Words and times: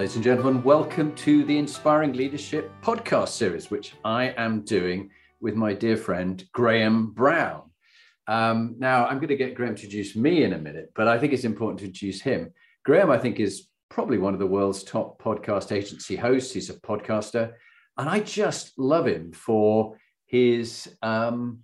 Ladies 0.00 0.14
and 0.14 0.24
gentlemen, 0.24 0.62
welcome 0.62 1.14
to 1.16 1.44
the 1.44 1.58
Inspiring 1.58 2.14
Leadership 2.14 2.72
podcast 2.82 3.28
series, 3.28 3.70
which 3.70 3.92
I 4.02 4.28
am 4.38 4.62
doing 4.62 5.10
with 5.42 5.56
my 5.56 5.74
dear 5.74 5.94
friend 5.98 6.42
Graham 6.54 7.10
Brown. 7.10 7.64
Um, 8.26 8.76
now, 8.78 9.04
I'm 9.04 9.18
going 9.18 9.28
to 9.28 9.36
get 9.36 9.54
Graham 9.54 9.74
to 9.74 9.82
introduce 9.82 10.16
me 10.16 10.42
in 10.42 10.54
a 10.54 10.58
minute, 10.58 10.90
but 10.94 11.06
I 11.06 11.18
think 11.18 11.34
it's 11.34 11.44
important 11.44 11.80
to 11.80 11.84
introduce 11.84 12.22
him. 12.22 12.50
Graham, 12.82 13.10
I 13.10 13.18
think, 13.18 13.40
is 13.40 13.68
probably 13.90 14.16
one 14.16 14.32
of 14.32 14.40
the 14.40 14.46
world's 14.46 14.84
top 14.84 15.22
podcast 15.22 15.70
agency 15.70 16.16
hosts. 16.16 16.54
He's 16.54 16.70
a 16.70 16.80
podcaster, 16.80 17.52
and 17.98 18.08
I 18.08 18.20
just 18.20 18.78
love 18.78 19.06
him 19.06 19.32
for 19.32 19.98
his 20.24 20.96
um, 21.02 21.58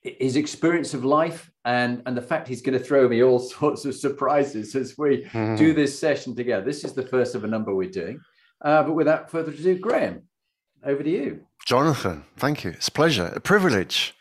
his 0.00 0.36
experience 0.36 0.94
of 0.94 1.04
life 1.04 1.49
and 1.64 2.02
and 2.06 2.16
the 2.16 2.22
fact 2.22 2.48
he's 2.48 2.62
going 2.62 2.78
to 2.78 2.84
throw 2.84 3.08
me 3.08 3.22
all 3.22 3.38
sorts 3.58 3.84
of 3.84 3.94
surprises 3.94 4.74
as 4.74 4.96
we 4.96 5.24
mm. 5.24 5.56
do 5.56 5.72
this 5.72 5.98
session 5.98 6.34
together. 6.34 6.64
This 6.64 6.84
is 6.84 6.92
the 6.92 7.06
first 7.06 7.34
of 7.34 7.44
a 7.44 7.48
number 7.48 7.74
we're 7.74 7.90
doing. 7.90 8.20
Uh, 8.62 8.82
but 8.82 8.92
without 8.92 9.30
further 9.30 9.52
ado, 9.52 9.78
Graham, 9.78 10.22
over 10.84 11.02
to 11.02 11.10
you. 11.10 11.46
Jonathan, 11.66 12.24
thank 12.36 12.64
you. 12.64 12.70
It's 12.70 12.88
a 12.88 12.92
pleasure, 12.92 13.32
a 13.34 13.40
privilege 13.40 14.14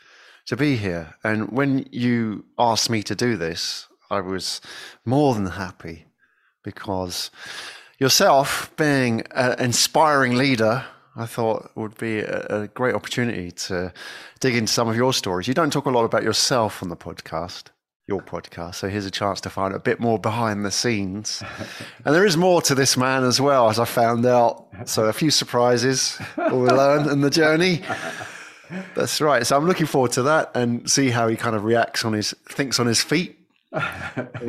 to 0.46 0.56
be 0.56 0.78
here. 0.78 1.16
And 1.24 1.52
when 1.52 1.88
you 1.92 2.46
asked 2.58 2.90
me 2.90 3.04
to 3.04 3.16
do 3.16 3.36
this, 3.38 3.88
I 4.10 4.22
was 4.22 4.62
more 5.06 5.36
than 5.36 5.46
happy 5.46 6.06
because 6.64 7.32
yourself 8.00 8.72
being 8.76 9.22
an 9.32 9.60
inspiring 9.60 10.36
leader 10.36 10.86
I 11.16 11.26
thought 11.26 11.72
would 11.76 11.98
be 11.98 12.20
a, 12.20 12.62
a, 12.62 12.68
great 12.68 12.96
opportunity 12.96 13.52
to 13.52 13.92
dig 14.40 14.56
into 14.56 14.72
some 14.72 14.88
of 14.88 14.96
your 14.96 15.14
stories. 15.14 15.48
You 15.48 15.54
don't 15.54 15.72
talk 15.72 15.86
a 15.86 15.90
lot 15.90 16.06
about 16.06 16.24
yourself 16.24 16.84
on 16.84 16.90
the 16.90 16.96
podcast, 16.96 17.66
your 18.08 18.22
podcast. 18.22 18.76
So 18.76 18.90
here's 18.90 19.06
a 19.06 19.12
chance 19.12 19.42
to 19.42 19.50
find 19.50 19.74
a 19.74 19.80
bit 19.80 20.00
more 20.00 20.20
behind 20.20 20.66
the 20.66 20.72
scenes. 20.72 21.44
and 22.06 22.16
there 22.16 22.26
is 22.26 22.38
more 22.38 22.62
to 22.64 22.76
this 22.76 22.96
man 22.96 23.24
as 23.24 23.42
well, 23.42 23.70
as 23.70 23.80
I 23.80 23.86
found 23.86 24.26
out. 24.26 24.68
So 24.86 25.06
a 25.06 25.14
few 25.14 25.32
surprises 25.32 26.20
we'll 26.38 26.62
learn 26.62 27.10
in 27.10 27.22
the 27.22 27.30
journey. 27.30 27.82
That's 28.96 29.20
right. 29.20 29.46
So 29.46 29.58
I'm 29.58 29.66
looking 29.66 29.88
forward 29.88 30.12
to 30.12 30.24
that 30.24 30.52
and 30.54 30.90
see 30.90 31.10
how 31.10 31.28
he 31.28 31.36
kind 31.36 31.56
of 31.56 31.64
reacts 31.64 32.06
on 32.06 32.14
his, 32.14 32.36
thinks 32.50 32.80
on 32.80 32.86
his 32.86 33.02
feet 33.02 33.39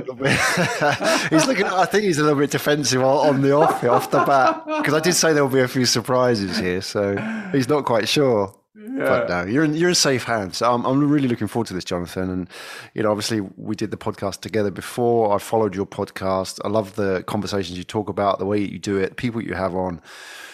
he's 1.30 1.46
looking. 1.46 1.66
I 1.66 1.84
think 1.84 2.04
he's 2.04 2.18
a 2.18 2.22
little 2.22 2.38
bit 2.38 2.50
defensive 2.50 3.02
on 3.02 3.42
the 3.42 3.52
off 3.52 3.84
off 3.84 4.10
the 4.10 4.24
bat 4.24 4.64
because 4.78 4.94
I 4.94 5.00
did 5.00 5.12
say 5.12 5.34
there 5.34 5.44
will 5.44 5.52
be 5.52 5.60
a 5.60 5.68
few 5.68 5.84
surprises 5.84 6.56
here, 6.56 6.80
so 6.80 7.16
he's 7.52 7.68
not 7.68 7.84
quite 7.84 8.08
sure. 8.08 8.54
Yeah. 8.74 9.04
But 9.04 9.28
no, 9.28 9.44
you're 9.44 9.64
in 9.64 9.74
you're 9.74 9.90
in 9.90 9.94
safe 9.94 10.24
hands. 10.24 10.62
I'm 10.62 10.86
I'm 10.86 11.06
really 11.10 11.28
looking 11.28 11.48
forward 11.48 11.66
to 11.66 11.74
this, 11.74 11.84
Jonathan. 11.84 12.30
And 12.30 12.48
you 12.94 13.02
know, 13.02 13.10
obviously, 13.10 13.42
we 13.56 13.76
did 13.76 13.90
the 13.90 13.98
podcast 13.98 14.40
together 14.40 14.70
before. 14.70 15.34
I 15.34 15.38
followed 15.38 15.74
your 15.74 15.86
podcast. 15.86 16.58
I 16.64 16.68
love 16.68 16.96
the 16.96 17.22
conversations 17.24 17.76
you 17.76 17.84
talk 17.84 18.08
about, 18.08 18.38
the 18.38 18.46
way 18.46 18.58
you 18.58 18.78
do 18.78 18.96
it, 18.96 19.16
people 19.16 19.42
you 19.42 19.52
have 19.52 19.74
on. 19.74 20.00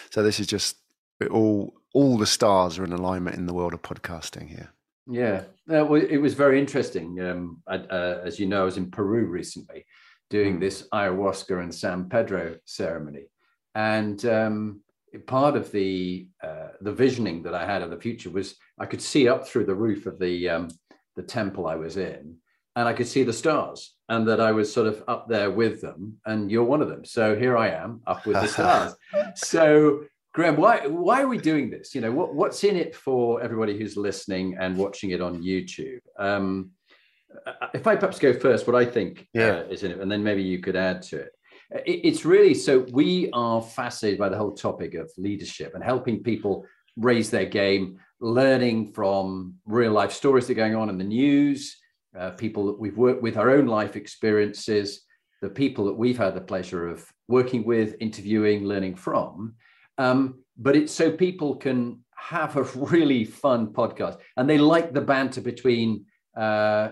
So 0.09 0.23
this 0.23 0.41
is 0.41 0.47
just 0.47 0.75
all 1.31 1.73
all 1.93 2.17
the 2.17 2.27
stars 2.27 2.77
are 2.77 2.83
in 2.83 2.91
alignment 2.91 3.37
in 3.37 3.45
the 3.45 3.53
world 3.53 3.73
of 3.73 3.81
podcasting 3.81 4.49
here. 4.49 4.73
Yeah, 5.09 5.43
uh, 5.69 5.85
well, 5.85 6.01
it 6.01 6.17
was 6.17 6.33
very 6.33 6.59
interesting. 6.59 7.19
Um, 7.21 7.61
I, 7.67 7.75
uh, 7.75 8.21
as 8.23 8.39
you 8.39 8.45
know, 8.45 8.61
I 8.61 8.65
was 8.65 8.77
in 8.77 8.91
Peru 8.91 9.25
recently 9.25 9.85
doing 10.29 10.57
mm. 10.57 10.59
this 10.59 10.87
ayahuasca 10.93 11.61
and 11.61 11.73
San 11.73 12.09
Pedro 12.09 12.57
ceremony, 12.65 13.27
and 13.73 14.23
um, 14.25 14.81
part 15.25 15.55
of 15.55 15.71
the 15.71 16.27
uh, 16.43 16.69
the 16.81 16.91
visioning 16.91 17.43
that 17.43 17.55
I 17.55 17.65
had 17.65 17.81
of 17.81 17.89
the 17.89 17.99
future 17.99 18.29
was 18.29 18.55
I 18.77 18.85
could 18.85 19.01
see 19.01 19.29
up 19.29 19.47
through 19.47 19.65
the 19.65 19.75
roof 19.75 20.05
of 20.05 20.19
the 20.19 20.49
um, 20.49 20.67
the 21.15 21.23
temple 21.23 21.67
I 21.67 21.75
was 21.75 21.95
in, 21.95 22.35
and 22.75 22.87
I 22.87 22.93
could 22.93 23.07
see 23.07 23.23
the 23.23 23.33
stars, 23.33 23.95
and 24.09 24.27
that 24.27 24.41
I 24.41 24.51
was 24.51 24.71
sort 24.71 24.87
of 24.87 25.03
up 25.07 25.29
there 25.29 25.51
with 25.51 25.81
them, 25.81 26.17
and 26.25 26.51
you're 26.51 26.63
one 26.63 26.81
of 26.81 26.89
them. 26.89 27.05
So 27.05 27.35
here 27.35 27.57
I 27.57 27.69
am 27.69 28.01
up 28.05 28.25
with 28.25 28.35
the 28.35 28.47
stars. 28.57 28.93
so 29.35 30.03
Graham, 30.37 30.55
why 30.55 30.85
why 30.85 31.23
are 31.23 31.27
we 31.27 31.39
doing 31.39 31.67
this? 31.71 31.95
You 31.95 32.01
know, 32.01 32.11
what, 32.11 32.35
what's 32.35 32.63
in 32.63 32.75
it 32.75 32.95
for 32.95 33.41
everybody 33.41 33.75
who's 33.75 33.97
listening 33.97 34.55
and 34.59 34.77
watching 34.77 35.09
it 35.09 35.19
on 35.19 35.41
YouTube? 35.41 35.97
Um, 36.19 36.69
if 37.73 37.87
I 37.87 37.95
perhaps 37.95 38.19
go 38.19 38.33
first, 38.33 38.67
what 38.67 38.75
I 38.75 38.85
think 38.85 39.21
uh, 39.35 39.39
yeah. 39.41 39.47
uh, 39.47 39.63
is 39.63 39.81
in 39.81 39.89
it, 39.89 39.99
and 39.99 40.11
then 40.11 40.23
maybe 40.23 40.43
you 40.43 40.59
could 40.59 40.75
add 40.75 41.01
to 41.09 41.21
it. 41.21 41.31
it. 41.71 42.01
It's 42.03 42.23
really 42.23 42.53
so 42.53 42.85
we 42.91 43.31
are 43.33 43.63
fascinated 43.63 44.19
by 44.19 44.29
the 44.29 44.37
whole 44.37 44.51
topic 44.53 44.93
of 44.93 45.11
leadership 45.17 45.73
and 45.73 45.83
helping 45.83 46.21
people 46.21 46.67
raise 46.97 47.31
their 47.31 47.47
game, 47.47 47.97
learning 48.19 48.93
from 48.93 49.55
real 49.65 49.91
life 49.91 50.11
stories 50.11 50.45
that 50.45 50.53
are 50.53 50.63
going 50.63 50.75
on 50.75 50.89
in 50.89 50.99
the 50.99 51.03
news, 51.03 51.75
uh, 52.15 52.29
people 52.29 52.67
that 52.67 52.79
we've 52.79 52.99
worked 52.99 53.23
with, 53.23 53.37
our 53.37 53.49
own 53.49 53.65
life 53.65 53.95
experiences, 53.95 55.01
the 55.41 55.49
people 55.49 55.85
that 55.85 55.97
we've 55.97 56.19
had 56.19 56.35
the 56.35 56.41
pleasure 56.41 56.87
of 56.87 57.03
working 57.27 57.65
with, 57.65 57.95
interviewing, 57.99 58.65
learning 58.65 58.93
from. 58.93 59.55
Um, 59.97 60.43
but 60.57 60.75
it's 60.75 60.91
so 60.91 61.11
people 61.11 61.55
can 61.55 62.03
have 62.15 62.55
a 62.57 62.63
really 62.63 63.23
fun 63.25 63.67
podcast 63.67 64.17
and 64.35 64.49
they 64.49 64.57
like 64.57 64.93
the 64.93 65.01
banter 65.01 65.41
between 65.41 66.05
uh, 66.35 66.89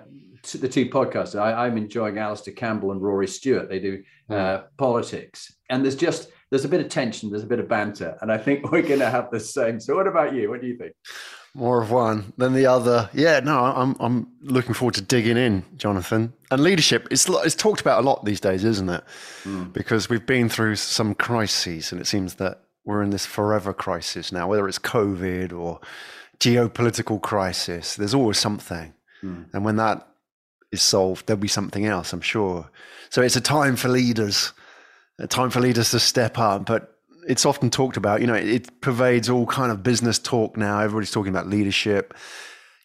the 0.53 0.69
two 0.69 0.88
podcasts. 0.88 1.39
I, 1.39 1.67
am 1.67 1.77
enjoying 1.77 2.17
Alastair 2.17 2.53
Campbell 2.53 2.91
and 2.91 3.01
Rory 3.01 3.27
Stewart. 3.27 3.69
They 3.69 3.79
do 3.79 4.03
uh, 4.29 4.63
politics, 4.77 5.53
and 5.69 5.83
there's 5.83 5.95
just 5.95 6.29
there's 6.49 6.65
a 6.65 6.69
bit 6.69 6.81
of 6.81 6.89
tension, 6.89 7.29
there's 7.29 7.44
a 7.44 7.47
bit 7.47 7.59
of 7.59 7.67
banter, 7.67 8.17
and 8.21 8.31
I 8.31 8.38
think 8.38 8.71
we're 8.71 8.81
going 8.81 8.99
to 8.99 9.09
have 9.09 9.31
the 9.31 9.39
same. 9.39 9.79
So, 9.79 9.95
what 9.95 10.07
about 10.07 10.33
you? 10.33 10.49
What 10.49 10.61
do 10.61 10.67
you 10.67 10.77
think? 10.77 10.94
More 11.53 11.81
of 11.81 11.89
one 11.89 12.33
than 12.38 12.53
the 12.53 12.65
other. 12.65 13.09
Yeah, 13.13 13.39
no, 13.39 13.57
I'm 13.59 13.95
I'm 13.99 14.27
looking 14.41 14.73
forward 14.73 14.95
to 14.95 15.01
digging 15.01 15.38
in, 15.38 15.63
Jonathan. 15.77 16.33
And 16.51 16.61
leadership, 16.61 17.07
it's 17.11 17.27
it's 17.29 17.55
talked 17.55 17.81
about 17.81 18.03
a 18.03 18.07
lot 18.07 18.25
these 18.25 18.41
days, 18.41 18.63
isn't 18.63 18.89
it? 18.89 19.03
Mm. 19.44 19.73
Because 19.73 20.09
we've 20.09 20.25
been 20.25 20.49
through 20.49 20.75
some 20.75 21.15
crises, 21.15 21.91
and 21.91 22.01
it 22.01 22.07
seems 22.07 22.35
that 22.35 22.64
we're 22.85 23.01
in 23.01 23.09
this 23.09 23.25
forever 23.25 23.73
crisis 23.73 24.31
now, 24.31 24.47
whether 24.47 24.68
it's 24.68 24.79
COVID 24.79 25.51
or 25.51 25.79
geopolitical 26.40 27.22
crisis, 27.22 27.96
there's 27.96 28.13
always 28.13 28.38
something. 28.38 28.94
Mm. 29.23 29.46
And 29.53 29.66
when 29.66 29.78
that 29.78 30.07
is 30.72 30.81
solved, 30.81 31.25
there'll 31.25 31.40
be 31.40 31.47
something 31.47 31.85
else, 31.85 32.13
I'm 32.13 32.22
sure. 32.22 32.69
So 33.09 33.22
it's 33.22 33.35
a 33.35 33.41
time 33.41 33.75
for 33.75 33.90
leaders, 33.90 34.53
a 35.19 35.28
time 35.28 35.50
for 35.50 35.59
leaders 35.59 35.91
to 35.91 36.00
step 36.00 36.38
up. 36.38 36.66
But 36.66 36.95
it's 37.28 37.45
often 37.45 37.69
talked 37.69 37.97
about, 37.97 38.22
you 38.22 38.28
know, 38.28 38.35
it, 38.35 38.47
it 38.47 38.81
pervades 38.81 39.29
all 39.29 39.47
kind 39.47 39.72
of 39.72 39.81
business 39.81 40.19
talk 40.19 40.56
now. 40.56 40.79
Everybody's 40.79 41.12
talking 41.12 41.34
about 41.34 41.47
leadership, 41.47 42.13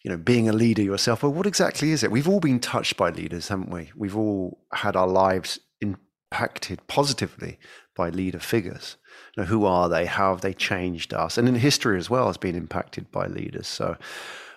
you 0.03 0.09
know, 0.09 0.17
being 0.17 0.49
a 0.49 0.53
leader 0.53 0.81
yourself. 0.81 1.21
Well, 1.21 1.33
what 1.33 1.45
exactly 1.45 1.91
is 1.91 2.03
it? 2.03 2.11
We've 2.11 2.27
all 2.27 2.39
been 2.39 2.59
touched 2.59 2.97
by 2.97 3.11
leaders, 3.11 3.49
haven't 3.49 3.69
we? 3.69 3.91
We've 3.95 4.17
all 4.17 4.59
had 4.73 4.95
our 4.95 5.07
lives 5.07 5.59
impacted 5.79 6.87
positively 6.87 7.59
by 7.95 8.09
leader 8.09 8.39
figures 8.39 8.97
you 9.35 9.43
know, 9.43 9.47
who 9.47 9.65
are 9.65 9.87
they? 9.89 10.05
How 10.05 10.31
have 10.31 10.41
they 10.41 10.53
changed 10.53 11.13
us? 11.13 11.37
And 11.37 11.47
in 11.47 11.55
history 11.55 11.97
as 11.97 12.09
well 12.09 12.27
has 12.27 12.37
been 12.37 12.55
impacted 12.55 13.11
by 13.11 13.27
leaders. 13.27 13.67
So 13.67 13.95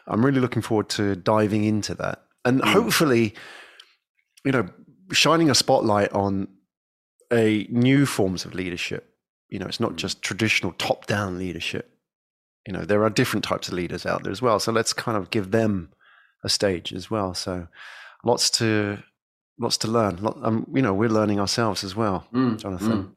I'm 0.06 0.24
really 0.24 0.40
looking 0.40 0.62
forward 0.62 0.88
to 0.90 1.16
diving 1.16 1.64
into 1.64 1.94
that. 1.94 2.22
And 2.44 2.60
mm. 2.60 2.72
hopefully, 2.72 3.34
you 4.44 4.52
know, 4.52 4.68
shining 5.12 5.50
a 5.50 5.54
spotlight 5.54 6.12
on 6.12 6.48
a 7.32 7.66
new 7.70 8.06
forms 8.06 8.44
of 8.44 8.54
leadership. 8.54 9.14
You 9.48 9.58
know, 9.58 9.66
it's 9.66 9.80
not 9.80 9.92
mm. 9.92 9.96
just 9.96 10.22
traditional 10.22 10.72
top-down 10.72 11.38
leadership. 11.38 11.90
You 12.66 12.72
know, 12.72 12.84
there 12.84 13.04
are 13.04 13.10
different 13.10 13.44
types 13.44 13.68
of 13.68 13.74
leaders 13.74 14.06
out 14.06 14.22
there 14.22 14.32
as 14.32 14.42
well. 14.42 14.58
So 14.58 14.72
let's 14.72 14.92
kind 14.92 15.16
of 15.16 15.30
give 15.30 15.50
them 15.50 15.92
a 16.42 16.48
stage 16.48 16.92
as 16.92 17.10
well. 17.10 17.34
So 17.34 17.68
lots 18.24 18.50
to 18.50 19.02
lots 19.58 19.76
to 19.78 19.88
learn. 19.88 20.18
um, 20.42 20.66
you 20.74 20.82
know, 20.82 20.92
we're 20.92 21.08
learning 21.08 21.40
ourselves 21.40 21.84
as 21.84 21.94
well, 21.94 22.26
mm, 22.32 22.58
Jonathan. 22.58 22.90
Mm. 22.90 23.16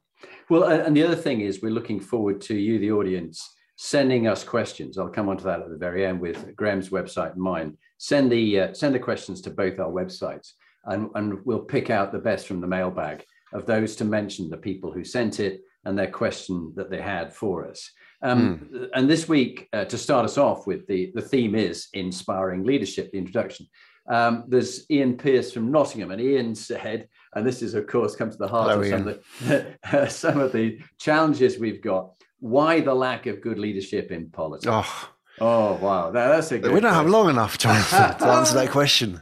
Well, 0.50 0.64
and 0.64 0.96
the 0.96 1.02
other 1.02 1.16
thing 1.16 1.40
is, 1.42 1.62
we're 1.62 1.70
looking 1.70 2.00
forward 2.00 2.40
to 2.42 2.54
you, 2.54 2.78
the 2.78 2.92
audience, 2.92 3.54
sending 3.76 4.26
us 4.26 4.42
questions. 4.44 4.98
I'll 4.98 5.08
come 5.08 5.28
on 5.28 5.36
to 5.38 5.44
that 5.44 5.60
at 5.60 5.70
the 5.70 5.76
very 5.76 6.06
end 6.06 6.20
with 6.20 6.56
Graham's 6.56 6.88
website 6.88 7.32
and 7.32 7.42
mine. 7.42 7.76
Send 7.98 8.30
the 8.32 8.60
uh, 8.60 8.72
send 8.72 8.94
the 8.94 8.98
questions 8.98 9.40
to 9.42 9.50
both 9.50 9.78
our 9.78 9.90
websites, 9.90 10.52
and, 10.84 11.10
and 11.14 11.44
we'll 11.44 11.60
pick 11.60 11.90
out 11.90 12.12
the 12.12 12.18
best 12.18 12.46
from 12.46 12.60
the 12.60 12.66
mailbag 12.66 13.24
of 13.52 13.66
those 13.66 13.96
to 13.96 14.04
mention 14.04 14.48
the 14.48 14.56
people 14.56 14.92
who 14.92 15.04
sent 15.04 15.40
it 15.40 15.62
and 15.84 15.98
their 15.98 16.10
question 16.10 16.72
that 16.76 16.90
they 16.90 17.00
had 17.00 17.32
for 17.32 17.66
us. 17.66 17.90
Um, 18.22 18.68
mm. 18.72 18.88
And 18.94 19.08
this 19.08 19.28
week, 19.28 19.68
uh, 19.72 19.84
to 19.86 19.96
start 19.96 20.24
us 20.24 20.38
off 20.38 20.66
with, 20.66 20.86
the, 20.86 21.12
the 21.14 21.22
theme 21.22 21.54
is 21.54 21.88
inspiring 21.94 22.64
leadership, 22.64 23.10
the 23.10 23.18
introduction. 23.18 23.66
Um, 24.08 24.44
there's 24.48 24.90
Ian 24.90 25.16
Pierce 25.16 25.52
from 25.52 25.70
Nottingham, 25.70 26.10
and 26.10 26.20
Ian 26.20 26.54
said, 26.54 27.08
and 27.34 27.46
this 27.46 27.62
is, 27.62 27.74
of 27.74 27.86
course, 27.86 28.16
come 28.16 28.30
to 28.30 28.36
the 28.36 28.48
heart 28.48 28.70
Hello, 28.70 28.80
of 28.80 28.88
some 28.88 29.08
of 29.08 29.20
the, 29.44 30.08
some 30.10 30.40
of 30.40 30.52
the 30.52 30.80
challenges 30.98 31.58
we've 31.58 31.82
got. 31.82 32.12
Why 32.40 32.80
the 32.80 32.94
lack 32.94 33.26
of 33.26 33.40
good 33.40 33.58
leadership 33.58 34.10
in 34.10 34.30
politics? 34.30 34.66
Oh, 34.70 35.10
oh 35.40 35.74
wow, 35.74 36.10
that, 36.10 36.28
that's 36.28 36.50
a 36.52 36.56
We 36.56 36.60
don't 36.60 36.70
question. 36.70 36.90
have 36.90 37.06
long 37.08 37.28
enough, 37.28 37.58
Jonathan, 37.58 38.16
to 38.18 38.26
answer 38.26 38.54
that 38.54 38.70
question. 38.70 39.20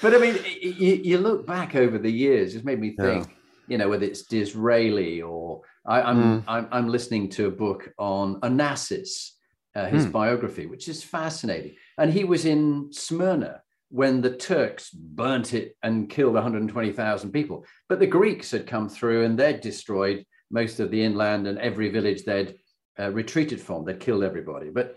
But 0.00 0.14
I 0.14 0.18
mean, 0.18 0.38
you, 0.60 1.00
you, 1.02 1.18
look 1.18 1.46
back 1.46 1.74
over 1.74 1.98
the 1.98 2.10
years, 2.10 2.54
it's 2.54 2.64
made 2.64 2.78
me 2.78 2.90
think. 2.90 3.26
Yeah. 3.26 3.34
You 3.66 3.78
know, 3.78 3.88
whether 3.88 4.04
it's 4.04 4.24
Disraeli 4.24 5.22
or 5.22 5.62
I, 5.86 6.00
am 6.00 6.06
I'm, 6.06 6.22
mm. 6.22 6.44
I'm 6.46 6.68
I'm 6.70 6.88
listening 6.88 7.30
to 7.30 7.46
a 7.46 7.50
book 7.50 7.90
on 7.98 8.38
Onassis, 8.42 9.30
uh, 9.74 9.86
his 9.86 10.06
mm. 10.06 10.12
biography, 10.12 10.66
which 10.66 10.88
is 10.88 11.02
fascinating. 11.02 11.76
And 11.96 12.12
he 12.12 12.24
was 12.24 12.44
in 12.44 12.92
Smyrna 12.92 13.62
when 13.94 14.20
the 14.20 14.36
Turks 14.36 14.90
burnt 14.90 15.54
it 15.54 15.76
and 15.80 16.10
killed 16.10 16.34
120,000 16.34 17.30
people. 17.30 17.64
But 17.88 18.00
the 18.00 18.08
Greeks 18.08 18.50
had 18.50 18.66
come 18.66 18.88
through 18.88 19.24
and 19.24 19.38
they'd 19.38 19.60
destroyed 19.60 20.26
most 20.50 20.80
of 20.80 20.90
the 20.90 21.00
inland 21.00 21.46
and 21.46 21.60
every 21.60 21.90
village 21.90 22.24
they'd 22.24 22.56
uh, 22.98 23.12
retreated 23.12 23.60
from. 23.60 23.84
They'd 23.84 24.00
killed 24.00 24.24
everybody. 24.24 24.70
But 24.70 24.96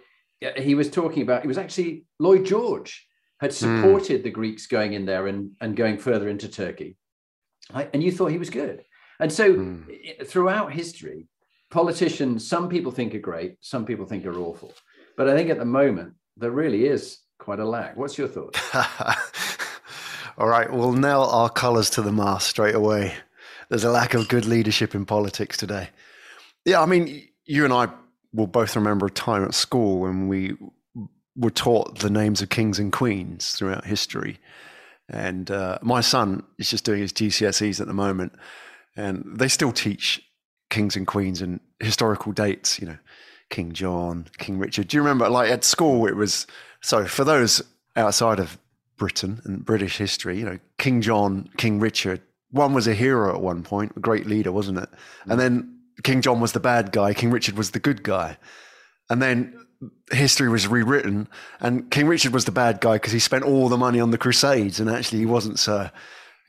he 0.55 0.73
was 0.73 0.89
talking 0.89 1.21
about, 1.21 1.43
it 1.43 1.47
was 1.47 1.59
actually 1.59 2.05
Lloyd 2.17 2.47
George 2.47 3.07
had 3.39 3.51
hmm. 3.51 3.81
supported 3.81 4.21
mm. 4.21 4.23
the 4.23 4.31
Greeks 4.31 4.65
going 4.65 4.93
in 4.93 5.05
there 5.05 5.27
and, 5.27 5.51
and 5.61 5.75
going 5.75 5.99
further 5.99 6.27
into 6.27 6.49
Turkey. 6.49 6.97
and 7.71 8.01
you 8.01 8.11
thought 8.11 8.31
he 8.31 8.39
was 8.39 8.49
good. 8.49 8.83
And 9.19 9.31
so 9.31 9.53
mm. 9.53 10.27
throughout 10.27 10.73
history, 10.73 11.27
politicians, 11.69 12.47
some 12.47 12.67
people 12.67 12.91
think 12.91 13.13
are 13.13 13.19
great, 13.19 13.57
some 13.61 13.85
people 13.85 14.07
think 14.07 14.25
are 14.25 14.39
awful. 14.39 14.73
But 15.15 15.29
I 15.29 15.35
think 15.35 15.51
at 15.51 15.59
the 15.59 15.65
moment, 15.65 16.15
there 16.35 16.49
really 16.49 16.87
is 16.87 17.19
quite 17.37 17.59
a 17.59 17.65
lack. 17.65 17.95
What's 17.97 18.17
your 18.17 18.27
thought? 18.27 18.57
All 20.37 20.47
right, 20.47 20.71
we'll 20.71 20.93
nail 20.93 21.23
our 21.23 21.49
colours 21.49 21.89
to 21.91 22.01
the 22.01 22.11
mast 22.11 22.47
straight 22.47 22.75
away. 22.75 23.15
There's 23.69 23.83
a 23.83 23.91
lack 23.91 24.13
of 24.13 24.27
good 24.27 24.45
leadership 24.45 24.93
in 24.93 25.05
politics 25.05 25.57
today. 25.57 25.89
Yeah, 26.65 26.81
I 26.81 26.85
mean, 26.85 27.27
you 27.45 27.63
and 27.63 27.73
I 27.73 27.87
will 28.33 28.47
both 28.47 28.75
remember 28.75 29.07
a 29.07 29.11
time 29.11 29.43
at 29.43 29.53
school 29.53 29.99
when 29.99 30.27
we 30.27 30.55
were 31.35 31.51
taught 31.51 31.99
the 31.99 32.09
names 32.09 32.41
of 32.41 32.49
kings 32.49 32.79
and 32.79 32.91
queens 32.91 33.53
throughout 33.53 33.85
history. 33.85 34.39
And 35.09 35.49
uh, 35.49 35.79
my 35.81 36.01
son 36.01 36.43
is 36.57 36.69
just 36.69 36.83
doing 36.83 37.01
his 37.01 37.13
GCSEs 37.13 37.79
at 37.79 37.87
the 37.87 37.93
moment, 37.93 38.33
and 38.95 39.23
they 39.25 39.47
still 39.47 39.71
teach 39.71 40.21
kings 40.69 40.95
and 40.95 41.07
queens 41.07 41.41
and 41.41 41.59
historical 41.79 42.31
dates, 42.33 42.79
you 42.79 42.87
know, 42.87 42.97
King 43.49 43.71
John, 43.71 44.27
King 44.37 44.59
Richard. 44.59 44.89
Do 44.89 44.97
you 44.97 45.01
remember, 45.01 45.29
like 45.29 45.49
at 45.49 45.63
school, 45.63 46.05
it 46.07 46.15
was 46.15 46.45
so 46.87 47.05
for 47.05 47.25
those 47.25 47.61
outside 47.97 48.39
of 48.39 48.57
Britain 48.95 49.41
and 49.43 49.65
British 49.65 49.97
history, 49.97 50.39
you 50.39 50.45
know, 50.45 50.57
King 50.77 51.01
John, 51.01 51.49
King 51.57 51.81
Richard, 51.81 52.21
one 52.51 52.73
was 52.73 52.87
a 52.87 52.93
hero 52.93 53.35
at 53.35 53.41
one 53.41 53.61
point, 53.61 53.91
a 53.97 53.99
great 53.99 54.25
leader, 54.25 54.53
wasn't 54.53 54.77
it? 54.77 54.89
Mm. 55.25 55.31
And 55.31 55.39
then 55.41 55.79
King 56.03 56.21
John 56.21 56.39
was 56.39 56.53
the 56.53 56.61
bad 56.61 56.93
guy, 56.93 57.13
King 57.13 57.29
Richard 57.29 57.57
was 57.57 57.71
the 57.71 57.79
good 57.79 58.03
guy. 58.03 58.37
And 59.09 59.21
then 59.21 59.67
history 60.13 60.47
was 60.47 60.65
rewritten, 60.65 61.27
and 61.59 61.91
King 61.91 62.07
Richard 62.07 62.31
was 62.31 62.45
the 62.45 62.53
bad 62.53 62.79
guy 62.79 62.93
because 62.93 63.11
he 63.11 63.19
spent 63.19 63.43
all 63.43 63.67
the 63.67 63.75
money 63.75 63.99
on 63.99 64.11
the 64.11 64.17
Crusades, 64.17 64.79
and 64.79 64.89
actually 64.89 65.19
he 65.19 65.25
wasn't 65.25 65.59
so, 65.59 65.89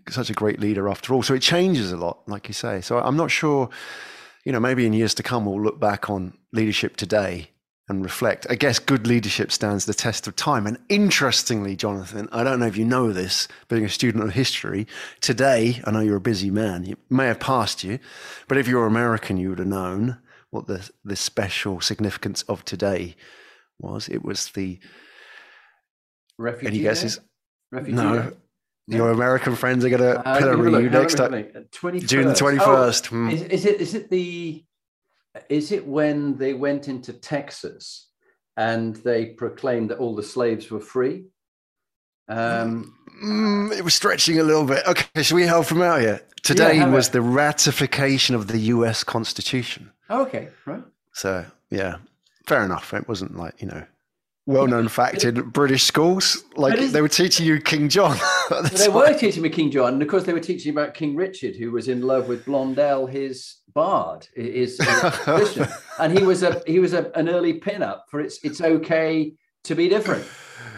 such 0.08 0.30
a 0.30 0.34
great 0.34 0.60
leader 0.60 0.88
after 0.88 1.14
all. 1.14 1.24
So 1.24 1.34
it 1.34 1.42
changes 1.42 1.90
a 1.90 1.96
lot, 1.96 2.20
like 2.28 2.46
you 2.46 2.54
say. 2.54 2.80
So 2.80 3.00
I'm 3.00 3.16
not 3.16 3.32
sure, 3.32 3.70
you 4.44 4.52
know, 4.52 4.60
maybe 4.60 4.86
in 4.86 4.92
years 4.92 5.14
to 5.14 5.24
come 5.24 5.46
we'll 5.46 5.60
look 5.60 5.80
back 5.80 6.08
on 6.08 6.34
leadership 6.52 6.96
today 6.96 7.50
and 7.88 8.02
reflect. 8.02 8.46
I 8.50 8.54
guess 8.54 8.78
good 8.78 9.06
leadership 9.06 9.50
stands 9.50 9.86
the 9.86 9.94
test 9.94 10.26
of 10.26 10.36
time. 10.36 10.66
And 10.66 10.78
interestingly, 10.88 11.74
Jonathan, 11.74 12.28
I 12.30 12.44
don't 12.44 12.60
know 12.60 12.66
if 12.66 12.76
you 12.76 12.84
know 12.84 13.12
this, 13.12 13.48
being 13.68 13.84
a 13.84 13.88
student 13.88 14.24
of 14.24 14.34
history, 14.34 14.86
today, 15.20 15.80
I 15.84 15.90
know 15.90 16.00
you're 16.00 16.16
a 16.16 16.20
busy 16.20 16.50
man, 16.50 16.86
it 16.86 16.98
may 17.08 17.26
have 17.26 17.40
passed 17.40 17.82
you, 17.82 17.98
but 18.46 18.58
if 18.58 18.68
you're 18.68 18.86
American, 18.86 19.38
you 19.38 19.50
would 19.50 19.58
have 19.58 19.68
known 19.68 20.18
what 20.50 20.66
the, 20.66 20.88
the 21.04 21.16
special 21.16 21.80
significance 21.80 22.42
of 22.42 22.64
today 22.64 23.16
was. 23.78 24.08
It 24.08 24.24
was 24.24 24.48
the. 24.50 24.78
Refugee 26.38 26.66
any 26.66 26.78
guesses? 26.80 27.20
Refugee 27.72 27.96
no. 27.96 28.32
Your 28.86 29.10
American 29.10 29.54
friends 29.54 29.84
are 29.84 29.90
going 29.90 30.00
to 30.00 30.26
uh, 30.26 30.38
pillory 30.38 30.84
you 30.84 30.88
next 30.88 31.16
time. 31.16 31.32
June 32.06 32.28
the 32.28 32.32
21st. 32.32 32.58
Oh, 33.12 33.14
mm. 33.14 33.32
is, 33.32 33.42
is, 33.42 33.66
it, 33.66 33.80
is 33.82 33.94
it 33.94 34.08
the 34.08 34.64
is 35.48 35.72
it 35.72 35.86
when 35.86 36.36
they 36.36 36.54
went 36.54 36.88
into 36.88 37.12
Texas 37.12 38.08
and 38.56 38.96
they 38.96 39.26
proclaimed 39.26 39.90
that 39.90 39.98
all 39.98 40.14
the 40.14 40.22
slaves 40.22 40.70
were 40.70 40.80
free? 40.80 41.26
Um, 42.28 42.94
mm, 43.22 43.72
it 43.76 43.82
was 43.82 43.94
stretching 43.94 44.38
a 44.38 44.42
little 44.42 44.64
bit. 44.64 44.86
Okay, 44.86 45.22
should 45.22 45.34
we 45.34 45.46
help 45.46 45.66
from 45.66 45.82
out 45.82 46.00
here? 46.00 46.20
Today 46.42 46.76
yeah, 46.76 46.88
was 46.88 47.08
it? 47.08 47.12
the 47.12 47.22
ratification 47.22 48.34
of 48.34 48.48
the 48.48 48.58
U.S. 48.58 49.02
Constitution. 49.04 49.90
okay, 50.10 50.48
right. 50.66 50.82
So 51.12 51.44
yeah, 51.70 51.96
fair 52.46 52.64
enough. 52.64 52.94
It 52.94 53.08
wasn't 53.08 53.36
like 53.36 53.60
you 53.60 53.68
know 53.68 53.84
well-known 54.46 54.88
fact 54.88 55.24
in 55.24 55.50
British 55.50 55.84
schools. 55.84 56.42
Like 56.56 56.78
they 56.78 57.02
were 57.02 57.08
teaching 57.08 57.44
you 57.44 57.60
King 57.60 57.88
John. 57.88 58.16
they 58.72 58.88
were 58.88 59.12
teaching 59.12 59.42
me 59.42 59.50
King 59.50 59.70
John, 59.70 59.94
and 59.94 60.02
of 60.02 60.08
course 60.08 60.24
they 60.24 60.32
were 60.32 60.40
teaching 60.40 60.72
about 60.72 60.94
King 60.94 61.16
Richard, 61.16 61.56
who 61.56 61.70
was 61.70 61.88
in 61.88 62.02
love 62.02 62.28
with 62.28 62.46
Blondel, 62.46 63.06
his 63.06 63.57
bard, 63.74 64.26
is 64.34 64.78
and 65.98 66.18
he 66.18 66.24
was 66.24 66.42
a 66.42 66.62
he 66.66 66.78
was 66.78 66.92
a, 66.92 67.10
an 67.16 67.28
early 67.28 67.54
pin-up 67.54 68.06
for 68.10 68.20
it's 68.20 68.42
it's 68.44 68.60
okay 68.60 69.32
to 69.64 69.74
be 69.74 69.88
different. 69.88 70.24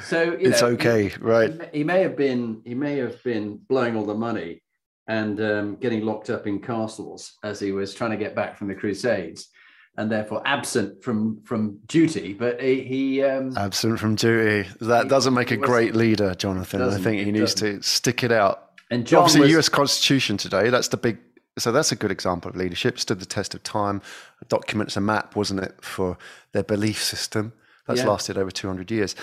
So 0.03 0.37
it's 0.39 0.63
know, 0.63 0.69
okay, 0.69 1.09
he, 1.09 1.17
right? 1.21 1.75
He 1.75 1.85
may 1.85 2.01
have 2.03 2.17
been 2.17 2.63
he 2.65 2.75
may 2.75 2.97
have 2.99 3.23
been 3.23 3.61
blowing 3.69 3.97
all 3.97 4.05
the 4.05 4.15
money 4.15 4.63
and 5.09 5.41
um, 5.41 5.77
getting 5.77 6.05
locked 6.05 6.31
up 6.31 6.47
in 6.47 6.61
castles 6.61 7.39
as 7.43 7.59
he 7.59 7.73
was 7.73 7.95
trying 7.95 8.11
to 8.11 8.17
get 8.17 8.35
back 8.35 8.57
from 8.57 8.69
the 8.69 8.75
Crusades 8.75 9.49
and 9.97 10.11
therefore 10.11 10.43
absent 10.45 11.03
from 11.03 11.43
from 11.43 11.79
duty. 11.87 12.33
But 12.33 12.61
he, 12.61 12.83
he 12.83 13.23
um, 13.23 13.57
absent 13.57 13.99
from 13.99 14.15
duty. 14.15 14.69
That 14.81 15.05
he, 15.05 15.09
doesn't 15.09 15.35
make 15.35 15.51
a 15.51 15.57
great 15.57 15.95
leader, 15.95 16.35
Jonathan. 16.35 16.83
I 16.83 16.99
think 16.99 17.25
he 17.25 17.33
needs 17.33 17.55
doesn't. 17.55 17.83
to 17.83 17.83
stick 17.83 18.23
it 18.25 18.33
out. 18.33 18.71
And 18.91 19.07
John 19.07 19.23
obviously, 19.23 19.43
was, 19.43 19.51
U.S. 19.53 19.69
Constitution 19.69 20.37
today. 20.37 20.71
That's 20.71 20.89
the 20.89 20.97
big. 20.97 21.19
So 21.61 21.73
that's 21.73 21.93
a 21.93 21.97
good 21.97 22.11
example 22.11 22.51
of 22.51 22.57
leadership. 22.57 22.99
Stood 22.99 23.21
the 23.21 23.27
test 23.27 23.55
of 23.55 23.63
time. 23.63 24.03
Document's 24.49 24.97
a 24.97 25.01
map, 25.01 25.37
wasn't 25.37 25.61
it, 25.61 25.75
for 25.81 26.19
their 26.53 26.63
belief 26.63 27.03
system? 27.03 27.53
That's 27.87 28.01
yeah. 28.01 28.09
lasted 28.09 28.39
over 28.39 28.51
200 28.51 28.91
years. 28.91 29.15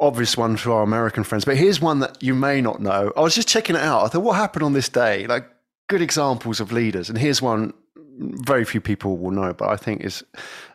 Obvious 0.00 0.36
one 0.36 0.56
for 0.56 0.72
our 0.72 0.82
American 0.82 1.22
friends, 1.22 1.44
but 1.44 1.56
here's 1.56 1.80
one 1.80 2.00
that 2.00 2.22
you 2.22 2.34
may 2.34 2.60
not 2.60 2.80
know. 2.80 3.12
I 3.16 3.20
was 3.20 3.34
just 3.34 3.48
checking 3.48 3.76
it 3.76 3.82
out. 3.82 4.04
I 4.04 4.08
thought, 4.08 4.22
what 4.22 4.36
happened 4.36 4.64
on 4.64 4.72
this 4.72 4.88
day? 4.88 5.26
Like 5.26 5.48
good 5.86 6.02
examples 6.02 6.60
of 6.60 6.72
leaders, 6.72 7.08
and 7.08 7.16
here's 7.16 7.40
one 7.40 7.72
very 8.18 8.64
few 8.64 8.80
people 8.80 9.16
will 9.18 9.30
know, 9.30 9.52
but 9.52 9.68
I 9.68 9.76
think 9.76 10.02
is 10.02 10.24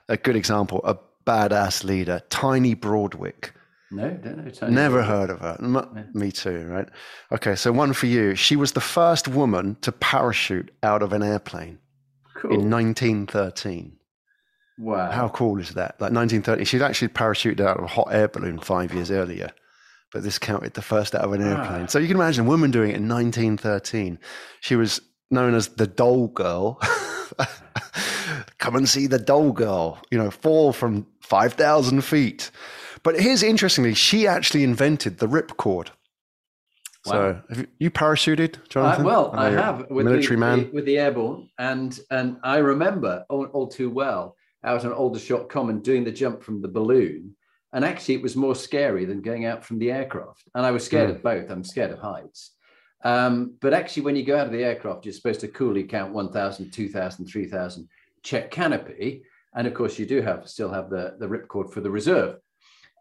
a 0.08 0.18
good 0.18 0.36
example. 0.36 0.82
A 0.84 0.98
badass 1.26 1.84
leader, 1.84 2.22
Tiny 2.30 2.74
Broadwick. 2.74 3.54
No, 3.92 4.10
don't 4.12 4.62
know. 4.62 4.68
Never 4.68 5.02
heard 5.04 5.30
of 5.30 5.40
her. 5.40 5.58
M- 5.60 6.10
Me 6.14 6.32
too, 6.32 6.66
right? 6.68 6.88
Okay, 7.32 7.56
so 7.56 7.72
one 7.72 7.94
for 7.94 8.06
you. 8.06 8.36
She 8.36 8.56
was 8.56 8.74
the 8.74 8.82
first 8.82 9.28
woman 9.28 9.78
to 9.82 9.92
parachute 9.92 10.72
out 10.84 11.02
of 11.02 11.12
an 11.12 11.24
airplane 11.24 11.80
cool. 12.36 12.52
in 12.52 12.70
1913. 12.70 13.94
Wow. 14.78 15.12
How 15.12 15.28
cool 15.30 15.60
is 15.60 15.74
that? 15.74 16.00
Like 16.00 16.14
1930, 16.14 16.64
she'd 16.66 16.82
actually 16.82 17.10
parachuted 17.10 17.60
out 17.62 17.78
of 17.78 17.84
a 17.84 17.88
hot 17.88 18.10
air 18.12 18.28
balloon 18.28 18.60
five 18.60 18.94
years 18.94 19.12
earlier, 19.12 19.50
but 20.14 20.24
this 20.24 20.40
counted 20.40 20.74
the 20.76 20.82
first 20.82 21.16
out 21.16 21.24
of 21.26 21.34
an 21.34 21.42
airplane. 21.42 21.84
Ah. 21.84 21.88
So 21.88 22.00
you 22.00 22.08
can 22.08 22.16
imagine 22.16 22.46
a 22.46 22.50
woman 22.50 22.72
doing 22.72 22.92
it 22.92 22.98
in 22.98 23.10
1913. 23.10 24.20
She 24.62 24.76
was 24.76 25.02
known 25.32 25.54
as 25.56 25.70
the 25.70 25.88
doll 25.88 26.28
girl. 26.28 26.80
Come 28.60 28.76
and 28.76 28.88
see 28.88 29.08
the 29.08 29.20
doll 29.20 29.52
girl, 29.52 30.00
you 30.12 30.18
know, 30.18 30.32
fall 30.32 30.74
from 30.74 31.08
5,000 31.22 32.02
feet. 32.02 32.52
But 33.04 33.20
here's 33.20 33.44
interestingly, 33.44 33.94
she 33.94 34.28
actually 34.28 34.64
invented 34.64 35.20
the 35.20 35.28
ripcord. 35.28 35.90
Wow. 37.06 37.12
So 37.12 37.42
have 37.50 37.68
you 37.80 37.92
parachuted, 37.92 38.68
Jonathan? 38.68 39.06
Well, 39.06 39.32
I, 39.34 39.48
I 39.48 39.52
have 39.52 39.90
with 39.90 40.06
military 40.06 40.36
the, 40.36 40.40
man 40.40 40.60
the, 40.60 40.72
with 40.72 40.86
the 40.86 41.00
airborne, 41.00 41.50
and 41.58 41.98
and 42.12 42.38
I 42.44 42.58
remember 42.58 43.26
all, 43.30 43.46
all 43.46 43.68
too 43.68 43.90
well 43.90 44.36
out 44.66 44.84
on 44.84 44.92
Aldershot 44.92 45.48
Common 45.48 45.80
doing 45.80 46.04
the 46.04 46.12
jump 46.12 46.44
from 46.44 46.62
the 46.62 46.68
balloon, 46.68 47.36
and 47.72 47.86
actually 47.86 48.16
it 48.16 48.22
was 48.22 48.36
more 48.36 48.56
scary 48.56 49.06
than 49.06 49.22
going 49.22 49.46
out 49.46 49.64
from 49.64 49.80
the 49.80 49.92
aircraft. 49.92 50.44
And 50.54 50.66
I 50.66 50.72
was 50.72 50.86
scared 50.86 51.10
mm. 51.10 51.16
of 51.16 51.24
both. 51.24 51.50
I'm 51.50 51.64
scared 51.64 51.92
of 51.92 52.00
heights. 52.00 52.52
Um, 53.04 53.56
but 53.62 53.74
actually, 53.74 54.04
when 54.04 54.18
you 54.18 54.26
go 54.26 54.38
out 54.38 54.48
of 54.48 54.52
the 54.52 54.64
aircraft, 54.64 55.06
you're 55.06 55.14
supposed 55.14 55.40
to 55.40 55.48
coolly 55.48 55.84
count 55.84 56.14
1,000, 56.14 56.72
2,000, 56.72 57.26
3,000, 57.26 57.88
check 58.24 58.52
canopy. 58.52 59.24
And 59.56 59.66
of 59.66 59.74
course, 59.74 59.98
you 59.98 60.06
do 60.06 60.22
have 60.22 60.50
still 60.50 60.70
have 60.70 60.90
the, 60.90 61.16
the 61.18 61.28
ripcord 61.28 61.72
for 61.72 61.80
the 61.80 61.90
reserve. 61.90 62.40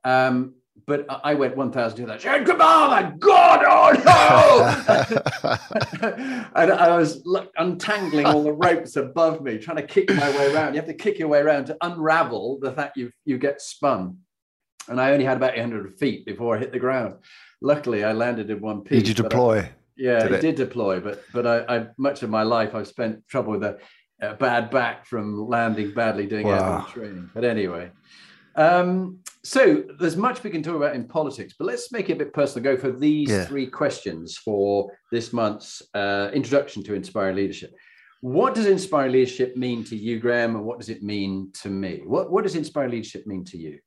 Um, 0.08 0.54
but 0.86 1.06
I 1.22 1.34
went 1.34 1.54
1,000 1.54 1.98
to 1.98 2.06
that. 2.06 2.22
Come 2.46 2.60
on, 2.62 3.18
God, 3.18 3.60
oh 3.68 3.92
no! 6.00 6.46
and 6.54 6.72
I 6.72 6.96
was 6.96 7.22
untangling 7.58 8.24
all 8.24 8.42
the 8.42 8.54
ropes 8.54 8.96
above 8.96 9.42
me, 9.42 9.58
trying 9.58 9.76
to 9.76 9.82
kick 9.82 10.08
my 10.08 10.30
way 10.30 10.54
around. 10.54 10.72
You 10.72 10.80
have 10.80 10.88
to 10.88 10.94
kick 10.94 11.18
your 11.18 11.28
way 11.28 11.40
around 11.40 11.66
to 11.66 11.76
unravel 11.82 12.58
the 12.62 12.72
fact 12.72 12.96
you 12.96 13.10
you 13.26 13.36
get 13.36 13.60
spun. 13.60 14.18
And 14.88 14.98
I 14.98 15.12
only 15.12 15.26
had 15.26 15.36
about 15.36 15.58
800 15.58 15.98
feet 15.98 16.24
before 16.24 16.56
I 16.56 16.58
hit 16.58 16.72
the 16.72 16.78
ground. 16.78 17.16
Luckily, 17.60 18.02
I 18.02 18.12
landed 18.12 18.48
in 18.48 18.58
one 18.62 18.80
piece. 18.80 19.00
Did 19.02 19.08
you 19.08 19.14
deploy? 19.14 19.68
Yeah, 19.94 20.22
Did 20.22 20.32
it, 20.32 20.36
it? 20.36 20.40
did 20.40 20.54
deploy, 20.54 21.00
but 21.00 21.22
but 21.34 21.46
I, 21.46 21.76
I 21.76 21.86
much 21.98 22.22
of 22.22 22.30
my 22.30 22.44
life 22.44 22.74
I've 22.74 22.88
spent 22.88 23.28
trouble 23.28 23.50
with 23.52 23.64
a, 23.64 23.78
a 24.22 24.34
bad 24.34 24.70
back 24.70 25.04
from 25.04 25.46
landing 25.48 25.92
badly 25.92 26.26
doing 26.26 26.46
Wow. 26.46 26.54
airborne 26.54 26.86
training. 26.92 27.30
But 27.34 27.44
anyway, 27.44 27.90
um, 28.58 29.18
so 29.44 29.84
there's 29.98 30.16
much 30.16 30.42
we 30.42 30.50
can 30.50 30.62
talk 30.62 30.74
about 30.76 30.94
in 30.94 31.04
politics, 31.06 31.54
but 31.58 31.64
let's 31.66 31.90
make 31.92 32.10
it 32.10 32.14
a 32.14 32.16
bit 32.16 32.32
personal. 32.34 32.62
Go 32.64 32.78
for 32.80 32.90
these 32.90 33.30
Yeah. 33.30 33.44
three 33.44 33.66
questions 33.66 34.36
for 34.36 34.90
this 35.12 35.32
month's 35.32 35.80
uh, 35.94 36.30
introduction 36.34 36.82
to 36.84 36.94
inspiring 36.94 37.36
leadership. 37.36 37.72
What 38.20 38.54
does 38.54 38.66
inspiring 38.66 39.12
leadership 39.12 39.56
mean 39.56 39.84
to 39.84 39.96
you, 39.96 40.18
Graham, 40.18 40.56
and 40.56 40.64
what 40.64 40.78
does 40.80 40.88
it 40.88 41.02
mean 41.02 41.50
to 41.62 41.70
me? 41.70 42.02
What 42.04 42.30
what 42.32 42.42
does 42.44 42.56
inspiring 42.56 42.90
leadership 42.90 43.26
mean 43.26 43.44
to 43.46 43.56
you? 43.56 43.78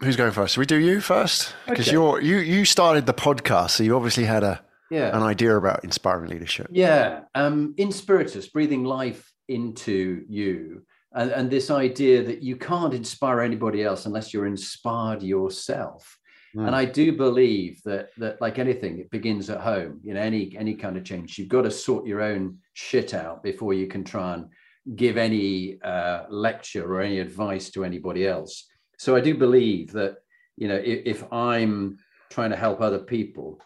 Who's 0.00 0.16
going 0.16 0.32
first? 0.32 0.54
Should 0.54 0.60
we 0.60 0.66
do 0.66 0.76
you 0.76 1.00
first? 1.00 1.54
Because 1.68 1.86
Okay. 1.88 1.92
you're 1.92 2.20
you 2.20 2.36
you 2.38 2.64
started 2.64 3.04
the 3.06 3.14
podcast, 3.14 3.70
so 3.70 3.84
you 3.84 3.94
obviously 3.94 4.24
had 4.24 4.42
a 4.42 4.64
Yeah. 4.90 5.14
an 5.16 5.22
idea 5.22 5.54
about 5.56 5.84
inspiring 5.84 6.30
leadership. 6.30 6.68
Yeah, 6.70 7.22
um, 7.34 7.74
inspiritus, 7.76 8.48
breathing 8.48 8.84
life 8.84 9.30
into 9.48 10.24
you, 10.28 10.82
and, 11.16 11.30
and 11.30 11.50
this 11.50 11.70
idea 11.70 12.22
that 12.22 12.42
you 12.42 12.56
can't 12.56 12.94
inspire 12.94 13.40
anybody 13.40 13.82
else 13.82 14.06
unless 14.06 14.32
you're 14.32 14.46
inspired 14.46 15.22
yourself. 15.22 16.18
Mm. 16.54 16.66
And 16.66 16.76
I 16.76 16.84
do 16.84 17.12
believe 17.12 17.82
that 17.84 18.10
that 18.18 18.40
like 18.40 18.58
anything, 18.58 18.98
it 18.98 19.10
begins 19.10 19.50
at 19.50 19.60
home. 19.60 20.00
You 20.04 20.14
know, 20.14 20.20
any 20.20 20.54
any 20.58 20.74
kind 20.74 20.96
of 20.96 21.04
change, 21.04 21.38
you've 21.38 21.48
got 21.48 21.62
to 21.62 21.70
sort 21.70 22.06
your 22.06 22.22
own 22.22 22.58
shit 22.74 23.14
out 23.14 23.42
before 23.42 23.74
you 23.74 23.86
can 23.86 24.04
try 24.04 24.34
and 24.34 24.46
give 24.94 25.16
any 25.16 25.80
uh, 25.82 26.24
lecture 26.28 26.84
or 26.94 27.00
any 27.00 27.18
advice 27.18 27.70
to 27.70 27.84
anybody 27.84 28.26
else. 28.26 28.66
So 28.98 29.16
I 29.16 29.20
do 29.20 29.34
believe 29.34 29.92
that 29.92 30.16
you 30.56 30.68
know 30.68 30.76
if, 30.76 31.02
if 31.04 31.32
I'm 31.32 31.98
trying 32.30 32.50
to 32.50 32.56
help 32.56 32.80
other 32.80 33.00
people, 33.00 33.60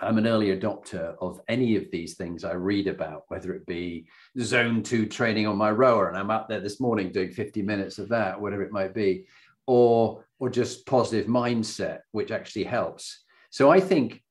I'm 0.00 0.18
an 0.18 0.26
early 0.26 0.56
adopter 0.56 1.16
of 1.20 1.40
any 1.48 1.76
of 1.76 1.90
these 1.90 2.14
things 2.14 2.44
I 2.44 2.52
read 2.52 2.86
about, 2.86 3.24
whether 3.28 3.54
it 3.54 3.66
be 3.66 4.06
zone 4.38 4.82
two 4.82 5.06
training 5.06 5.46
on 5.46 5.56
my 5.56 5.70
rower, 5.70 6.08
and 6.08 6.18
I'm 6.18 6.30
out 6.30 6.48
there 6.48 6.60
this 6.60 6.80
morning 6.80 7.12
doing 7.12 7.30
50 7.30 7.62
minutes 7.62 7.98
of 7.98 8.08
that, 8.10 8.40
whatever 8.40 8.62
it 8.62 8.72
might 8.72 8.94
be, 8.94 9.26
or 9.66 10.24
or 10.38 10.50
just 10.50 10.86
positive 10.86 11.26
mindset, 11.26 12.00
which 12.12 12.30
actually 12.30 12.64
helps. 12.64 13.24
So 13.50 13.70
I 13.70 13.80
think 13.80 14.22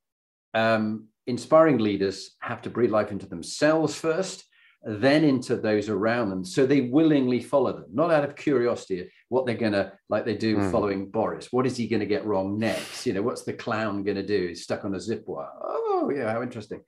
um, 0.54 1.08
inspiring 1.26 1.78
leaders 1.78 2.36
have 2.40 2.62
to 2.62 2.70
breathe 2.70 2.92
life 2.92 3.10
into 3.10 3.26
themselves 3.26 3.96
first, 3.96 4.44
then 4.82 5.24
into 5.24 5.56
those 5.56 5.88
around 5.88 6.30
them, 6.30 6.44
so 6.44 6.64
they 6.64 6.82
willingly 6.82 7.40
follow 7.40 7.72
them, 7.72 7.86
not 7.92 8.10
out 8.12 8.24
of 8.24 8.36
curiosity 8.36 9.10
what 9.28 9.44
they're 9.46 9.56
gonna 9.56 9.92
like 10.08 10.24
they 10.24 10.36
do 10.36 10.56
Mm. 10.58 10.70
following 10.70 11.10
Boris. 11.10 11.52
What 11.52 11.66
is 11.66 11.76
he 11.76 11.88
gonna 11.88 12.06
get 12.06 12.24
wrong 12.24 12.58
next? 12.58 13.04
You 13.06 13.12
know, 13.14 13.22
what's 13.22 13.42
the 13.42 13.52
clown 13.52 14.04
gonna 14.04 14.22
do? 14.22 14.48
He's 14.48 14.62
stuck 14.62 14.84
on 14.84 14.94
a 14.94 15.00
zip 15.00 15.24
wire. 15.26 15.48
Oh, 15.60 16.12
yeah, 16.14 16.30
how 16.32 16.42
interesting. 16.42 16.82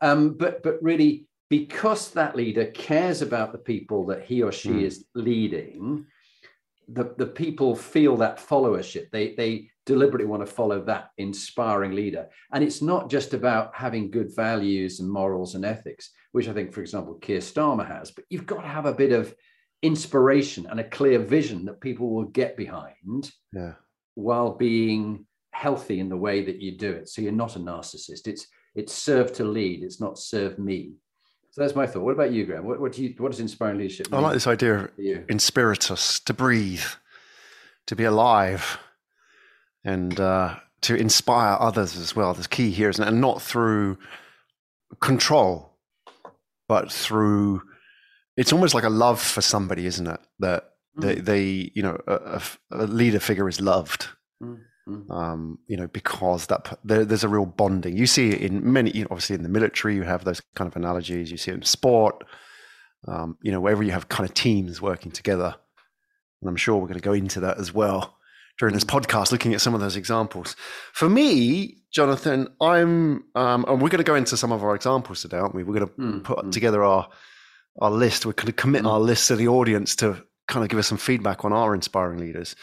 Um, 0.00 0.34
but 0.34 0.62
but 0.62 0.82
really, 0.82 1.26
because 1.48 2.10
that 2.12 2.34
leader 2.34 2.66
cares 2.66 3.22
about 3.22 3.52
the 3.52 3.58
people 3.58 4.06
that 4.06 4.24
he 4.24 4.42
or 4.42 4.50
she 4.50 4.70
Mm. 4.70 4.82
is 4.84 5.04
leading, 5.14 6.06
the, 6.88 7.14
the 7.16 7.26
people 7.26 7.76
feel 7.76 8.16
that 8.16 8.38
followership. 8.38 9.10
They 9.10 9.34
they 9.34 9.70
deliberately 9.86 10.26
want 10.26 10.44
to 10.44 10.52
follow 10.52 10.82
that 10.84 11.10
inspiring 11.18 11.92
leader. 11.92 12.28
And 12.52 12.64
it's 12.64 12.80
not 12.82 13.10
just 13.10 13.34
about 13.34 13.74
having 13.74 14.10
good 14.10 14.34
values 14.34 15.00
and 15.00 15.10
morals 15.10 15.54
and 15.54 15.64
ethics, 15.64 16.10
which 16.32 16.48
I 16.48 16.52
think, 16.52 16.72
for 16.72 16.80
example, 16.80 17.14
Keir 17.14 17.40
Starmer 17.40 17.86
has, 17.86 18.10
but 18.10 18.24
you've 18.30 18.46
got 18.46 18.62
to 18.62 18.68
have 18.68 18.86
a 18.86 18.94
bit 18.94 19.12
of 19.12 19.34
inspiration 19.82 20.66
and 20.70 20.80
a 20.80 20.84
clear 20.88 21.18
vision 21.18 21.66
that 21.66 21.80
people 21.80 22.10
will 22.14 22.24
get 22.24 22.56
behind 22.56 23.30
Yeah. 23.52 23.74
while 24.14 24.54
being 24.54 25.26
healthy 25.52 26.00
in 26.00 26.08
the 26.08 26.16
way 26.16 26.42
that 26.44 26.60
you 26.60 26.72
do 26.76 26.90
it. 26.90 27.08
So 27.08 27.20
you're 27.22 27.32
not 27.32 27.56
a 27.56 27.60
narcissist. 27.60 28.26
It's 28.26 28.46
it's 28.74 28.92
serve 28.92 29.32
to 29.34 29.44
lead. 29.44 29.84
It's 29.84 30.00
not 30.00 30.18
serve 30.18 30.58
me. 30.58 30.94
So 31.52 31.60
that's 31.60 31.76
my 31.76 31.86
thought. 31.86 32.02
What 32.02 32.14
about 32.14 32.32
you, 32.32 32.44
Graham? 32.44 32.64
What, 32.64 32.80
what 32.80 32.92
do 32.92 33.04
you 33.04 33.14
what 33.18 33.30
does 33.30 33.40
inspiring 33.40 33.78
leadership 33.78 34.08
I 34.12 34.18
like 34.18 34.32
this 34.34 34.48
idea 34.48 34.74
of 34.76 34.90
inspiritus, 35.28 36.18
to 36.20 36.34
breathe, 36.34 36.82
to 37.86 37.94
be 37.94 38.04
alive, 38.04 38.78
and 39.84 40.18
uh, 40.18 40.56
to 40.82 40.94
inspire 40.94 41.56
others 41.60 41.96
as 41.96 42.16
well. 42.16 42.34
The 42.34 42.48
key 42.48 42.70
here 42.70 42.88
is 42.88 42.98
and 42.98 43.20
not 43.20 43.42
through 43.42 43.98
control, 45.00 45.70
but 46.68 46.90
through 46.90 47.62
it's 48.36 48.52
almost 48.52 48.74
like 48.74 48.84
a 48.84 48.90
love 48.90 49.20
for 49.20 49.40
somebody, 49.40 49.86
isn't 49.86 50.06
it? 50.06 50.20
That 50.40 50.70
they, 50.96 51.16
Mm. 51.16 51.24
they 51.24 51.70
you 51.74 51.82
know, 51.82 52.00
a, 52.06 52.40
a 52.72 52.86
leader 52.86 53.20
figure 53.20 53.48
is 53.48 53.60
loved. 53.60 54.08
Mm, 54.42 54.60
mm. 54.88 55.10
Um, 55.10 55.58
you 55.66 55.76
know, 55.76 55.86
because 55.88 56.46
that 56.46 56.78
there, 56.84 57.04
there's 57.04 57.24
a 57.24 57.28
real 57.28 57.46
bonding. 57.46 57.96
You 57.96 58.06
see 58.06 58.30
it 58.30 58.40
in 58.40 58.72
many, 58.72 58.90
you 58.90 59.02
know, 59.02 59.08
obviously 59.10 59.36
in 59.36 59.42
the 59.42 59.48
military, 59.48 59.94
you 59.94 60.02
have 60.02 60.24
those 60.24 60.40
kind 60.54 60.68
of 60.68 60.76
analogies. 60.76 61.30
You 61.30 61.36
see 61.36 61.50
it 61.50 61.54
in 61.54 61.62
sport, 61.62 62.24
um, 63.08 63.38
you 63.42 63.50
know, 63.52 63.60
wherever 63.60 63.82
you 63.82 63.92
have 63.92 64.08
kind 64.08 64.28
of 64.28 64.34
teams 64.34 64.80
working 64.80 65.10
together. 65.12 65.54
And 66.40 66.48
I'm 66.48 66.56
sure 66.56 66.76
we're 66.76 66.88
going 66.88 67.00
to 67.00 67.00
go 67.00 67.12
into 67.12 67.40
that 67.40 67.58
as 67.58 67.72
well 67.72 68.13
during 68.58 68.74
this 68.74 68.84
podcast, 68.84 69.32
looking 69.32 69.52
at 69.54 69.60
some 69.60 69.74
of 69.74 69.80
those 69.80 69.96
examples. 69.96 70.54
For 70.92 71.08
me, 71.08 71.78
Jonathan, 71.92 72.48
I'm, 72.60 73.24
um, 73.34 73.64
and 73.68 73.80
we're 73.82 73.88
going 73.88 73.98
to 73.98 74.04
go 74.04 74.14
into 74.14 74.36
some 74.36 74.52
of 74.52 74.62
our 74.62 74.74
examples 74.74 75.22
today, 75.22 75.38
aren't 75.38 75.54
we? 75.54 75.64
We're 75.64 75.74
going 75.74 75.86
to 75.88 75.92
Mm, 75.94 76.24
put 76.24 76.38
mm. 76.38 76.52
together 76.52 76.82
our 76.84 77.08
our 77.80 77.90
list. 77.90 78.24
We're 78.24 78.32
going 78.32 78.46
to 78.46 78.52
commit 78.52 78.82
Mm. 78.84 78.90
our 78.90 79.00
list 79.00 79.28
to 79.28 79.36
the 79.36 79.48
audience 79.48 79.96
to 79.96 80.22
kind 80.46 80.62
of 80.62 80.68
give 80.70 80.78
us 80.78 80.86
some 80.86 80.98
feedback 80.98 81.44
on 81.44 81.52
our 81.52 81.74
inspiring 81.74 82.18
leaders. 82.20 82.54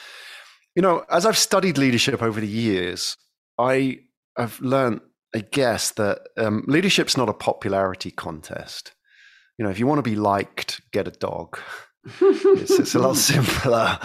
You 0.75 0.81
know, 0.81 1.03
as 1.10 1.25
I've 1.25 1.38
studied 1.38 1.77
leadership 1.77 2.21
over 2.21 2.39
the 2.39 2.48
years, 2.48 3.17
I 3.57 4.00
have 4.38 4.60
learned, 4.62 5.01
I 5.36 5.39
guess, 5.39 5.91
that 5.91 6.19
um, 6.38 6.63
leadership's 6.67 7.17
not 7.17 7.27
a 7.27 7.33
popularity 7.33 8.12
contest. 8.12 8.93
You 9.57 9.65
know, 9.65 9.71
if 9.71 9.79
you 9.79 9.86
want 9.88 10.00
to 10.00 10.10
be 10.10 10.15
liked, 10.15 10.79
get 10.93 11.07
a 11.07 11.12
dog. 11.12 11.60
It's, 12.03 12.72
it's 12.72 12.96
a 12.96 13.00
lot 13.00 13.15
simpler. 13.31 13.98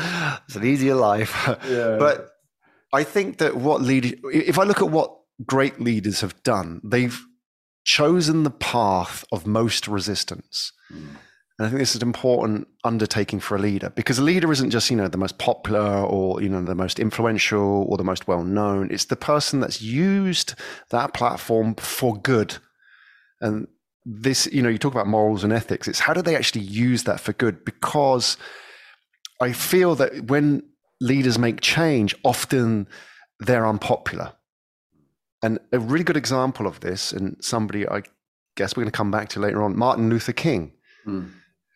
It's 0.47 0.57
an 0.57 0.65
easier 0.65 0.95
life. 0.95 1.47
Yeah. 1.69 1.97
But 1.99 2.31
I 2.93 3.05
think 3.05 3.39
that 3.39 3.57
what 3.57 3.83
lead, 3.83 4.21
if 4.33 4.59
I 4.59 4.65
look 4.65 4.81
at 4.81 4.91
what 4.91 5.17
great 5.45 5.81
leaders 5.81 6.21
have 6.21 6.43
done, 6.43 6.81
they've 6.85 7.19
chosen 7.85 8.43
the 8.43 8.51
path 8.51 9.25
of 9.33 9.47
most 9.47 9.89
resistance. 9.89 10.73
Mm. 10.93 11.17
And 11.59 11.67
I 11.67 11.71
think 11.71 11.79
this 11.79 11.95
is 11.95 12.03
an 12.03 12.09
important 12.09 12.69
undertaking 12.85 13.41
for 13.41 13.57
a 13.57 13.59
leader 13.59 13.89
because 13.91 14.19
a 14.19 14.23
leader 14.23 14.53
isn't 14.53 14.71
just, 14.71 14.91
you 14.91 14.97
know, 14.97 15.09
the 15.09 15.17
most 15.17 15.39
popular 15.39 16.03
or, 16.03 16.43
you 16.43 16.51
know, 16.51 16.63
the 16.63 16.75
most 16.75 16.99
influential 16.99 17.87
or 17.89 17.97
the 17.97 18.05
most 18.05 18.29
well 18.29 18.45
known. 18.45 18.91
It's 18.91 19.07
the 19.07 19.17
person 19.17 19.61
that's 19.61 19.81
used 19.81 20.55
that 20.91 21.15
platform 21.15 21.75
for 21.77 22.15
good. 22.15 22.59
And 23.41 23.69
this, 24.09 24.47
you 24.53 24.63
know, 24.63 24.69
you 24.69 24.79
talk 24.79 24.93
about 24.93 25.09
morals 25.09 25.43
and 25.43 25.53
ethics. 25.53 25.89
It's 25.89 25.99
how 25.99 26.15
do 26.15 26.23
they 26.23 26.37
actually 26.37 26.63
use 26.63 27.03
that 27.05 27.19
for 27.19 27.33
good? 27.33 27.65
Because 27.65 28.37
I 29.43 29.53
feel 29.53 29.97
that 29.97 30.27
when 30.29 30.63
leaders 31.01 31.39
make 31.39 31.61
change, 31.61 32.15
often 32.25 32.87
they're 33.41 33.67
unpopular. 33.67 34.33
And 35.43 35.59
a 35.73 35.81
really 35.81 36.05
good 36.05 36.17
example 36.17 36.67
of 36.67 36.81
this, 36.81 37.13
and 37.13 37.37
somebody 37.41 37.87
I 37.87 38.03
guess 38.57 38.77
we're 38.77 38.85
going 38.85 38.93
to 38.93 38.97
come 38.97 39.11
back 39.11 39.29
to 39.31 39.41
later 39.41 39.63
on, 39.63 39.77
Martin 39.77 40.09
Luther 40.09 40.33
King, 40.33 40.73
Mm. 41.07 41.31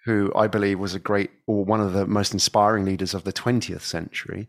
who 0.07 0.33
I 0.35 0.47
believe 0.47 0.79
was 0.81 0.95
a 0.95 0.99
great 0.99 1.31
or 1.47 1.65
one 1.65 1.81
of 1.81 1.93
the 1.93 2.07
most 2.07 2.33
inspiring 2.33 2.85
leaders 2.85 3.13
of 3.15 3.25
the 3.25 3.33
20th 3.33 3.83
century. 3.83 4.49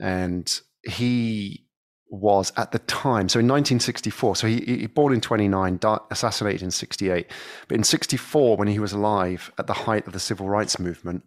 And 0.00 0.52
he 0.82 1.66
was 2.12 2.52
at 2.58 2.72
the 2.72 2.78
time, 2.80 3.28
so 3.28 3.40
in 3.40 3.48
1964, 3.48 4.36
so 4.36 4.46
he, 4.46 4.60
he 4.60 4.86
born 4.86 5.14
in 5.14 5.20
29, 5.20 5.78
died, 5.78 5.98
assassinated 6.10 6.62
in 6.62 6.70
68. 6.70 7.26
But 7.68 7.76
in 7.76 7.84
64, 7.84 8.56
when 8.58 8.68
he 8.68 8.78
was 8.78 8.92
alive 8.92 9.50
at 9.58 9.66
the 9.66 9.72
height 9.72 10.06
of 10.06 10.12
the 10.12 10.20
civil 10.20 10.48
rights 10.48 10.78
movement, 10.78 11.24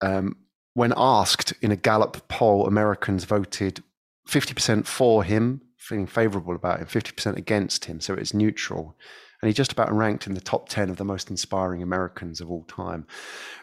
um, 0.00 0.36
when 0.72 0.94
asked 0.96 1.52
in 1.60 1.70
a 1.70 1.76
Gallup 1.76 2.26
poll, 2.28 2.66
Americans 2.66 3.24
voted 3.24 3.82
50% 4.28 4.86
for 4.86 5.24
him, 5.24 5.60
feeling 5.76 6.06
favorable 6.06 6.54
about 6.54 6.80
him, 6.80 6.86
50% 6.86 7.36
against 7.36 7.84
him. 7.84 8.00
So 8.00 8.14
it's 8.14 8.32
neutral. 8.32 8.96
And 9.42 9.48
he 9.48 9.52
just 9.52 9.72
about 9.72 9.92
ranked 9.92 10.26
in 10.26 10.34
the 10.34 10.40
top 10.40 10.70
10 10.70 10.88
of 10.88 10.96
the 10.96 11.04
most 11.04 11.28
inspiring 11.28 11.82
Americans 11.82 12.40
of 12.40 12.50
all 12.50 12.64
time. 12.64 13.06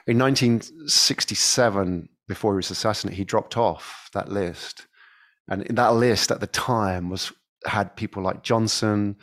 In 0.05 0.19
1967, 0.19 2.09
before 2.27 2.53
he 2.53 2.57
was 2.57 2.69
assassinated, 2.69 3.17
he 3.17 3.23
dropped 3.23 3.57
off 3.57 4.09
that 4.13 4.29
list. 4.29 4.85
And 5.49 5.65
that 5.69 5.95
list 5.95 6.31
at 6.31 6.39
the 6.39 6.47
time 6.47 7.09
was 7.09 7.31
had 7.65 7.95
people 7.95 8.23
like 8.23 8.43
Johnson, 8.43 9.17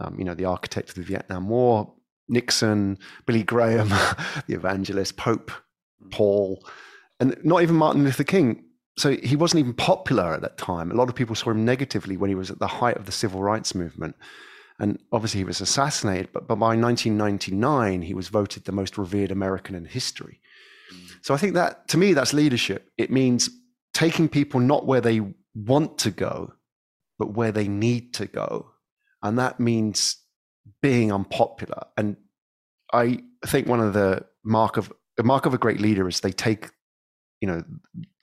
um, 0.00 0.16
you 0.18 0.24
know, 0.24 0.34
the 0.34 0.44
architect 0.44 0.90
of 0.90 0.94
the 0.96 1.02
Vietnam 1.02 1.48
War, 1.48 1.92
Nixon, 2.28 2.98
Billy 3.26 3.42
Graham, 3.42 3.88
the 4.46 4.54
evangelist, 4.54 5.16
Pope 5.16 5.50
Paul, 6.10 6.64
and 7.18 7.36
not 7.44 7.62
even 7.62 7.76
Martin 7.76 8.04
Luther 8.04 8.24
King. 8.24 8.64
So 8.96 9.16
he 9.16 9.36
wasn't 9.36 9.60
even 9.60 9.74
popular 9.74 10.34
at 10.34 10.42
that 10.42 10.58
time. 10.58 10.90
A 10.90 10.94
lot 10.94 11.08
of 11.08 11.14
people 11.14 11.34
saw 11.34 11.50
him 11.50 11.64
negatively 11.64 12.16
when 12.16 12.28
he 12.28 12.34
was 12.34 12.50
at 12.50 12.58
the 12.58 12.66
height 12.66 12.96
of 12.96 13.06
the 13.06 13.12
civil 13.12 13.42
rights 13.42 13.74
movement. 13.74 14.16
And 14.78 14.98
obviously 15.12 15.38
he 15.38 15.44
was 15.44 15.60
assassinated, 15.60 16.30
but, 16.32 16.48
but 16.48 16.56
by 16.56 16.76
1999, 16.76 18.02
he 18.02 18.14
was 18.14 18.28
voted 18.28 18.64
the 18.64 18.72
most 18.72 18.98
revered 18.98 19.30
American 19.30 19.74
in 19.74 19.84
history. 19.84 20.40
So 21.22 21.34
I 21.34 21.36
think 21.36 21.54
that 21.54 21.86
to 21.88 21.98
me, 21.98 22.14
that's 22.14 22.32
leadership. 22.32 22.90
It 22.98 23.10
means 23.10 23.50
taking 23.92 24.28
people 24.28 24.60
not 24.60 24.86
where 24.86 25.00
they 25.00 25.20
want 25.54 25.98
to 25.98 26.10
go, 26.10 26.52
but 27.18 27.34
where 27.34 27.52
they 27.52 27.68
need 27.68 28.14
to 28.14 28.26
go. 28.26 28.72
And 29.22 29.38
that 29.38 29.60
means 29.60 30.16
being 30.82 31.12
unpopular. 31.12 31.84
And 31.96 32.16
I 32.92 33.20
think 33.46 33.66
one 33.66 33.80
of 33.80 33.92
the 33.92 34.26
mark 34.44 34.76
of 34.76 34.92
the 35.16 35.22
mark 35.22 35.46
of 35.46 35.54
a 35.54 35.58
great 35.58 35.80
leader 35.80 36.08
is 36.08 36.20
they 36.20 36.32
take, 36.32 36.70
you 37.40 37.48
know, 37.48 37.62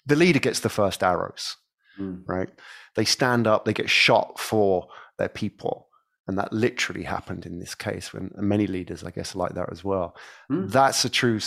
the 0.05 0.15
leader 0.15 0.39
gets 0.39 0.61
the 0.61 0.69
first 0.69 1.03
arrows, 1.03 1.55
mm. 1.99 2.23
right? 2.27 2.49
They 2.95 3.05
stand 3.05 3.45
up, 3.45 3.65
they 3.65 3.73
get 3.73 3.89
shot 3.89 4.39
for 4.39 4.87
their 5.19 5.29
people. 5.29 5.89
And 6.27 6.37
that 6.37 6.51
literally 6.51 7.03
happened 7.03 7.45
in 7.45 7.59
this 7.59 7.75
case 7.75 8.11
when 8.11 8.31
many 8.35 8.67
leaders, 8.67 9.03
I 9.03 9.11
guess, 9.11 9.35
like 9.35 9.53
that 9.53 9.71
as 9.71 9.83
well. 9.83 10.15
Mm. 10.51 10.71
That's 10.71 11.05
a 11.05 11.09
true, 11.09 11.39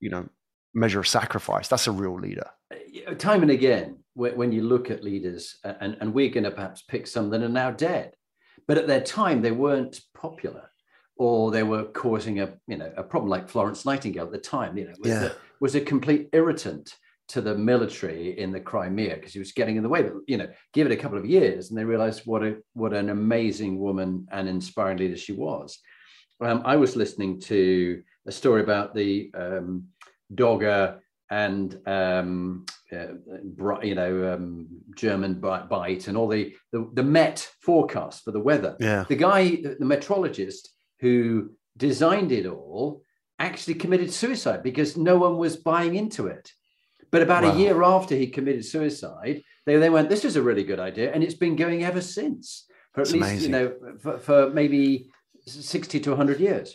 you 0.00 0.10
know, 0.10 0.28
measure 0.74 1.00
of 1.00 1.06
sacrifice. 1.06 1.68
That's 1.68 1.86
a 1.86 1.92
real 1.92 2.18
leader. 2.18 2.48
Uh, 2.72 3.14
time 3.14 3.42
and 3.42 3.50
again, 3.50 3.98
when 4.14 4.50
you 4.50 4.62
look 4.62 4.90
at 4.90 5.04
leaders, 5.04 5.58
and, 5.62 5.96
and 6.00 6.12
we're 6.12 6.30
going 6.30 6.44
to 6.44 6.50
perhaps 6.50 6.82
pick 6.82 7.06
some 7.06 7.30
that 7.30 7.42
are 7.42 7.48
now 7.48 7.70
dead, 7.70 8.12
but 8.66 8.76
at 8.76 8.86
their 8.86 9.00
time 9.00 9.42
they 9.42 9.52
weren't 9.52 10.00
popular, 10.14 10.70
or 11.16 11.50
they 11.50 11.62
were 11.62 11.84
causing 11.84 12.40
a 12.40 12.54
you 12.66 12.76
know 12.76 12.92
a 12.96 13.02
problem 13.02 13.30
like 13.30 13.48
Florence 13.48 13.84
Nightingale 13.84 14.26
at 14.26 14.32
the 14.32 14.38
time. 14.38 14.76
You 14.76 14.86
know, 14.86 14.94
was, 14.98 15.08
yeah. 15.08 15.24
a, 15.26 15.30
was 15.60 15.74
a 15.74 15.80
complete 15.80 16.28
irritant 16.32 16.94
to 17.28 17.40
the 17.40 17.54
military 17.54 18.38
in 18.38 18.50
the 18.52 18.60
Crimea 18.60 19.14
because 19.14 19.34
he 19.34 19.38
was 19.38 19.52
getting 19.52 19.76
in 19.76 19.82
the 19.82 19.88
way. 19.88 20.02
But 20.02 20.14
you 20.26 20.36
know, 20.36 20.48
give 20.72 20.86
it 20.86 20.92
a 20.92 21.00
couple 21.00 21.18
of 21.18 21.26
years, 21.26 21.70
and 21.70 21.78
they 21.78 21.84
realized 21.84 22.22
what 22.24 22.42
a 22.42 22.56
what 22.74 22.92
an 22.92 23.10
amazing 23.10 23.78
woman 23.78 24.26
and 24.32 24.48
inspiring 24.48 24.98
leader 24.98 25.16
she 25.16 25.32
was. 25.32 25.78
Um, 26.40 26.62
I 26.64 26.76
was 26.76 26.96
listening 26.96 27.40
to 27.42 28.02
a 28.26 28.32
story 28.32 28.62
about 28.62 28.94
the 28.94 29.30
um, 29.34 29.84
Dogger 30.34 31.00
and 31.30 31.78
um, 31.86 32.66
uh, 32.92 33.80
you 33.82 33.94
know 33.94 34.34
um, 34.34 34.66
German 34.94 35.34
Bight 35.40 36.08
and 36.08 36.16
all 36.16 36.28
the, 36.28 36.54
the, 36.72 36.88
the 36.94 37.02
Met 37.02 37.48
forecast 37.60 38.24
for 38.24 38.30
the 38.30 38.40
weather. 38.40 38.76
Yeah. 38.80 39.04
The 39.08 39.16
guy, 39.16 39.56
the, 39.56 39.76
the 39.78 39.84
meteorologist 39.84 40.70
who 41.00 41.50
designed 41.76 42.32
it 42.32 42.46
all, 42.46 43.02
actually 43.38 43.74
committed 43.74 44.12
suicide 44.12 44.62
because 44.62 44.96
no 44.96 45.16
one 45.16 45.36
was 45.36 45.56
buying 45.56 45.96
into 45.96 46.26
it. 46.26 46.50
But 47.10 47.22
about 47.22 47.44
wow. 47.44 47.52
a 47.52 47.56
year 47.56 47.82
after 47.82 48.14
he 48.14 48.26
committed 48.26 48.64
suicide, 48.64 49.42
they 49.64 49.76
then 49.76 49.92
went, 49.92 50.08
"This 50.08 50.24
is 50.24 50.36
a 50.36 50.42
really 50.42 50.64
good 50.64 50.80
idea," 50.80 51.12
and 51.12 51.22
it's 51.22 51.34
been 51.34 51.56
going 51.56 51.84
ever 51.84 52.00
since. 52.00 52.66
For 52.92 53.02
at 53.02 53.08
That's 53.08 53.12
least 53.12 53.24
amazing. 53.24 53.52
you 53.52 53.58
know 53.58 53.74
for, 53.98 54.18
for, 54.18 54.50
maybe 54.50 55.10
sixty 55.46 56.00
to 56.00 56.16
hundred 56.16 56.40
years. 56.40 56.74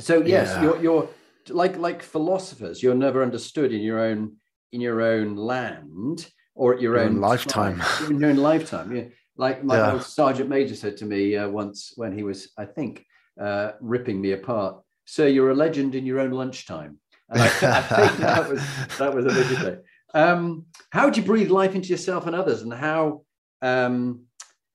So 0.00 0.22
yes, 0.22 0.48
yeah. 0.48 0.62
you're, 0.62 0.82
you're 0.82 1.08
like 1.50 1.76
like 1.76 2.02
philosophers, 2.02 2.82
you're 2.82 2.94
never 2.94 3.22
understood 3.22 3.72
in 3.72 3.80
your 3.80 4.00
own 4.00 4.36
in 4.72 4.80
your 4.80 5.02
own 5.02 5.36
land 5.36 6.28
or 6.54 6.74
at 6.74 6.80
your, 6.80 6.96
your 6.96 7.04
own, 7.04 7.16
own 7.16 7.20
lifetime. 7.20 7.78
Time, 7.78 8.10
in 8.10 8.20
your 8.20 8.30
own 8.30 8.36
lifetime. 8.36 8.94
Yeah. 8.94 9.04
Like 9.36 9.64
my 9.64 9.76
yeah. 9.76 9.98
sergeant 10.00 10.48
major 10.48 10.76
said 10.76 10.96
to 10.98 11.04
me 11.04 11.36
uh, 11.36 11.48
once 11.48 11.92
when 11.96 12.16
he 12.16 12.22
was, 12.22 12.52
I 12.56 12.66
think, 12.66 13.04
uh, 13.40 13.72
ripping 13.80 14.20
me 14.20 14.32
apart. 14.32 14.80
Sir, 15.06 15.26
you're 15.26 15.50
a 15.50 15.54
legend 15.54 15.94
in 15.94 16.06
your 16.06 16.20
own 16.20 16.30
lunchtime. 16.30 16.98
And 17.28 17.42
I, 17.42 17.46
I 17.46 17.82
think 17.82 18.18
that 18.18 18.48
was 18.48 18.62
that 18.98 19.14
was 19.14 19.26
a 19.26 19.28
big 19.28 19.58
thing. 19.58 19.78
Um, 20.14 20.66
how 20.90 21.10
do 21.10 21.20
you 21.20 21.26
breathe 21.26 21.50
life 21.50 21.74
into 21.74 21.88
yourself 21.88 22.26
and 22.26 22.36
others, 22.36 22.62
and 22.62 22.72
how 22.72 23.22
um, 23.62 24.24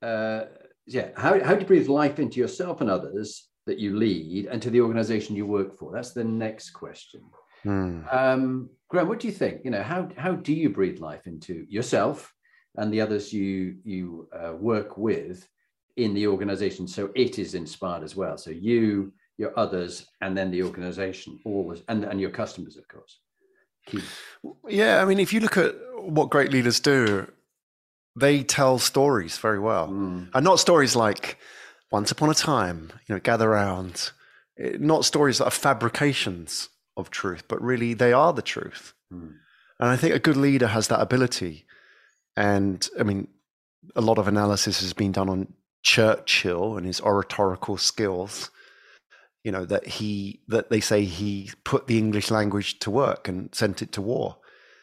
uh, 0.01 0.45
yeah, 0.85 1.09
how, 1.15 1.41
how 1.43 1.53
do 1.53 1.61
you 1.61 1.67
breathe 1.67 1.88
life 1.88 2.19
into 2.19 2.39
yourself 2.39 2.81
and 2.81 2.89
others 2.89 3.47
that 3.69 3.79
you 3.79 3.95
lead 3.95 4.47
and 4.47 4.61
to 4.61 4.69
the 4.71 4.81
organization 4.81 5.35
you 5.35 5.45
work 5.45 5.77
for? 5.77 5.91
That's 5.91 6.11
the 6.11 6.23
next 6.23 6.71
question. 6.71 7.21
Hmm. 7.63 8.01
Um, 8.11 8.69
Graham, 8.89 9.07
what 9.07 9.19
do 9.19 9.27
you 9.27 9.33
think? 9.33 9.61
You 9.63 9.71
know, 9.71 9.83
how 9.83 10.09
how 10.17 10.33
do 10.33 10.53
you 10.53 10.69
breathe 10.69 10.99
life 10.99 11.27
into 11.27 11.65
yourself 11.69 12.33
and 12.75 12.91
the 12.91 13.01
others 13.01 13.31
you 13.31 13.75
you 13.83 14.27
uh, 14.33 14.53
work 14.53 14.97
with 14.97 15.47
in 15.97 16.13
the 16.13 16.27
organization 16.27 16.87
so 16.87 17.11
it 17.15 17.37
is 17.37 17.53
inspired 17.53 18.03
as 18.03 18.15
well? 18.15 18.37
So 18.37 18.51
you, 18.51 19.13
your 19.37 19.57
others, 19.57 20.07
and 20.22 20.35
then 20.37 20.50
the 20.51 20.63
organization, 20.63 21.39
always, 21.46 21.83
and 21.87 22.03
and 22.03 22.20
your 22.20 22.31
customers, 22.31 22.75
of 22.77 22.87
course. 22.87 23.20
Yeah, 24.67 25.01
I 25.01 25.05
mean, 25.05 25.20
if 25.20 25.33
you 25.33 25.39
look 25.39 25.57
at 25.57 25.75
what 25.96 26.29
great 26.29 26.51
leaders 26.51 26.79
do, 26.79 27.27
they 28.15 28.44
tell 28.44 28.79
stories 28.79 29.37
very 29.37 29.59
well, 29.59 29.87
mm. 29.89 30.29
and 30.33 30.44
not 30.44 30.59
stories 30.59 30.96
like 30.96 31.37
once 31.91 32.11
upon 32.11 32.29
a 32.29 32.33
time, 32.33 32.91
you 33.07 33.15
know, 33.15 33.19
gather 33.19 33.51
around. 33.51 34.11
Eh, 34.57 34.77
not 34.79 35.05
stories 35.05 35.37
that 35.37 35.45
are 35.45 35.51
fabrications 35.51 36.69
of 36.97 37.09
truth, 37.09 37.43
but 37.47 37.61
really 37.61 37.93
they 37.93 38.13
are 38.13 38.33
the 38.33 38.41
truth. 38.41 38.93
Mm. 39.11 39.35
And 39.79 39.89
I 39.89 39.95
think 39.95 40.13
a 40.13 40.19
good 40.19 40.37
leader 40.37 40.67
has 40.67 40.87
that 40.89 41.01
ability. 41.01 41.65
And 42.35 42.87
I 42.99 43.03
mean, 43.03 43.27
a 43.95 44.01
lot 44.01 44.17
of 44.17 44.27
analysis 44.27 44.81
has 44.81 44.93
been 44.93 45.11
done 45.11 45.29
on 45.29 45.53
Churchill 45.83 46.77
and 46.77 46.85
his 46.85 47.01
oratorical 47.01 47.77
skills. 47.77 48.51
You 49.43 49.53
know 49.53 49.63
that 49.65 49.87
he 49.87 50.41
that 50.49 50.69
they 50.69 50.81
say 50.81 51.05
he 51.05 51.51
put 51.63 51.87
the 51.87 51.97
English 51.97 52.29
language 52.29 52.79
to 52.79 52.91
work 52.91 53.29
and 53.29 53.55
sent 53.55 53.81
it 53.81 53.93
to 53.93 54.01
war. 54.01 54.37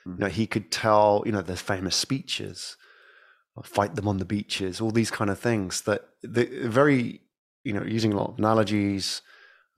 Mm. 0.06 0.14
You 0.14 0.18
know 0.20 0.28
he 0.28 0.46
could 0.46 0.72
tell. 0.72 1.22
You 1.26 1.32
know 1.32 1.42
the 1.42 1.56
famous 1.56 1.94
speeches 1.94 2.76
fight 3.64 3.94
them 3.94 4.08
on 4.08 4.18
the 4.18 4.24
beaches, 4.24 4.80
all 4.80 4.90
these 4.90 5.10
kind 5.10 5.30
of 5.30 5.38
things 5.38 5.82
that 5.82 6.08
the 6.22 6.44
very, 6.68 7.20
you 7.64 7.72
know, 7.72 7.82
using 7.82 8.12
a 8.12 8.16
lot 8.16 8.30
of 8.30 8.38
analogies. 8.38 9.22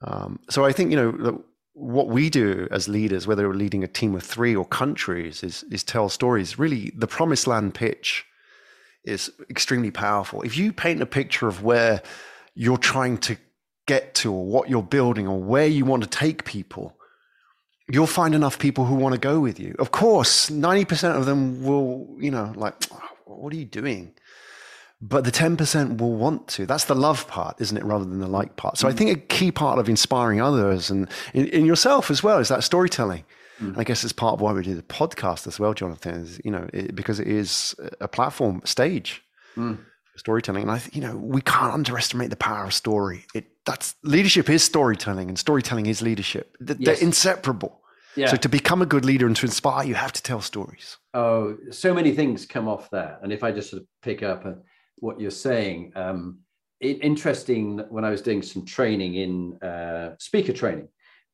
Um, 0.01 0.39
so 0.49 0.65
I 0.65 0.71
think, 0.71 0.91
you 0.91 0.97
know, 0.97 1.43
what 1.73 2.07
we 2.07 2.29
do 2.29 2.67
as 2.71 2.89
leaders, 2.89 3.25
whether 3.25 3.47
we're 3.47 3.53
leading 3.53 3.83
a 3.83 3.87
team 3.87 4.15
of 4.15 4.23
three 4.23 4.55
or 4.55 4.65
countries, 4.65 5.43
is, 5.43 5.63
is 5.71 5.83
tell 5.83 6.09
stories. 6.09 6.59
Really, 6.59 6.91
the 6.95 7.07
promised 7.07 7.47
land 7.47 7.73
pitch 7.73 8.25
is 9.05 9.31
extremely 9.49 9.91
powerful. 9.91 10.41
If 10.41 10.57
you 10.57 10.73
paint 10.73 11.01
a 11.01 11.05
picture 11.05 11.47
of 11.47 11.63
where 11.63 12.01
you're 12.53 12.77
trying 12.77 13.17
to 13.19 13.37
get 13.87 14.13
to 14.15 14.33
or 14.33 14.45
what 14.45 14.69
you're 14.69 14.83
building 14.83 15.27
or 15.27 15.39
where 15.39 15.67
you 15.67 15.85
want 15.85 16.03
to 16.03 16.09
take 16.09 16.43
people, 16.43 16.97
you'll 17.89 18.07
find 18.07 18.35
enough 18.35 18.59
people 18.59 18.85
who 18.85 18.95
want 18.95 19.13
to 19.15 19.19
go 19.19 19.39
with 19.39 19.59
you. 19.59 19.75
Of 19.79 19.91
course, 19.91 20.49
90% 20.49 21.15
of 21.15 21.25
them 21.25 21.63
will, 21.63 22.07
you 22.19 22.29
know, 22.29 22.53
like, 22.55 22.75
what 23.37 23.53
are 23.53 23.57
you 23.57 23.65
doing? 23.65 24.13
But 25.01 25.23
the 25.23 25.31
10% 25.31 25.97
will 25.97 26.15
want 26.15 26.47
to. 26.49 26.65
That's 26.65 26.85
the 26.85 26.95
love 26.95 27.27
part, 27.27 27.61
isn't 27.61 27.77
it, 27.77 27.85
rather 27.85 28.03
than 28.03 28.19
the 28.19 28.27
like 28.27 28.57
part? 28.57 28.77
So 28.77 28.87
mm. 28.87 28.91
I 28.91 28.93
think 28.93 29.11
a 29.11 29.21
key 29.21 29.51
part 29.51 29.79
of 29.79 29.87
inspiring 29.87 30.41
others 30.41 30.89
and 30.89 31.07
in, 31.33 31.47
in 31.47 31.65
yourself 31.65 32.11
as 32.11 32.21
well 32.21 32.39
is 32.39 32.49
that 32.49 32.63
storytelling. 32.63 33.23
Mm. 33.61 33.77
I 33.77 33.85
guess 33.85 34.03
it's 34.03 34.11
part 34.11 34.33
of 34.33 34.41
why 34.41 34.51
we 34.51 34.61
do 34.61 34.75
the 34.75 34.81
podcast 34.81 35.47
as 35.47 35.57
well, 35.57 35.73
Jonathan, 35.73 36.15
is, 36.15 36.41
you 36.43 36.51
know, 36.51 36.69
it, 36.73 36.95
because 36.95 37.19
it 37.19 37.27
is 37.27 37.75
a 38.01 38.09
platform, 38.09 38.61
stage 38.65 39.23
mm. 39.55 39.77
for 39.77 40.19
storytelling. 40.19 40.63
And 40.63 40.71
I, 40.71 40.81
you 40.91 41.01
know, 41.01 41.15
we 41.15 41.41
can't 41.41 41.73
underestimate 41.73 42.29
the 42.29 42.35
power 42.35 42.65
of 42.65 42.73
story. 42.73 43.25
It, 43.33 43.45
that's 43.65 43.95
leadership 44.03 44.49
is 44.49 44.63
storytelling 44.63 45.29
and 45.29 45.39
storytelling 45.39 45.85
is 45.85 46.01
leadership. 46.01 46.57
They're, 46.59 46.75
yes. 46.77 47.01
inseparable. 47.01 47.79
Yeah. 48.17 48.27
So 48.27 48.37
to 48.37 48.49
become 48.49 48.81
a 48.81 48.85
good 48.85 49.05
leader 49.05 49.27
and 49.27 49.35
to 49.37 49.45
inspire, 49.45 49.85
you 49.85 49.95
have 49.95 50.11
to 50.11 50.21
tell 50.21 50.41
stories. 50.41 50.97
Oh, 51.13 51.57
so 51.71 51.93
many 51.93 52.11
things 52.13 52.45
come 52.45 52.67
off 52.67 52.89
that. 52.91 53.19
And 53.23 53.33
if 53.33 53.43
I 53.43 53.51
just 53.51 53.71
sort 53.71 53.81
of 53.81 53.87
pick 54.01 54.21
up 54.21 54.45
uh, 54.45 54.53
what 54.97 55.19
you're 55.19 55.31
saying, 55.31 55.91
um, 55.95 56.39
it, 56.79 57.03
interesting. 57.03 57.79
When 57.89 58.05
I 58.05 58.11
was 58.11 58.21
doing 58.21 58.41
some 58.41 58.63
training 58.63 59.15
in 59.15 59.61
uh, 59.63 60.15
speaker 60.19 60.53
training, 60.53 60.87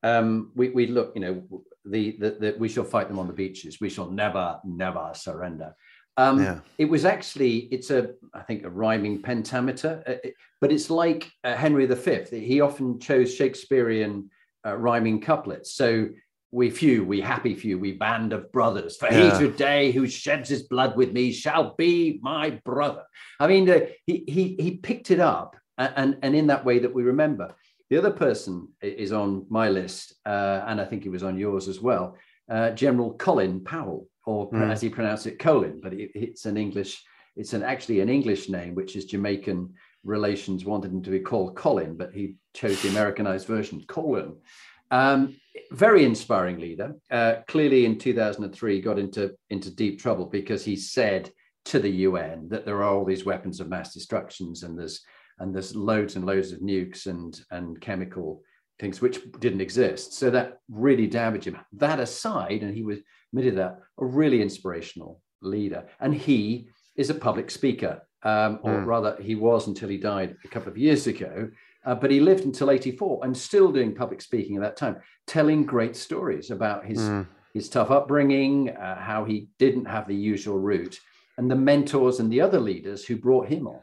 um, 0.04 0.52
we, 0.56 0.70
we 0.70 0.88
look, 0.88 1.12
you 1.16 1.22
know, 1.22 1.64
the, 1.84 2.16
the, 2.20 2.30
the 2.40 2.56
we 2.58 2.70
shall 2.70 2.84
fight 2.86 3.10
them 3.10 3.20
on 3.20 3.28
the 3.28 3.34
beaches. 3.34 3.82
We 3.82 3.90
shall 3.90 4.10
never, 4.10 4.60
never 4.64 5.12
surrender. 5.14 5.76
Um, 6.18 6.42
yeah. 6.42 6.60
It 6.78 6.86
was 6.86 7.04
actually, 7.04 7.68
it's 7.72 7.92
a, 7.92 8.12
I 8.34 8.42
think, 8.44 8.64
a 8.64 8.70
rhyming 8.70 9.22
pentameter, 9.22 10.02
uh, 10.08 10.30
but 10.62 10.72
it's 10.72 10.90
like 10.90 11.30
uh, 11.44 11.56
Henry 11.56 11.86
V. 11.86 12.40
He 12.40 12.62
often 12.62 13.00
chose 13.00 13.36
Shakespearean 13.36 14.30
uh, 14.66 14.78
rhyming 14.78 15.20
couplets. 15.20 15.74
So 15.74 16.08
we 16.56 16.70
few, 16.70 17.04
we 17.04 17.20
happy 17.20 17.54
few, 17.54 17.78
we 17.78 17.92
band 17.92 18.32
of 18.32 18.50
brothers. 18.54 18.96
For 18.96 19.12
yeah. 19.12 19.38
he 19.38 19.46
today 19.46 19.92
who 19.92 20.08
sheds 20.08 20.48
his 20.48 20.64
blood 20.64 20.96
with 20.96 21.12
me 21.12 21.34
shall 21.34 21.76
be 21.78 22.18
my 22.22 22.62
brother. 22.64 23.04
I 23.42 23.48
mean, 23.48 23.70
uh, 23.70 23.82
he 24.06 24.24
he 24.26 24.56
he 24.58 24.78
picked 24.78 25.12
it 25.12 25.20
up, 25.20 25.58
and 25.78 26.18
and 26.24 26.34
in 26.34 26.48
that 26.48 26.64
way 26.64 26.80
that 26.80 26.94
we 26.94 27.04
remember. 27.04 27.54
The 27.90 27.98
other 27.98 28.10
person 28.10 28.70
is 28.82 29.12
on 29.12 29.46
my 29.50 29.70
list, 29.70 30.16
uh, 30.26 30.64
and 30.66 30.80
I 30.80 30.86
think 30.86 31.04
he 31.04 31.10
was 31.10 31.24
on 31.24 31.38
yours 31.38 31.68
as 31.68 31.82
well. 31.82 32.18
Uh, 32.50 32.72
General 32.72 33.14
Colin 33.14 33.60
Powell, 33.60 34.08
or 34.26 34.50
mm. 34.50 34.72
as 34.72 34.82
he 34.82 34.90
pronounced 34.90 35.28
it, 35.28 35.38
Colin, 35.38 35.82
but 35.84 35.94
it, 35.94 36.12
it's 36.16 36.46
an 36.46 36.58
English. 36.58 37.04
It's 37.36 37.54
an 37.54 37.64
actually 37.64 38.00
an 38.00 38.10
English 38.10 38.48
name, 38.48 38.76
which 38.76 38.96
is 38.96 39.06
Jamaican 39.06 39.74
relations 40.06 40.64
wanted 40.64 40.92
him 40.94 41.04
to 41.04 41.10
be 41.10 41.20
called 41.20 41.58
Colin, 41.58 41.98
but 41.98 42.14
he 42.14 42.38
chose 42.54 42.82
the 42.82 42.90
Americanized 42.90 43.46
version, 43.46 43.84
Colin. 43.88 44.38
Um, 44.90 45.36
very 45.72 46.04
inspiring 46.04 46.60
leader. 46.60 46.96
Uh, 47.10 47.36
clearly, 47.48 47.86
in 47.86 47.98
2003, 47.98 48.82
got 48.82 49.00
into 49.00 49.34
into 49.50 49.74
deep 49.74 50.00
trouble 50.00 50.26
because 50.26 50.64
he 50.64 50.76
said 50.76 51.32
to 51.66 51.80
the 51.80 51.90
UN 51.90 52.48
that 52.50 52.66
there 52.66 52.78
are 52.78 52.84
all 52.84 53.06
these 53.06 53.26
weapons 53.26 53.60
of 53.60 53.70
mass 53.70 53.94
destructions 53.94 54.64
and 54.64 54.78
there's 54.78 55.02
and 55.40 55.54
there's 55.54 55.76
loads 55.76 56.16
and 56.16 56.26
loads 56.26 56.52
of 56.52 56.60
nukes 56.60 57.08
and 57.08 57.40
and 57.52 57.82
chemical 57.82 58.42
things 58.80 59.02
which 59.02 59.20
didn't 59.40 59.62
exist. 59.62 60.14
So 60.14 60.30
that 60.32 60.60
really 60.70 61.08
damaged 61.08 61.48
him. 61.48 61.58
That 61.74 62.00
aside, 62.00 62.62
and 62.62 62.76
he 62.76 62.84
was 62.84 63.00
admitted 63.32 63.58
that 63.58 63.80
a 63.98 64.06
really 64.06 64.42
inspirational 64.42 65.22
leader, 65.42 65.86
and 66.00 66.14
he 66.14 66.68
is 66.96 67.10
a 67.10 67.16
public 67.16 67.50
speaker, 67.52 68.02
um, 68.24 68.60
or 68.64 68.80
mm. 68.80 68.86
rather, 68.86 69.18
he 69.22 69.36
was 69.36 69.68
until 69.68 69.90
he 69.90 69.98
died 69.98 70.36
a 70.44 70.48
couple 70.48 70.70
of 70.70 70.78
years 70.78 71.08
ago. 71.08 71.50
Uh, 71.86 71.96
but 71.96 72.12
he 72.12 72.20
lived 72.20 72.46
until 72.46 72.72
84 72.72 73.22
and 73.24 73.38
still 73.38 73.72
doing 73.72 73.94
public 73.94 74.22
speaking 74.22 74.56
at 74.56 74.62
that 74.62 74.78
time, 74.78 74.98
telling 75.28 75.66
great 75.66 75.96
stories 75.96 76.50
about 76.50 76.86
his, 76.86 77.00
mm. 77.00 77.28
his 77.54 77.70
tough 77.70 77.92
upbringing, 77.92 78.70
uh, 78.70 79.00
how 79.00 79.24
he 79.24 79.50
didn't 79.60 79.86
have 79.86 80.08
the 80.08 80.16
usual 80.16 80.58
route, 80.58 81.00
and 81.38 81.50
the 81.50 81.56
mentors 81.56 82.20
and 82.20 82.32
the 82.32 82.42
other 82.42 82.60
leaders 82.60 83.06
who 83.06 83.18
brought 83.18 83.48
him 83.48 83.68
on. 83.68 83.82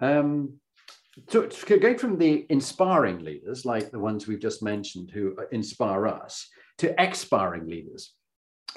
Um, 0.00 0.60
so 1.28 1.48
going 1.66 1.98
from 1.98 2.16
the 2.16 2.46
inspiring 2.48 3.18
leaders, 3.24 3.66
like 3.66 3.90
the 3.90 3.98
ones 3.98 4.26
we've 4.26 4.40
just 4.40 4.62
mentioned, 4.62 5.10
who 5.10 5.36
inspire 5.52 6.06
us, 6.06 6.48
to 6.78 6.94
expiring 7.02 7.68
leaders, 7.68 8.14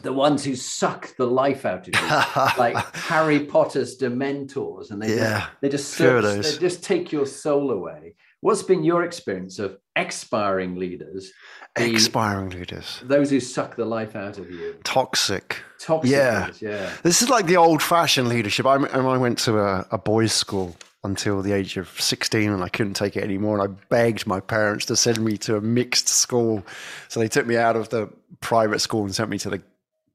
the 0.02 0.12
ones 0.12 0.44
who 0.44 0.56
suck 0.56 1.16
the 1.18 1.28
life 1.28 1.66
out 1.66 1.88
of 1.88 1.94
you, 1.94 2.08
like 2.58 2.76
Harry 2.96 3.46
Potter's 3.46 3.98
Dementors, 3.98 4.92
and 4.92 5.02
they 5.02 5.16
yeah, 5.16 5.40
just, 5.40 5.52
they 5.62 5.70
just 5.70 5.90
search, 5.92 6.46
they 6.46 6.58
just 6.58 6.84
take 6.84 7.12
your 7.12 7.26
soul 7.26 7.72
away. 7.72 8.16
What's 8.44 8.62
been 8.62 8.84
your 8.84 9.04
experience 9.04 9.58
of 9.58 9.78
expiring 9.96 10.76
leaders? 10.76 11.32
The, 11.76 11.90
expiring 11.90 12.50
leaders, 12.50 13.02
those 13.04 13.30
who 13.30 13.40
suck 13.40 13.76
the 13.78 13.86
life 13.86 14.16
out 14.16 14.38
of 14.38 14.52
you, 14.52 14.76
toxic, 14.84 15.64
toxic. 15.80 16.12
Yeah, 16.12 16.42
leaders, 16.42 16.62
yeah. 16.62 16.92
This 17.04 17.22
is 17.22 17.30
like 17.30 17.48
the 17.48 17.58
old-fashioned 17.58 18.28
leadership. 18.28 18.66
I, 18.66 18.76
I 18.76 19.18
went 19.18 19.40
to 19.40 19.60
a, 19.60 19.88
a 19.92 19.98
boys' 19.98 20.34
school 20.34 20.76
until 21.06 21.42
the 21.42 21.54
age 21.54 21.78
of 21.78 21.90
16 22.00 22.50
and 22.50 22.62
I 22.64 22.70
couldn't 22.70 22.96
take 22.96 23.16
it 23.18 23.24
anymore. 23.24 23.60
And 23.60 23.72
I 23.72 23.76
begged 23.90 24.28
my 24.28 24.40
parents 24.40 24.86
to 24.88 24.96
send 24.96 25.24
me 25.24 25.38
to 25.40 25.58
a 25.58 25.62
mixed 25.62 26.08
school. 26.08 26.66
So 27.10 27.20
they 27.20 27.28
took 27.28 27.46
me 27.46 27.58
out 27.58 27.76
of 27.76 27.90
the 27.90 28.10
private 28.42 28.80
school 28.80 29.04
and 29.04 29.14
sent 29.14 29.30
me 29.30 29.38
to 29.40 29.50
the 29.50 29.62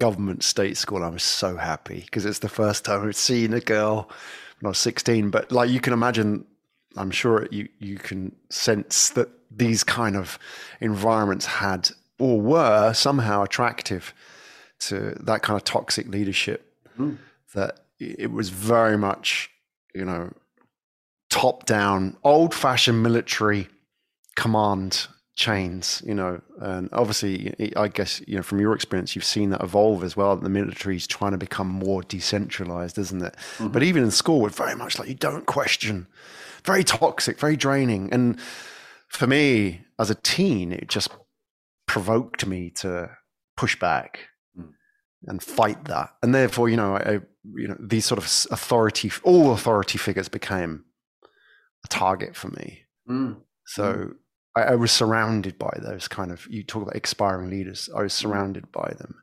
government 0.00 0.42
state 0.42 0.76
school. 0.76 1.02
I 1.02 1.08
was 1.08 1.22
so 1.22 1.56
happy 1.56 2.00
because 2.00 2.24
it's 2.24 2.38
the 2.38 2.48
first 2.48 2.84
time 2.84 3.06
I'd 3.06 3.16
seen 3.16 3.52
a 3.52 3.60
girl 3.60 4.08
when 4.60 4.68
I 4.68 4.70
was 4.70 4.78
16. 4.78 5.30
But 5.30 5.52
like 5.52 5.70
you 5.70 5.80
can 5.80 5.92
imagine, 5.92 6.46
I'm 6.98 7.10
sure 7.10 7.46
you, 7.50 7.68
you 7.78 7.96
can 7.96 8.34
sense 8.50 9.10
that 9.10 9.28
these 9.50 9.84
kind 9.84 10.16
of 10.16 10.38
environments 10.80 11.46
had 11.46 11.90
or 12.18 12.40
were 12.40 12.92
somehow 12.92 13.42
attractive 13.42 14.12
to 14.80 15.16
that 15.20 15.42
kind 15.42 15.56
of 15.56 15.64
toxic 15.64 16.08
leadership. 16.08 16.74
Mm. 16.98 17.18
That 17.54 17.80
it 17.98 18.30
was 18.30 18.50
very 18.50 18.98
much, 18.98 19.50
you 19.94 20.04
know, 20.04 20.32
top 21.30 21.64
down, 21.66 22.16
old 22.24 22.54
fashioned 22.54 23.02
military 23.02 23.68
command 24.36 25.06
chains, 25.34 26.02
you 26.04 26.14
know, 26.14 26.40
and 26.60 26.88
obviously, 26.92 27.54
I 27.76 27.88
guess, 27.88 28.20
you 28.26 28.36
know, 28.36 28.42
from 28.42 28.60
your 28.60 28.74
experience, 28.74 29.14
you've 29.14 29.24
seen 29.24 29.50
that 29.50 29.62
evolve 29.62 30.02
as 30.02 30.16
well. 30.16 30.36
The 30.36 30.48
military 30.48 30.96
is 30.96 31.06
trying 31.06 31.32
to 31.32 31.38
become 31.38 31.68
more 31.68 32.02
decentralized, 32.02 32.98
isn't 32.98 33.22
it? 33.22 33.34
Mm-hmm. 33.58 33.68
But 33.68 33.82
even 33.84 34.02
in 34.02 34.10
school, 34.10 34.46
it's 34.46 34.56
very 34.56 34.74
much 34.74 34.98
like 34.98 35.08
you 35.08 35.14
don't 35.14 35.46
question, 35.46 36.08
very 36.64 36.84
toxic, 36.84 37.38
very 37.38 37.56
draining. 37.56 38.12
And 38.12 38.38
for 39.08 39.26
me, 39.26 39.82
as 39.98 40.10
a 40.10 40.14
teen, 40.14 40.72
it 40.72 40.88
just 40.88 41.10
provoked 41.86 42.46
me 42.46 42.70
to 42.70 43.10
push 43.56 43.78
back 43.78 44.20
mm. 44.58 44.70
and 45.26 45.42
fight 45.42 45.86
that. 45.86 46.10
And 46.22 46.34
therefore, 46.34 46.68
you 46.68 46.76
know, 46.76 46.96
I, 46.96 47.20
you 47.56 47.68
know, 47.68 47.76
these 47.80 48.04
sort 48.04 48.18
of 48.18 48.24
authority, 48.52 49.10
all 49.24 49.52
authority 49.52 49.98
figures 49.98 50.28
became 50.28 50.84
a 51.84 51.88
target 51.88 52.36
for 52.36 52.48
me. 52.48 52.82
Mm. 53.08 53.40
So 53.66 53.94
mm. 53.94 54.12
I, 54.54 54.72
I, 54.72 54.74
was 54.76 54.92
surrounded 54.92 55.58
by 55.58 55.76
those 55.82 56.08
kind 56.08 56.30
of. 56.30 56.46
You 56.48 56.62
talk 56.62 56.82
about 56.82 56.96
expiring 56.96 57.50
leaders. 57.50 57.88
I 57.96 58.02
was 58.02 58.12
mm. 58.12 58.16
surrounded 58.16 58.70
by 58.70 58.94
them, 58.98 59.16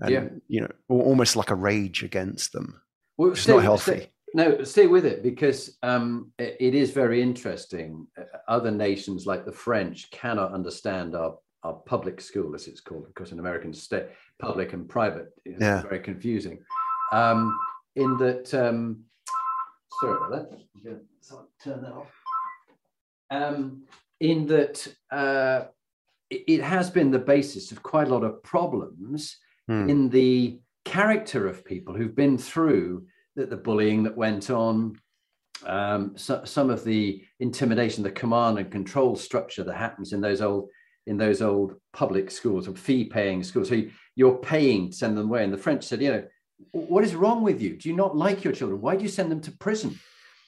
and 0.00 0.10
yeah. 0.10 0.24
you 0.48 0.60
know, 0.62 0.70
almost 0.88 1.36
like 1.36 1.50
a 1.50 1.54
rage 1.54 2.02
against 2.02 2.52
them. 2.52 2.80
Well, 3.16 3.32
it's 3.32 3.48
not 3.48 3.62
healthy. 3.62 4.08
No, 4.34 4.62
stay 4.64 4.86
with 4.86 5.06
it 5.06 5.22
because 5.22 5.76
um, 5.82 6.32
it, 6.38 6.56
it 6.60 6.74
is 6.74 6.90
very 6.90 7.22
interesting. 7.22 8.06
Uh, 8.18 8.24
other 8.48 8.70
nations 8.70 9.26
like 9.26 9.44
the 9.44 9.52
French 9.52 10.10
cannot 10.10 10.52
understand 10.52 11.14
our 11.14 11.36
our 11.62 11.74
public 11.74 12.20
school, 12.20 12.54
as 12.54 12.68
it's 12.68 12.80
called, 12.80 13.06
because 13.08 13.32
in 13.32 13.40
American 13.40 13.72
state, 13.72 14.06
public 14.38 14.72
and 14.72 14.88
private 14.88 15.32
is 15.44 15.60
yeah. 15.60 15.82
very 15.82 15.98
confusing. 15.98 16.60
Um, 17.12 17.58
in 17.96 18.16
that, 18.18 18.54
um, 18.54 19.02
sorry 20.00 20.16
about 20.16 20.30
that 20.84 21.00
so 21.26 21.48
turn 21.62 21.82
that 21.82 21.92
off. 21.92 22.12
Um, 23.30 23.82
in 24.20 24.46
that 24.46 24.86
uh, 25.10 25.64
it, 26.30 26.44
it, 26.46 26.62
has 26.62 26.88
been 26.88 27.10
the 27.10 27.18
basis 27.18 27.72
of 27.72 27.82
quite 27.82 28.06
a 28.06 28.14
lot 28.14 28.22
of 28.22 28.42
problems 28.44 29.36
mm. 29.68 29.90
in 29.90 30.08
the 30.08 30.60
character 30.84 31.48
of 31.48 31.64
people 31.64 31.94
who've 31.94 32.14
been 32.14 32.38
through 32.38 33.06
the, 33.36 33.46
the 33.46 33.56
bullying 33.56 34.02
that 34.02 34.16
went 34.16 34.50
on, 34.50 34.98
um, 35.64 36.12
so, 36.16 36.42
some 36.44 36.70
of 36.70 36.84
the 36.84 37.22
intimidation, 37.40 38.02
the 38.02 38.10
command 38.10 38.58
and 38.58 38.70
control 38.70 39.16
structure 39.16 39.62
that 39.64 39.76
happens 39.76 40.12
in 40.12 40.20
those 40.20 40.42
old 40.42 40.68
in 41.06 41.16
those 41.16 41.40
old 41.40 41.76
public 41.92 42.30
schools 42.30 42.66
or 42.66 42.74
fee-paying 42.74 43.42
schools. 43.42 43.68
So 43.68 43.80
you, 44.16 44.28
are 44.28 44.38
paying 44.38 44.90
to 44.90 44.96
send 44.96 45.16
them 45.16 45.28
away. 45.28 45.44
And 45.44 45.52
the 45.52 45.58
French 45.58 45.84
said, 45.84 46.02
you 46.02 46.10
know, 46.10 46.24
what 46.72 47.04
is 47.04 47.14
wrong 47.14 47.42
with 47.42 47.62
you? 47.62 47.76
Do 47.76 47.88
you 47.88 47.94
not 47.94 48.16
like 48.16 48.42
your 48.42 48.52
children? 48.52 48.80
Why 48.80 48.96
do 48.96 49.02
you 49.02 49.08
send 49.08 49.30
them 49.30 49.40
to 49.42 49.52
prison? 49.52 49.98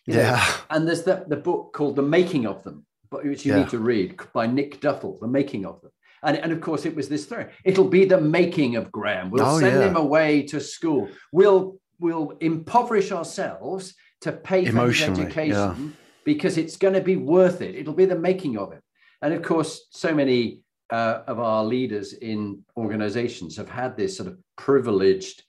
Yeah. 0.06 0.32
Know? 0.32 0.54
And 0.70 0.88
there's 0.88 1.02
the, 1.04 1.24
the 1.28 1.36
book 1.36 1.72
called 1.72 1.94
The 1.94 2.02
Making 2.02 2.46
of 2.46 2.64
Them, 2.64 2.84
which 3.10 3.46
you 3.46 3.52
yeah. 3.52 3.60
need 3.60 3.68
to 3.68 3.78
read 3.78 4.20
by 4.32 4.48
Nick 4.48 4.80
Duffell, 4.80 5.20
The 5.20 5.28
Making 5.28 5.64
of 5.64 5.80
Them. 5.80 5.92
And, 6.24 6.36
and 6.36 6.50
of 6.50 6.60
course, 6.60 6.84
it 6.84 6.96
was 6.96 7.08
this 7.08 7.26
threat. 7.26 7.52
It'll 7.62 7.88
be 7.88 8.04
the 8.04 8.20
making 8.20 8.74
of 8.74 8.90
Graham. 8.90 9.30
We'll 9.30 9.44
oh, 9.44 9.60
send 9.60 9.76
yeah. 9.76 9.88
him 9.88 9.96
away 9.96 10.42
to 10.44 10.60
school. 10.60 11.08
We'll 11.30 11.78
we'll 12.00 12.36
impoverish 12.40 13.12
ourselves 13.12 13.94
to 14.22 14.32
pay 14.32 14.66
for 14.66 14.86
his 14.88 15.02
education 15.02 15.52
yeah. 15.52 15.88
because 16.24 16.58
it's 16.58 16.76
going 16.76 16.94
to 16.94 17.00
be 17.00 17.16
worth 17.16 17.60
it. 17.60 17.74
It'll 17.74 17.94
be 17.94 18.04
the 18.04 18.18
making 18.18 18.58
of 18.58 18.72
it. 18.72 18.82
And 19.22 19.34
of 19.34 19.42
course, 19.42 19.86
so 19.90 20.14
many 20.14 20.62
uh, 20.90 21.20
of 21.26 21.38
our 21.38 21.64
leaders 21.64 22.12
in 22.12 22.64
organizations 22.76 23.56
have 23.56 23.68
had 23.68 23.96
this 23.96 24.16
sort 24.16 24.28
of 24.28 24.38
privileged 24.56 25.42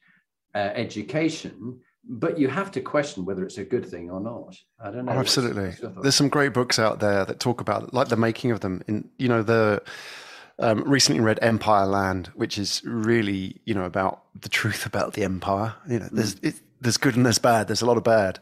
uh, 0.56 0.72
education 0.74 1.80
but 2.10 2.40
you 2.40 2.48
have 2.48 2.72
to 2.72 2.82
question 2.82 3.24
whether 3.24 3.44
it's 3.44 3.60
a 3.60 3.64
good 3.64 3.86
thing 3.86 4.10
or 4.10 4.20
not. 4.20 4.58
I 4.84 4.90
don't 4.90 5.06
know. 5.06 5.12
Oh, 5.12 5.20
absolutely. 5.20 5.76
There's 6.02 6.16
some 6.16 6.30
great 6.30 6.54
books 6.54 6.80
out 6.80 7.00
there 7.00 7.24
that 7.24 7.40
talk 7.40 7.62
about 7.62 7.94
like 7.94 8.08
the 8.08 8.16
making 8.16 8.52
of 8.52 8.62
them. 8.62 8.82
In 8.88 9.10
you 9.18 9.28
know 9.28 9.44
the 9.44 9.84
um, 10.60 10.84
recently 10.84 11.22
read 11.22 11.40
Empireland, 11.42 12.28
which 12.36 12.58
is 12.58 12.82
really 12.84 13.60
you 13.66 13.74
know 13.74 13.86
about 13.86 14.24
the 14.40 14.50
truth 14.50 14.86
about 14.86 15.14
the 15.14 15.24
empire. 15.24 15.76
You 15.88 16.00
know, 16.00 16.10
there's 16.12 16.36
mm. 16.36 16.50
it, 16.50 16.62
there's 16.82 16.98
good 16.98 17.16
and 17.16 17.26
there's 17.26 17.40
bad. 17.40 17.68
There's 17.68 17.82
a 17.82 17.86
lot 17.86 17.98
of 17.98 18.04
bad 18.04 18.40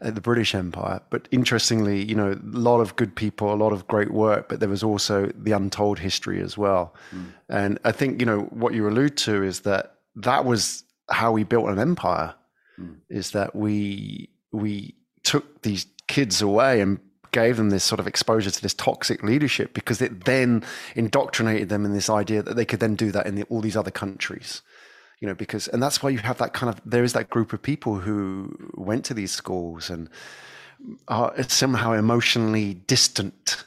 at 0.00 0.14
the 0.14 0.20
British 0.20 0.54
Empire, 0.54 1.00
but 1.10 1.26
interestingly, 1.32 2.04
you 2.04 2.14
know, 2.14 2.32
a 2.32 2.38
lot 2.56 2.80
of 2.80 2.94
good 2.94 3.16
people, 3.16 3.52
a 3.52 3.56
lot 3.56 3.72
of 3.72 3.86
great 3.88 4.12
work, 4.12 4.48
but 4.48 4.60
there 4.60 4.68
was 4.68 4.84
also 4.84 5.26
the 5.34 5.50
untold 5.52 5.98
history 5.98 6.40
as 6.40 6.56
well. 6.56 6.94
Mm. 7.12 7.32
And 7.48 7.78
I 7.84 7.92
think 7.92 8.20
you 8.20 8.26
know 8.26 8.42
what 8.50 8.74
you 8.74 8.88
allude 8.88 9.16
to 9.18 9.42
is 9.42 9.60
that 9.60 9.96
that 10.16 10.44
was 10.44 10.84
how 11.10 11.32
we 11.32 11.44
built 11.44 11.68
an 11.68 11.78
empire 11.78 12.34
mm. 12.78 12.96
is 13.08 13.32
that 13.32 13.54
we 13.56 14.30
we 14.52 14.94
took 15.22 15.62
these 15.62 15.86
kids 16.06 16.40
away 16.40 16.80
and 16.80 16.98
gave 17.32 17.56
them 17.56 17.70
this 17.70 17.84
sort 17.84 18.00
of 18.00 18.06
exposure 18.06 18.50
to 18.50 18.62
this 18.62 18.74
toxic 18.74 19.22
leadership 19.22 19.74
because 19.74 20.00
it 20.00 20.24
then 20.24 20.62
indoctrinated 20.94 21.68
them 21.68 21.84
in 21.84 21.92
this 21.92 22.10
idea 22.10 22.42
that 22.42 22.54
they 22.54 22.64
could 22.64 22.80
then 22.80 22.94
do 22.94 23.10
that 23.12 23.26
in 23.26 23.34
the, 23.34 23.44
all 23.44 23.60
these 23.60 23.76
other 23.76 23.90
countries 23.90 24.62
you 25.20 25.28
know 25.28 25.34
because 25.34 25.68
and 25.68 25.82
that's 25.82 26.02
why 26.02 26.10
you 26.10 26.18
have 26.18 26.38
that 26.38 26.52
kind 26.52 26.72
of 26.72 26.80
there 26.84 27.04
is 27.04 27.12
that 27.12 27.30
group 27.30 27.52
of 27.52 27.60
people 27.60 27.96
who 27.96 28.56
went 28.74 29.04
to 29.04 29.14
these 29.14 29.32
schools 29.32 29.90
and 29.90 30.08
are 31.08 31.34
somehow 31.44 31.92
emotionally 31.92 32.74
distant 32.74 33.64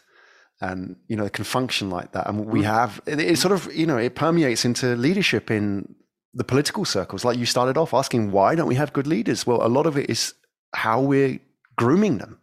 and 0.62 0.96
you 1.08 1.16
know 1.16 1.28
can 1.30 1.44
function 1.44 1.90
like 1.90 2.14
that 2.14 2.28
and 2.28 2.46
we 2.46 2.62
mm. 2.62 2.66
have 2.66 3.02
it, 3.06 3.20
it, 3.20 3.38
sort 3.38 3.52
of 3.52 3.74
you 3.76 3.86
know 3.86 3.98
it 3.98 4.16
permeates 4.16 4.64
into 4.64 4.96
leadership 4.96 5.52
in 5.52 5.96
the 6.34 6.44
political 6.44 6.86
circles, 6.86 7.26
like 7.26 7.38
you 7.38 7.46
started 7.46 7.78
off 7.78 7.94
asking, 7.94 8.32
why 8.32 8.56
don't 8.56 8.68
we 8.68 8.76
have 8.76 8.94
good 8.94 9.08
leaders? 9.08 9.46
Well, 9.46 9.66
a 9.66 9.68
lot 9.68 9.86
of 9.86 9.98
it 9.98 10.10
is 10.10 10.34
how 10.74 11.02
we're 11.02 11.40
grooming 11.76 12.20
them 12.20 12.40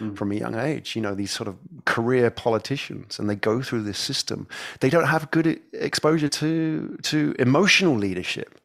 mm. 0.00 0.16
from 0.16 0.32
a 0.32 0.34
young 0.34 0.54
age. 0.54 0.96
You 0.96 1.02
know, 1.02 1.14
these 1.14 1.30
sort 1.30 1.48
of 1.48 1.56
career 1.84 2.30
politicians, 2.30 3.18
and 3.18 3.28
they 3.28 3.36
go 3.36 3.62
through 3.62 3.82
this 3.82 3.98
system. 3.98 4.46
They 4.80 4.90
don't 4.90 5.06
have 5.06 5.30
good 5.30 5.60
exposure 5.72 6.28
to 6.28 6.98
to 7.02 7.34
emotional 7.38 7.94
leadership. 7.94 8.60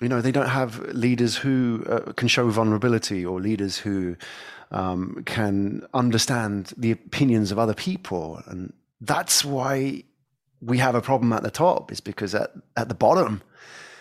You 0.00 0.08
know, 0.08 0.22
they 0.22 0.32
don't 0.32 0.48
have 0.48 0.80
leaders 0.94 1.36
who 1.36 1.84
uh, 1.88 2.12
can 2.12 2.28
show 2.28 2.48
vulnerability 2.48 3.24
or 3.26 3.40
leaders 3.40 3.76
who 3.76 4.16
um, 4.70 5.22
can 5.26 5.86
understand 5.92 6.72
the 6.76 6.90
opinions 6.90 7.52
of 7.52 7.58
other 7.58 7.74
people, 7.74 8.42
and 8.46 8.72
that's 9.00 9.44
why 9.44 10.04
we 10.62 10.78
have 10.78 10.94
a 10.94 11.02
problem 11.02 11.32
at 11.32 11.42
the 11.42 11.50
top. 11.50 11.92
Is 11.92 12.00
because 12.00 12.34
at 12.34 12.52
at 12.76 12.88
the 12.88 12.94
bottom 12.94 13.42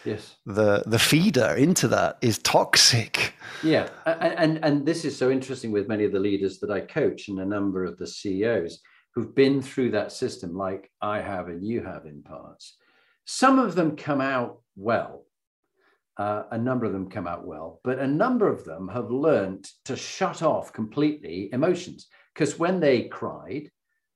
yes. 0.06 0.36
The 0.46 0.84
the 0.86 1.00
feeder 1.00 1.56
into 1.56 1.88
that 1.90 2.18
is 2.22 2.38
toxic. 2.40 3.34
Yeah 3.64 3.90
and, 4.06 4.34
and 4.38 4.66
and 4.66 4.86
this 4.86 5.04
is 5.06 5.18
so 5.18 5.30
interesting 5.30 5.72
with 5.72 5.88
many 5.88 6.06
of 6.06 6.12
the 6.14 6.20
leaders 6.20 6.60
that 6.60 6.72
i 6.72 6.80
coach 6.80 7.28
and 7.30 7.40
a 7.40 7.46
number 7.46 7.84
of 7.84 7.98
the 7.98 8.08
ceos 8.08 8.80
who've 9.14 9.34
been 9.36 9.62
through 9.62 9.92
that 9.92 10.12
system 10.12 10.56
like 10.56 10.90
i 11.02 11.20
have 11.20 11.48
and 11.50 11.64
you 11.66 11.82
have 11.84 12.06
in 12.06 12.22
parts. 12.24 12.78
Some 13.26 13.60
of 13.60 13.76
them 13.76 13.96
come 13.96 14.22
out 14.22 14.62
well. 14.76 15.26
Uh, 16.18 16.44
a 16.52 16.58
number 16.58 16.86
of 16.86 16.92
them 16.94 17.10
come 17.10 17.28
out 17.28 17.46
well 17.46 17.80
but 17.84 18.00
a 18.00 18.08
number 18.08 18.48
of 18.48 18.64
them 18.66 18.88
have 18.90 19.10
learned 19.12 19.66
to 19.86 19.96
shut 19.96 20.42
off 20.42 20.72
completely 20.74 21.50
emotions. 21.54 22.08
Because 22.34 22.58
when 22.60 22.80
they 22.80 23.04
cried, 23.04 23.70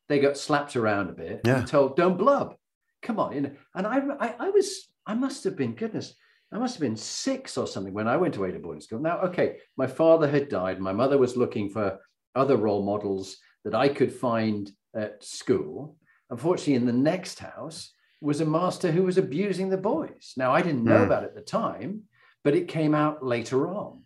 they 0.08 0.20
got 0.20 0.38
slapped 0.38 0.76
around 0.76 1.10
a 1.10 1.14
bit 1.14 1.42
Yeah. 1.46 1.60
and 1.60 1.68
told, 1.68 1.96
"Don't 1.98 2.18
blub, 2.18 2.56
come 3.02 3.20
on." 3.20 3.34
You 3.36 3.42
know, 3.42 3.52
and 3.76 3.86
I, 3.88 3.98
I, 4.20 4.36
I 4.40 4.50
was, 4.50 4.68
I 5.06 5.14
must 5.14 5.44
have 5.44 5.56
been 5.56 5.76
goodness, 5.76 6.16
I 6.52 6.58
must 6.60 6.76
have 6.76 6.82
been 6.82 6.96
six 6.96 7.58
or 7.58 7.66
something 7.66 7.94
when 7.94 8.08
I 8.08 8.18
went 8.18 8.38
away 8.38 8.52
to 8.52 8.60
boarding 8.60 8.82
school. 8.82 9.00
Now, 9.00 9.20
okay, 9.22 9.58
my 9.76 9.88
father 9.88 10.28
had 10.28 10.50
died. 10.50 10.80
My 10.80 10.94
mother 10.94 11.18
was 11.18 11.36
looking 11.36 11.70
for 11.70 12.00
other 12.36 12.58
role 12.58 12.84
models 12.84 13.38
that 13.64 13.74
I 13.74 13.90
could 13.90 14.14
find 14.14 14.72
at 14.96 15.24
school. 15.24 15.98
Unfortunately, 16.30 16.76
in 16.76 16.86
the 16.86 16.94
next 16.94 17.40
house 17.40 17.92
was 18.22 18.40
a 18.40 18.46
master 18.46 18.92
who 18.92 19.04
was 19.04 19.18
abusing 19.18 19.70
the 19.70 19.78
boys. 19.78 20.34
Now, 20.38 20.54
I 20.54 20.62
didn't 20.62 20.86
know 20.86 21.00
Hmm. 21.00 21.04
about 21.04 21.24
it 21.24 21.28
at 21.28 21.36
the 21.36 21.42
time, 21.42 22.04
but 22.44 22.56
it 22.56 22.68
came 22.68 22.94
out 22.94 23.26
later 23.26 23.68
on. 23.68 24.04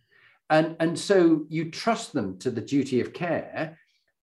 And, 0.49 0.77
and 0.79 0.97
so 0.97 1.45
you 1.49 1.69
trust 1.69 2.13
them 2.13 2.39
to 2.39 2.49
the 2.49 2.61
duty 2.61 3.01
of 3.01 3.13
care, 3.13 3.77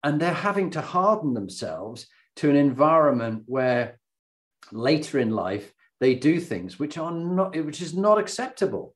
and 0.04 0.20
they're 0.20 0.34
having 0.34 0.70
to 0.72 0.82
harden 0.82 1.34
themselves 1.34 2.08
to 2.38 2.50
an 2.50 2.56
environment 2.56 3.44
where 3.46 4.00
later 4.72 5.20
in 5.20 5.32
life 5.32 5.74
they 6.04 6.14
do 6.16 6.40
things 6.40 6.78
which 6.80 6.98
are 6.98 7.12
not 7.12 7.50
which 7.70 7.82
is 7.82 7.94
not 7.96 8.18
acceptable 8.24 8.88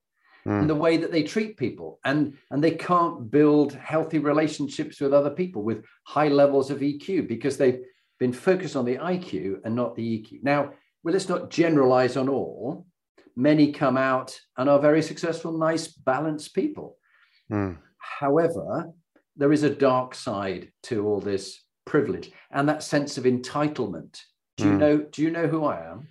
Mm. 0.46 0.62
in 0.62 0.68
the 0.68 0.82
way 0.86 0.96
that 0.98 1.12
they 1.12 1.24
treat 1.24 1.58
people 1.58 1.90
and 2.06 2.20
and 2.52 2.64
they 2.64 2.76
can't 2.90 3.30
build 3.38 3.74
healthy 3.74 4.20
relationships 4.32 5.02
with 5.02 5.14
other 5.14 5.34
people 5.42 5.62
with 5.70 5.80
high 6.16 6.30
levels 6.42 6.68
of 6.72 6.80
EQ 6.82 7.28
because 7.28 7.58
they've 7.58 7.82
been 8.24 8.32
focused 8.32 8.76
on 8.78 8.86
the 8.86 8.98
IQ 9.14 9.60
and 9.66 9.76
not 9.76 9.96
the 9.96 10.08
EQ. 10.16 10.30
Now, 10.44 10.62
well, 11.04 11.14
let's 11.16 11.28
not 11.34 11.50
generalize 11.50 12.16
on 12.22 12.30
all. 12.30 12.86
Many 13.36 13.66
come 13.84 13.98
out 13.98 14.30
and 14.58 14.70
are 14.70 14.80
very 14.90 15.02
successful, 15.02 15.52
nice, 15.70 15.86
balanced 16.12 16.54
people. 16.62 16.98
Mm. 17.52 17.78
However, 18.20 18.68
there 19.36 19.52
is 19.58 19.64
a 19.64 19.78
dark 19.90 20.16
side 20.16 20.72
to 20.84 21.06
all 21.08 21.20
this 21.20 21.46
privilege 21.86 22.32
and 22.52 22.68
that 22.70 22.84
sense 22.84 23.18
of 23.18 23.26
entitlement. 23.26 24.14
Do 24.58 24.64
you 24.66 24.72
Mm. 24.72 24.80
know? 24.84 24.98
Do 25.14 25.22
you 25.24 25.32
know 25.38 25.48
who 25.48 25.62
I 25.66 25.78
am? 25.92 26.08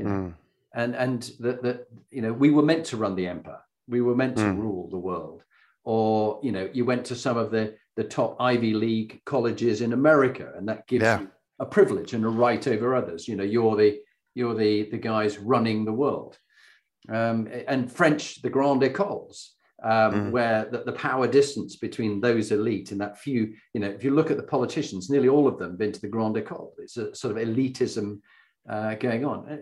You 0.00 0.06
know, 0.06 0.10
Mm. 0.10 0.34
and 0.80 0.94
and 1.04 1.20
that 1.44 1.62
that 1.62 1.78
you 2.10 2.22
know 2.22 2.32
we 2.32 2.50
were 2.56 2.62
meant 2.70 2.84
to 2.86 2.96
run 2.96 3.14
the 3.16 3.26
empire 3.36 3.62
we 3.94 4.00
were 4.00 4.16
meant 4.22 4.36
to 4.38 4.44
Mm. 4.44 4.58
rule 4.64 4.88
the 4.88 5.04
world 5.10 5.40
or 5.84 6.40
you 6.46 6.52
know 6.52 6.66
you 6.72 6.84
went 6.86 7.04
to 7.06 7.14
some 7.24 7.36
of 7.36 7.50
the 7.50 7.64
the 7.98 8.04
top 8.18 8.30
ivy 8.52 8.72
league 8.86 9.12
colleges 9.32 9.76
in 9.82 9.92
america 9.92 10.46
and 10.56 10.66
that 10.70 10.86
gives 10.92 11.02
Yeah. 11.04 11.20
you 11.20 11.28
a 11.58 11.66
privilege 11.66 12.14
and 12.14 12.24
a 12.24 12.28
right 12.46 12.64
over 12.74 12.94
others 12.94 13.28
you 13.28 13.36
know 13.36 13.48
you're 13.54 13.76
the 13.82 13.90
you're 14.38 14.54
the 14.64 14.72
the 14.94 15.02
guys 15.12 15.32
running 15.52 15.84
the 15.84 15.98
world 16.04 16.34
um, 17.18 17.38
and 17.72 17.90
french 17.98 18.40
the 18.42 18.50
grande 18.56 18.82
écoles 18.90 19.36
um, 19.82 20.12
Mm. 20.14 20.30
where 20.36 20.60
the, 20.72 20.78
the 20.84 20.98
power 21.08 21.26
distance 21.26 21.72
between 21.86 22.20
those 22.20 22.52
elite 22.52 22.92
and 22.92 23.00
that 23.00 23.18
few 23.18 23.42
you 23.74 23.80
know 23.82 23.90
if 23.96 24.02
you 24.04 24.10
look 24.14 24.30
at 24.30 24.36
the 24.40 24.50
politicians 24.56 25.10
nearly 25.10 25.28
all 25.34 25.46
of 25.48 25.58
them 25.58 25.70
have 25.70 25.78
been 25.78 25.92
to 25.96 26.00
the 26.06 26.14
grande 26.16 26.36
école 26.42 26.70
it's 26.84 26.96
a 27.04 27.14
sort 27.22 27.32
of 27.36 27.38
elitism 27.46 28.08
uh, 28.68 28.94
going 28.94 29.24
on. 29.24 29.48
Uh, 29.48 29.56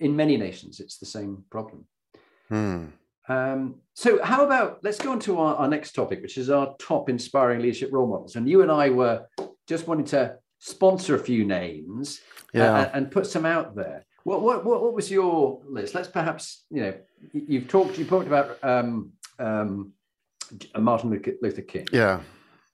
In 0.00 0.16
many 0.16 0.36
nations, 0.36 0.80
it's 0.80 0.98
the 0.98 1.06
same 1.06 1.44
problem. 1.50 1.84
Mm. 2.50 2.92
Um, 3.28 3.76
so, 3.94 4.22
how 4.24 4.44
about 4.44 4.80
let's 4.82 4.98
go 4.98 5.12
on 5.12 5.20
to 5.20 5.38
our, 5.38 5.54
our 5.56 5.68
next 5.68 5.92
topic, 5.92 6.20
which 6.22 6.36
is 6.36 6.50
our 6.50 6.74
top 6.78 7.08
inspiring 7.08 7.60
leadership 7.60 7.90
role 7.92 8.08
models. 8.08 8.36
And 8.36 8.48
you 8.48 8.62
and 8.62 8.72
I 8.72 8.90
were 8.90 9.26
just 9.68 9.86
wanting 9.86 10.06
to 10.06 10.36
sponsor 10.58 11.14
a 11.14 11.18
few 11.18 11.44
names 11.44 12.20
uh, 12.54 12.58
Yeah. 12.58 12.90
and 12.92 13.10
put 13.10 13.26
some 13.26 13.46
out 13.46 13.76
there. 13.76 14.04
What, 14.24 14.42
what, 14.42 14.64
what, 14.64 14.82
what 14.82 14.94
was 14.94 15.10
your 15.10 15.62
list? 15.66 15.94
Let's 15.94 16.08
perhaps, 16.08 16.64
you 16.70 16.82
know, 16.82 16.94
you- 17.32 17.44
you've 17.48 17.68
talked, 17.68 17.98
you 17.98 18.04
talked 18.04 18.26
about 18.26 18.58
um, 18.62 19.12
um, 19.38 19.92
Martin 20.78 21.10
Luther 21.40 21.62
King, 21.62 21.86
yeah. 21.92 22.20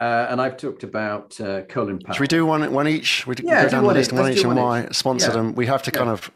Uh, 0.01 0.27
and 0.31 0.41
I've 0.41 0.57
talked 0.57 0.83
about 0.83 1.41
uh, 1.41 1.63
Colin 1.63 1.99
Powell. 1.99 2.15
Should 2.15 2.21
we 2.21 2.27
do 2.27 2.45
one 2.47 2.73
one 2.73 2.89
each? 2.89 3.27
We 3.27 3.35
Yeah, 3.43 3.63
go 3.63 3.69
do 3.69 3.71
down 3.73 3.85
the 3.85 3.93
list 3.95 4.13
each. 4.13 4.19
one 4.19 4.33
each 4.33 4.45
and 4.45 4.57
why 4.57 4.89
sponsor 4.93 5.29
Yeah. 5.29 5.33
them. 5.35 5.55
We 5.55 5.67
have 5.67 5.83
to 5.85 5.91
Yeah. 5.93 5.99
kind 5.99 6.11
of. 6.11 6.31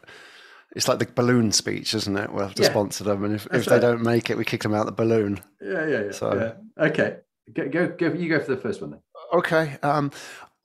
It's 0.73 0.87
like 0.87 0.99
the 0.99 1.05
balloon 1.13 1.51
speech, 1.51 1.93
isn't 1.93 2.15
it? 2.17 2.31
We'll 2.31 2.45
have 2.45 2.55
to 2.55 2.63
Yeah. 2.63 2.69
sponsor 2.69 3.03
them, 3.03 3.23
and 3.25 3.35
if, 3.35 3.43
That's 3.45 3.63
if 3.63 3.65
they 3.65 3.75
right. 3.75 3.81
don't 3.81 4.01
make 4.03 4.29
it, 4.29 4.37
we 4.37 4.45
kick 4.45 4.63
them 4.63 4.73
out 4.73 4.85
the 4.85 4.91
balloon. 4.93 5.41
Yeah, 5.61 5.85
yeah, 5.85 6.01
yeah. 6.05 6.11
So- 6.11 6.33
yeah. 6.77 6.85
Okay, 6.85 7.17
go, 7.53 7.67
go, 7.67 7.87
go. 7.89 8.13
You 8.13 8.29
go 8.29 8.39
for 8.39 8.55
the 8.55 8.61
first 8.61 8.81
one 8.81 8.91
then. 8.91 8.99
Okay. 9.33 9.77
Um, 9.83 10.11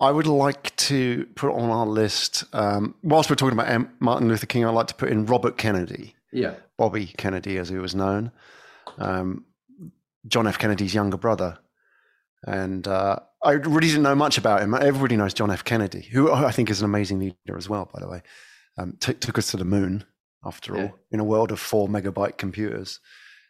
I 0.01 0.11
would 0.13 0.27
like 0.27 0.75
to 0.77 1.27
put 1.35 1.51
on 1.53 1.71
our 1.71 1.87
list. 1.87 2.45
Um, 2.53 2.95
whilst 3.03 3.29
we're 3.31 3.37
talking 3.37 3.59
about 3.59 3.69
M- 3.69 3.91
Martin 3.99 4.29
Luther 4.29 4.47
King, 4.47 4.65
I'd 4.65 4.71
like 4.71 4.87
to 4.89 4.95
put 4.95 5.09
in 5.09 5.27
Robert 5.27 5.57
Kennedy, 5.57 6.15
Yeah. 6.33 6.55
Bobby 6.79 7.07
Kennedy, 7.17 7.59
as 7.59 7.69
he 7.71 7.77
was 7.79 7.95
known, 7.95 8.31
um, 8.99 9.45
John 10.29 10.47
F. 10.47 10.59
Kennedy's 10.59 10.95
younger 10.95 11.17
brother. 11.17 11.59
And 12.47 12.87
uh, 12.87 13.19
I 13.43 13.53
really 13.53 13.89
didn't 13.89 14.05
know 14.05 14.15
much 14.15 14.39
about 14.39 14.63
him. 14.63 14.73
Everybody 14.75 15.17
knows 15.17 15.35
John 15.35 15.51
F. 15.51 15.65
Kennedy, 15.65 16.03
who 16.13 16.33
I 16.33 16.53
think 16.53 16.71
is 16.71 16.81
an 16.81 16.85
amazing 16.85 17.19
leader 17.19 17.57
as 17.57 17.69
well, 17.69 17.91
by 17.93 18.01
the 18.01 18.09
way. 18.09 18.23
Um, 18.79 18.97
took 19.01 19.21
took 19.21 19.39
us 19.39 19.51
to 19.51 19.57
the 19.57 19.65
moon, 19.65 20.05
after 20.45 20.75
Yeah. 20.77 20.83
all, 20.83 20.99
in 21.11 21.21
a 21.21 21.25
world 21.25 21.51
of 21.51 21.59
four 21.59 21.89
megabyte 21.89 22.37
computers. 22.39 23.01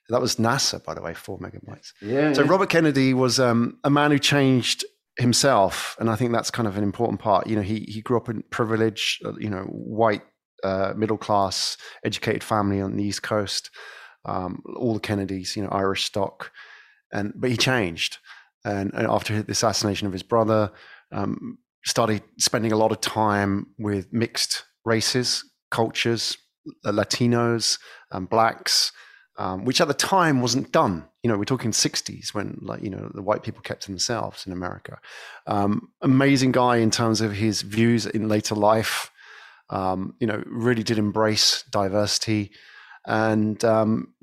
That 0.08 0.20
was 0.20 0.36
NASA, 0.36 0.82
by 0.82 0.94
the 0.94 1.02
way, 1.02 1.14
four 1.14 1.38
megabytes. 1.38 1.92
Yeah. 2.00 2.32
So 2.32 2.42
yeah. 2.44 2.50
Robert 2.50 2.70
Kennedy 2.70 3.12
was 3.12 3.40
um, 3.40 3.78
a 3.82 3.90
man 3.90 4.12
who 4.12 4.18
changed 4.20 4.84
himself, 5.18 5.96
and 5.98 6.08
I 6.08 6.14
think 6.16 6.32
that's 6.32 6.50
kind 6.50 6.68
of 6.68 6.76
an 6.76 6.84
important 6.84 7.20
part. 7.20 7.46
You 7.48 7.56
know, 7.56 7.62
he 7.62 7.80
he 7.88 8.00
grew 8.02 8.16
up 8.16 8.28
in 8.28 8.42
privilege, 8.50 9.20
uh, 9.24 9.32
you 9.38 9.50
know, 9.50 9.64
white, 9.64 10.22
uh, 10.62 10.94
middle 10.96 11.18
class, 11.18 11.76
educated 12.04 12.44
family 12.44 12.80
on 12.80 12.96
the 12.96 13.04
East 13.04 13.22
Coast. 13.22 13.70
Um, 14.24 14.62
all 14.76 14.94
the 14.94 15.00
Kennedys, 15.00 15.54
you 15.56 15.62
know, 15.62 15.68
Irish 15.70 16.04
stock, 16.04 16.50
and 17.12 17.32
but 17.36 17.50
he 17.50 17.56
changed, 17.56 18.18
and, 18.66 18.92
and 18.94 19.06
after 19.06 19.42
the 19.42 19.52
assassination 19.52 20.06
of 20.06 20.12
his 20.12 20.24
brother, 20.24 20.72
um, 21.12 21.58
started 21.84 22.22
spending 22.38 22.72
a 22.72 22.76
lot 22.76 22.90
of 22.90 23.00
time 23.00 23.68
with 23.78 24.12
mixed 24.12 24.64
races, 24.84 25.44
cultures, 25.70 26.36
uh, 26.84 26.90
Latinos, 26.90 27.78
and 28.10 28.28
blacks, 28.28 28.90
um, 29.38 29.64
which 29.64 29.80
at 29.80 29.86
the 29.86 29.94
time 29.94 30.40
wasn't 30.40 30.72
done. 30.72 31.06
You 31.22 31.30
know, 31.30 31.38
we're 31.38 31.44
talking 31.44 31.70
60s 31.70 32.34
when, 32.34 32.58
like, 32.60 32.82
you 32.82 32.90
know, 32.90 33.08
the 33.14 33.22
white 33.22 33.44
people 33.44 33.62
kept 33.62 33.82
to 33.82 33.88
themselves 33.88 34.46
in 34.46 34.52
America. 34.52 34.98
Um, 35.46 35.92
amazing 36.02 36.50
guy 36.50 36.78
in 36.78 36.90
terms 36.90 37.20
of 37.20 37.32
his 37.32 37.62
views 37.62 38.06
in 38.06 38.28
later 38.28 38.56
life. 38.56 39.10
Um, 39.70 40.14
you 40.20 40.26
know, 40.26 40.42
really 40.46 40.82
did 40.82 40.98
embrace 40.98 41.64
diversity. 41.70 42.52
And 43.06 43.64
um, 43.64 44.14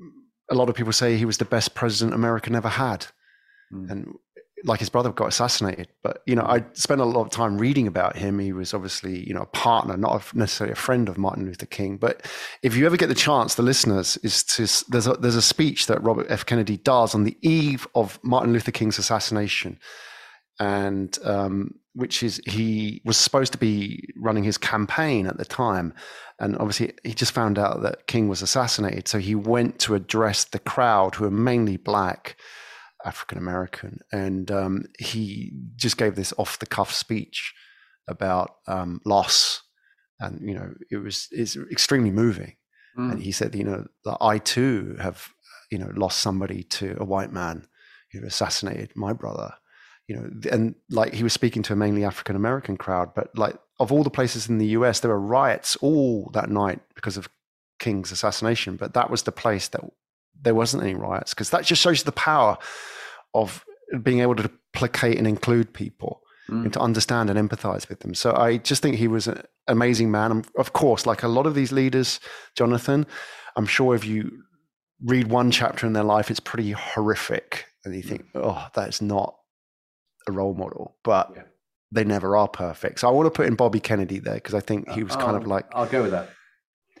a 0.50 0.54
lot 0.54 0.68
of 0.68 0.74
people 0.74 0.92
say 0.92 1.16
he 1.16 1.24
was 1.24 1.38
the 1.38 1.44
best 1.44 1.74
president 1.74 2.14
America 2.14 2.50
never 2.50 2.68
had. 2.68 3.06
Mm. 3.72 3.90
And 3.90 4.14
like 4.64 4.80
his 4.80 4.88
brother 4.88 5.12
got 5.12 5.28
assassinated. 5.28 5.88
But, 6.02 6.22
you 6.26 6.34
know, 6.34 6.44
I 6.44 6.64
spent 6.72 7.00
a 7.00 7.04
lot 7.04 7.22
of 7.22 7.30
time 7.30 7.58
reading 7.58 7.86
about 7.86 8.16
him. 8.16 8.38
He 8.38 8.52
was 8.52 8.72
obviously, 8.72 9.26
you 9.26 9.34
know, 9.34 9.42
a 9.42 9.46
partner, 9.46 9.96
not 9.96 10.34
necessarily 10.34 10.72
a 10.72 10.76
friend 10.76 11.08
of 11.08 11.18
Martin 11.18 11.44
Luther 11.44 11.66
King. 11.66 11.98
But 11.98 12.26
if 12.62 12.74
you 12.74 12.86
ever 12.86 12.96
get 12.96 13.08
the 13.08 13.14
chance, 13.14 13.54
the 13.54 13.62
listeners, 13.62 14.16
is 14.18 14.42
to 14.44 14.62
there's 14.90 15.06
a, 15.06 15.12
there's 15.14 15.36
a 15.36 15.42
speech 15.42 15.86
that 15.86 16.02
Robert 16.02 16.26
F. 16.30 16.46
Kennedy 16.46 16.78
does 16.78 17.14
on 17.14 17.24
the 17.24 17.36
eve 17.42 17.86
of 17.94 18.18
Martin 18.22 18.52
Luther 18.52 18.72
King's 18.72 18.98
assassination, 18.98 19.78
and 20.58 21.18
um, 21.24 21.74
which 21.92 22.22
is 22.22 22.40
he 22.46 23.02
was 23.04 23.18
supposed 23.18 23.52
to 23.52 23.58
be 23.58 24.08
running 24.16 24.44
his 24.44 24.56
campaign 24.56 25.26
at 25.26 25.36
the 25.36 25.44
time, 25.44 25.92
and 26.38 26.56
obviously 26.56 26.94
he 27.04 27.12
just 27.12 27.32
found 27.32 27.58
out 27.58 27.82
that 27.82 28.06
King 28.06 28.28
was 28.28 28.40
assassinated, 28.40 29.08
so 29.08 29.18
he 29.18 29.34
went 29.34 29.78
to 29.80 29.94
address 29.94 30.44
the 30.44 30.58
crowd 30.58 31.16
who 31.16 31.26
are 31.26 31.30
mainly 31.30 31.76
black. 31.76 32.36
African 33.04 33.38
American, 33.38 34.00
and 34.12 34.50
um, 34.50 34.84
he 34.98 35.52
just 35.76 35.96
gave 35.96 36.16
this 36.16 36.32
off 36.38 36.58
the 36.58 36.66
cuff 36.66 36.92
speech 36.92 37.54
about 38.08 38.56
um, 38.66 39.00
loss, 39.04 39.62
and 40.20 40.40
you 40.42 40.54
know 40.54 40.74
it 40.90 40.96
was 40.96 41.28
it's 41.30 41.56
extremely 41.56 42.10
moving. 42.10 42.56
Mm. 42.98 43.12
And 43.12 43.22
he 43.22 43.32
said, 43.32 43.54
you 43.54 43.64
know, 43.64 43.86
that 44.04 44.18
I 44.20 44.38
too 44.38 44.96
have, 45.00 45.28
you 45.70 45.78
know, 45.78 45.90
lost 45.96 46.20
somebody 46.20 46.62
to 46.64 46.96
a 46.98 47.04
white 47.04 47.32
man 47.32 47.66
who 48.12 48.24
assassinated 48.24 48.92
my 48.94 49.12
brother. 49.12 49.54
You 50.06 50.16
know, 50.16 50.30
and 50.52 50.74
like 50.90 51.14
he 51.14 51.22
was 51.22 51.32
speaking 51.32 51.62
to 51.64 51.72
a 51.72 51.76
mainly 51.76 52.04
African 52.04 52.36
American 52.36 52.76
crowd, 52.76 53.14
but 53.14 53.36
like 53.36 53.56
of 53.80 53.90
all 53.90 54.04
the 54.04 54.10
places 54.10 54.48
in 54.48 54.58
the 54.58 54.66
US, 54.68 55.00
there 55.00 55.10
were 55.10 55.20
riots 55.20 55.76
all 55.76 56.30
that 56.34 56.50
night 56.50 56.80
because 56.94 57.16
of 57.16 57.28
King's 57.78 58.12
assassination. 58.12 58.76
But 58.76 58.94
that 58.94 59.10
was 59.10 59.22
the 59.22 59.32
place 59.32 59.68
that 59.68 59.80
there 60.40 60.54
wasn't 60.54 60.82
any 60.82 60.94
riots 60.94 61.32
because 61.34 61.50
that 61.50 61.64
just 61.64 61.80
shows 61.82 62.02
the 62.02 62.12
power 62.12 62.56
of 63.34 63.64
being 64.02 64.20
able 64.20 64.34
to 64.36 64.50
placate 64.72 65.18
and 65.18 65.26
include 65.26 65.72
people 65.72 66.20
Mm. 66.50 66.64
and 66.64 66.72
to 66.74 66.80
understand 66.80 67.30
and 67.30 67.38
empathize 67.48 67.88
with 67.88 68.00
them. 68.00 68.12
So 68.14 68.34
I 68.36 68.58
just 68.58 68.82
think 68.82 68.96
he 68.96 69.08
was 69.08 69.26
an 69.26 69.42
amazing 69.66 70.10
man. 70.10 70.30
And 70.30 70.46
of 70.58 70.74
course, 70.74 71.06
like 71.06 71.22
a 71.22 71.28
lot 71.28 71.46
of 71.46 71.54
these 71.54 71.72
leaders, 71.72 72.20
Jonathan, 72.54 73.06
I'm 73.56 73.64
sure 73.64 73.94
if 73.94 74.04
you 74.04 74.42
read 75.02 75.28
one 75.28 75.50
chapter 75.50 75.86
in 75.86 75.94
their 75.94 76.04
life, 76.04 76.30
it's 76.30 76.40
pretty 76.40 76.72
horrific. 76.72 77.64
And 77.82 77.94
you 77.94 78.02
think, 78.02 78.26
oh, 78.34 78.66
that's 78.74 79.00
not 79.00 79.34
a 80.28 80.32
role 80.32 80.52
model. 80.52 80.98
But 81.02 81.32
Yeah. 81.34 81.42
they 81.92 82.04
never 82.04 82.36
are 82.36 82.48
perfect. 82.48 83.00
So 83.00 83.08
I 83.08 83.10
want 83.10 83.24
to 83.26 83.30
put 83.30 83.46
in 83.46 83.54
Bobby 83.54 83.80
Kennedy 83.80 84.18
there 84.18 84.34
because 84.34 84.52
I 84.54 84.60
think 84.60 84.90
he 84.90 85.02
was 85.02 85.16
kind 85.16 85.36
of 85.38 85.46
like, 85.46 85.64
I'll 85.72 85.86
go 85.86 86.02
with 86.02 86.10
that. 86.10 86.28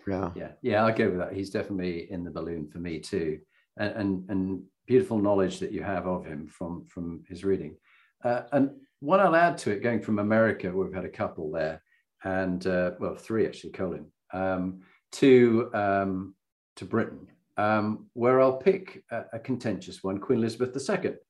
Yeah. 0.06 0.30
Yeah, 0.34 0.52
yeah, 0.62 0.84
I'll 0.84 0.94
go 0.94 1.10
with 1.10 1.18
that. 1.18 1.32
He's 1.32 1.50
definitely 1.50 2.10
in 2.10 2.24
the 2.24 2.30
balloon 2.30 2.68
for 2.68 2.78
me 2.78 3.00
too, 3.00 3.40
and 3.76 3.92
and, 3.96 4.30
and 4.30 4.62
beautiful 4.86 5.18
knowledge 5.18 5.58
that 5.60 5.72
you 5.72 5.82
have 5.82 6.06
of 6.06 6.24
him 6.24 6.46
from 6.46 6.86
from 6.86 7.24
his 7.28 7.44
reading. 7.44 7.76
uh, 8.24 8.42
and 8.52 8.70
one 9.00 9.20
I'll 9.20 9.36
add 9.36 9.58
to 9.58 9.70
it, 9.70 9.82
going 9.82 10.00
from 10.00 10.18
America, 10.18 10.72
we've 10.72 10.94
had 10.94 11.04
a 11.04 11.10
couple 11.10 11.50
there, 11.50 11.82
and 12.24 12.66
uh, 12.66 12.92
well, 12.98 13.14
three 13.14 13.46
actually, 13.46 13.72
Colin, 13.72 14.06
um, 14.32 14.80
to 15.12 15.70
um, 15.74 16.34
to 16.76 16.84
Britain, 16.84 17.26
um, 17.56 18.06
where 18.14 18.40
I'll 18.40 18.56
pick 18.56 19.04
a, 19.10 19.24
a, 19.34 19.38
contentious 19.38 20.02
one, 20.02 20.18
Queen 20.18 20.38
Elizabeth 20.38 20.76
II. 20.88 21.14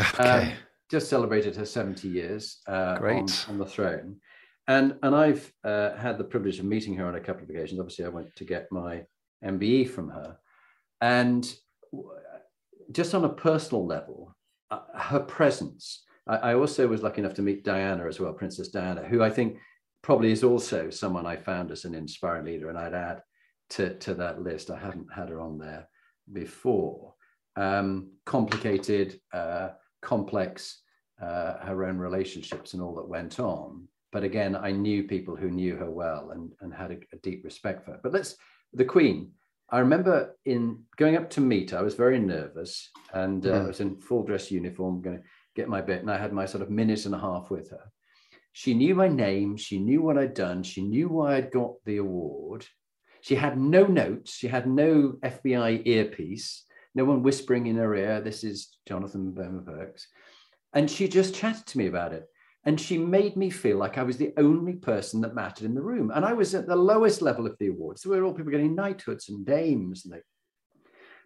Okay. 0.00 0.22
Um, 0.24 0.52
just 0.90 1.08
celebrated 1.08 1.56
her 1.56 1.64
70 1.64 2.08
years 2.08 2.60
uh, 2.66 2.98
on, 3.00 3.26
on, 3.48 3.58
the 3.58 3.64
throne. 3.64 4.16
And, 4.68 4.96
and 5.02 5.14
I've 5.14 5.52
uh, 5.64 5.96
had 5.96 6.18
the 6.18 6.24
privilege 6.24 6.58
of 6.58 6.64
meeting 6.64 6.94
her 6.96 7.06
on 7.06 7.16
a 7.16 7.20
couple 7.20 7.42
of 7.42 7.50
occasions. 7.50 7.80
Obviously, 7.80 8.04
I 8.04 8.08
went 8.08 8.34
to 8.36 8.44
get 8.44 8.70
my 8.70 9.04
MBE 9.44 9.90
from 9.90 10.10
her. 10.10 10.36
And 11.00 11.52
just 12.92 13.14
on 13.14 13.24
a 13.24 13.28
personal 13.28 13.86
level, 13.86 14.36
uh, 14.70 14.80
her 14.94 15.20
presence. 15.20 16.04
I, 16.26 16.36
I, 16.36 16.54
also 16.54 16.86
was 16.86 17.02
lucky 17.02 17.20
enough 17.20 17.34
to 17.34 17.42
meet 17.42 17.64
Diana 17.64 18.06
as 18.06 18.20
well, 18.20 18.32
Princess 18.32 18.68
Diana, 18.68 19.02
who 19.02 19.22
I 19.22 19.30
think 19.30 19.58
probably 20.02 20.32
is 20.32 20.44
also 20.44 20.90
someone 20.90 21.26
I 21.26 21.36
found 21.36 21.70
as 21.70 21.84
an 21.84 21.94
inspiring 21.94 22.44
leader. 22.44 22.68
And 22.68 22.78
I'd 22.78 22.94
add 22.94 23.22
to, 23.70 23.94
to 23.98 24.14
that 24.14 24.42
list, 24.42 24.70
I 24.70 24.78
hadn't 24.78 25.12
had 25.12 25.28
her 25.28 25.40
on 25.40 25.58
there 25.58 25.88
before. 26.32 27.14
Um, 27.56 28.12
complicated, 28.24 29.20
uh, 29.32 29.70
complex, 30.00 30.82
uh, 31.20 31.58
her 31.64 31.84
own 31.84 31.98
relationships 31.98 32.74
and 32.74 32.82
all 32.82 32.94
that 32.94 33.08
went 33.08 33.38
on. 33.38 33.88
But 34.12 34.24
again, 34.24 34.54
I 34.54 34.70
knew 34.70 35.04
people 35.04 35.34
who 35.34 35.50
knew 35.50 35.76
her 35.76 35.90
well 35.90 36.30
and, 36.32 36.52
and 36.60 36.72
had 36.72 36.92
a, 36.92 36.98
a 37.14 37.18
deep 37.22 37.44
respect 37.44 37.84
for 37.84 37.92
her. 37.92 38.00
But 38.02 38.12
let's, 38.12 38.36
the 38.74 38.84
Queen, 38.84 39.32
I 39.70 39.78
remember 39.78 40.36
in 40.44 40.82
going 40.96 41.16
up 41.16 41.30
to 41.30 41.40
meet, 41.40 41.70
her, 41.70 41.78
I 41.78 41.82
was 41.82 41.94
very 41.94 42.18
nervous 42.18 42.90
and 43.14 43.46
uh, 43.46 43.50
mm. 43.50 43.64
I 43.64 43.66
was 43.68 43.80
in 43.80 43.96
full 43.96 44.22
dress 44.22 44.50
uniform, 44.50 45.00
going 45.00 45.16
to 45.16 45.22
get 45.56 45.68
my 45.68 45.80
bit, 45.80 46.02
and 46.02 46.10
I 46.10 46.18
had 46.18 46.32
my 46.32 46.44
sort 46.44 46.62
of 46.62 46.70
minute 46.70 47.06
and 47.06 47.14
a 47.14 47.18
half 47.18 47.50
with 47.50 47.70
her. 47.70 47.90
She 48.52 48.74
knew 48.74 48.94
my 48.94 49.08
name, 49.08 49.56
she 49.56 49.78
knew 49.78 50.02
what 50.02 50.18
I'd 50.18 50.34
done, 50.34 50.62
she 50.62 50.82
knew 50.82 51.08
why 51.08 51.36
I'd 51.36 51.50
got 51.50 51.72
the 51.86 51.96
award. 51.96 52.66
She 53.22 53.34
had 53.34 53.58
no 53.58 53.86
notes, 53.86 54.34
she 54.34 54.46
had 54.46 54.66
no 54.66 55.14
FBI 55.24 55.86
earpiece, 55.86 56.64
no 56.94 57.06
one 57.06 57.22
whispering 57.22 57.66
in 57.66 57.76
her 57.76 57.94
ear, 57.94 58.20
this 58.20 58.44
is 58.44 58.76
Jonathan 58.86 59.32
Bowman 59.32 59.64
Perks. 59.64 60.06
And 60.74 60.90
she 60.90 61.08
just 61.08 61.34
chatted 61.34 61.66
to 61.66 61.78
me 61.78 61.86
about 61.86 62.12
it. 62.12 62.26
And 62.64 62.80
she 62.80 62.96
made 62.96 63.36
me 63.36 63.50
feel 63.50 63.76
like 63.76 63.98
I 63.98 64.04
was 64.04 64.16
the 64.16 64.32
only 64.36 64.74
person 64.74 65.20
that 65.22 65.34
mattered 65.34 65.64
in 65.64 65.74
the 65.74 65.82
room. 65.82 66.12
And 66.14 66.24
I 66.24 66.32
was 66.32 66.54
at 66.54 66.68
the 66.68 66.76
lowest 66.76 67.20
level 67.20 67.44
of 67.44 67.56
the 67.58 67.68
awards. 67.68 68.02
So 68.02 68.10
we 68.10 68.18
were 68.18 68.24
all 68.24 68.34
people 68.34 68.52
getting 68.52 68.76
knighthoods 68.76 69.28
and 69.28 69.44
dames. 69.44 70.04
And 70.04 70.14
they, 70.14 70.20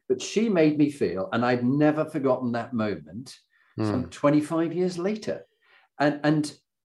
but 0.08 0.22
she 0.22 0.48
made 0.48 0.78
me 0.78 0.90
feel, 0.90 1.28
and 1.32 1.44
I've 1.44 1.64
never 1.64 2.04
forgotten 2.04 2.52
that 2.52 2.72
moment, 2.72 3.36
mm. 3.78 3.86
some 3.86 4.08
25 4.08 4.72
years 4.72 4.98
later. 4.98 5.44
And, 5.98 6.20
and 6.24 6.52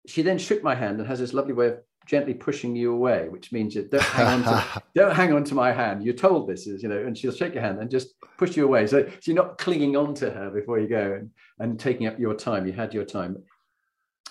she 0.06 0.22
then 0.22 0.38
shook 0.38 0.62
my 0.62 0.74
hand 0.74 0.98
and 0.98 1.08
has 1.08 1.18
this 1.18 1.32
lovely 1.32 1.54
way 1.54 1.68
of 1.68 1.78
gently 2.06 2.34
pushing 2.34 2.74
you 2.74 2.92
away, 2.92 3.28
which 3.28 3.52
means 3.52 3.74
you 3.74 3.82
don't 3.82 4.02
hang 4.02 4.26
on 4.26 4.44
to, 4.44 4.82
don't 4.94 5.14
hang 5.14 5.32
on 5.32 5.44
to 5.44 5.54
my 5.54 5.72
hand. 5.72 6.02
You're 6.02 6.14
told 6.14 6.48
this 6.48 6.66
is, 6.66 6.82
you 6.82 6.88
know, 6.88 6.98
and 6.98 7.16
she'll 7.16 7.32
shake 7.32 7.54
your 7.54 7.62
hand 7.62 7.80
and 7.80 7.90
just 7.90 8.14
push 8.38 8.56
you 8.56 8.64
away. 8.64 8.86
So, 8.86 9.04
so 9.04 9.12
you're 9.24 9.36
not 9.36 9.58
clinging 9.58 9.96
on 9.96 10.14
to 10.14 10.30
her 10.30 10.50
before 10.50 10.78
you 10.78 10.88
go 10.88 11.18
and, 11.18 11.30
and 11.58 11.78
taking 11.78 12.06
up 12.06 12.18
your 12.18 12.34
time. 12.34 12.66
You 12.66 12.72
had 12.72 12.94
your 12.94 13.04
time. 13.04 13.36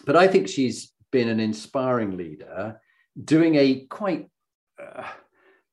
But 0.06 0.16
I 0.16 0.28
think 0.28 0.48
she's 0.48 0.94
been 1.12 1.30
an 1.30 1.40
inspiring 1.40 2.18
leader, 2.18 2.80
doing 3.24 3.56
a 3.56 3.86
quite 3.90 4.30
uh, 4.82 5.04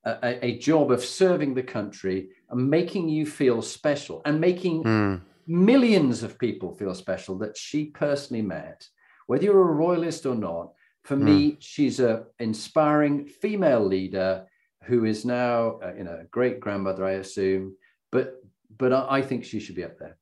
a, 0.04 0.44
a, 0.44 0.58
job 0.58 0.90
of 0.90 1.04
serving 1.04 1.54
the 1.54 1.62
country 1.62 2.28
and 2.50 2.70
making 2.70 3.08
you 3.08 3.26
feel 3.26 3.62
special 3.62 4.22
and 4.24 4.40
making 4.40 4.84
mm. 4.84 5.20
millions 5.46 6.22
of 6.22 6.38
people 6.38 6.74
feel 6.74 6.94
special 6.94 7.38
that 7.38 7.56
she 7.56 7.86
personally 7.86 8.42
met, 8.42 8.86
whether 9.26 9.44
you're 9.44 9.60
a 9.60 9.74
royalist 9.74 10.26
or 10.26 10.34
not 10.34 10.72
for 11.04 11.16
mm. 11.16 11.22
me, 11.22 11.56
she's 11.60 12.00
a 12.00 12.24
inspiring 12.38 13.26
female 13.26 13.84
leader 13.84 14.46
who 14.84 15.04
is 15.04 15.24
now, 15.24 15.78
uh, 15.82 15.92
you 15.96 16.04
know, 16.04 16.18
a 16.20 16.24
great 16.24 16.60
grandmother, 16.60 17.04
I 17.04 17.12
assume. 17.12 17.76
But 18.10 18.42
but 18.76 18.92
I, 18.92 19.18
I 19.18 19.22
think 19.22 19.44
she 19.44 19.60
should 19.60 19.76
be 19.76 19.84
up 19.84 19.98
there. 19.98 20.16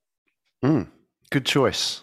Mm. 0.64 0.88
Good 1.30 1.46
choice. 1.46 2.02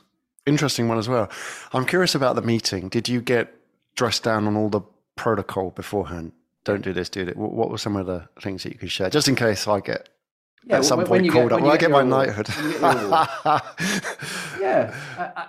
Interesting 0.50 0.88
one 0.88 0.98
as 0.98 1.08
well. 1.08 1.30
I'm 1.74 1.86
curious 1.86 2.16
about 2.16 2.36
the 2.36 2.42
meeting. 2.42 2.90
Did 2.90 3.08
you 3.08 3.22
get 3.22 3.54
dressed 3.96 4.24
down 4.24 4.48
on 4.48 4.56
all 4.56 4.70
the 4.70 4.82
protocol 5.16 5.72
beforehand? 5.72 6.32
Don't 6.64 6.82
do 6.82 6.94
this, 6.94 7.10
do 7.10 7.22
it. 7.22 7.38
What 7.38 7.70
were 7.70 7.78
some 7.78 7.96
of 7.96 8.06
the 8.06 8.28
things 8.42 8.64
that 8.64 8.74
you 8.74 8.80
could 8.80 8.92
share, 8.92 9.10
just 9.10 9.28
in 9.28 9.36
case 9.36 9.68
I 9.68 9.80
get 9.80 10.10
yeah, 10.66 10.78
at 10.78 10.86
some 10.86 11.04
point 11.06 11.30
called 11.32 11.50
get, 11.50 11.58
up? 11.58 11.62
Well, 11.62 11.72
I 11.72 11.78
get 11.78 11.90
my 11.90 12.04
knighthood. 12.04 12.50
yeah, 14.62 14.94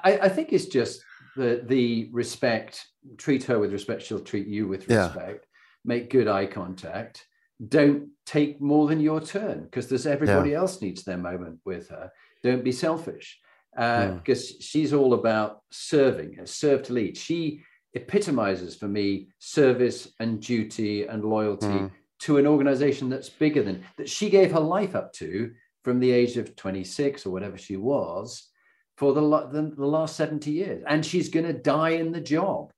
I, 0.04 0.18
I 0.22 0.28
think 0.28 0.52
it's 0.52 0.66
just 0.66 1.02
the 1.36 1.62
the 1.66 2.08
respect 2.12 2.86
treat 3.16 3.44
her 3.44 3.58
with 3.58 3.72
respect 3.72 4.02
she'll 4.02 4.20
treat 4.20 4.46
you 4.46 4.68
with 4.68 4.88
respect 4.88 5.46
yeah. 5.46 5.84
make 5.84 6.10
good 6.10 6.28
eye 6.28 6.46
contact 6.46 7.26
don't 7.68 8.08
take 8.26 8.60
more 8.60 8.88
than 8.88 9.00
your 9.00 9.20
turn 9.20 9.64
because 9.64 9.88
there's 9.88 10.06
everybody 10.06 10.50
yeah. 10.50 10.58
else 10.58 10.82
needs 10.82 11.04
their 11.04 11.16
moment 11.16 11.58
with 11.64 11.88
her 11.88 12.10
don't 12.42 12.64
be 12.64 12.72
selfish 12.72 13.40
because 13.72 14.50
uh, 14.50 14.54
yeah. 14.54 14.56
she's 14.60 14.92
all 14.92 15.14
about 15.14 15.62
serving 15.70 16.38
serve 16.44 16.82
to 16.82 16.92
lead 16.92 17.16
she 17.16 17.62
epitomizes 17.94 18.76
for 18.76 18.88
me 18.88 19.28
service 19.38 20.12
and 20.20 20.40
duty 20.40 21.06
and 21.06 21.24
loyalty 21.24 21.66
mm. 21.66 21.90
to 22.18 22.36
an 22.38 22.46
organization 22.46 23.08
that's 23.08 23.28
bigger 23.28 23.62
than 23.62 23.82
that 23.96 24.08
she 24.08 24.30
gave 24.30 24.52
her 24.52 24.60
life 24.60 24.94
up 24.94 25.12
to 25.12 25.52
from 25.82 25.98
the 26.00 26.10
age 26.10 26.36
of 26.36 26.54
26 26.56 27.26
or 27.26 27.30
whatever 27.30 27.56
she 27.56 27.76
was 27.76 28.48
for 28.96 29.14
the, 29.14 29.20
the, 29.20 29.72
the 29.76 29.86
last 29.86 30.16
70 30.16 30.50
years. 30.50 30.84
And 30.86 31.04
she's 31.04 31.30
going 31.30 31.46
to 31.46 31.52
die 31.52 31.90
in 31.90 32.12
the 32.12 32.20
job. 32.20 32.70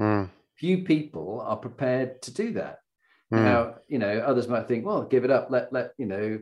Mm. 0.00 0.28
Few 0.56 0.78
people 0.78 1.40
are 1.46 1.56
prepared 1.56 2.20
to 2.22 2.34
do 2.34 2.52
that. 2.54 2.78
Mm. 3.32 3.44
Now, 3.44 3.74
you 3.88 3.98
know, 3.98 4.18
others 4.18 4.48
might 4.48 4.66
think, 4.66 4.84
well, 4.84 5.04
give 5.04 5.24
it 5.24 5.30
up, 5.30 5.46
let, 5.50 5.72
let, 5.72 5.92
you 5.96 6.06
know, 6.06 6.40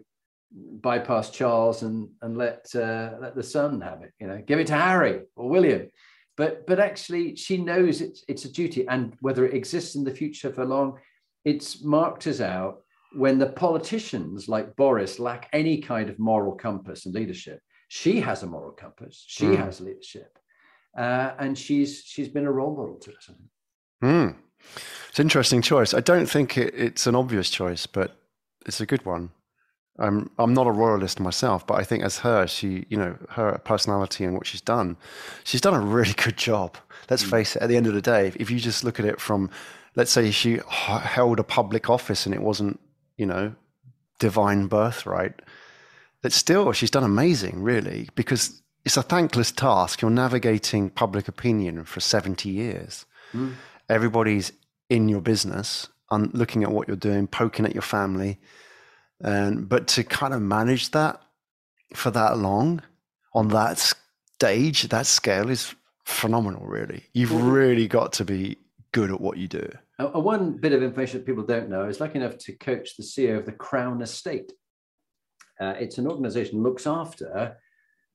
bypass 0.53 1.31
Charles 1.31 1.83
and, 1.83 2.09
and 2.23 2.37
let, 2.37 2.67
uh, 2.75 3.13
let 3.21 3.35
the 3.35 3.43
son 3.43 3.81
have 3.81 4.03
it, 4.03 4.13
you 4.19 4.27
know, 4.27 4.43
give 4.47 4.59
it 4.59 4.67
to 4.69 4.75
Harry 4.75 5.21
or 5.37 5.49
William. 5.49 5.89
But, 6.37 6.67
but 6.67 6.79
actually, 6.79 7.37
she 7.37 7.57
knows 7.59 8.01
it's, 8.01 8.25
it's 8.29 8.45
a 8.45 8.53
duty. 8.53 8.87
And 8.89 9.17
whether 9.21 9.45
it 9.45 9.55
exists 9.55 9.97
in 9.97 10.05
the 10.05 10.15
future 10.15 10.53
for 10.53 10.65
long, 10.65 10.99
it's 11.45 11.83
marked 11.83 12.27
us 12.27 12.41
out 12.41 12.83
when 13.13 13.39
the 13.39 13.47
politicians 13.47 14.49
like 14.49 14.77
Boris 14.77 15.19
lack 15.19 15.49
any 15.53 15.79
kind 15.81 16.09
of 16.09 16.19
moral 16.19 16.53
compass 16.53 17.07
and 17.07 17.15
leadership 17.15 17.61
she 17.89 18.21
has 18.21 18.43
a 18.43 18.47
moral 18.47 18.73
compass. 18.73 19.25
She 19.27 19.47
mm. 19.47 19.57
has 19.57 19.81
leadership, 19.81 20.39
uh, 20.97 21.33
and 21.39 21.59
she's 21.59 22.03
she's 22.05 22.29
been 22.29 22.47
a 22.47 22.53
role 22.53 22.77
model 22.77 22.97
to 22.97 23.11
us. 23.17 23.31
Mm. 24.05 24.37
It's 25.09 25.19
an 25.19 25.27
interesting 25.27 25.63
choice. 25.63 25.95
I 25.95 26.01
don't 26.01 26.27
think 26.27 26.59
it, 26.59 26.75
it's 26.75 27.07
an 27.07 27.15
obvious 27.15 27.51
choice, 27.51 27.87
but 27.87 28.15
it's 28.67 28.81
a 28.81 28.87
good 28.87 29.05
one. 29.07 29.31
I'm 29.99 30.31
I'm 30.39 30.55
not 30.55 30.67
a 30.67 30.71
royalist 30.71 31.21
myself, 31.21 31.67
but 31.67 31.75
I 31.75 31.85
think 31.85 32.05
as 32.05 32.19
her, 32.19 32.47
she 32.47 32.87
you 32.89 32.97
know 32.97 33.17
her 33.31 33.61
personality 33.65 34.25
and 34.25 34.35
what 34.35 34.47
she's 34.47 34.61
done, 34.61 34.97
she's 35.45 35.61
done 35.61 35.75
a 35.75 35.81
really 35.81 36.13
good 36.15 36.37
job. 36.37 36.77
Let's 37.11 37.25
mm. 37.25 37.31
face 37.31 37.57
it. 37.57 37.63
At 37.63 37.69
the 37.69 37.77
end 37.77 37.87
of 37.87 37.95
the 37.95 38.03
day, 38.03 38.33
if 38.37 38.51
you 38.51 38.59
just 38.59 38.85
look 38.85 39.01
at 39.01 39.07
it 39.07 39.21
from, 39.21 39.51
let's 39.97 40.11
say 40.11 40.31
she 40.31 40.61
held 40.69 41.41
a 41.41 41.45
public 41.45 41.91
office 41.91 42.27
and 42.27 42.35
it 42.35 42.43
wasn't 42.43 42.79
you 43.17 43.27
know 43.27 43.55
divine 44.19 44.67
birthright, 44.67 45.35
but 46.23 46.33
still, 46.33 46.73
she's 46.73 46.91
done 46.91 47.05
amazing, 47.05 47.63
really, 47.63 48.09
because 48.15 48.63
it's 48.85 48.97
a 48.97 49.03
thankless 49.03 49.53
task. 49.53 50.03
You're 50.03 50.11
navigating 50.11 50.91
public 50.91 51.29
opinion 51.29 51.85
for 51.85 52.01
70 52.01 52.49
years. 52.49 53.07
Mm. 53.33 53.55
Everybody's 53.89 54.53
in 54.89 55.09
your 55.09 55.21
business, 55.21 55.89
and 56.11 56.33
looking 56.35 56.63
at 56.63 56.73
what 56.73 56.89
you're 56.89 56.97
doing, 56.97 57.27
poking 57.27 57.67
at 57.67 57.75
your 57.75 57.83
family. 57.83 58.39
And, 59.21 59.69
but 59.69 59.89
to 59.89 60.05
kind 60.05 60.33
of 60.33 60.43
manage 60.43 60.91
that 60.93 61.21
for 61.95 62.11
that 62.13 62.39
long 62.39 62.83
on 63.35 63.49
that 63.49 63.95
stage, 64.35 64.83
that 64.89 65.07
scale 65.07 65.51
is 65.51 65.75
phenomenal, 66.05 66.65
really. 66.67 67.05
You've 67.13 67.33
really 67.33 67.89
got 67.89 68.13
to 68.15 68.25
be 68.25 68.59
good 68.93 69.11
at 69.11 69.21
what 69.21 69.37
you 69.37 69.49
do. 69.49 69.71
Uh, 69.99 70.21
one 70.21 70.53
bit 70.53 70.73
of 70.73 70.83
information 70.83 71.19
that 71.19 71.27
people 71.27 71.45
don't 71.45 71.69
know 71.69 71.87
is 71.87 72.01
lucky 72.01 72.19
enough 72.19 72.39
to 72.39 72.53
coach 72.53 72.97
the 72.97 73.03
CEO 73.03 73.37
of 73.37 73.47
the 73.47 73.53
Crown 73.53 74.01
Estate. 74.01 74.53
Uh, 75.61 75.75
it's 75.79 75.99
an 75.99 76.07
organization 76.07 76.59
that 76.59 76.69
looks 76.69 76.87
after 76.87 77.57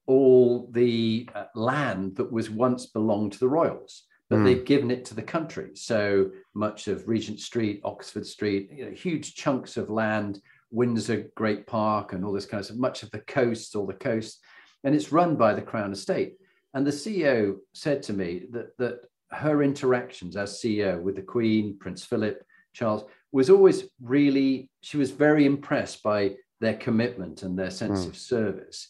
all 0.05 0.69
the 0.71 1.29
uh, 1.35 1.45
land 1.55 2.15
that 2.15 2.31
was 2.31 2.49
once 2.49 2.85
belonged 2.85 3.33
to 3.33 3.39
the 3.39 3.47
royals, 3.47 4.03
but 4.29 4.39
mm. 4.39 4.45
they've 4.45 4.65
given 4.65 4.91
it 4.91 5.05
to 5.05 5.15
the 5.15 5.21
country. 5.21 5.71
So 5.75 6.31
much 6.53 6.87
of 6.87 7.07
Regent 7.07 7.39
Street, 7.39 7.81
Oxford 7.83 8.25
Street, 8.25 8.69
you 8.71 8.85
know, 8.85 8.91
huge 8.91 9.35
chunks 9.35 9.77
of 9.77 9.89
land, 9.89 10.41
Windsor 10.73 11.29
Great 11.35 11.67
Park, 11.67 12.13
and 12.13 12.25
all 12.25 12.33
this 12.33 12.47
kind 12.47 12.59
of 12.59 12.65
stuff, 12.65 12.77
much 12.77 13.03
of 13.03 13.11
the 13.11 13.19
coast, 13.19 13.75
all 13.75 13.85
the 13.85 13.93
coast, 13.93 14.39
and 14.83 14.95
it's 14.95 15.11
run 15.11 15.35
by 15.35 15.53
the 15.53 15.61
Crown 15.61 15.93
Estate. 15.93 16.33
And 16.73 16.85
the 16.85 16.91
CEO 16.91 17.57
said 17.73 18.01
to 18.03 18.13
me 18.13 18.47
that 18.51 18.75
that 18.79 19.01
her 19.31 19.63
interactions 19.63 20.35
as 20.35 20.59
CEO 20.59 21.01
with 21.01 21.15
the 21.15 21.21
Queen, 21.21 21.77
Prince 21.79 22.03
Philip, 22.03 22.43
Charles 22.73 23.03
was 23.31 23.49
always 23.49 23.85
really, 24.01 24.69
she 24.81 24.97
was 24.97 25.11
very 25.11 25.45
impressed 25.45 26.03
by 26.03 26.35
their 26.59 26.75
commitment 26.75 27.43
and 27.43 27.57
their 27.57 27.71
sense 27.71 28.05
mm. 28.05 28.07
of 28.07 28.17
service. 28.17 28.89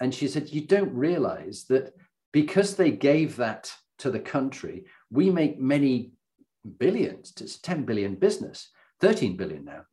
And 0.00 0.14
she 0.14 0.28
said, 0.28 0.50
You 0.50 0.62
don't 0.66 0.94
realize 0.94 1.64
that 1.70 1.94
because 2.32 2.76
they 2.76 2.90
gave 2.90 3.36
that 3.36 3.72
to 3.98 4.10
the 4.10 4.20
country, 4.20 4.84
we 5.10 5.30
make 5.30 5.58
many 5.58 6.12
billions. 6.78 7.32
It's 7.40 7.58
10 7.58 7.84
billion 7.84 8.16
business, 8.16 8.68
13 9.00 9.36
billion 9.36 9.64
now 9.64 9.84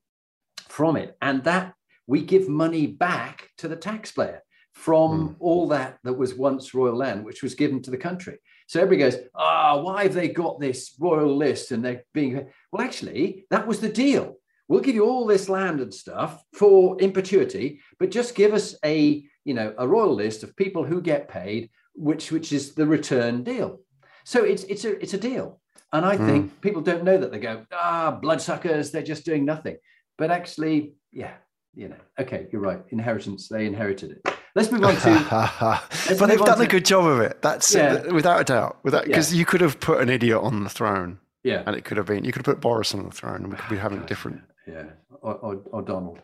from 0.69 0.95
it. 0.95 1.17
And 1.21 1.43
that 1.43 1.73
we 2.07 2.21
give 2.21 2.47
money 2.47 2.87
back 2.87 3.49
to 3.57 3.67
the 3.67 3.75
taxpayer 3.75 4.41
from 4.73 5.29
mm. 5.29 5.35
all 5.39 5.67
that 5.69 5.99
that 6.03 6.13
was 6.13 6.33
once 6.33 6.73
royal 6.73 6.95
land, 6.95 7.25
which 7.25 7.43
was 7.43 7.55
given 7.55 7.81
to 7.81 7.91
the 7.91 7.97
country. 7.97 8.37
So 8.67 8.79
everybody 8.79 9.11
goes, 9.11 9.21
ah, 9.35 9.73
oh, 9.73 9.81
why 9.81 10.03
have 10.03 10.13
they 10.13 10.29
got 10.29 10.59
this 10.59 10.95
royal 10.99 11.35
list 11.35 11.71
and 11.71 11.83
they're 11.83 12.03
being, 12.13 12.47
well, 12.71 12.85
actually, 12.85 13.45
that 13.49 13.67
was 13.67 13.79
the 13.79 13.89
deal. 13.89 14.35
We'll 14.67 14.81
give 14.81 14.95
you 14.95 15.05
all 15.05 15.25
this 15.25 15.49
land 15.49 15.79
and 15.81 15.93
stuff 15.93 16.43
for 16.53 16.99
in 17.01 17.11
perpetuity, 17.11 17.81
but 17.99 18.11
just 18.11 18.35
give 18.35 18.53
us 18.53 18.75
a, 18.85 19.23
you 19.43 19.55
know, 19.55 19.73
a 19.77 19.87
royal 19.87 20.13
list 20.13 20.43
of 20.43 20.55
people 20.55 20.83
who 20.85 21.01
get 21.01 21.27
paid, 21.27 21.71
which 21.95 22.31
which 22.31 22.53
is 22.53 22.75
the 22.75 22.85
return 22.85 23.43
deal. 23.43 23.79
So 24.25 24.43
it's 24.43 24.63
it's 24.65 24.85
a 24.85 25.01
it's 25.01 25.15
a 25.15 25.17
deal. 25.17 25.59
And 25.91 26.05
I 26.05 26.17
mm. 26.17 26.25
think 26.27 26.61
people 26.61 26.83
don't 26.83 27.03
know 27.03 27.17
that 27.17 27.31
they 27.31 27.39
go, 27.39 27.65
ah, 27.73 28.11
bloodsuckers, 28.11 28.91
they're 28.91 29.01
just 29.01 29.25
doing 29.25 29.43
nothing. 29.43 29.77
But 30.19 30.31
actually, 30.31 30.93
yeah, 31.13 31.31
you 31.73 31.87
know, 31.87 31.95
okay, 32.19 32.47
you're 32.51 32.61
right. 32.61 32.81
Inheritance, 32.89 33.47
they 33.47 33.65
inherited 33.65 34.11
it. 34.11 34.35
Let's 34.53 34.69
move 34.69 34.83
on 34.83 34.95
to. 34.97 35.27
but 36.19 36.27
they've 36.27 36.37
done 36.37 36.57
to, 36.57 36.63
a 36.63 36.67
good 36.67 36.85
job 36.85 37.05
of 37.05 37.21
it. 37.21 37.41
That's 37.41 37.73
yeah. 37.73 38.03
uh, 38.07 38.13
without 38.13 38.41
a 38.41 38.43
doubt. 38.43 38.79
Without 38.83 39.05
because 39.05 39.33
yeah. 39.33 39.39
you 39.39 39.45
could 39.45 39.61
have 39.61 39.79
put 39.79 40.01
an 40.01 40.09
idiot 40.09 40.39
on 40.39 40.65
the 40.65 40.69
throne. 40.69 41.19
Yeah, 41.43 41.63
and 41.65 41.75
it 41.75 41.85
could 41.85 41.95
have 41.95 42.07
been. 42.07 42.25
You 42.25 42.33
could 42.33 42.45
have 42.45 42.53
put 42.53 42.61
Boris 42.61 42.93
on 42.93 43.05
the 43.05 43.11
throne, 43.11 43.43
and 43.43 43.47
we 43.47 43.55
could 43.55 43.69
be 43.69 43.77
having 43.77 44.05
different. 44.05 44.41
Yeah, 44.67 44.83
or, 45.21 45.35
or, 45.35 45.61
or 45.71 45.81
Donald. 45.81 46.21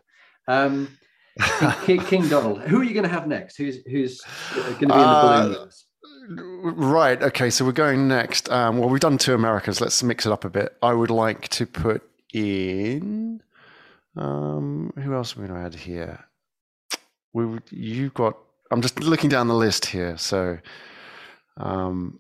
Um, 0.49 0.89
King, 1.85 1.99
King, 2.05 2.27
Donald. 2.27 2.61
Who 2.63 2.81
are 2.81 2.83
you 2.83 2.93
going 2.93 3.03
to 3.03 3.09
have 3.09 3.27
next? 3.27 3.55
Who's 3.55 3.77
who's 3.85 4.21
going 4.53 4.65
to 4.65 4.79
be 4.79 4.83
in 4.83 4.89
the 4.89 4.93
uh? 4.93 5.67
Right. 6.73 7.21
Okay. 7.21 7.49
So 7.49 7.63
we're 7.63 7.71
going 7.71 8.09
next. 8.09 8.51
Um, 8.51 8.77
well, 8.77 8.89
we've 8.89 8.99
done 8.99 9.17
two 9.17 9.33
Americans. 9.33 9.79
Let's 9.79 10.03
mix 10.03 10.25
it 10.25 10.33
up 10.33 10.43
a 10.43 10.49
bit. 10.49 10.75
I 10.81 10.91
would 10.91 11.11
like 11.11 11.47
to 11.49 11.65
put 11.65 12.03
in. 12.33 13.41
Um, 14.16 14.91
who 14.95 15.13
else 15.13 15.36
are 15.36 15.41
we 15.41 15.47
going 15.47 15.59
to 15.59 15.66
add 15.66 15.76
here? 15.76 16.26
We 17.34 17.59
you 17.72 18.09
got. 18.11 18.38
I'm 18.72 18.82
just 18.82 18.99
looking 19.01 19.30
down 19.30 19.47
the 19.47 19.55
list 19.55 19.86
here. 19.86 20.18
So, 20.18 20.57
um, 21.57 22.20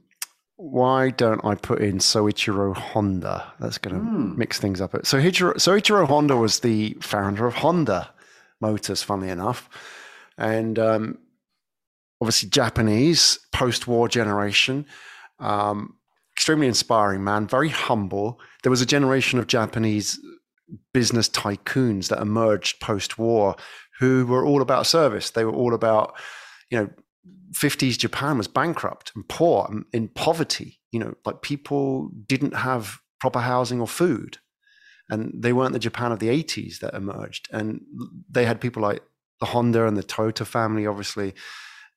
why 0.57 1.09
don't 1.09 1.43
I 1.43 1.55
put 1.55 1.79
in 1.79 1.97
Soichiro 1.97 2.75
Honda? 2.75 3.53
That's 3.59 3.77
going 3.77 3.95
to 3.95 4.01
mm. 4.01 4.37
mix 4.37 4.59
things 4.59 4.81
up. 4.81 4.91
So 5.05 5.19
Soichiro, 5.19 5.55
Soichiro 5.55 6.05
Honda 6.07 6.37
was 6.37 6.59
the 6.59 6.97
founder 7.01 7.45
of 7.45 7.55
Honda 7.55 8.09
Motors, 8.61 9.03
funnily 9.03 9.29
enough, 9.29 9.69
and 10.37 10.77
um, 10.79 11.17
obviously 12.21 12.49
Japanese 12.49 13.39
post-war 13.51 14.07
generation. 14.07 14.85
Um, 15.39 15.95
extremely 16.33 16.67
inspiring 16.67 17.23
man, 17.23 17.47
very 17.47 17.69
humble. 17.69 18.39
There 18.63 18.69
was 18.69 18.81
a 18.81 18.85
generation 18.85 19.39
of 19.39 19.47
Japanese 19.47 20.19
business 20.93 21.29
tycoons 21.29 22.09
that 22.09 22.21
emerged 22.21 22.79
post-war 22.79 23.55
who 23.99 24.25
were 24.25 24.45
all 24.45 24.61
about 24.61 24.87
service. 24.87 25.29
They 25.29 25.45
were 25.45 25.53
all 25.53 25.73
about, 25.73 26.15
you 26.69 26.79
know, 26.79 26.89
50s 27.53 27.97
Japan 27.97 28.37
was 28.37 28.47
bankrupt 28.47 29.11
and 29.15 29.27
poor 29.27 29.67
and 29.69 29.85
in 29.93 30.09
poverty. 30.09 30.79
You 30.91 30.99
know, 30.99 31.13
like 31.25 31.41
people 31.41 32.09
didn't 32.27 32.55
have 32.55 32.99
proper 33.19 33.39
housing 33.39 33.79
or 33.79 33.87
food. 33.87 34.37
And 35.09 35.31
they 35.35 35.53
weren't 35.53 35.73
the 35.73 35.79
Japan 35.79 36.11
of 36.11 36.19
the 36.19 36.29
80s 36.29 36.79
that 36.79 36.95
emerged. 36.95 37.47
And 37.51 37.81
they 38.29 38.45
had 38.45 38.59
people 38.59 38.81
like 38.81 39.01
the 39.39 39.45
Honda 39.45 39.85
and 39.85 39.95
the 39.95 40.03
Toyota 40.03 40.45
family, 40.45 40.87
obviously, 40.87 41.33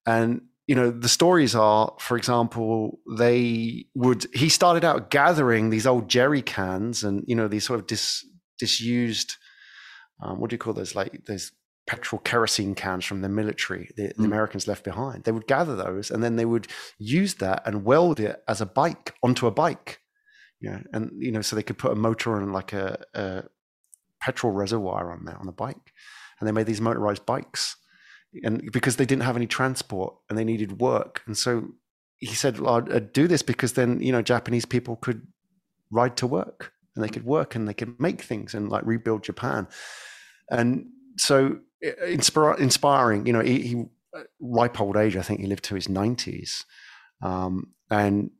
and 0.06 0.42
you 0.66 0.74
know 0.74 0.90
the 0.90 1.08
stories 1.08 1.54
are 1.54 1.94
for 1.98 2.16
example 2.16 3.00
they 3.16 3.86
would 3.94 4.26
he 4.34 4.48
started 4.48 4.84
out 4.84 5.10
gathering 5.10 5.70
these 5.70 5.86
old 5.86 6.08
jerry 6.08 6.42
cans 6.42 7.02
and 7.02 7.24
you 7.26 7.34
know 7.34 7.48
these 7.48 7.64
sort 7.64 7.80
of 7.80 7.86
dis, 7.86 8.24
disused 8.58 9.36
um, 10.20 10.40
what 10.40 10.50
do 10.50 10.54
you 10.54 10.58
call 10.58 10.72
those 10.72 10.94
like 10.94 11.24
those 11.26 11.52
petrol 11.86 12.20
kerosene 12.20 12.74
cans 12.74 13.04
from 13.04 13.22
the 13.22 13.28
military 13.28 13.88
the, 13.96 14.08
the 14.08 14.22
mm. 14.22 14.24
americans 14.24 14.66
left 14.66 14.84
behind? 14.84 15.24
They 15.24 15.32
would 15.32 15.46
gather 15.46 15.76
those 15.76 16.10
and 16.10 16.22
then 16.22 16.36
they 16.36 16.44
would 16.44 16.68
use 16.98 17.34
that 17.36 17.62
and 17.66 17.84
weld 17.84 18.20
it 18.20 18.42
as 18.46 18.60
a 18.60 18.66
bike 18.66 19.14
onto 19.22 19.46
a 19.46 19.50
bike 19.50 20.00
you 20.60 20.70
know 20.70 20.82
and 20.92 21.10
you 21.18 21.32
know 21.32 21.40
so 21.40 21.56
they 21.56 21.62
could 21.62 21.78
put 21.78 21.92
a 21.92 21.96
motor 21.96 22.36
and 22.36 22.52
like 22.52 22.72
a, 22.72 23.02
a 23.14 23.44
petrol 24.20 24.52
reservoir 24.52 25.12
on 25.12 25.24
there 25.24 25.38
on 25.38 25.46
the 25.46 25.52
bike. 25.52 25.92
And 26.38 26.46
they 26.46 26.52
made 26.52 26.66
these 26.66 26.80
motorized 26.80 27.26
bikes 27.26 27.76
and 28.44 28.70
because 28.72 28.96
they 28.96 29.06
didn't 29.06 29.24
have 29.24 29.36
any 29.36 29.46
transport 29.46 30.14
and 30.28 30.38
they 30.38 30.44
needed 30.44 30.80
work. 30.80 31.22
And 31.26 31.36
so 31.36 31.68
he 32.18 32.26
said 32.26 32.60
well, 32.60 32.86
I'd 32.92 33.12
do 33.12 33.26
this 33.26 33.42
because 33.42 33.74
then 33.74 34.00
you 34.00 34.12
know 34.12 34.22
japanese 34.22 34.64
people 34.64 34.96
could 34.96 35.26
ride 35.90 36.16
to 36.16 36.26
work 36.26 36.72
and 36.98 37.04
they 37.04 37.12
could 37.12 37.24
work 37.24 37.54
and 37.54 37.68
they 37.68 37.74
could 37.74 38.00
make 38.00 38.22
things 38.22 38.54
and 38.54 38.68
like 38.68 38.84
rebuild 38.84 39.22
japan 39.22 39.68
and 40.50 40.86
so 41.16 41.58
inspir- 42.02 42.58
inspiring 42.58 43.24
you 43.24 43.32
know 43.32 43.40
he, 43.40 43.60
he 43.60 43.84
ripe 44.40 44.80
old 44.80 44.96
age 44.96 45.16
i 45.16 45.22
think 45.22 45.40
he 45.40 45.46
lived 45.46 45.64
to 45.64 45.76
his 45.76 45.86
90s 45.86 46.64
um, 47.22 47.72
and 47.90 48.30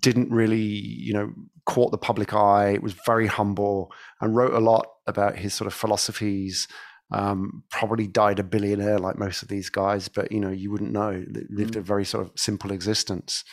didn't 0.00 0.30
really 0.30 0.56
you 0.56 1.12
know 1.12 1.30
caught 1.66 1.90
the 1.90 1.98
public 1.98 2.32
eye 2.32 2.78
was 2.80 2.94
very 3.04 3.26
humble 3.26 3.92
and 4.20 4.34
wrote 4.34 4.54
a 4.54 4.60
lot 4.60 4.86
about 5.06 5.36
his 5.36 5.52
sort 5.52 5.66
of 5.66 5.74
philosophies 5.74 6.66
um, 7.12 7.64
probably 7.70 8.06
died 8.06 8.38
a 8.38 8.44
billionaire 8.44 8.98
like 8.98 9.18
most 9.18 9.42
of 9.42 9.48
these 9.48 9.68
guys, 9.68 10.08
but 10.08 10.30
you 10.30 10.38
know 10.38 10.50
you 10.50 10.70
wouldn't 10.70 10.92
know. 10.92 11.24
Lived 11.50 11.74
mm. 11.74 11.78
a 11.78 11.80
very 11.80 12.04
sort 12.04 12.24
of 12.24 12.32
simple 12.36 12.70
existence. 12.70 13.44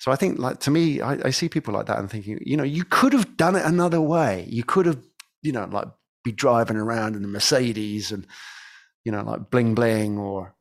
So 0.00 0.10
I 0.10 0.16
think, 0.16 0.38
like 0.38 0.60
to 0.60 0.70
me, 0.70 1.02
I, 1.02 1.18
I, 1.26 1.30
see 1.30 1.50
people 1.50 1.74
like 1.74 1.84
that 1.86 1.98
and 1.98 2.10
thinking, 2.10 2.38
you 2.40 2.56
know, 2.56 2.64
you 2.64 2.84
could 2.84 3.12
have 3.12 3.36
done 3.36 3.54
it 3.54 3.66
another 3.66 4.00
way. 4.00 4.46
You 4.48 4.64
could 4.64 4.86
have, 4.86 4.98
you 5.42 5.52
know, 5.52 5.68
like 5.70 5.88
be 6.24 6.32
driving 6.32 6.78
around 6.78 7.16
in 7.16 7.24
a 7.24 7.28
Mercedes 7.28 8.10
and, 8.10 8.26
you 9.04 9.12
know, 9.12 9.22
like 9.22 9.50
bling 9.50 9.74
bling 9.74 10.16
or, 10.16 10.54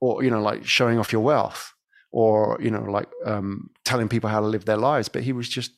or 0.00 0.22
you 0.22 0.30
know, 0.30 0.42
like 0.42 0.66
showing 0.66 0.98
off 0.98 1.10
your 1.10 1.22
wealth 1.22 1.72
or 2.12 2.58
you 2.60 2.70
know, 2.70 2.82
like 2.82 3.08
um, 3.24 3.70
telling 3.86 4.08
people 4.08 4.28
how 4.28 4.40
to 4.40 4.46
live 4.46 4.66
their 4.66 4.76
lives. 4.76 5.08
But 5.08 5.22
he 5.22 5.32
was 5.32 5.48
just, 5.48 5.72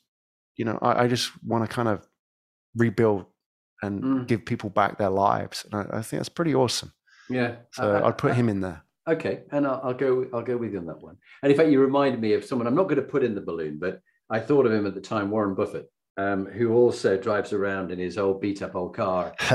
you 0.57 0.65
know, 0.65 0.79
I, 0.83 1.05
I 1.05 1.09
just 1.09 1.31
want 1.45 1.69
to 1.69 1.73
kind 1.73 1.89
of 1.89 2.07
rebuild 2.75 3.27
and 3.81 4.03
mm. 4.03 4.27
give 4.27 4.45
people 4.45 4.71
back 4.71 4.99
their 4.99 5.11
lives. 5.11 5.65
And 5.65 5.75
I, 5.75 5.99
I, 5.99 6.03
think 6.03 6.19
that's 6.21 6.29
pretty 6.29 6.55
awesome. 6.55 6.93
Yeah. 7.31 7.57
So 7.73 7.93
I, 7.93 8.07
would 8.07 8.19
put 8.19 8.35
him 8.35 8.49
in 8.49 8.61
there. 8.61 8.83
Okay, 9.07 9.43
and 9.53 9.67
I'll, 9.67 9.81
I'll, 9.85 9.95
go. 9.95 10.27
I'll 10.33 10.43
go 10.43 10.57
with 10.57 10.73
you 10.73 10.79
on 10.79 10.87
that 10.87 11.01
one. 11.01 11.17
And 11.43 11.53
in 11.53 11.59
fact, 11.59 11.71
you 11.71 11.81
reminded 11.81 12.21
me 12.21 12.33
of 12.33 12.45
someone. 12.45 12.67
I'm 12.67 12.75
not 12.75 12.85
going 12.85 12.97
to 12.97 13.03
put 13.03 13.23
in 13.25 13.35
the 13.35 13.41
balloon, 13.41 13.79
but 13.79 14.01
I 14.31 14.41
thought 14.41 14.67
of 14.67 14.73
him 14.73 14.87
at 14.87 14.95
the 14.95 15.01
time, 15.01 15.31
Warren 15.31 15.55
Buffett 15.55 15.91
um, 16.17 16.47
who 16.47 16.73
also 16.75 17.17
drives 17.17 17.53
around 17.53 17.91
in 17.91 17.99
his 17.99 18.19
old 18.19 18.41
beat 18.41 18.63
up 18.63 18.77
old 18.77 18.95
car, 18.95 19.35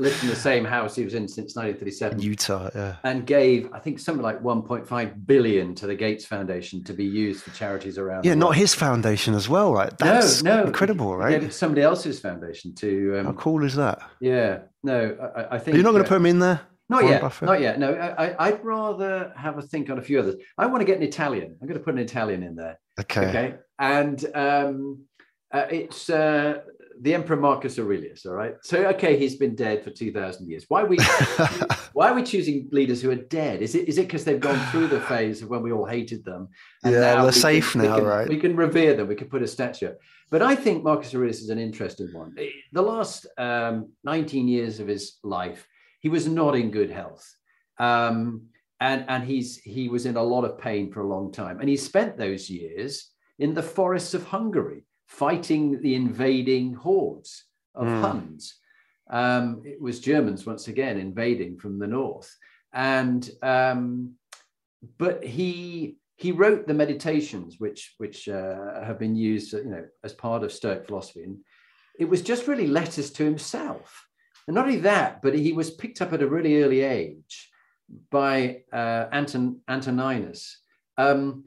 lived 0.00 0.22
in 0.22 0.28
the 0.28 0.36
same 0.36 0.64
house 0.64 0.96
he 0.96 1.04
was 1.04 1.14
in 1.14 1.28
since 1.28 1.54
1937. 1.54 2.20
Utah, 2.20 2.68
yeah. 2.74 2.96
And 3.04 3.24
gave, 3.24 3.72
I 3.72 3.78
think, 3.78 4.00
something 4.00 4.22
like 4.22 4.42
1.5 4.42 5.26
billion 5.26 5.74
to 5.76 5.86
the 5.86 5.94
Gates 5.94 6.24
Foundation 6.24 6.82
to 6.84 6.92
be 6.92 7.04
used 7.04 7.44
for 7.44 7.50
charities 7.50 7.96
around. 7.96 8.24
Yeah, 8.24 8.34
not 8.34 8.56
his 8.56 8.74
foundation 8.74 9.34
as 9.34 9.48
well, 9.48 9.72
right? 9.72 9.96
That's 9.98 10.42
no, 10.42 10.62
no. 10.62 10.66
incredible, 10.66 11.16
right? 11.16 11.52
Somebody 11.52 11.82
else's 11.82 12.18
foundation 12.18 12.74
to. 12.76 13.18
Um, 13.20 13.26
How 13.26 13.32
cool 13.32 13.64
is 13.64 13.76
that? 13.76 14.02
Yeah, 14.20 14.62
no, 14.82 15.16
I, 15.36 15.54
I 15.54 15.58
think. 15.58 15.76
You're 15.76 15.84
not 15.84 15.92
going 15.92 16.02
to 16.02 16.08
uh, 16.08 16.08
put 16.08 16.16
him 16.16 16.26
in 16.26 16.40
there? 16.40 16.60
Not 16.90 17.02
Warren 17.02 17.12
yet. 17.12 17.20
Buffett? 17.22 17.46
Not 17.46 17.60
yet. 17.60 17.78
No, 17.78 17.94
I, 17.94 18.50
would 18.50 18.64
rather 18.64 19.32
have 19.36 19.56
a 19.56 19.62
think 19.62 19.90
on 19.90 19.98
a 19.98 20.02
few 20.02 20.18
others. 20.18 20.34
I 20.58 20.66
want 20.66 20.80
to 20.80 20.84
get 20.84 20.96
an 20.96 21.04
Italian. 21.04 21.56
I'm 21.62 21.68
going 21.68 21.78
to 21.78 21.84
put 21.84 21.94
an 21.94 22.00
Italian 22.00 22.42
in 22.42 22.56
there. 22.56 22.80
Okay. 22.98 23.28
Okay. 23.28 23.54
And 23.78 24.26
um, 24.34 25.04
uh, 25.54 25.66
it's 25.70 26.10
uh, 26.10 26.62
the 27.00 27.14
Emperor 27.14 27.36
Marcus 27.36 27.78
Aurelius. 27.78 28.26
All 28.26 28.34
right. 28.34 28.54
So 28.64 28.86
okay, 28.88 29.16
he's 29.16 29.36
been 29.36 29.54
dead 29.54 29.84
for 29.84 29.90
two 29.90 30.12
thousand 30.12 30.50
years. 30.50 30.64
Why 30.66 30.82
are 30.82 30.86
we 30.86 30.98
why 31.92 32.10
are 32.10 32.14
we 32.14 32.24
choosing 32.24 32.68
leaders 32.72 33.00
who 33.00 33.12
are 33.12 33.14
dead? 33.14 33.62
Is 33.62 33.76
it 33.76 33.88
is 33.88 33.96
it 33.96 34.08
because 34.08 34.24
they've 34.24 34.40
gone 34.40 34.58
through 34.72 34.88
the 34.88 35.00
phase 35.12 35.42
of 35.42 35.48
when 35.48 35.62
we 35.62 35.70
all 35.70 35.86
hated 35.86 36.24
them? 36.24 36.48
yeah, 36.84 37.22
they're 37.22 37.30
safe 37.30 37.72
can, 37.72 37.82
now, 37.82 37.94
we 37.94 38.00
can, 38.00 38.08
right? 38.08 38.28
We 38.28 38.36
can 38.36 38.56
revere 38.56 38.94
them. 38.96 39.06
We 39.06 39.14
can 39.14 39.28
put 39.28 39.42
a 39.42 39.46
statue. 39.46 39.92
But 40.28 40.42
I 40.42 40.56
think 40.56 40.82
Marcus 40.82 41.14
Aurelius 41.14 41.40
is 41.40 41.50
an 41.50 41.58
interesting 41.58 42.08
one. 42.12 42.34
The 42.72 42.82
last 42.82 43.26
um, 43.36 43.92
19 44.04 44.46
years 44.46 44.78
of 44.78 44.86
his 44.86 45.18
life, 45.24 45.66
he 46.00 46.08
was 46.08 46.26
not 46.26 46.56
in 46.56 46.70
good 46.70 46.90
health. 46.90 47.34
Um, 47.78 48.48
and, 48.80 49.04
and 49.08 49.24
he's 49.24 49.58
he 49.58 49.88
was 49.88 50.06
in 50.06 50.16
a 50.16 50.22
lot 50.22 50.44
of 50.44 50.58
pain 50.58 50.90
for 50.90 51.02
a 51.02 51.08
long 51.08 51.30
time. 51.32 51.60
And 51.60 51.68
he 51.68 51.76
spent 51.76 52.16
those 52.16 52.50
years 52.50 53.10
in 53.38 53.54
the 53.54 53.62
forests 53.62 54.14
of 54.14 54.24
Hungary 54.24 54.84
fighting 55.06 55.80
the 55.82 55.94
invading 55.94 56.74
hordes 56.74 57.44
of 57.74 57.86
mm. 57.86 58.00
Huns. 58.00 58.56
Um, 59.10 59.62
it 59.64 59.80
was 59.80 60.00
Germans 60.00 60.46
once 60.46 60.68
again 60.68 60.96
invading 60.96 61.58
from 61.58 61.78
the 61.78 61.86
north, 61.86 62.32
and 62.72 63.28
um, 63.42 64.14
but 64.98 65.24
he 65.24 65.96
he 66.16 66.32
wrote 66.32 66.66
the 66.66 66.74
meditations, 66.74 67.56
which 67.58 67.94
which 67.98 68.28
uh, 68.28 68.84
have 68.84 68.98
been 68.98 69.16
used, 69.16 69.52
you 69.52 69.64
know, 69.64 69.84
as 70.04 70.12
part 70.12 70.44
of 70.44 70.52
Stoic 70.52 70.86
philosophy, 70.86 71.24
and 71.24 71.38
it 71.98 72.08
was 72.08 72.22
just 72.22 72.46
really 72.46 72.68
letters 72.68 73.10
to 73.12 73.24
himself. 73.24 74.06
And 74.46 74.54
not 74.54 74.66
only 74.66 74.80
that, 74.80 75.22
but 75.22 75.34
he 75.34 75.52
was 75.52 75.70
picked 75.70 76.00
up 76.00 76.12
at 76.12 76.22
a 76.22 76.28
really 76.28 76.62
early 76.62 76.80
age 76.80 77.50
by 78.10 78.62
uh, 78.72 79.06
Anton 79.12 79.60
Antoninus. 79.68 80.58
Um, 80.96 81.44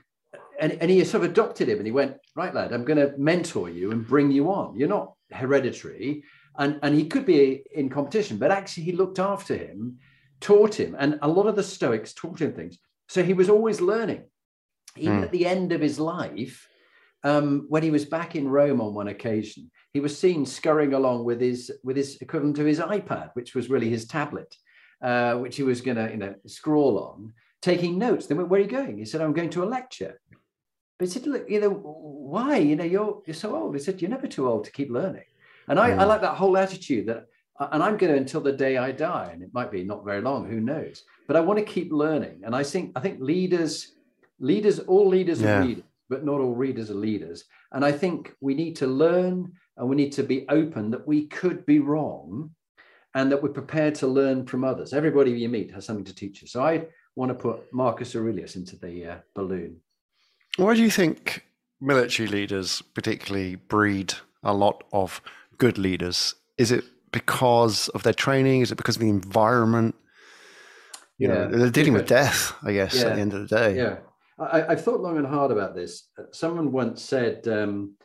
and, 0.60 0.74
and 0.74 0.90
he 0.90 1.04
sort 1.04 1.24
of 1.24 1.32
adopted 1.32 1.70
him 1.70 1.78
and 1.78 1.86
he 1.86 1.92
went, 1.92 2.18
right, 2.36 2.54
lad, 2.54 2.74
I'm 2.74 2.86
going 2.86 3.00
to 3.00 3.14
mentor 3.18 3.70
you 3.70 3.92
and 3.92 4.08
bring 4.08 4.32
you 4.32 4.52
on. 4.52 4.78
You're 4.78 4.88
not 4.88 5.14
hereditary. 5.32 6.24
And, 6.58 6.80
and 6.84 6.96
he 6.96 7.06
could 7.08 7.26
be 7.26 7.64
in 7.74 7.90
competition, 7.90 8.38
but 8.38 8.52
actually 8.52 8.84
he 8.84 8.92
looked 8.92 9.20
after 9.20 9.58
him, 9.58 9.98
taught 10.40 10.80
him. 10.80 10.96
And 10.98 11.18
a 11.22 11.28
lot 11.28 11.48
of 11.48 11.56
the 11.56 11.64
Stoics 11.64 12.14
taught 12.14 12.42
him 12.42 12.54
things. 12.54 12.78
So 13.10 13.24
he 13.24 13.34
was 13.34 13.50
always 13.50 13.82
learning. 13.82 14.24
Even 14.96 15.22
mm. 15.22 15.24
at 15.24 15.32
the 15.32 15.48
end 15.48 15.72
of 15.72 15.82
his 15.82 16.00
life, 16.00 16.68
um, 17.24 17.66
when 17.70 17.82
he 17.82 17.90
was 17.90 18.06
back 18.06 18.36
in 18.36 18.48
Rome 18.48 18.82
on 18.82 18.94
one 18.94 19.08
occasion, 19.08 19.72
he 19.94 20.00
was 20.00 20.18
seen 20.18 20.46
scurrying 20.46 20.94
along 20.94 21.24
with 21.24 21.40
his 21.40 21.72
with 21.84 21.96
his 21.96 22.18
equivalent 22.18 22.56
to 22.58 22.66
his 22.66 22.80
iPad, 22.80 23.30
which 23.34 23.54
was 23.54 23.70
really 23.70 23.90
his 23.90 24.06
tablet, 24.06 24.58
uh, 25.02 25.36
which 25.36 25.56
he 25.56 25.64
was 25.64 25.82
going 25.82 25.98
to 25.98 26.10
you 26.10 26.18
know 26.18 26.36
scroll 26.48 26.98
on, 27.00 27.34
taking 27.62 27.98
notes. 27.98 28.26
Then 28.26 28.38
where 28.50 28.60
are 28.60 28.64
you 28.64 28.70
going? 28.70 28.98
He 28.98 29.06
said, 29.06 29.22
"I'm 29.22 29.34
going 29.34 29.52
to 29.52 29.64
a 29.64 29.66
lecture." 29.66 30.20
But 30.98 31.08
he 31.08 31.14
said, 31.14 31.28
"Look, 31.28 31.50
you 31.50 31.62
know, 31.62 31.70
why? 31.70 32.58
You 32.58 32.76
know, 32.76 32.84
you're 32.84 33.22
you're 33.26 33.34
so 33.36 33.56
old." 33.56 33.76
He 33.76 33.82
said, 33.82 34.02
"You're 34.02 34.12
never 34.12 34.28
too 34.28 34.48
old 34.50 34.66
to 34.66 34.72
keep 34.72 34.90
learning." 34.90 35.26
And 35.68 35.80
I, 35.80 35.92
mm. 35.92 36.00
I 36.00 36.04
like 36.04 36.22
that 36.22 36.36
whole 36.36 36.58
attitude 36.58 37.08
that, 37.08 37.28
and 37.60 37.82
I'm 37.82 37.98
going 37.98 38.14
to 38.14 38.18
until 38.18 38.42
the 38.42 38.52
day 38.52 38.78
I 38.78 38.92
die, 38.92 39.30
and 39.32 39.42
it 39.42 39.54
might 39.54 39.72
be 39.72 39.84
not 39.84 40.04
very 40.04 40.22
long, 40.22 40.50
who 40.50 40.60
knows? 40.60 41.04
But 41.28 41.38
I 41.38 41.40
want 41.40 41.60
to 41.60 41.66
keep 41.66 41.92
learning, 41.92 42.42
and 42.44 42.56
I 42.56 42.64
think 42.64 42.92
I 42.96 43.00
think 43.00 43.20
leaders, 43.22 43.94
leaders, 44.40 44.80
all 44.80 45.08
leaders 45.08 45.42
yeah. 45.42 45.60
are 45.60 45.66
leaders, 45.66 45.84
but 46.10 46.26
not 46.26 46.42
all 46.42 46.56
readers 46.56 46.90
are 46.92 46.96
leaders. 46.96 47.46
And 47.72 47.84
I 47.86 47.92
think 47.92 48.36
we 48.42 48.54
need 48.54 48.76
to 48.78 48.88
learn, 48.88 49.54
and 49.78 49.90
we 49.90 49.96
need 49.96 50.12
to 50.14 50.24
be 50.24 50.46
open 50.50 50.92
that 50.92 51.08
we 51.08 51.28
could 51.28 51.66
be 51.66 51.80
wrong, 51.80 52.52
and 53.16 53.32
that 53.32 53.42
we're 53.42 53.50
prepared 53.50 53.96
to 53.96 54.08
learn 54.08 54.46
from 54.46 54.64
others. 54.64 54.94
Everybody 54.94 55.32
you 55.32 55.50
meet 55.50 55.72
has 55.72 55.86
something 55.86 56.06
to 56.06 56.16
teach 56.16 56.42
you. 56.42 56.48
So 56.48 56.64
I 56.64 56.88
want 57.16 57.30
to 57.30 57.36
put 57.36 57.72
Marcus 57.72 58.16
Aurelius 58.16 58.56
into 58.56 58.76
the 58.76 59.06
uh, 59.06 59.18
balloon. 59.36 59.78
Why 60.58 60.76
do 60.76 60.82
you 60.82 60.90
think 60.90 61.46
military 61.80 62.28
leaders 62.28 62.82
particularly 62.94 63.56
breed 63.56 64.14
a 64.44 64.54
lot 64.54 64.84
of 64.94 65.22
good 65.58 65.78
leaders? 65.78 66.36
Is 66.58 66.72
it 66.72 66.84
because 67.12 67.88
of 67.90 68.04
their 68.04 68.14
training? 68.14 68.62
Is 68.62 68.72
it 68.72 68.78
because 68.78 68.96
of 68.96 69.02
the 69.02 69.10
environment? 69.10 69.96
You 71.18 71.30
yeah. 71.30 71.34
know, 71.46 71.58
they're 71.58 71.70
dealing 71.70 71.94
with 71.94 72.08
death, 72.08 72.54
I 72.64 72.74
guess, 72.74 72.96
yeah. 72.96 73.08
at 73.08 73.16
the 73.16 73.22
end 73.22 73.34
of 73.34 73.48
the 73.48 73.56
day. 73.56 73.78
Yeah. 73.78 73.98
I, 74.40 74.62
have 74.70 74.84
thought 74.84 75.00
long 75.00 75.18
and 75.18 75.28
hard 75.28 75.52
about 75.52 75.76
this. 75.76 76.10
Someone 76.32 76.72
once 76.72 77.02
said 77.04 77.48
um, 77.48 77.96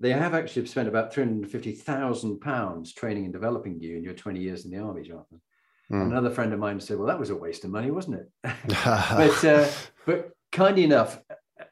they 0.00 0.12
have 0.12 0.34
actually 0.34 0.66
spent 0.66 0.88
about 0.88 1.12
£350,000 1.12 2.94
training 2.94 3.24
and 3.24 3.32
developing 3.32 3.80
you 3.80 3.96
in 3.96 4.04
your 4.04 4.14
20 4.14 4.40
years 4.40 4.64
in 4.64 4.70
the 4.70 4.78
army, 4.78 5.02
Jonathan. 5.02 5.40
Mm. 5.90 6.10
Another 6.10 6.30
friend 6.30 6.52
of 6.52 6.60
mine 6.60 6.78
said, 6.80 6.98
well, 6.98 7.08
that 7.08 7.18
was 7.18 7.30
a 7.30 7.36
waste 7.36 7.64
of 7.64 7.70
money, 7.70 7.90
wasn't 7.90 8.20
it? 8.20 8.30
but, 8.84 9.44
uh, 9.44 9.68
but 10.06 10.30
kind 10.52 10.78
enough, 10.78 11.18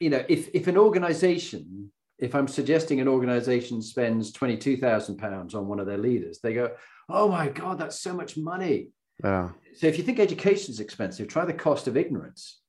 you 0.01 0.11
know, 0.11 0.25
if, 0.29 0.49
if 0.55 0.67
an 0.67 0.77
organization 0.77 1.91
if 2.19 2.35
I'm 2.35 2.49
suggesting 2.49 3.01
an 3.01 3.09
organization 3.09 3.83
spends 3.83 4.33
£22,000 4.33 5.55
on 5.55 5.69
one 5.69 5.81
of 5.81 5.87
their 5.87 5.99
leaders, 5.99 6.39
they 6.39 6.55
go, 6.55 6.73
oh 7.09 7.29
my 7.29 7.49
God, 7.49 7.79
that's 7.79 8.01
so 8.01 8.15
much 8.15 8.37
money. 8.37 8.89
Yeah. 9.23 9.51
So 9.77 9.87
if 9.87 9.99
you 9.99 10.05
think 10.05 10.19
education 10.19 10.73
is 10.73 10.81
expensive, 10.81 11.29
try 11.29 11.45
the 11.45 11.53
cost 11.53 11.89
of 11.89 11.97
ignorance. 11.97 12.61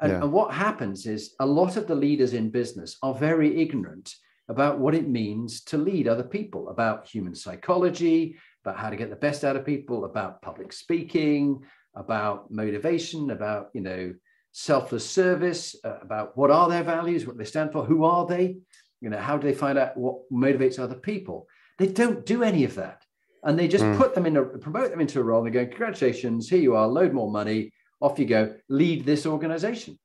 And, 0.00 0.12
yeah. 0.12 0.22
and 0.22 0.32
what 0.32 0.54
happens 0.54 1.06
is 1.06 1.34
a 1.38 1.46
lot 1.46 1.76
of 1.76 1.86
the 1.86 1.94
leaders 1.94 2.32
in 2.32 2.50
business 2.50 2.96
are 3.02 3.14
very 3.14 3.60
ignorant 3.60 4.14
about 4.48 4.78
what 4.78 4.94
it 4.94 5.08
means 5.08 5.62
to 5.62 5.78
lead 5.78 6.06
other 6.06 6.22
people, 6.22 6.68
about 6.68 7.06
human 7.06 7.34
psychology, 7.34 8.36
about 8.64 8.78
how 8.78 8.90
to 8.90 8.96
get 8.96 9.10
the 9.10 9.16
best 9.16 9.44
out 9.44 9.56
of 9.56 9.64
people, 9.64 10.04
about 10.04 10.42
public 10.42 10.72
speaking, 10.72 11.62
about 11.94 12.50
motivation, 12.50 13.30
about, 13.30 13.68
you 13.72 13.80
know, 13.80 14.14
selfless 14.52 15.08
service, 15.08 15.76
uh, 15.84 15.98
about 16.02 16.36
what 16.36 16.50
are 16.50 16.68
their 16.68 16.82
values, 16.82 17.26
what 17.26 17.38
they 17.38 17.44
stand 17.44 17.72
for, 17.72 17.84
who 17.84 18.04
are 18.04 18.26
they? 18.26 18.56
You 19.00 19.10
know, 19.10 19.18
how 19.18 19.36
do 19.36 19.46
they 19.46 19.54
find 19.54 19.78
out 19.78 19.96
what 19.96 20.30
motivates 20.32 20.78
other 20.78 20.94
people? 20.94 21.46
They 21.78 21.88
don't 21.88 22.24
do 22.24 22.42
any 22.42 22.64
of 22.64 22.74
that. 22.76 23.02
And 23.42 23.58
they 23.58 23.68
just 23.68 23.84
mm. 23.84 23.96
put 23.98 24.14
them 24.14 24.26
in 24.26 24.36
a 24.36 24.44
promote 24.44 24.90
them 24.90 25.00
into 25.00 25.20
a 25.20 25.22
role. 25.22 25.44
And 25.44 25.54
they 25.54 25.64
go, 25.64 25.66
congratulations, 25.66 26.48
here 26.48 26.60
you 26.60 26.76
are, 26.76 26.86
load 26.86 27.12
more 27.12 27.30
money, 27.30 27.72
off 28.00 28.18
you 28.18 28.26
go, 28.26 28.54
lead 28.68 29.04
this 29.04 29.26
organization. 29.26 29.98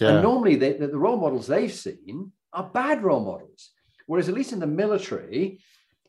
Yeah. 0.00 0.12
And 0.12 0.22
normally 0.22 0.56
they, 0.56 0.74
the, 0.74 0.86
the 0.86 0.98
role 0.98 1.18
models 1.18 1.46
they've 1.46 1.72
seen 1.72 2.32
are 2.52 2.70
bad 2.72 3.02
role 3.02 3.24
models. 3.24 3.70
Whereas 4.06 4.28
at 4.28 4.34
least 4.34 4.52
in 4.52 4.58
the 4.58 4.66
military, 4.66 5.60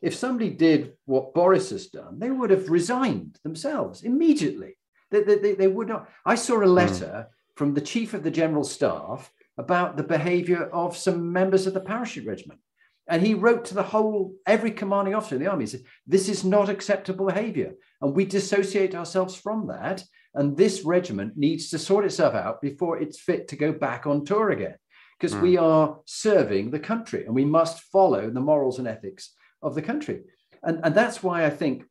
if 0.02 0.14
somebody 0.14 0.50
did 0.50 0.94
what 1.04 1.34
Boris 1.34 1.70
has 1.70 1.86
done, 1.86 2.18
they 2.18 2.30
would 2.30 2.50
have 2.50 2.68
resigned 2.68 3.38
themselves 3.44 4.02
immediately. 4.02 4.76
They, 5.10 5.22
they, 5.22 5.54
they 5.54 5.68
would 5.68 5.88
not. 5.88 6.08
I 6.26 6.34
saw 6.34 6.62
a 6.62 6.66
letter 6.66 7.26
mm. 7.28 7.56
from 7.56 7.74
the 7.74 7.80
chief 7.80 8.14
of 8.14 8.24
the 8.24 8.30
general 8.30 8.64
staff 8.64 9.30
about 9.58 9.96
the 9.96 10.02
behavior 10.02 10.64
of 10.72 10.96
some 10.96 11.32
members 11.32 11.66
of 11.66 11.74
the 11.74 11.80
parachute 11.80 12.26
regiment. 12.26 12.60
And 13.08 13.24
he 13.24 13.34
wrote 13.34 13.64
to 13.66 13.74
the 13.74 13.82
whole, 13.82 14.34
every 14.46 14.70
commanding 14.70 15.14
officer 15.14 15.34
in 15.36 15.42
the 15.42 15.50
army, 15.50 15.64
he 15.64 15.70
said, 15.70 15.84
This 16.06 16.28
is 16.28 16.44
not 16.44 16.68
acceptable 16.68 17.26
behavior. 17.26 17.74
And 18.00 18.14
we 18.14 18.24
dissociate 18.24 18.94
ourselves 18.94 19.34
from 19.34 19.66
that. 19.68 20.02
And 20.34 20.56
this 20.56 20.82
regiment 20.82 21.36
needs 21.36 21.68
to 21.70 21.78
sort 21.78 22.04
itself 22.04 22.34
out 22.34 22.62
before 22.62 22.98
it's 22.98 23.20
fit 23.20 23.48
to 23.48 23.56
go 23.56 23.72
back 23.72 24.06
on 24.06 24.24
tour 24.24 24.50
again. 24.50 24.76
Because 25.22 25.36
mm. 25.36 25.42
we 25.42 25.56
are 25.56 26.00
serving 26.04 26.72
the 26.72 26.80
country 26.80 27.24
and 27.24 27.34
we 27.34 27.44
must 27.44 27.84
follow 27.92 28.28
the 28.28 28.40
morals 28.40 28.80
and 28.80 28.88
ethics 28.88 29.34
of 29.62 29.76
the 29.76 29.82
country. 29.82 30.22
And, 30.64 30.80
and 30.82 30.96
that's 30.96 31.22
why 31.22 31.46
I 31.46 31.50
think 31.50 31.84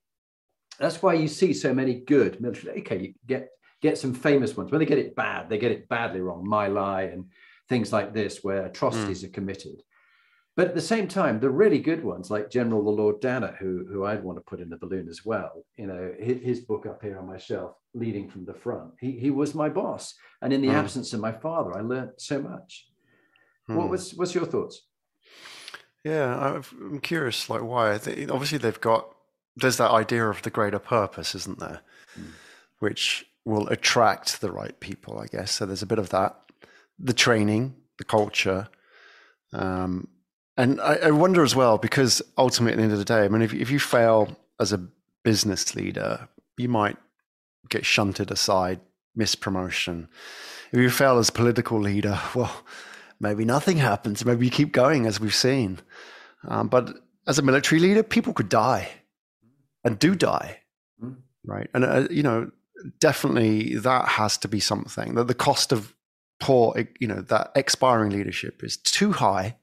that's 0.77 1.01
why 1.01 1.13
you 1.13 1.29
see 1.29 1.53
so 1.53 1.73
many 1.73 2.01
good 2.01 2.41
military. 2.41 2.81
Okay, 2.81 2.99
you 2.99 3.13
get 3.25 3.47
get 3.81 3.97
some 3.97 4.13
famous 4.13 4.57
ones. 4.57 4.69
When 4.69 4.79
they 4.79 4.85
get 4.85 4.97
it 4.97 5.15
bad, 5.15 5.47
they 5.47 5.57
get 5.57 5.71
it 5.71 5.87
badly 5.87 6.19
wrong. 6.19 6.45
My 6.45 6.67
Lai 6.67 7.03
and 7.03 7.27
things 7.69 7.93
like 7.93 8.13
this 8.13 8.43
where 8.43 8.65
atrocities 8.65 9.23
mm. 9.23 9.27
are 9.27 9.31
committed. 9.31 9.81
But 10.57 10.67
at 10.67 10.75
the 10.75 10.81
same 10.81 11.07
time, 11.07 11.39
the 11.39 11.49
really 11.49 11.79
good 11.79 12.03
ones, 12.03 12.29
like 12.29 12.49
General 12.49 12.83
the 12.83 12.89
Lord 12.89 13.21
Dannatt, 13.21 13.55
who, 13.57 13.85
who 13.89 14.03
I'd 14.03 14.21
want 14.21 14.37
to 14.37 14.43
put 14.43 14.59
in 14.59 14.69
the 14.69 14.75
balloon 14.75 15.07
as 15.07 15.23
well, 15.23 15.65
you 15.77 15.87
know, 15.87 16.11
his, 16.19 16.41
his 16.41 16.59
book 16.59 16.85
up 16.85 17.01
here 17.01 17.17
on 17.17 17.25
my 17.25 17.37
shelf, 17.37 17.75
Leading 17.93 18.29
from 18.29 18.43
the 18.43 18.53
Front, 18.53 18.91
he, 18.99 19.13
he 19.13 19.31
was 19.31 19.55
my 19.55 19.69
boss. 19.69 20.13
And 20.41 20.51
in 20.51 20.61
the 20.61 20.67
mm. 20.67 20.73
absence 20.73 21.13
of 21.13 21.21
my 21.21 21.31
father, 21.31 21.77
I 21.77 21.81
learned 21.81 22.11
so 22.17 22.41
much. 22.41 22.90
Mm. 23.71 23.75
What 23.75 23.89
was, 23.89 24.13
what's 24.15 24.35
your 24.35 24.45
thoughts? 24.45 24.81
Yeah, 26.03 26.61
I'm 26.63 26.99
curious, 26.99 27.49
like 27.49 27.61
why? 27.61 27.93
Obviously, 27.93 28.57
they've 28.57 28.81
got, 28.81 29.07
there's 29.55 29.77
that 29.77 29.91
idea 29.91 30.27
of 30.27 30.41
the 30.41 30.49
greater 30.49 30.79
purpose, 30.79 31.35
isn't 31.35 31.59
there? 31.59 31.81
Mm. 32.19 32.31
Which 32.79 33.25
will 33.45 33.67
attract 33.67 34.41
the 34.41 34.51
right 34.51 34.79
people, 34.79 35.19
I 35.19 35.27
guess. 35.27 35.51
So 35.51 35.65
there's 35.65 35.83
a 35.83 35.87
bit 35.87 35.99
of 35.99 36.09
that 36.09 36.37
the 37.01 37.13
training, 37.13 37.75
the 37.97 38.03
culture. 38.03 38.67
Um, 39.53 40.07
and 40.55 40.79
I, 40.79 40.95
I, 40.95 41.11
wonder 41.11 41.43
as 41.43 41.55
well, 41.55 41.77
because 41.77 42.21
ultimately 42.37 42.73
at 42.73 42.77
the 42.77 42.83
end 42.83 42.91
of 42.91 42.99
the 42.99 43.05
day, 43.05 43.23
I 43.23 43.27
mean, 43.27 43.41
if, 43.41 43.53
if 43.53 43.71
you 43.71 43.79
fail 43.79 44.37
as 44.59 44.71
a 44.71 44.85
business 45.23 45.75
leader, 45.75 46.29
you 46.57 46.69
might 46.69 46.97
get 47.69 47.85
shunted 47.85 48.31
aside, 48.31 48.79
miss 49.15 49.35
promotion. 49.35 50.07
If 50.71 50.79
you 50.79 50.89
fail 50.89 51.17
as 51.17 51.29
political 51.29 51.79
leader, 51.79 52.19
well, 52.35 52.63
maybe 53.21 53.45
nothing 53.45 53.77
happens. 53.77 54.25
Maybe 54.25 54.45
you 54.45 54.51
keep 54.51 54.71
going, 54.71 55.05
as 55.05 55.19
we've 55.19 55.33
seen. 55.33 55.79
Um, 56.47 56.67
but 56.67 56.93
as 57.27 57.37
a 57.39 57.43
military 57.43 57.79
leader, 57.79 58.03
people 58.03 58.33
could 58.33 58.49
die 58.49 58.89
and 59.83 59.97
do 59.97 60.15
die, 60.15 60.59
mm. 61.01 61.15
right? 61.45 61.69
And 61.73 61.85
uh, 61.85 62.07
you 62.09 62.23
know, 62.23 62.51
definitely 62.99 63.75
that 63.77 64.07
has 64.07 64.37
to 64.39 64.47
be 64.47 64.59
something 64.59 65.15
that 65.15 65.27
the 65.27 65.35
cost 65.35 65.71
of 65.71 65.93
poor, 66.39 66.87
you 66.99 67.07
know, 67.07 67.21
that 67.21 67.51
expiring 67.55 68.11
leadership 68.11 68.63
is 68.63 68.77
too 68.77 69.13
high 69.13 69.57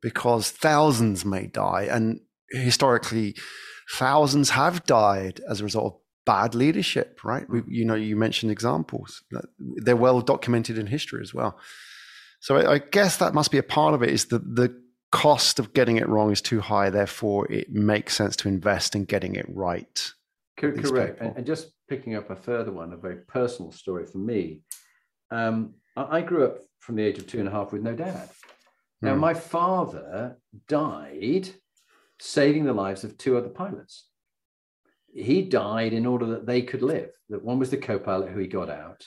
because 0.00 0.50
thousands 0.50 1.24
may 1.24 1.46
die. 1.46 1.88
And 1.90 2.20
historically, 2.50 3.34
thousands 3.90 4.50
have 4.50 4.84
died 4.84 5.40
as 5.48 5.60
a 5.60 5.64
result 5.64 5.94
of 5.94 6.00
bad 6.24 6.54
leadership, 6.54 7.20
right? 7.24 7.48
We, 7.50 7.62
you 7.66 7.84
know, 7.84 7.94
you 7.94 8.16
mentioned 8.16 8.52
examples. 8.52 9.24
They're 9.58 9.96
well 9.96 10.20
documented 10.20 10.78
in 10.78 10.86
history 10.86 11.22
as 11.22 11.34
well. 11.34 11.58
So 12.46 12.54
I, 12.54 12.74
I 12.74 12.78
guess 12.78 13.16
that 13.16 13.34
must 13.34 13.50
be 13.50 13.58
a 13.58 13.62
part 13.64 13.92
of 13.92 14.04
it 14.04 14.10
is 14.10 14.26
that 14.26 14.54
the 14.54 14.72
cost 15.10 15.58
of 15.58 15.72
getting 15.72 15.96
it 15.96 16.08
wrong 16.08 16.30
is 16.30 16.40
too 16.40 16.60
high. 16.60 16.90
Therefore, 16.90 17.50
it 17.50 17.72
makes 17.72 18.14
sense 18.14 18.36
to 18.36 18.48
invest 18.48 18.94
in 18.94 19.04
getting 19.04 19.34
it 19.34 19.46
right. 19.48 20.12
Correct. 20.56 21.20
And, 21.20 21.36
and, 21.38 21.44
just 21.44 21.72
picking 21.88 22.14
up 22.14 22.30
a 22.30 22.36
further 22.36 22.70
one, 22.70 22.92
a 22.92 22.96
very 22.96 23.16
personal 23.16 23.72
story 23.72 24.06
for 24.06 24.18
me. 24.18 24.60
Um, 25.32 25.74
I 25.96 26.20
grew 26.20 26.44
up 26.44 26.58
from 26.78 26.94
the 26.94 27.02
age 27.02 27.18
of 27.18 27.26
two 27.26 27.40
and 27.40 27.48
a 27.48 27.50
half 27.50 27.72
with 27.72 27.82
no 27.82 27.94
dad. 27.96 28.30
Now, 29.02 29.16
mm. 29.16 29.18
my 29.18 29.34
father 29.34 30.38
died 30.68 31.48
saving 32.20 32.64
the 32.64 32.72
lives 32.72 33.02
of 33.02 33.18
two 33.18 33.36
other 33.36 33.48
pilots. 33.48 34.06
He 35.12 35.42
died 35.42 35.92
in 35.92 36.06
order 36.06 36.26
that 36.26 36.46
they 36.46 36.62
could 36.62 36.82
live. 36.82 37.10
That 37.28 37.44
one 37.44 37.58
was 37.58 37.70
the 37.70 37.76
co-pilot 37.76 38.30
who 38.30 38.38
he 38.38 38.46
got 38.46 38.70
out 38.70 39.04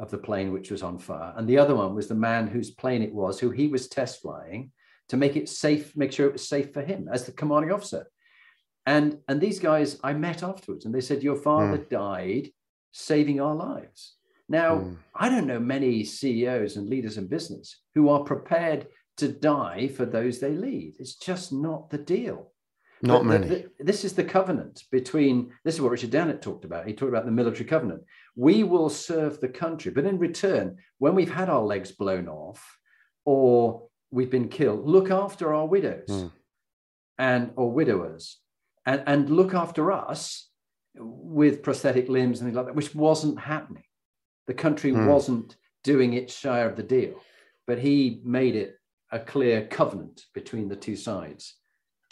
of 0.00 0.10
the 0.10 0.18
plane 0.18 0.52
which 0.52 0.70
was 0.70 0.82
on 0.82 0.98
fire, 0.98 1.32
and 1.36 1.46
the 1.46 1.58
other 1.58 1.76
one 1.76 1.94
was 1.94 2.08
the 2.08 2.14
man 2.14 2.48
whose 2.48 2.70
plane 2.70 3.02
it 3.02 3.14
was, 3.14 3.38
who 3.38 3.50
he 3.50 3.68
was 3.68 3.88
test 3.88 4.22
flying 4.22 4.72
to 5.08 5.16
make 5.16 5.36
it 5.36 5.48
safe, 5.48 5.96
make 5.96 6.12
sure 6.12 6.26
it 6.26 6.32
was 6.32 6.48
safe 6.48 6.72
for 6.72 6.82
him 6.82 7.08
as 7.12 7.26
the 7.26 7.32
commanding 7.32 7.72
officer. 7.72 8.06
And 8.86 9.18
and 9.28 9.40
these 9.40 9.60
guys 9.60 9.98
I 10.02 10.14
met 10.14 10.42
afterwards, 10.42 10.84
and 10.84 10.94
they 10.94 11.00
said, 11.00 11.22
"Your 11.22 11.36
father 11.36 11.78
mm. 11.78 11.88
died 11.88 12.48
saving 12.92 13.40
our 13.40 13.54
lives." 13.54 14.16
Now, 14.48 14.78
mm. 14.78 14.96
I 15.14 15.28
don't 15.28 15.46
know 15.46 15.60
many 15.60 16.02
CEOs 16.02 16.76
and 16.76 16.88
leaders 16.88 17.18
in 17.18 17.28
business 17.28 17.82
who 17.94 18.08
are 18.08 18.24
prepared 18.24 18.88
to 19.18 19.28
die 19.28 19.88
for 19.88 20.06
those 20.06 20.40
they 20.40 20.52
lead. 20.52 20.96
It's 20.98 21.14
just 21.14 21.52
not 21.52 21.90
the 21.90 21.98
deal. 21.98 22.52
Not 23.02 23.24
many. 23.24 23.46
The, 23.46 23.54
the, 23.78 23.84
this 23.84 24.04
is 24.04 24.14
the 24.14 24.24
covenant 24.24 24.84
between, 24.90 25.52
this 25.64 25.74
is 25.74 25.80
what 25.80 25.92
Richard 25.92 26.10
Dannatt 26.10 26.42
talked 26.42 26.64
about. 26.64 26.86
He 26.86 26.92
talked 26.92 27.10
about 27.10 27.24
the 27.24 27.30
military 27.30 27.64
covenant. 27.64 28.02
We 28.40 28.64
will 28.64 28.88
serve 28.88 29.38
the 29.38 29.48
country, 29.48 29.92
but 29.92 30.06
in 30.06 30.18
return, 30.18 30.78
when 30.96 31.14
we've 31.14 31.34
had 31.40 31.50
our 31.50 31.60
legs 31.62 31.92
blown 31.92 32.26
off 32.26 32.78
or 33.26 33.88
we've 34.10 34.30
been 34.30 34.48
killed, 34.48 34.86
look 34.86 35.10
after 35.10 35.52
our 35.52 35.66
widows 35.66 36.08
mm. 36.08 36.32
and 37.18 37.50
or 37.56 37.70
widowers 37.70 38.38
and, 38.86 39.02
and 39.06 39.28
look 39.28 39.52
after 39.52 39.92
us 39.92 40.48
with 40.94 41.62
prosthetic 41.62 42.08
limbs 42.08 42.40
and 42.40 42.48
things 42.48 42.56
like 42.56 42.64
that, 42.64 42.74
which 42.74 42.94
wasn't 42.94 43.38
happening. 43.38 43.84
The 44.46 44.54
country 44.54 44.92
mm. 44.92 45.06
wasn't 45.06 45.56
doing 45.84 46.14
its 46.14 46.34
share 46.34 46.66
of 46.66 46.76
the 46.76 46.82
deal, 46.82 47.20
but 47.66 47.78
he 47.78 48.22
made 48.24 48.56
it 48.56 48.76
a 49.12 49.18
clear 49.18 49.66
covenant 49.66 50.24
between 50.32 50.66
the 50.70 50.76
two 50.76 50.96
sides. 50.96 51.56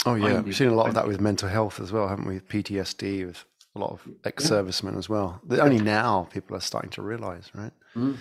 Oh 0.05 0.15
yeah, 0.15 0.41
we've 0.41 0.55
seen 0.55 0.69
a 0.69 0.75
lot 0.75 0.89
of 0.89 0.95
that 0.95 1.09
with 1.09 1.23
mental 1.23 1.49
health 1.49 1.81
as 1.81 1.91
well, 1.91 2.07
haven't 2.07 2.27
we? 2.27 2.35
With 2.35 2.49
PTSD 2.49 3.27
with 3.27 3.45
a 3.79 3.81
lot 3.81 3.93
of 3.93 4.09
ex-servicemen 4.25 4.95
yeah. 4.95 4.99
as 4.99 5.09
well. 5.09 5.41
Only 5.51 5.79
now 5.79 6.29
people 6.33 6.57
are 6.57 6.61
starting 6.61 6.91
to 6.91 7.03
realize, 7.03 7.51
right? 7.55 7.73
Mm. 7.97 8.17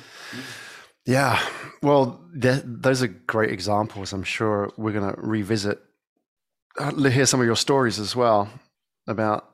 Yeah. 1.06 1.42
Well, 1.82 2.20
those 2.34 3.02
are 3.02 3.08
great 3.08 3.52
examples. 3.52 4.14
I'm 4.14 4.24
sure 4.24 4.72
we're 4.78 4.92
going 4.92 5.14
to 5.14 5.20
revisit, 5.20 5.80
uh, 6.78 6.92
hear 7.10 7.26
some 7.26 7.40
of 7.40 7.46
your 7.46 7.56
stories 7.56 7.98
as 7.98 8.16
well 8.16 8.50
about 9.08 9.50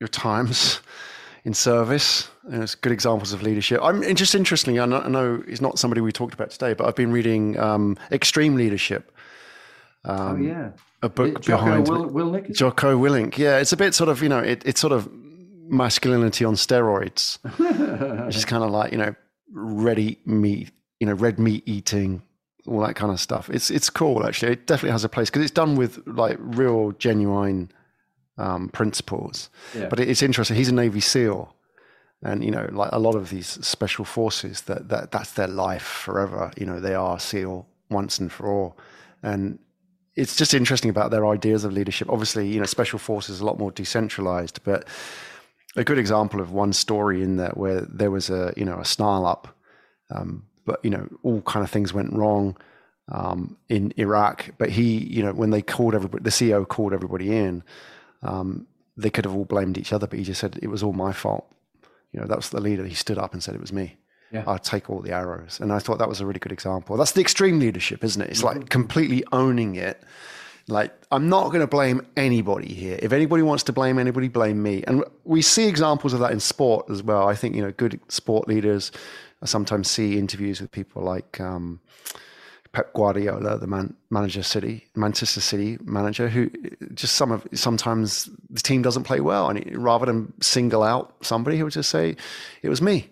your 0.00 0.08
times 0.08 0.80
in 1.44 1.54
service. 1.54 2.30
And 2.44 2.62
it's 2.62 2.74
good 2.74 2.92
examples 2.92 3.32
of 3.32 3.42
leadership. 3.42 3.80
I'm 3.82 4.02
just 4.14 4.34
interestingly, 4.34 4.80
I 4.80 4.86
know, 4.86 5.00
I 5.00 5.08
know 5.08 5.42
he's 5.46 5.60
not 5.60 5.78
somebody 5.78 6.00
we 6.00 6.12
talked 6.12 6.34
about 6.34 6.50
today, 6.50 6.74
but 6.74 6.86
I've 6.86 6.96
been 6.96 7.12
reading 7.12 7.58
um, 7.58 7.96
Extreme 8.12 8.56
Leadership. 8.56 9.12
Oh, 10.04 10.14
um, 10.14 10.36
oh 10.36 10.46
yeah, 10.46 10.70
a 11.02 11.08
book 11.08 11.40
Jocko 11.40 11.64
behind 11.64 11.88
Will, 11.88 12.10
Willink. 12.10 12.54
Jocko 12.54 12.98
Willink. 12.98 13.36
Yeah, 13.36 13.58
it's 13.58 13.72
a 13.72 13.76
bit 13.76 13.94
sort 13.94 14.08
of 14.08 14.22
you 14.22 14.28
know 14.28 14.38
it, 14.38 14.62
it's 14.64 14.80
sort 14.80 14.92
of 14.92 15.08
masculinity 15.68 16.44
on 16.44 16.54
steroids, 16.54 17.38
which 18.26 18.36
is 18.36 18.44
kind 18.44 18.64
of 18.64 18.70
like 18.70 18.92
you 18.92 18.98
know 18.98 19.14
ready 19.52 20.18
meat, 20.24 20.70
you 21.00 21.06
know 21.06 21.14
red 21.14 21.38
meat 21.38 21.62
eating, 21.66 22.22
all 22.66 22.80
that 22.80 22.96
kind 22.96 23.12
of 23.12 23.20
stuff. 23.20 23.48
It's 23.50 23.70
it's 23.70 23.90
cool 23.90 24.26
actually. 24.26 24.52
It 24.52 24.66
definitely 24.66 24.92
has 24.92 25.04
a 25.04 25.08
place 25.08 25.30
because 25.30 25.42
it's 25.42 25.52
done 25.52 25.76
with 25.76 26.02
like 26.06 26.36
real 26.40 26.92
genuine 26.92 27.70
um, 28.36 28.68
principles. 28.70 29.50
Yeah. 29.74 29.88
But 29.88 30.00
it's 30.00 30.22
interesting. 30.22 30.56
He's 30.56 30.68
a 30.68 30.74
Navy 30.74 31.00
SEAL, 31.00 31.54
and 32.22 32.44
you 32.44 32.50
know, 32.50 32.68
like 32.72 32.90
a 32.92 32.98
lot 32.98 33.14
of 33.14 33.30
these 33.30 33.46
special 33.66 34.04
forces, 34.04 34.62
that 34.62 34.88
that 34.88 35.10
that's 35.10 35.32
their 35.32 35.48
life 35.48 35.82
forever. 35.82 36.52
You 36.56 36.66
know, 36.66 36.80
they 36.80 36.94
are 36.94 37.18
SEAL 37.18 37.66
once 37.90 38.18
and 38.18 38.30
for 38.30 38.48
all, 38.50 38.78
and 39.22 39.58
it's 40.18 40.34
just 40.34 40.52
interesting 40.52 40.90
about 40.90 41.10
their 41.12 41.26
ideas 41.26 41.64
of 41.64 41.72
leadership. 41.72 42.10
Obviously, 42.10 42.48
you 42.48 42.58
know, 42.58 42.66
special 42.66 42.98
forces 42.98 43.36
is 43.36 43.40
a 43.40 43.46
lot 43.46 43.58
more 43.58 43.70
decentralized, 43.70 44.60
but 44.64 44.86
a 45.78 45.84
good 45.84 45.98
example 45.98 46.40
of 46.40 46.52
one 46.52 46.72
story 46.72 47.22
in 47.22 47.36
that 47.36 47.56
where 47.56 47.80
there 47.82 48.10
was 48.10 48.30
a 48.30 48.52
you 48.56 48.64
know 48.64 48.78
a 48.78 48.84
snarl 48.84 49.26
up, 49.26 49.56
um, 50.10 50.44
but 50.64 50.80
you 50.84 50.90
know 50.90 51.08
all 51.22 51.40
kind 51.42 51.64
of 51.64 51.70
things 51.70 51.94
went 51.94 52.12
wrong 52.12 52.56
um, 53.10 53.56
in 53.68 53.92
Iraq. 53.96 54.50
But 54.58 54.70
he, 54.70 54.98
you 54.98 55.22
know, 55.22 55.32
when 55.32 55.50
they 55.50 55.62
called 55.62 55.94
everybody, 55.94 56.22
the 56.22 56.30
CEO 56.30 56.66
called 56.66 56.92
everybody 56.92 57.34
in 57.34 57.62
um, 58.22 58.66
they 58.96 59.10
could 59.10 59.24
have 59.24 59.34
all 59.34 59.44
blamed 59.44 59.78
each 59.78 59.92
other, 59.92 60.06
but 60.06 60.18
he 60.18 60.24
just 60.24 60.40
said 60.40 60.58
it 60.60 60.68
was 60.68 60.82
all 60.82 60.92
my 60.92 61.12
fault. 61.12 61.46
You 62.12 62.20
know, 62.20 62.26
that 62.26 62.36
was 62.36 62.50
the 62.50 62.60
leader. 62.60 62.84
He 62.84 62.94
stood 62.94 63.18
up 63.18 63.32
and 63.32 63.42
said 63.42 63.54
it 63.54 63.60
was 63.60 63.72
me. 63.72 63.96
Yeah. 64.32 64.44
I'll 64.46 64.58
take 64.58 64.90
all 64.90 65.00
the 65.00 65.12
arrows. 65.12 65.58
And 65.60 65.72
I 65.72 65.78
thought 65.78 65.98
that 65.98 66.08
was 66.08 66.20
a 66.20 66.26
really 66.26 66.40
good 66.40 66.52
example. 66.52 66.96
That's 66.96 67.12
the 67.12 67.20
extreme 67.20 67.58
leadership, 67.58 68.04
isn't 68.04 68.20
it? 68.20 68.30
It's 68.30 68.42
mm-hmm. 68.42 68.58
like 68.60 68.68
completely 68.68 69.24
owning 69.32 69.76
it. 69.76 70.02
Like, 70.68 70.92
I'm 71.10 71.28
not 71.28 71.46
going 71.46 71.60
to 71.60 71.66
blame 71.66 72.06
anybody 72.16 72.72
here. 72.72 72.98
If 73.00 73.12
anybody 73.12 73.42
wants 73.42 73.64
to 73.64 73.72
blame 73.72 73.98
anybody, 73.98 74.28
blame 74.28 74.62
me. 74.62 74.84
And 74.86 75.02
we 75.24 75.40
see 75.40 75.66
examples 75.66 76.12
of 76.12 76.20
that 76.20 76.30
in 76.30 76.40
sport 76.40 76.90
as 76.90 77.02
well. 77.02 77.26
I 77.26 77.34
think, 77.34 77.56
you 77.56 77.62
know, 77.62 77.72
good 77.72 77.98
sport 78.08 78.46
leaders 78.46 78.92
I 79.42 79.46
sometimes 79.46 79.88
see 79.88 80.18
interviews 80.18 80.60
with 80.60 80.70
people 80.70 81.02
like, 81.02 81.40
um, 81.40 81.80
Pep 82.72 82.92
Guardiola, 82.92 83.58
the 83.58 83.66
man, 83.66 83.94
manager 84.10 84.42
City, 84.42 84.86
Manchester 84.94 85.40
City 85.40 85.78
manager, 85.84 86.28
who 86.28 86.50
just 86.94 87.14
some 87.14 87.32
of 87.32 87.46
sometimes 87.54 88.28
the 88.50 88.60
team 88.60 88.82
doesn't 88.82 89.04
play 89.04 89.20
well, 89.20 89.48
and 89.48 89.64
he, 89.64 89.74
rather 89.74 90.04
than 90.04 90.32
single 90.42 90.82
out 90.82 91.14
somebody, 91.22 91.56
he 91.56 91.62
would 91.62 91.72
just 91.72 91.88
say, 91.88 92.14
"It 92.62 92.68
was 92.68 92.82
me." 92.82 93.10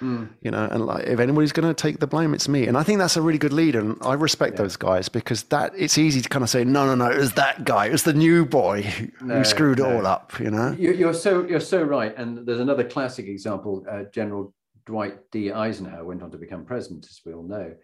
Mm. 0.00 0.30
You 0.40 0.50
know, 0.50 0.68
and 0.70 0.86
like 0.86 1.06
if 1.06 1.20
anybody's 1.20 1.52
going 1.52 1.68
to 1.68 1.74
take 1.74 2.00
the 2.00 2.06
blame, 2.06 2.32
it's 2.32 2.48
me. 2.48 2.66
And 2.66 2.76
I 2.76 2.82
think 2.82 2.98
that's 2.98 3.16
a 3.16 3.22
really 3.22 3.38
good 3.38 3.52
leader, 3.52 3.80
and 3.80 3.96
I 4.02 4.14
respect 4.14 4.54
yeah. 4.54 4.62
those 4.62 4.76
guys 4.76 5.08
because 5.08 5.42
that 5.44 5.72
it's 5.76 5.98
easy 5.98 6.20
to 6.22 6.28
kind 6.28 6.42
of 6.42 6.50
say, 6.50 6.64
"No, 6.64 6.86
no, 6.86 6.94
no, 6.94 7.10
it 7.10 7.18
was 7.18 7.32
that 7.34 7.64
guy, 7.64 7.86
it 7.86 7.92
was 7.92 8.04
the 8.04 8.14
new 8.14 8.46
boy 8.46 8.82
who, 8.82 9.08
no, 9.20 9.42
screwed 9.42 9.78
no. 9.78 9.90
it 9.90 9.96
all 9.96 10.06
up." 10.06 10.38
You 10.40 10.50
know, 10.50 10.74
you're 10.78 11.14
so 11.14 11.46
you're 11.46 11.60
so 11.60 11.82
right. 11.82 12.16
And 12.16 12.46
there's 12.46 12.60
another 12.60 12.84
classic 12.84 13.26
example. 13.26 13.84
Uh, 13.90 14.04
General 14.12 14.54
Dwight 14.86 15.30
D. 15.30 15.52
Eisenhower 15.52 16.04
went 16.04 16.22
on 16.22 16.30
to 16.30 16.38
become 16.38 16.64
president, 16.64 17.06
as 17.06 17.20
we 17.24 17.34
all 17.34 17.42
know 17.42 17.74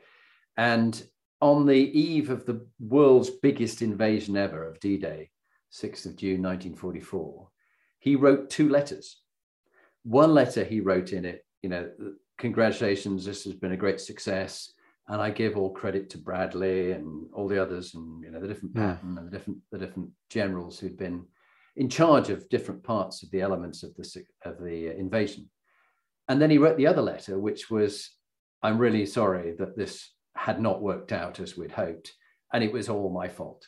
and 0.57 1.03
on 1.41 1.67
the 1.67 1.75
eve 1.75 2.31
of 2.31 2.47
the 2.47 2.67
world's 2.81 3.31
biggest 3.31 3.83
invasion 3.83 4.37
ever 4.37 4.67
of 4.67 4.81
D 4.81 4.97
Day, 4.97 5.31
6th 5.73 6.07
of 6.07 6.17
June 6.17 6.43
1944, 6.43 7.49
he 7.99 8.17
wrote 8.17 8.51
two 8.51 8.69
letters. 8.69 9.21
One 10.05 10.33
letter 10.33 10.65
he 10.65 10.81
wrote 10.81 11.13
in 11.13 11.25
it, 11.25 11.45
you 11.67 11.71
know, 11.71 11.91
congratulations, 12.39 13.25
this 13.25 13.43
has 13.43 13.55
been 13.55 13.73
a 13.73 13.77
great 13.77 14.01
success. 14.01 14.73
And 15.09 15.21
I 15.21 15.31
give 15.31 15.57
all 15.57 15.71
credit 15.71 16.09
to 16.11 16.19
Bradley 16.19 16.93
and 16.93 17.27
all 17.33 17.49
the 17.49 17.61
others, 17.61 17.95
and 17.95 18.23
you 18.23 18.31
know 18.31 18.41
the 18.41 18.47
different 18.47 18.75
yeah. 18.77 18.95
Patton 18.95 19.19
and 19.19 19.27
the 19.27 19.31
different 19.37 19.59
the 19.73 19.79
different 19.79 20.11
generals 20.31 20.79
who'd 20.79 20.97
been 20.97 21.25
in 21.77 21.89
charge 21.89 22.29
of 22.31 22.49
different 22.49 22.83
parts 22.83 23.23
of 23.23 23.31
the 23.31 23.41
elements 23.41 23.83
of 23.83 23.95
the 23.97 24.25
of 24.45 24.63
the 24.63 24.97
invasion. 24.97 25.49
And 26.29 26.41
then 26.41 26.51
he 26.51 26.59
wrote 26.59 26.77
the 26.77 26.89
other 26.89 27.03
letter, 27.03 27.39
which 27.39 27.71
was, 27.71 28.11
"I'm 28.63 28.79
really 28.79 29.07
sorry 29.07 29.55
that 29.59 29.77
this 29.77 30.13
had 30.35 30.61
not 30.61 30.83
worked 30.83 31.13
out 31.13 31.39
as 31.39 31.57
we'd 31.57 31.73
hoped, 31.73 32.13
and 32.53 32.65
it 32.65 32.73
was 32.73 32.89
all 32.89 33.11
my 33.11 33.29
fault. 33.29 33.65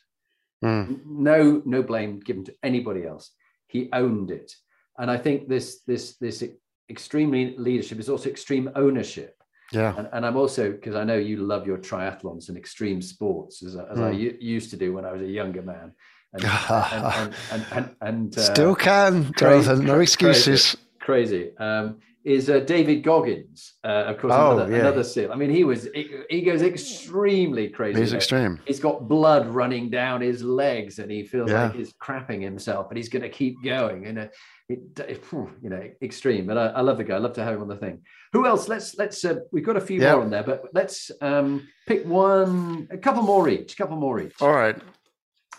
Mm. 0.65 1.05
No, 1.07 1.63
no 1.65 1.83
blame 1.85 2.19
given 2.19 2.45
to 2.45 2.55
anybody 2.65 3.07
else. 3.07 3.31
He 3.69 3.91
owned 3.93 4.33
it, 4.33 4.53
and 4.97 5.09
I 5.09 5.19
think 5.19 5.49
this 5.49 5.83
this 5.87 6.17
this 6.17 6.43
extreme 6.91 7.55
leadership 7.59 7.99
is 7.99 8.09
also 8.09 8.29
extreme 8.29 8.71
ownership. 8.75 9.35
Yeah, 9.73 9.95
and, 9.99 10.09
and 10.13 10.25
I'm 10.25 10.37
also 10.37 10.73
because 10.73 10.95
I 10.95 11.05
know 11.05 11.17
you 11.17 11.39
love 11.39 11.67
your 11.67 11.79
triathlons 11.79 12.49
and 12.49 12.57
extreme 12.57 13.03
sports 13.03 13.63
as, 13.63 13.77
as 13.77 13.99
mm. 13.99 14.07
I 14.07 14.11
used 14.41 14.71
to 14.71 14.77
do 14.77 14.95
when 14.95 15.05
I 15.05 15.13
was 15.13 15.23
a 15.23 15.27
younger 15.27 15.63
man. 15.63 15.93
And, 16.33 16.45
and, 16.71 17.35
and, 17.53 17.67
and, 17.73 17.97
and 18.01 18.39
uh, 18.39 18.41
still 18.43 18.75
can, 18.75 19.33
Jonathan. 19.39 19.85
No 19.85 20.01
excuses. 20.01 20.77
Crazy. 21.01 21.51
crazy. 21.51 21.57
Um, 21.59 21.99
is 22.29 22.51
uh, 22.51 22.61
David 22.61 23.03
Goggins, 23.03 23.75
uh, 23.85 24.05
of 24.09 24.19
course, 24.19 24.35
oh, 24.37 24.53
another, 24.53 24.73
yeah. 24.73 24.81
another 24.81 25.05
SEAL. 25.05 25.33
I 25.33 25.37
mean, 25.37 25.49
he 25.49 25.65
was 25.65 25.89
he 26.29 26.43
goes 26.43 26.63
extremely 26.63 27.69
crazy. 27.69 28.01
He's 28.01 28.13
extreme. 28.13 28.61
He's 28.67 28.81
got 28.81 29.09
blood 29.09 29.47
running 29.47 29.89
down 29.89 30.21
his 30.21 30.43
legs, 30.43 30.99
and 30.99 31.11
he 31.11 31.23
feels 31.25 31.51
yeah. 31.51 31.65
like 31.65 31.77
he's 31.77 31.95
crapping 31.95 32.43
himself, 32.43 32.89
but 32.89 32.97
he's 32.97 33.09
going 33.09 33.23
to 33.23 33.31
keep 33.31 33.63
going. 33.65 34.07
And 34.07 34.29
it, 34.69 35.01
it, 35.01 35.25
you 35.33 35.71
know, 35.71 35.83
extreme. 36.03 36.47
But 36.47 36.59
I, 36.59 36.67
I, 36.67 36.81
love 36.83 36.99
the 36.99 37.05
guy. 37.05 37.15
I 37.15 37.19
love 37.19 37.33
to 37.35 37.45
have 37.45 37.55
him 37.55 37.63
on 37.63 37.69
the 37.69 37.77
thing. 37.77 38.03
Who 38.33 38.47
else? 38.47 38.69
Let's 38.69 38.97
let's. 38.97 39.25
Uh, 39.25 39.37
we've 39.51 39.65
got 39.65 39.77
a 39.77 39.81
few 39.81 40.01
more 40.01 40.21
on 40.21 40.31
there, 40.31 40.43
but 40.43 40.65
let's 40.75 41.11
um, 41.21 41.69
pick 41.87 42.05
one, 42.05 42.89
a 42.91 42.99
couple 42.99 43.23
more 43.23 43.49
each. 43.49 43.73
A 43.73 43.77
couple 43.77 43.97
more 43.97 44.21
each. 44.21 44.35
All 44.41 44.53
right. 44.53 44.77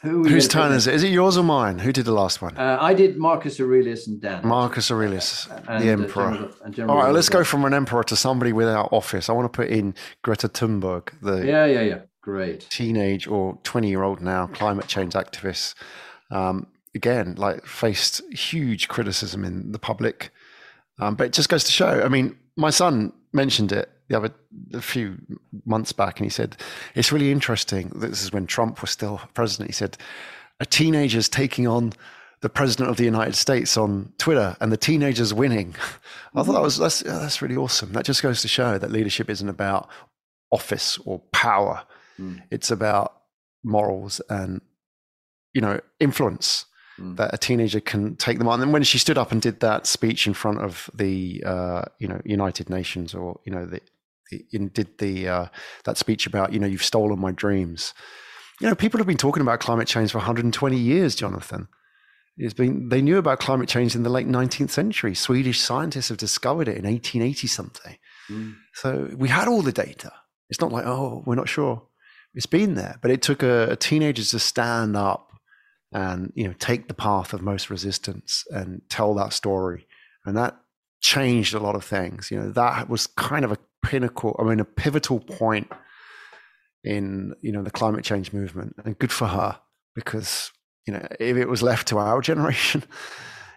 Who 0.02 0.24
Whose 0.24 0.48
turn 0.48 0.72
is 0.72 0.88
it? 0.88 0.94
Is 0.94 1.04
it 1.04 1.12
yours 1.12 1.38
or 1.38 1.44
mine? 1.44 1.80
Who 1.80 1.92
did 1.92 2.06
the 2.06 2.14
last 2.14 2.42
one? 2.42 2.58
Uh, 2.58 2.78
I 2.80 2.94
did 2.94 3.18
Marcus 3.18 3.60
Aurelius 3.60 4.08
and 4.08 4.22
Dan. 4.22 4.48
Marcus 4.48 4.90
Aurelius, 4.92 5.48
and, 5.68 5.84
the 5.84 5.90
uh, 5.90 5.92
emperor. 5.92 6.24
Uh, 6.24 6.32
General, 6.32 6.72
General 6.72 6.98
All 6.98 7.04
right, 7.04 7.14
let's 7.14 7.28
go 7.28 7.44
from 7.44 7.66
an 7.66 7.74
emperor 7.74 8.04
to 8.06 8.16
somebody 8.16 8.54
without 8.54 8.94
office. 8.94 9.30
I 9.30 9.34
want 9.34 9.52
to 9.52 9.58
put 9.58 9.68
in 9.68 9.94
Greta 10.22 10.48
Thunberg, 10.48 11.10
the 11.22 11.46
yeah, 11.46 11.66
yeah, 11.66 11.82
yeah, 11.82 12.00
great 12.22 12.70
teenage 12.70 13.28
or 13.28 13.58
twenty-year-old 13.64 14.22
now 14.22 14.48
climate 14.48 14.88
change 14.88 15.16
activist. 15.16 15.74
Um, 16.32 16.68
again, 16.96 17.36
like 17.36 17.66
faced 17.66 18.22
huge 18.32 18.88
criticism 18.88 19.44
in 19.44 19.72
the 19.72 19.80
public, 19.80 20.32
um, 21.00 21.16
but 21.16 21.28
it 21.28 21.34
just 21.34 21.50
goes 21.50 21.64
to 21.64 21.72
show. 21.72 22.02
I 22.02 22.10
mean, 22.10 22.38
my 22.56 22.70
son 22.70 23.14
mentioned 23.32 23.72
it 23.72 23.90
the 24.08 24.18
other 24.18 24.34
a 24.74 24.82
few 24.82 25.18
months 25.66 25.92
back, 25.92 26.20
and 26.20 26.26
he 26.26 26.30
said 26.30 26.58
it's 26.96 27.12
really 27.12 27.32
interesting. 27.32 27.92
This 27.96 28.24
is 28.24 28.34
when 28.34 28.48
Trump 28.48 28.82
was 28.82 28.92
still 28.92 29.22
president. 29.34 29.70
He 29.70 29.74
said 29.74 29.98
a 30.60 30.66
teenager's 30.66 31.30
taking 31.30 31.68
on 31.68 31.94
the 32.42 32.50
president 32.50 32.90
of 32.90 32.98
the 32.98 33.04
United 33.04 33.36
States 33.36 33.78
on 33.78 34.12
Twitter, 34.18 34.56
and 34.60 34.72
the 34.72 34.78
teenagers 34.78 35.34
winning. 35.34 35.76
I 36.34 36.44
thought 36.44 36.54
that 36.54 36.62
was 36.62 36.78
that's 36.78 37.02
that's 37.02 37.42
really 37.42 37.56
awesome. 37.56 37.94
That 37.94 38.06
just 38.06 38.24
goes 38.24 38.42
to 38.42 38.48
show 38.48 38.78
that 38.78 38.92
leadership 38.92 39.30
isn't 39.30 39.50
about 39.50 39.90
office 40.52 40.98
or 41.06 41.20
power. 41.32 41.84
Mm. 42.20 42.42
It's 42.50 42.72
about 42.72 43.16
morals 43.64 44.22
and 44.30 44.62
you 45.54 45.62
know 45.62 45.80
influence. 46.00 46.66
Mm. 47.00 47.16
that 47.18 47.34
a 47.34 47.38
teenager 47.38 47.80
can 47.80 48.16
take 48.16 48.38
them 48.38 48.48
on. 48.48 48.62
And 48.62 48.74
when 48.74 48.84
she 48.84 48.98
stood 48.98 49.18
up 49.18 49.32
and 49.32 49.42
did 49.42 49.60
that 49.62 49.88
speech 49.88 50.28
in 50.28 50.34
front 50.34 50.60
of 50.60 50.90
the 50.94 51.44
uh, 51.46 51.84
you 52.00 52.08
know 52.08 52.22
United 52.26 52.70
Nations, 52.70 53.14
or 53.14 53.40
you 53.46 53.52
know 53.52 53.66
the, 53.66 53.82
the 54.32 54.46
in, 54.52 54.70
did 54.70 54.98
the 55.00 55.28
uh, 55.28 55.46
that 55.86 55.98
speech 55.98 56.28
about 56.28 56.54
you 56.54 56.60
know 56.60 56.68
you've 56.68 56.84
stolen 56.84 57.20
my 57.20 57.32
dreams. 57.32 57.94
You 58.62 58.68
know, 58.68 58.76
people 58.76 58.98
have 58.98 59.08
been 59.08 59.18
talking 59.18 59.42
about 59.42 59.62
climate 59.62 59.88
change 59.88 60.12
for 60.12 60.18
120 60.18 60.78
years, 60.78 61.16
Jonathan. 61.16 61.70
It's 62.38 62.54
been 62.54 62.90
they 62.90 63.02
knew 63.02 63.18
about 63.18 63.40
climate 63.40 63.70
change 63.70 63.96
in 63.96 64.04
the 64.04 64.10
late 64.10 64.28
19th 64.28 64.70
century. 64.70 65.14
Swedish 65.14 65.60
scientists 65.60 66.10
have 66.10 66.18
discovered 66.18 66.68
it 66.68 66.78
in 66.78 66.86
1880 66.86 67.48
something. 67.48 67.98
Mm. 68.30 68.56
So 68.74 69.10
we 69.18 69.28
had 69.28 69.48
all 69.48 69.62
the 69.62 69.72
data. 69.72 70.12
It's 70.50 70.62
not 70.62 70.72
like 70.72 70.86
oh 70.86 71.24
we're 71.26 71.36
not 71.36 71.50
sure. 71.50 71.84
It's 72.34 72.46
been 72.46 72.76
there, 72.76 72.98
but 73.02 73.12
it 73.12 73.22
took 73.22 73.44
a, 73.44 73.72
a 73.72 73.76
teenagers 73.76 74.32
to 74.32 74.40
stand 74.40 74.96
up 74.96 75.29
and 75.92 76.32
you 76.36 76.48
know 76.48 76.54
take 76.60 76.88
the 76.88 76.94
path 76.94 77.34
of 77.34 77.42
most 77.42 77.70
resistance 77.70 78.46
and 78.52 78.82
tell 78.90 79.14
that 79.16 79.34
story. 79.34 79.88
And 80.26 80.38
that 80.38 80.58
changed 81.02 81.54
a 81.54 81.60
lot 81.60 81.76
of 81.76 81.84
things. 81.84 82.30
You 82.32 82.40
know 82.40 82.52
that 82.52 82.90
was 82.90 83.08
kind 83.08 83.46
of 83.46 83.52
a 83.52 83.58
pinnacle 83.82 84.36
i 84.38 84.44
mean 84.44 84.60
a 84.60 84.66
pivotal 84.66 85.22
point 85.22 85.72
in 86.84 87.34
you 87.42 87.52
know 87.52 87.64
the 87.64 87.72
climate 87.72 88.04
change 88.04 88.34
movement. 88.34 88.76
And 88.84 88.98
good 89.00 89.12
for 89.12 89.28
her 89.28 89.60
because 89.96 90.52
you 90.86 90.94
know 90.94 91.08
if 91.20 91.38
it 91.38 91.48
was 91.48 91.64
left 91.64 91.88
to 91.90 91.98
our 91.98 92.22
generation 92.30 92.84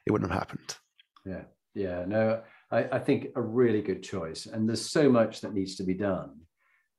it 0.07 0.13
wouldn't 0.13 0.31
have 0.31 0.39
happened. 0.39 0.77
Yeah. 1.25 1.43
Yeah. 1.75 2.05
No 2.07 2.43
i, 2.71 2.85
I 2.93 2.99
think 2.99 3.29
a 3.37 3.43
really 3.43 3.83
good 3.83 4.03
choice. 4.03 4.47
And 4.47 4.69
there's 4.69 4.85
so 4.85 5.11
much 5.11 5.43
that 5.43 5.55
needs 5.55 5.77
to 5.77 5.83
be 5.83 5.95
done 5.95 6.41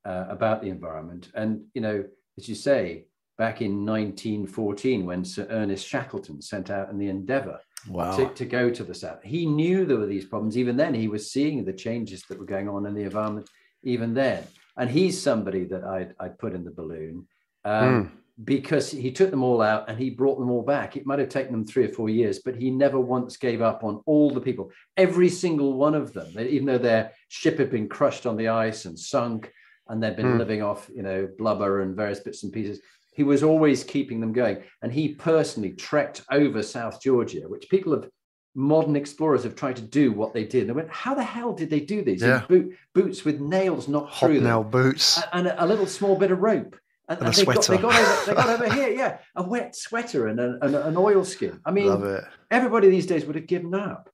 uh, 0.04 0.26
about 0.28 0.62
the 0.62 0.68
environment. 0.68 1.30
And 1.34 1.64
you 1.74 1.80
know 1.80 2.04
as 2.38 2.48
you 2.48 2.54
say 2.54 3.06
back 3.36 3.62
in 3.62 3.84
1914 3.84 5.04
when 5.04 5.24
Sir 5.24 5.46
Ernest 5.50 5.86
Shackleton 5.86 6.40
sent 6.40 6.70
out 6.70 6.90
in 6.90 6.98
the 6.98 7.08
Endeavour 7.08 7.60
wow. 7.88 8.16
to, 8.16 8.28
to 8.28 8.44
go 8.44 8.70
to 8.70 8.84
the 8.84 8.94
south. 8.94 9.22
He 9.22 9.46
knew 9.46 9.84
there 9.84 9.96
were 9.96 10.06
these 10.06 10.26
problems. 10.26 10.56
Even 10.56 10.76
then, 10.76 10.94
he 10.94 11.08
was 11.08 11.30
seeing 11.30 11.64
the 11.64 11.72
changes 11.72 12.22
that 12.28 12.38
were 12.38 12.44
going 12.44 12.68
on 12.68 12.86
in 12.86 12.94
the 12.94 13.02
environment 13.02 13.48
even 13.82 14.14
then. 14.14 14.44
And 14.76 14.90
he's 14.90 15.20
somebody 15.20 15.64
that 15.64 15.84
I'd, 15.84 16.14
I'd 16.18 16.38
put 16.38 16.54
in 16.54 16.64
the 16.64 16.70
balloon 16.70 17.26
um, 17.64 18.04
mm. 18.04 18.10
because 18.44 18.90
he 18.90 19.12
took 19.12 19.30
them 19.30 19.44
all 19.44 19.62
out 19.62 19.88
and 19.88 19.98
he 19.98 20.10
brought 20.10 20.38
them 20.38 20.50
all 20.50 20.62
back. 20.62 20.96
It 20.96 21.06
might 21.06 21.20
have 21.20 21.28
taken 21.28 21.52
them 21.52 21.66
three 21.66 21.84
or 21.84 21.92
four 21.92 22.08
years, 22.08 22.40
but 22.40 22.56
he 22.56 22.70
never 22.70 22.98
once 22.98 23.36
gave 23.36 23.62
up 23.62 23.84
on 23.84 24.02
all 24.06 24.30
the 24.30 24.40
people, 24.40 24.70
every 24.96 25.28
single 25.28 25.74
one 25.74 25.94
of 25.94 26.12
them, 26.12 26.32
even 26.38 26.66
though 26.66 26.78
their 26.78 27.12
ship 27.28 27.58
had 27.58 27.70
been 27.70 27.88
crushed 27.88 28.26
on 28.26 28.36
the 28.36 28.48
ice 28.48 28.84
and 28.84 28.98
sunk 28.98 29.52
and 29.88 30.02
they'd 30.02 30.16
been 30.16 30.26
mm. 30.26 30.38
living 30.38 30.62
off, 30.62 30.90
you 30.94 31.02
know, 31.02 31.28
blubber 31.38 31.82
and 31.82 31.94
various 31.94 32.20
bits 32.20 32.42
and 32.42 32.52
pieces 32.52 32.80
he 33.14 33.22
was 33.22 33.42
always 33.42 33.84
keeping 33.84 34.20
them 34.20 34.32
going. 34.32 34.62
And 34.82 34.92
he 34.92 35.14
personally 35.14 35.72
trekked 35.72 36.22
over 36.30 36.62
South 36.62 37.00
Georgia, 37.00 37.48
which 37.48 37.68
people 37.68 37.92
have 37.92 38.10
modern 38.54 38.96
explorers 38.96 39.44
have 39.44 39.56
tried 39.56 39.76
to 39.76 39.82
do 39.82 40.12
what 40.12 40.32
they 40.32 40.44
did. 40.44 40.62
And 40.62 40.70
they 40.70 40.74
went, 40.74 40.90
how 40.90 41.14
the 41.14 41.22
hell 41.22 41.52
did 41.52 41.70
they 41.70 41.80
do 41.80 42.02
these? 42.02 42.22
Yeah. 42.22 42.44
Boot, 42.48 42.76
boots 42.92 43.24
with 43.24 43.40
nails 43.40 43.88
knocked 43.88 44.16
through 44.16 44.40
nail 44.40 44.62
them. 44.62 44.70
boots. 44.70 45.20
And 45.32 45.46
a, 45.46 45.64
a, 45.64 45.66
little 45.66 45.86
small 45.86 46.16
bit 46.16 46.30
of 46.30 46.40
rope. 46.40 46.76
And, 47.08 47.18
and, 47.18 47.28
and 47.28 47.36
they, 47.36 47.44
got, 47.44 47.66
they, 47.66 47.78
got, 47.78 48.00
over, 48.00 48.26
they 48.26 48.34
got 48.34 48.60
over 48.60 48.74
here, 48.80 48.88
yeah, 48.88 49.18
a 49.36 49.42
wet 49.42 49.76
sweater 49.76 50.28
and, 50.28 50.40
a, 50.40 50.58
and 50.62 50.74
an 50.74 50.96
oil 50.96 51.24
skin. 51.24 51.60
I 51.64 51.70
mean, 51.70 52.20
everybody 52.50 52.88
these 52.88 53.06
days 53.06 53.26
would 53.26 53.36
have 53.36 53.46
given 53.46 53.74
up. 53.74 54.10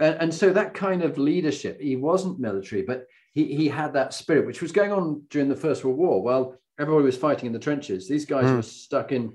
And, 0.00 0.16
and 0.20 0.34
so 0.34 0.52
that 0.52 0.72
kind 0.72 1.02
of 1.02 1.18
leadership, 1.18 1.80
he 1.80 1.96
wasn't 1.96 2.40
military, 2.40 2.82
but 2.82 3.06
he, 3.32 3.54
he 3.54 3.68
had 3.68 3.92
that 3.92 4.14
spirit, 4.14 4.46
which 4.46 4.62
was 4.62 4.72
going 4.72 4.92
on 4.92 5.22
during 5.30 5.48
the 5.48 5.56
First 5.56 5.84
World 5.84 5.98
War. 5.98 6.22
Well, 6.22 6.56
everybody 6.80 7.04
was 7.04 7.16
fighting 7.16 7.46
in 7.46 7.52
the 7.52 7.58
trenches. 7.58 8.08
These 8.08 8.24
guys 8.24 8.46
mm. 8.46 8.56
were 8.56 8.62
stuck 8.62 9.12
in 9.12 9.34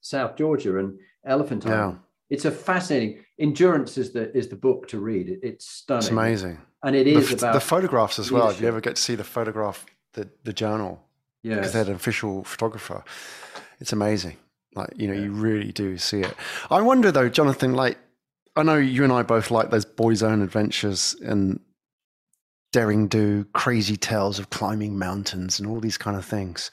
South 0.00 0.36
Georgia 0.36 0.78
and 0.78 0.98
Elephant 1.24 1.66
Island. 1.66 1.94
Yeah. 1.94 1.98
It's 2.28 2.44
a 2.44 2.50
fascinating 2.50 3.24
endurance 3.38 3.98
is 3.98 4.12
the 4.12 4.34
is 4.36 4.48
the 4.48 4.56
book 4.56 4.88
to 4.88 4.98
read. 4.98 5.28
It, 5.28 5.40
it's 5.42 5.66
stunning. 5.66 6.02
It's 6.02 6.10
amazing, 6.10 6.58
and 6.82 6.96
it 6.96 7.06
is 7.06 7.28
the, 7.28 7.36
about 7.36 7.54
the 7.54 7.60
photographs 7.60 8.18
as 8.18 8.30
well. 8.30 8.48
If 8.48 8.60
you 8.60 8.68
ever 8.68 8.80
get 8.80 8.96
to 8.96 9.02
see 9.02 9.14
the 9.14 9.24
photograph, 9.24 9.84
the 10.12 10.28
the 10.44 10.52
journal, 10.52 11.02
yeah, 11.42 11.56
because 11.56 11.72
they 11.72 11.78
had 11.78 11.88
an 11.88 11.94
official 11.94 12.44
photographer. 12.44 13.04
It's 13.80 13.92
amazing. 13.92 14.36
Like 14.74 14.94
you 14.96 15.08
know, 15.08 15.14
yeah. 15.14 15.24
you 15.24 15.32
really 15.32 15.72
do 15.72 15.98
see 15.98 16.20
it. 16.20 16.34
I 16.70 16.80
wonder 16.80 17.12
though, 17.12 17.28
Jonathan. 17.28 17.74
Like 17.74 17.98
I 18.56 18.62
know 18.62 18.76
you 18.76 19.04
and 19.04 19.12
I 19.12 19.22
both 19.22 19.50
like 19.50 19.70
those 19.70 19.84
boys' 19.84 20.22
own 20.22 20.40
adventures 20.40 21.14
and 21.22 21.60
daring 22.72 23.06
do, 23.08 23.44
crazy 23.52 23.96
tales 23.96 24.38
of 24.38 24.50
climbing 24.50 24.98
mountains 24.98 25.58
and 25.58 25.68
all 25.68 25.80
these 25.80 25.98
kind 25.98 26.16
of 26.16 26.24
things. 26.24 26.70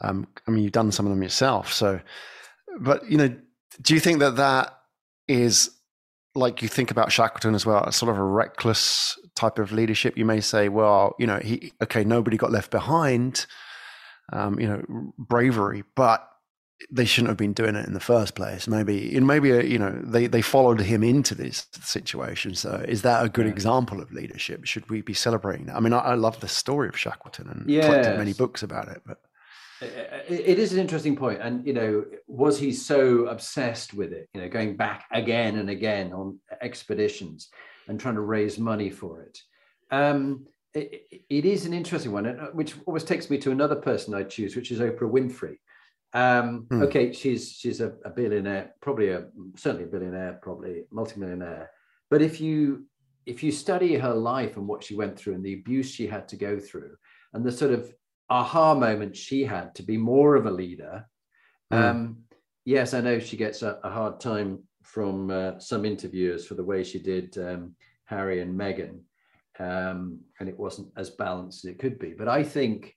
Um, 0.00 0.26
I 0.46 0.50
mean, 0.50 0.64
you've 0.64 0.72
done 0.72 0.92
some 0.92 1.06
of 1.06 1.10
them 1.10 1.22
yourself. 1.22 1.72
So, 1.72 2.00
but 2.80 3.08
you 3.10 3.18
know, 3.18 3.34
do 3.80 3.94
you 3.94 4.00
think 4.00 4.20
that 4.20 4.36
that 4.36 4.78
is 5.28 5.70
like 6.34 6.62
you 6.62 6.68
think 6.68 6.90
about 6.90 7.12
Shackleton 7.12 7.54
as 7.54 7.66
well, 7.66 7.90
sort 7.92 8.10
of 8.10 8.18
a 8.18 8.22
reckless 8.24 9.18
type 9.34 9.58
of 9.58 9.72
leadership? 9.72 10.16
You 10.16 10.24
may 10.24 10.40
say, 10.40 10.68
well, 10.68 11.14
you 11.18 11.26
know, 11.26 11.38
he 11.38 11.72
okay, 11.82 12.04
nobody 12.04 12.36
got 12.36 12.52
left 12.52 12.70
behind. 12.70 13.46
Um, 14.32 14.58
you 14.58 14.66
know, 14.66 15.12
bravery, 15.18 15.82
but 15.94 16.26
they 16.90 17.04
shouldn't 17.04 17.28
have 17.28 17.36
been 17.36 17.52
doing 17.52 17.74
it 17.74 17.86
in 17.86 17.94
the 17.94 18.00
first 18.00 18.34
place. 18.34 18.66
Maybe, 18.66 19.16
and 19.16 19.26
maybe 19.26 19.52
uh, 19.52 19.62
you 19.62 19.78
know, 19.78 19.98
they 20.02 20.26
they 20.26 20.42
followed 20.42 20.80
him 20.80 21.02
into 21.02 21.34
this 21.34 21.66
situation. 21.82 22.54
So, 22.54 22.84
is 22.86 23.02
that 23.02 23.24
a 23.24 23.28
good 23.28 23.46
yeah. 23.46 23.52
example 23.52 24.00
of 24.00 24.12
leadership? 24.12 24.64
Should 24.64 24.88
we 24.90 25.02
be 25.02 25.14
celebrating 25.14 25.66
that? 25.66 25.76
I 25.76 25.80
mean, 25.80 25.92
I, 25.92 25.98
I 25.98 26.14
love 26.14 26.40
the 26.40 26.48
story 26.48 26.88
of 26.88 26.98
Shackleton 26.98 27.48
and 27.48 27.70
yes. 27.70 27.86
collected 27.86 28.18
many 28.18 28.32
books 28.32 28.62
about 28.62 28.88
it. 28.88 29.02
But 29.06 29.18
it 29.82 30.58
is 30.58 30.72
an 30.72 30.78
interesting 30.78 31.16
point, 31.16 31.40
and 31.42 31.66
you 31.66 31.72
know, 31.72 32.04
was 32.26 32.58
he 32.58 32.72
so 32.72 33.26
obsessed 33.26 33.94
with 33.94 34.12
it? 34.12 34.28
You 34.34 34.42
know, 34.42 34.48
going 34.48 34.76
back 34.76 35.06
again 35.10 35.56
and 35.56 35.70
again 35.70 36.12
on 36.12 36.38
expeditions 36.60 37.48
and 37.88 37.98
trying 37.98 38.14
to 38.14 38.20
raise 38.20 38.58
money 38.58 38.90
for 38.90 39.22
it. 39.22 39.40
Um, 39.90 40.46
it, 40.74 41.06
it 41.28 41.44
is 41.44 41.66
an 41.66 41.74
interesting 41.74 42.12
one, 42.12 42.26
uh, 42.26 42.46
which 42.52 42.74
always 42.86 43.04
takes 43.04 43.28
me 43.28 43.38
to 43.38 43.50
another 43.50 43.76
person 43.76 44.14
I 44.14 44.22
choose, 44.22 44.56
which 44.56 44.70
is 44.70 44.80
Oprah 44.80 45.10
Winfrey 45.10 45.56
um, 46.14 46.66
hmm. 46.70 46.82
Okay, 46.82 47.12
she's 47.12 47.52
she's 47.52 47.80
a, 47.80 47.94
a, 48.04 48.10
billionaire, 48.10 48.74
probably 48.80 49.10
a 49.10 49.26
certainly 49.56 49.84
a 49.84 49.88
billionaire, 49.88 50.38
probably 50.42 50.84
multimillionaire. 50.90 51.70
But 52.10 52.20
if 52.20 52.40
you 52.40 52.86
if 53.24 53.42
you 53.42 53.50
study 53.50 53.96
her 53.96 54.14
life 54.14 54.56
and 54.56 54.66
what 54.66 54.84
she 54.84 54.94
went 54.94 55.18
through 55.18 55.34
and 55.34 55.44
the 55.44 55.54
abuse 55.54 55.90
she 55.90 56.06
had 56.06 56.28
to 56.28 56.36
go 56.36 56.58
through, 56.58 56.96
and 57.32 57.44
the 57.44 57.52
sort 57.52 57.72
of 57.72 57.92
aha 58.28 58.74
moment 58.74 59.16
she 59.16 59.44
had 59.44 59.74
to 59.76 59.82
be 59.82 59.96
more 59.96 60.36
of 60.36 60.46
a 60.46 60.50
leader, 60.50 61.06
hmm. 61.70 61.78
um, 61.78 62.16
yes, 62.66 62.92
I 62.92 63.00
know 63.00 63.18
she 63.18 63.38
gets 63.38 63.62
a, 63.62 63.78
a 63.82 63.90
hard 63.90 64.20
time 64.20 64.62
from 64.82 65.30
uh, 65.30 65.58
some 65.58 65.86
interviewers 65.86 66.46
for 66.46 66.54
the 66.54 66.64
way 66.64 66.84
she 66.84 66.98
did 66.98 67.38
um, 67.38 67.74
Harry 68.04 68.42
and 68.42 68.58
Meghan, 68.58 69.00
um, 69.58 70.20
and 70.40 70.48
it 70.48 70.58
wasn't 70.58 70.88
as 70.98 71.08
balanced 71.08 71.64
as 71.64 71.70
it 71.70 71.78
could 71.78 71.98
be. 71.98 72.12
But 72.12 72.28
I 72.28 72.42
think 72.42 72.94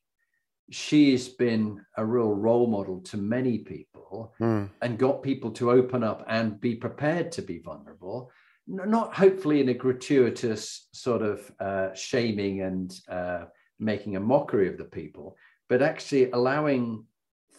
she's 0.72 1.30
been 1.30 1.84
a 1.98 2.06
real 2.06 2.34
role 2.34 2.68
model 2.68 3.00
to 3.02 3.18
many 3.18 3.60
people 3.60 4.34
mm. 4.40 4.70
and 4.82 4.98
got 4.98 5.22
people 5.22 5.52
to 5.52 5.72
open 5.72 6.04
up 6.04 6.26
and 6.28 6.60
be 6.60 6.76
prepared 6.76 7.32
to 7.32 7.42
be 7.42 7.60
vulnerable 7.60 8.32
not 8.68 9.14
hopefully 9.14 9.62
in 9.62 9.70
a 9.70 9.74
gratuitous 9.74 10.88
sort 10.92 11.22
of 11.22 11.52
uh, 11.60 11.94
shaming 11.94 12.62
and 12.62 13.00
uh, 13.10 13.46
making 13.80 14.16
a 14.16 14.20
mockery 14.20 14.68
of 14.68 14.78
the 14.78 14.86
people 14.86 15.36
but 15.70 15.82
actually 15.82 16.32
allowing 16.32 17.04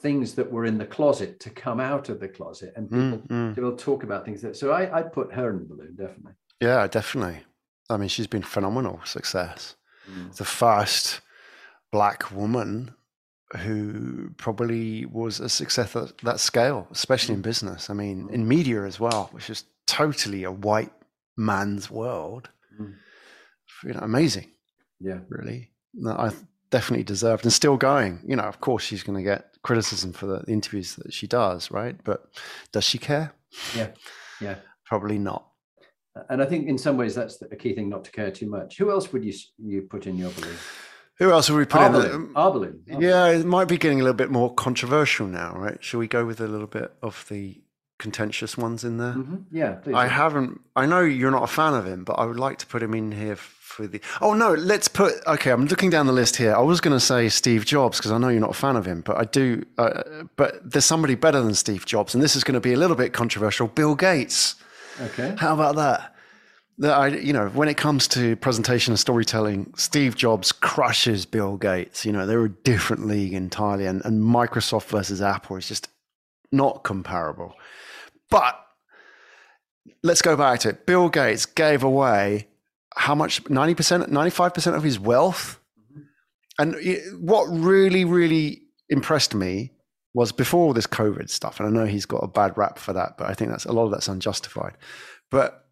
things 0.01 0.35
that 0.35 0.51
were 0.51 0.67
in 0.67 0.79
the 0.79 0.87
closet 0.87 1.41
to 1.41 1.51
come 1.51 1.81
out 1.81 2.09
of 2.09 2.21
the 2.21 2.29
closet 2.29 2.73
and 2.77 2.89
hmm, 2.89 3.13
people 3.13 3.29
mm, 3.29 3.55
mm. 3.55 3.59
will 3.59 3.77
talk 3.77 4.03
about 4.03 4.25
things 4.25 4.43
that 4.43 4.57
so 4.57 4.73
I, 4.73 4.99
i'd 4.99 5.13
put 5.13 5.33
her 5.33 5.51
in 5.51 5.59
the 5.59 5.65
balloon 5.65 5.95
definitely 5.97 6.33
yeah 6.61 6.87
definitely 6.87 7.41
i 7.89 7.97
mean 7.97 8.09
she's 8.09 8.27
been 8.27 8.43
phenomenal 8.43 9.01
success 9.05 9.77
hmm. 10.07 10.29
the 10.37 10.45
first 10.45 11.21
black 11.97 12.31
woman 12.31 12.95
who 13.57 14.29
probably 14.37 15.07
was 15.07 15.41
a 15.41 15.49
success 15.49 15.97
at 15.97 16.19
that 16.19 16.41
scale, 16.41 16.87
especially 16.91 17.35
in 17.35 17.41
mm. 17.41 17.45
business. 17.45 17.89
I 17.89 17.95
mean, 17.95 18.29
in 18.31 18.47
media 18.47 18.85
as 18.85 19.01
well, 19.01 19.31
which 19.33 19.49
is 19.49 19.65
totally 19.87 20.45
a 20.45 20.53
white 20.53 20.93
man's 21.39 21.91
world. 21.91 22.51
Mm. 22.79 22.97
You 23.85 23.95
know, 23.95 24.01
amazing. 24.01 24.49
Yeah, 25.01 25.21
really. 25.31 25.71
No, 25.95 26.11
I 26.11 26.33
definitely 26.71 27.05
deserved 27.05 27.45
and 27.45 27.53
still 27.53 27.79
going. 27.79 28.21
You 28.27 28.37
know, 28.37 28.43
of 28.43 28.61
course, 28.61 28.85
she's 28.85 29.03
going 29.03 29.17
to 29.17 29.25
get 29.25 29.57
criticism 29.63 30.13
for 30.13 30.27
the 30.27 30.45
interviews 30.53 30.97
that 30.97 31.15
she 31.15 31.27
does, 31.27 31.71
right? 31.71 31.97
But 32.05 32.27
does 32.73 32.85
she 32.85 32.99
care? 32.99 33.33
Yeah, 33.75 33.89
yeah, 34.39 34.57
probably 34.85 35.19
not. 35.19 35.47
And 36.29 36.43
I 36.43 36.45
think 36.45 36.69
in 36.69 36.77
some 36.77 36.99
ways 36.99 37.15
that's 37.15 37.39
the 37.39 37.57
key 37.57 37.75
thing, 37.75 37.89
not 37.89 38.05
to 38.05 38.11
care 38.11 38.31
too 38.31 38.51
much. 38.51 38.77
Who 38.77 38.91
else 38.91 39.15
would 39.15 39.25
you 39.25 39.33
you 39.57 39.81
put 39.89 40.07
in 40.07 40.19
your 40.19 40.33
belief? 40.33 40.86
Who 41.19 41.31
else 41.31 41.49
have 41.49 41.57
we 41.57 41.65
put 41.65 41.81
in? 41.81 42.35
Arbalin. 42.35 42.81
Yeah, 42.87 43.29
it 43.29 43.47
might 43.47 43.69
be 43.69 43.79
getting 43.79 44.01
a 44.01 44.05
little 44.05 44.17
bit 44.17 44.31
more 44.31 44.53
controversial 44.55 45.27
now, 45.27 45.55
right? 45.57 45.83
Shall 45.83 46.01
we 46.01 46.09
go 46.09 46.27
with 46.27 46.41
a 46.41 46.47
little 46.47 46.67
bit 46.67 46.93
of 47.03 47.25
the 47.29 47.61
contentious 47.99 48.57
ones 48.57 48.85
in 48.85 48.99
there. 48.99 49.15
Mm-hmm. 49.15 49.37
Yeah, 49.51 49.75
please. 49.75 49.95
I 49.95 50.07
haven't. 50.07 50.61
I 50.75 50.87
know 50.87 51.01
you're 51.01 51.31
not 51.31 51.43
a 51.43 51.49
fan 51.49 51.75
of 51.75 51.87
him, 51.87 52.05
but 52.05 52.15
I 52.15 52.25
would 52.25 52.39
like 52.39 52.59
to 52.59 52.67
put 52.67 52.83
him 52.83 52.95
in 52.95 53.13
here 53.13 53.37
for 53.37 53.87
the. 53.87 54.01
Oh 54.21 54.35
no, 54.35 54.55
let's 54.55 54.89
put. 54.89 55.15
Okay, 55.27 55.51
I'm 55.51 55.67
looking 55.67 55.91
down 55.91 56.07
the 56.07 56.13
list 56.13 56.37
here. 56.37 56.55
I 56.55 56.61
was 56.61 56.81
going 56.81 56.97
to 56.97 57.01
say 57.05 57.29
Steve 57.29 57.65
Jobs 57.65 57.99
because 57.99 58.13
I 58.13 58.19
know 58.19 58.29
you're 58.29 58.41
not 58.41 58.51
a 58.51 58.55
fan 58.55 58.77
of 58.77 58.87
him, 58.87 59.01
but 59.01 59.17
I 59.17 59.25
do. 59.25 59.65
Uh, 59.79 60.03
but 60.37 60.71
there's 60.71 60.85
somebody 60.85 61.15
better 61.15 61.41
than 61.41 61.55
Steve 61.55 61.87
Jobs, 61.87 62.15
and 62.15 62.23
this 62.23 62.37
is 62.37 62.45
going 62.45 62.55
to 62.55 62.61
be 62.61 62.73
a 62.73 62.79
little 62.79 62.97
bit 62.97 63.13
controversial. 63.13 63.69
Bill 63.69 63.95
Gates. 63.95 64.57
okay. 65.01 65.35
How 65.39 65.55
about 65.55 65.77
that? 65.77 66.15
That 66.79 66.93
I, 66.93 67.09
you 67.09 67.33
know, 67.33 67.49
when 67.49 67.69
it 67.69 67.79
comes 67.79 68.07
to 68.09 68.37
presentation 68.37 68.93
and 68.93 68.99
storytelling, 68.99 69.73
Steve 69.77 70.15
Jobs 70.15 70.53
crushes 70.53 71.25
Bill 71.25 71.57
Gates. 71.57 72.05
You 72.05 72.13
know, 72.13 72.27
they're 72.27 72.45
a 72.45 72.51
different 72.51 73.07
league 73.07 73.33
entirely, 73.33 73.87
and, 73.87 74.05
and 74.05 74.23
Microsoft 74.23 74.89
versus 74.89 75.23
Apple 75.23 75.57
is 75.57 75.69
just 75.69 75.89
not 76.53 76.85
comparable. 76.85 77.55
But 78.29 78.61
let's 80.03 80.23
go 80.23 80.37
back 80.37 80.61
to 80.61 80.71
it. 80.71 80.87
Bill 80.87 81.09
Gates 81.09 81.47
gave 81.47 81.83
away 81.83 82.49
how 82.95 83.15
much 83.15 83.45
90%, 83.45 84.09
95% 84.09 84.75
of 84.75 84.83
his 84.83 84.99
wealth. 84.99 85.61
Mm-hmm. 85.93 86.03
And 86.59 87.27
what 87.27 87.45
really, 87.45 88.05
really 88.05 88.63
impressed 88.89 89.35
me 89.35 89.73
was 90.15 90.33
before 90.33 90.67
all 90.67 90.73
this 90.73 90.87
COVID 90.87 91.29
stuff, 91.29 91.61
and 91.61 91.69
I 91.69 91.71
know 91.71 91.87
he's 91.87 92.07
got 92.07 92.25
a 92.25 92.29
bad 92.29 92.57
rap 92.57 92.79
for 92.79 92.95
that, 92.95 93.19
but 93.19 93.29
I 93.29 93.35
think 93.35 93.51
that's 93.51 93.67
a 93.67 93.73
lot 93.73 93.85
of 93.85 93.91
that's 93.91 94.09
unjustified. 94.09 94.73
But 95.31 95.66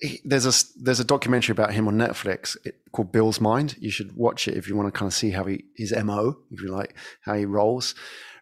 he, 0.00 0.20
there's 0.24 0.46
a 0.46 0.82
there's 0.82 1.00
a 1.00 1.04
documentary 1.04 1.52
about 1.52 1.72
him 1.72 1.86
on 1.88 1.96
Netflix 1.96 2.56
called 2.92 3.12
Bill's 3.12 3.40
Mind. 3.40 3.76
You 3.78 3.90
should 3.90 4.16
watch 4.16 4.48
it 4.48 4.56
if 4.56 4.68
you 4.68 4.76
want 4.76 4.92
to 4.92 4.98
kind 4.98 5.08
of 5.08 5.14
see 5.14 5.30
how 5.30 5.44
he 5.44 5.64
his 5.76 5.94
mo, 6.04 6.38
if 6.50 6.60
you 6.62 6.68
like, 6.68 6.94
how 7.22 7.34
he 7.34 7.44
rolls 7.44 7.94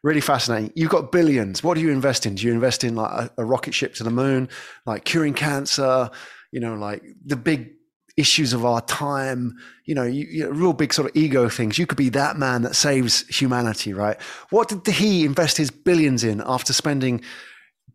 really 0.02 0.20
fascinating. 0.20 0.72
You've 0.74 0.90
got 0.90 1.12
billions. 1.12 1.62
What 1.62 1.74
do 1.74 1.80
you 1.80 1.90
invest 1.90 2.26
in? 2.26 2.36
Do 2.36 2.46
you 2.46 2.52
invest 2.52 2.84
in 2.84 2.94
like 2.94 3.10
a, 3.10 3.30
a 3.38 3.44
rocket 3.44 3.74
ship 3.74 3.94
to 3.94 4.04
the 4.04 4.10
moon, 4.10 4.48
like 4.86 5.04
curing 5.04 5.34
cancer? 5.34 6.10
You 6.52 6.60
know, 6.60 6.74
like 6.74 7.02
the 7.24 7.36
big 7.36 7.72
issues 8.16 8.52
of 8.52 8.64
our 8.64 8.80
time, 8.82 9.56
you 9.84 9.94
know, 9.94 10.02
you, 10.02 10.26
you 10.28 10.44
know, 10.44 10.50
real 10.50 10.72
big 10.72 10.92
sort 10.92 11.08
of 11.08 11.16
ego 11.16 11.48
things. 11.48 11.78
You 11.78 11.86
could 11.86 11.98
be 11.98 12.08
that 12.10 12.36
man 12.36 12.62
that 12.62 12.74
saves 12.74 13.26
humanity, 13.28 13.94
right? 13.94 14.20
What 14.50 14.68
did 14.68 14.86
he 14.94 15.24
invest 15.24 15.56
his 15.56 15.70
billions 15.70 16.24
in 16.24 16.42
after 16.44 16.72
spending 16.72 17.22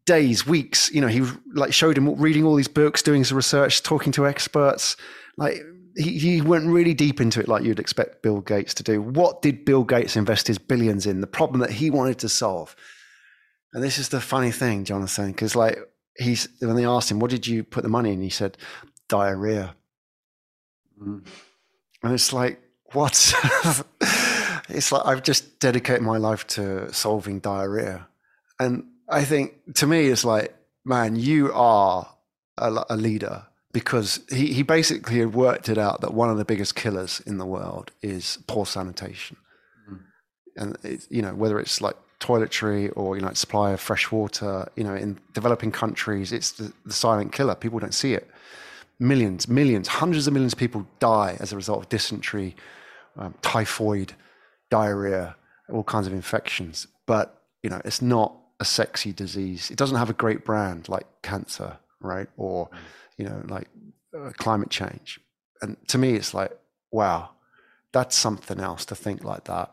days, 0.05 0.45
weeks? 0.45 0.91
You 0.91 1.01
know, 1.01 1.07
he 1.07 1.25
like 1.53 1.73
showed 1.73 1.97
him 1.97 2.15
reading 2.15 2.43
all 2.45 2.55
these 2.55 2.67
books, 2.67 3.01
doing 3.01 3.23
some 3.23 3.37
research, 3.37 3.83
talking 3.83 4.11
to 4.13 4.27
experts. 4.27 4.95
Like 5.37 5.61
he, 5.95 6.17
he 6.17 6.41
went 6.41 6.67
really 6.67 6.93
deep 6.93 7.21
into 7.21 7.39
it 7.39 7.47
like 7.47 7.63
you'd 7.63 7.79
expect 7.79 8.21
Bill 8.21 8.41
Gates 8.41 8.73
to 8.75 8.83
do. 8.83 9.01
What 9.01 9.41
did 9.41 9.65
Bill 9.65 9.83
Gates 9.83 10.15
invest 10.15 10.47
his 10.47 10.57
billions 10.57 11.05
in? 11.05 11.21
The 11.21 11.27
problem 11.27 11.59
that 11.61 11.71
he 11.71 11.89
wanted 11.89 12.19
to 12.19 12.29
solve. 12.29 12.75
And 13.73 13.83
this 13.83 13.97
is 13.97 14.09
the 14.09 14.21
funny 14.21 14.51
thing, 14.51 14.85
Jonathan, 14.85 15.31
because 15.31 15.55
like 15.55 15.77
he's 16.17 16.47
when 16.59 16.75
they 16.75 16.85
asked 16.85 17.09
him, 17.09 17.19
what 17.19 17.31
did 17.31 17.47
you 17.47 17.63
put 17.63 17.83
the 17.83 17.89
money 17.89 18.13
in? 18.13 18.21
He 18.21 18.29
said, 18.29 18.57
diarrhea. 19.07 19.75
Mm. 21.01 21.25
And 22.03 22.13
it's 22.13 22.33
like, 22.33 22.59
what? 22.91 23.11
it's 24.69 24.91
like 24.91 25.05
I've 25.05 25.23
just 25.23 25.59
dedicated 25.59 26.03
my 26.03 26.17
life 26.17 26.45
to 26.47 26.91
solving 26.93 27.39
diarrhea. 27.39 28.07
And 28.59 28.85
I 29.13 29.23
think 29.23 29.75
to 29.75 29.87
me, 29.87 30.07
it's 30.07 30.25
like, 30.25 30.55
man, 30.83 31.15
you 31.15 31.51
are 31.53 32.09
a, 32.57 32.83
a 32.89 32.97
leader 32.97 33.45
because 33.71 34.21
he, 34.29 34.53
he 34.53 34.63
basically 34.63 35.19
had 35.19 35.33
worked 35.33 35.69
it 35.69 35.77
out 35.77 36.01
that 36.01 36.13
one 36.13 36.29
of 36.29 36.37
the 36.37 36.45
biggest 36.45 36.75
killers 36.75 37.21
in 37.25 37.37
the 37.37 37.45
world 37.45 37.91
is 38.01 38.39
poor 38.47 38.65
sanitation. 38.65 39.37
Mm. 39.89 39.99
And, 40.57 40.77
it, 40.83 41.07
you 41.09 41.21
know, 41.21 41.33
whether 41.33 41.59
it's 41.59 41.81
like 41.81 41.95
toiletry 42.19 42.91
or, 42.95 43.15
you 43.15 43.21
know, 43.21 43.33
supply 43.33 43.71
of 43.71 43.79
fresh 43.81 44.11
water, 44.11 44.67
you 44.75 44.83
know, 44.83 44.95
in 44.95 45.19
developing 45.33 45.71
countries, 45.71 46.31
it's 46.31 46.51
the, 46.51 46.73
the 46.85 46.93
silent 46.93 47.31
killer. 47.31 47.55
People 47.55 47.79
don't 47.79 47.93
see 47.93 48.13
it. 48.13 48.29
Millions, 48.99 49.47
millions, 49.47 49.87
hundreds 49.87 50.27
of 50.27 50.33
millions 50.33 50.53
of 50.53 50.59
people 50.59 50.87
die 50.99 51.37
as 51.39 51.51
a 51.51 51.55
result 51.55 51.79
of 51.83 51.89
dysentery, 51.89 52.55
um, 53.17 53.33
typhoid, 53.41 54.13
diarrhea, 54.69 55.35
all 55.71 55.83
kinds 55.83 56.07
of 56.07 56.13
infections. 56.13 56.87
But, 57.05 57.41
you 57.63 57.69
know, 57.69 57.81
it's 57.83 58.01
not 58.01 58.35
a 58.63 58.65
sexy 58.65 59.11
disease. 59.13 59.69
It 59.69 59.77
doesn't 59.77 59.97
have 59.97 60.09
a 60.09 60.19
great 60.23 60.41
brand 60.43 60.89
like 60.89 61.07
cancer, 61.21 61.77
right? 61.99 62.29
Or, 62.37 62.69
mm 62.69 62.77
you 63.17 63.25
know, 63.25 63.43
like 63.47 63.67
uh, 64.17 64.31
climate 64.37 64.69
change. 64.69 65.19
And 65.61 65.77
to 65.87 65.97
me, 65.97 66.13
it's 66.13 66.33
like, 66.33 66.51
wow, 66.91 67.29
that's 67.91 68.15
something 68.15 68.59
else 68.59 68.85
to 68.85 68.95
think 68.95 69.23
like 69.23 69.45
that. 69.45 69.71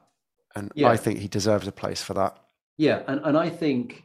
And 0.55 0.71
yeah. 0.75 0.89
I 0.89 0.97
think 0.97 1.19
he 1.19 1.29
deserves 1.29 1.67
a 1.67 1.73
place 1.73 2.03
for 2.03 2.15
that. 2.15 2.37
Yeah. 2.77 3.03
And, 3.07 3.21
and 3.25 3.37
I 3.37 3.49
think 3.49 4.05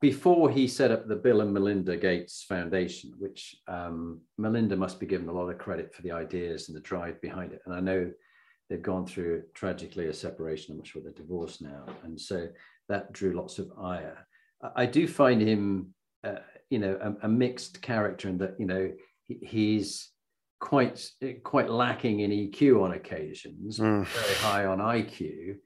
before 0.00 0.50
he 0.50 0.68
set 0.68 0.90
up 0.90 1.08
the 1.08 1.16
Bill 1.16 1.40
and 1.40 1.52
Melinda 1.52 1.96
Gates 1.96 2.44
Foundation, 2.48 3.14
which 3.18 3.56
um, 3.68 4.20
Melinda 4.36 4.76
must 4.76 5.00
be 5.00 5.06
given 5.06 5.28
a 5.28 5.32
lot 5.32 5.48
of 5.48 5.58
credit 5.58 5.94
for 5.94 6.02
the 6.02 6.12
ideas 6.12 6.68
and 6.68 6.76
the 6.76 6.80
drive 6.80 7.20
behind 7.20 7.52
it. 7.52 7.62
And 7.66 7.74
I 7.74 7.80
know 7.80 8.10
they've 8.68 8.82
gone 8.82 9.06
through 9.06 9.44
tragically 9.54 10.08
a 10.08 10.12
separation. 10.12 10.72
I'm 10.72 10.78
not 10.78 10.86
sure 10.86 11.02
they're 11.02 11.12
divorced 11.12 11.62
now. 11.62 11.86
And 12.04 12.20
so 12.20 12.48
that 12.88 13.12
drew 13.12 13.32
lots 13.32 13.58
of 13.58 13.70
ire. 13.78 14.26
I 14.74 14.86
do 14.86 15.06
find 15.06 15.40
him 15.40 15.94
uh, 16.24 16.36
you 16.70 16.78
know 16.78 16.98
a, 17.00 17.26
a, 17.26 17.28
mixed 17.28 17.82
character 17.82 18.28
in 18.28 18.38
that 18.38 18.56
you 18.58 18.66
know 18.66 18.90
he, 19.24 19.38
he's 19.42 20.10
quite 20.58 21.08
quite 21.44 21.70
lacking 21.70 22.20
in 22.20 22.30
EQ 22.30 22.82
on 22.82 22.92
occasions, 22.92 23.78
mm. 23.78 24.06
very 24.06 24.34
high 24.34 24.64
on 24.64 24.78
IQ, 24.78 25.56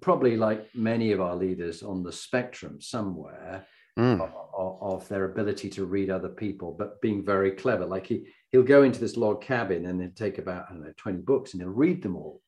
probably 0.00 0.36
like 0.36 0.68
many 0.74 1.12
of 1.12 1.20
our 1.20 1.36
leaders 1.36 1.82
on 1.82 2.02
the 2.02 2.12
spectrum 2.12 2.80
somewhere. 2.80 3.66
Mm. 3.98 4.20
Of, 4.56 4.78
of, 4.80 5.08
their 5.08 5.24
ability 5.24 5.68
to 5.70 5.84
read 5.84 6.10
other 6.10 6.28
people, 6.28 6.74
but 6.78 7.02
being 7.02 7.24
very 7.24 7.50
clever. 7.50 7.84
Like 7.84 8.06
he 8.06 8.28
he'll 8.50 8.62
go 8.62 8.84
into 8.84 9.00
this 9.00 9.16
log 9.16 9.42
cabin 9.42 9.86
and 9.86 10.00
then 10.00 10.12
take 10.14 10.38
about 10.38 10.66
I 10.70 10.74
don't 10.74 10.84
know 10.84 10.92
twenty 10.96 11.18
books 11.18 11.52
and 11.52 11.60
he'll 11.60 11.72
read 11.72 12.00
them 12.00 12.16
all. 12.16 12.40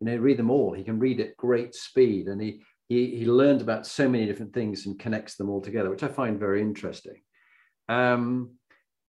You 0.00 0.06
know, 0.06 0.16
read 0.16 0.38
them 0.38 0.50
all. 0.50 0.72
He 0.72 0.82
can 0.82 0.98
read 0.98 1.20
at 1.20 1.36
great 1.36 1.74
speed, 1.74 2.28
and 2.28 2.40
he 2.40 2.62
he 2.88 3.16
he 3.16 3.26
learned 3.26 3.60
about 3.60 3.86
so 3.86 4.08
many 4.08 4.26
different 4.26 4.52
things 4.52 4.86
and 4.86 4.98
connects 4.98 5.36
them 5.36 5.50
all 5.50 5.60
together, 5.60 5.90
which 5.90 6.02
I 6.02 6.08
find 6.08 6.38
very 6.38 6.62
interesting. 6.62 7.20
Um, 7.88 8.52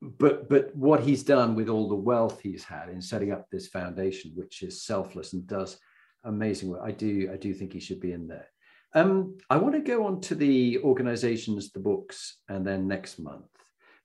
but 0.02 0.50
but 0.50 0.76
what 0.76 1.02
he's 1.02 1.24
done 1.24 1.56
with 1.56 1.70
all 1.70 1.90
the 1.90 1.96
wealth 1.96 2.40
he's 2.42 2.64
had 2.64 2.90
in 2.90 3.02
setting 3.02 3.32
up 3.32 3.48
this 3.50 3.68
foundation, 3.68 4.32
which 4.36 4.64
is 4.64 4.84
selfless 4.84 5.34
and 5.34 5.46
does 5.46 5.78
amazing 6.24 6.70
work, 6.70 6.82
I 6.84 6.92
do 6.92 7.30
I 7.32 7.38
do 7.38 7.54
think 7.54 7.74
he 7.74 7.80
should 7.80 8.00
be 8.00 8.14
in 8.14 8.28
there. 8.28 8.48
Um, 8.96 9.38
I 9.50 9.58
want 9.58 9.76
to 9.76 9.82
go 9.82 10.08
on 10.08 10.20
to 10.22 10.36
the 10.36 10.80
organizations, 10.80 11.72
the 11.72 11.80
books, 11.80 12.38
and 12.48 12.66
then 12.66 12.88
next 12.88 13.20
month. 13.20 13.46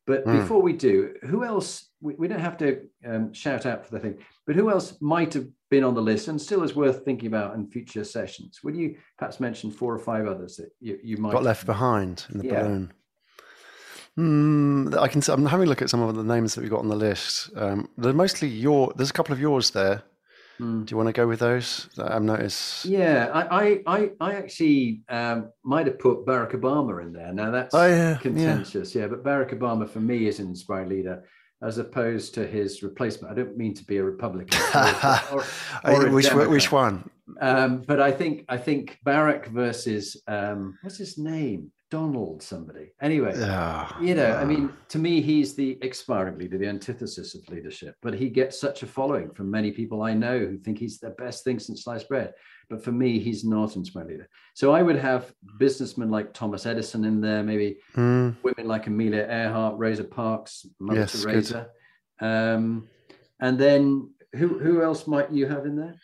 But 0.06 0.26
mm. 0.26 0.40
before 0.40 0.60
we 0.60 0.74
do, 0.74 1.14
who 1.22 1.44
else? 1.44 1.88
We, 2.02 2.14
we 2.14 2.28
don't 2.28 2.40
have 2.40 2.58
to 2.58 2.82
um, 3.06 3.32
shout 3.32 3.64
out 3.64 3.86
for 3.86 3.92
the 3.92 4.00
thing, 4.00 4.18
but 4.46 4.56
who 4.56 4.70
else 4.70 5.00
might 5.00 5.32
have 5.34 5.48
been 5.74 5.84
on 5.84 5.94
the 5.94 6.02
list 6.02 6.28
and 6.28 6.40
still 6.40 6.62
is 6.62 6.76
worth 6.76 7.04
thinking 7.04 7.26
about 7.26 7.54
in 7.54 7.66
future 7.66 8.04
sessions? 8.04 8.60
Would 8.62 8.76
you 8.76 8.96
perhaps 9.18 9.40
mention 9.40 9.70
four 9.70 9.92
or 9.92 9.98
five 9.98 10.26
others 10.26 10.56
that 10.56 10.70
you, 10.80 10.98
you 11.02 11.16
might 11.16 11.32
got 11.32 11.42
left 11.42 11.66
behind 11.66 12.24
in 12.32 12.38
the 12.38 12.46
yeah. 12.46 12.62
balloon? 12.62 12.92
Mm, 14.16 14.96
I 14.96 15.08
can. 15.08 15.22
I'm 15.28 15.46
having 15.46 15.66
a 15.66 15.68
look 15.68 15.82
at 15.82 15.90
some 15.90 16.00
of 16.00 16.14
the 16.14 16.22
names 16.22 16.54
that 16.54 16.62
we 16.62 16.70
got 16.70 16.78
on 16.78 16.88
the 16.88 16.94
list. 16.94 17.50
Um, 17.56 17.88
they're 17.98 18.12
mostly 18.12 18.48
your. 18.48 18.92
There's 18.94 19.10
a 19.10 19.12
couple 19.12 19.32
of 19.32 19.40
yours 19.40 19.70
there. 19.72 20.04
Mm. 20.60 20.86
Do 20.86 20.92
you 20.92 20.96
want 20.96 21.08
to 21.08 21.12
go 21.12 21.26
with 21.26 21.40
those? 21.40 21.88
I've 21.98 22.22
noticed. 22.22 22.84
Yeah, 22.84 23.28
I, 23.34 23.82
I, 23.88 24.10
I 24.20 24.34
actually 24.34 25.02
um, 25.08 25.50
might 25.64 25.88
have 25.88 25.98
put 25.98 26.24
Barack 26.24 26.52
Obama 26.52 27.02
in 27.02 27.12
there. 27.12 27.32
Now 27.32 27.50
that's 27.50 27.74
oh, 27.74 27.88
yeah, 27.88 28.18
contentious, 28.22 28.94
yeah. 28.94 29.02
yeah. 29.02 29.08
But 29.08 29.24
Barack 29.24 29.58
Obama 29.58 29.88
for 29.88 29.98
me 29.98 30.28
is 30.28 30.38
an 30.38 30.46
inspiring 30.46 30.90
leader, 30.90 31.24
as 31.64 31.78
opposed 31.78 32.34
to 32.34 32.46
his 32.46 32.82
replacement. 32.82 33.32
I 33.32 33.34
don't 33.34 33.56
mean 33.56 33.74
to 33.74 33.84
be 33.84 33.96
a 33.96 34.04
Republican. 34.04 34.60
or, 35.32 35.44
or, 35.84 36.06
or 36.06 36.10
which 36.12 36.32
which 36.32 36.70
one? 36.70 37.08
Um, 37.40 37.82
but 37.86 38.00
I 38.00 38.12
think 38.12 38.44
I 38.48 38.58
think 38.58 38.98
Barack 39.04 39.46
versus 39.46 40.22
um, 40.28 40.78
what's 40.82 40.98
his 40.98 41.18
name? 41.18 41.72
Donald 41.90 42.42
somebody. 42.42 42.90
Anyway, 43.00 43.32
oh, 43.36 43.96
you 44.00 44.16
know, 44.16 44.34
oh. 44.36 44.38
I 44.38 44.44
mean, 44.44 44.72
to 44.88 44.98
me, 44.98 45.20
he's 45.20 45.54
the 45.54 45.78
expiring 45.80 46.38
leader, 46.38 46.58
the 46.58 46.66
antithesis 46.66 47.36
of 47.36 47.48
leadership. 47.48 47.94
But 48.02 48.14
he 48.14 48.28
gets 48.28 48.60
such 48.60 48.82
a 48.82 48.86
following 48.86 49.30
from 49.30 49.48
many 49.48 49.70
people 49.70 50.02
I 50.02 50.12
know 50.12 50.38
who 50.38 50.58
think 50.58 50.78
he's 50.78 50.98
the 50.98 51.10
best 51.10 51.44
thing 51.44 51.60
since 51.60 51.84
sliced 51.84 52.08
bread. 52.08 52.32
But 52.68 52.82
for 52.82 52.92
me, 52.92 53.18
he's 53.18 53.44
not 53.44 53.74
an 53.74 53.80
inspiring 53.80 54.08
leader. 54.08 54.28
So 54.54 54.72
I 54.72 54.82
would 54.82 54.96
have 54.96 55.32
businessmen 55.58 56.10
like 56.10 56.32
Thomas 56.32 56.66
Edison 56.66 57.04
in 57.04 57.20
there, 57.20 57.42
maybe 57.42 57.78
mm. 57.94 58.34
women 58.42 58.66
like 58.66 58.86
Amelia 58.86 59.26
Earhart, 59.28 59.76
Rosa 59.78 60.04
Parks, 60.04 60.66
Mother 60.80 61.00
yes, 61.00 61.22
Teresa. 61.22 61.68
Um, 62.20 62.88
and 63.40 63.58
then 63.58 64.10
who 64.34 64.58
who 64.58 64.82
else 64.82 65.06
might 65.06 65.30
you 65.30 65.46
have 65.46 65.66
in 65.66 65.76
there? 65.76 65.94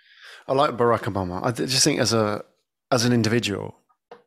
I 0.46 0.52
like 0.52 0.76
Barack 0.76 1.02
Obama. 1.02 1.44
I 1.44 1.52
just 1.52 1.84
think 1.84 2.00
as 2.00 2.12
a 2.12 2.44
as 2.90 3.04
an 3.04 3.12
individual, 3.12 3.80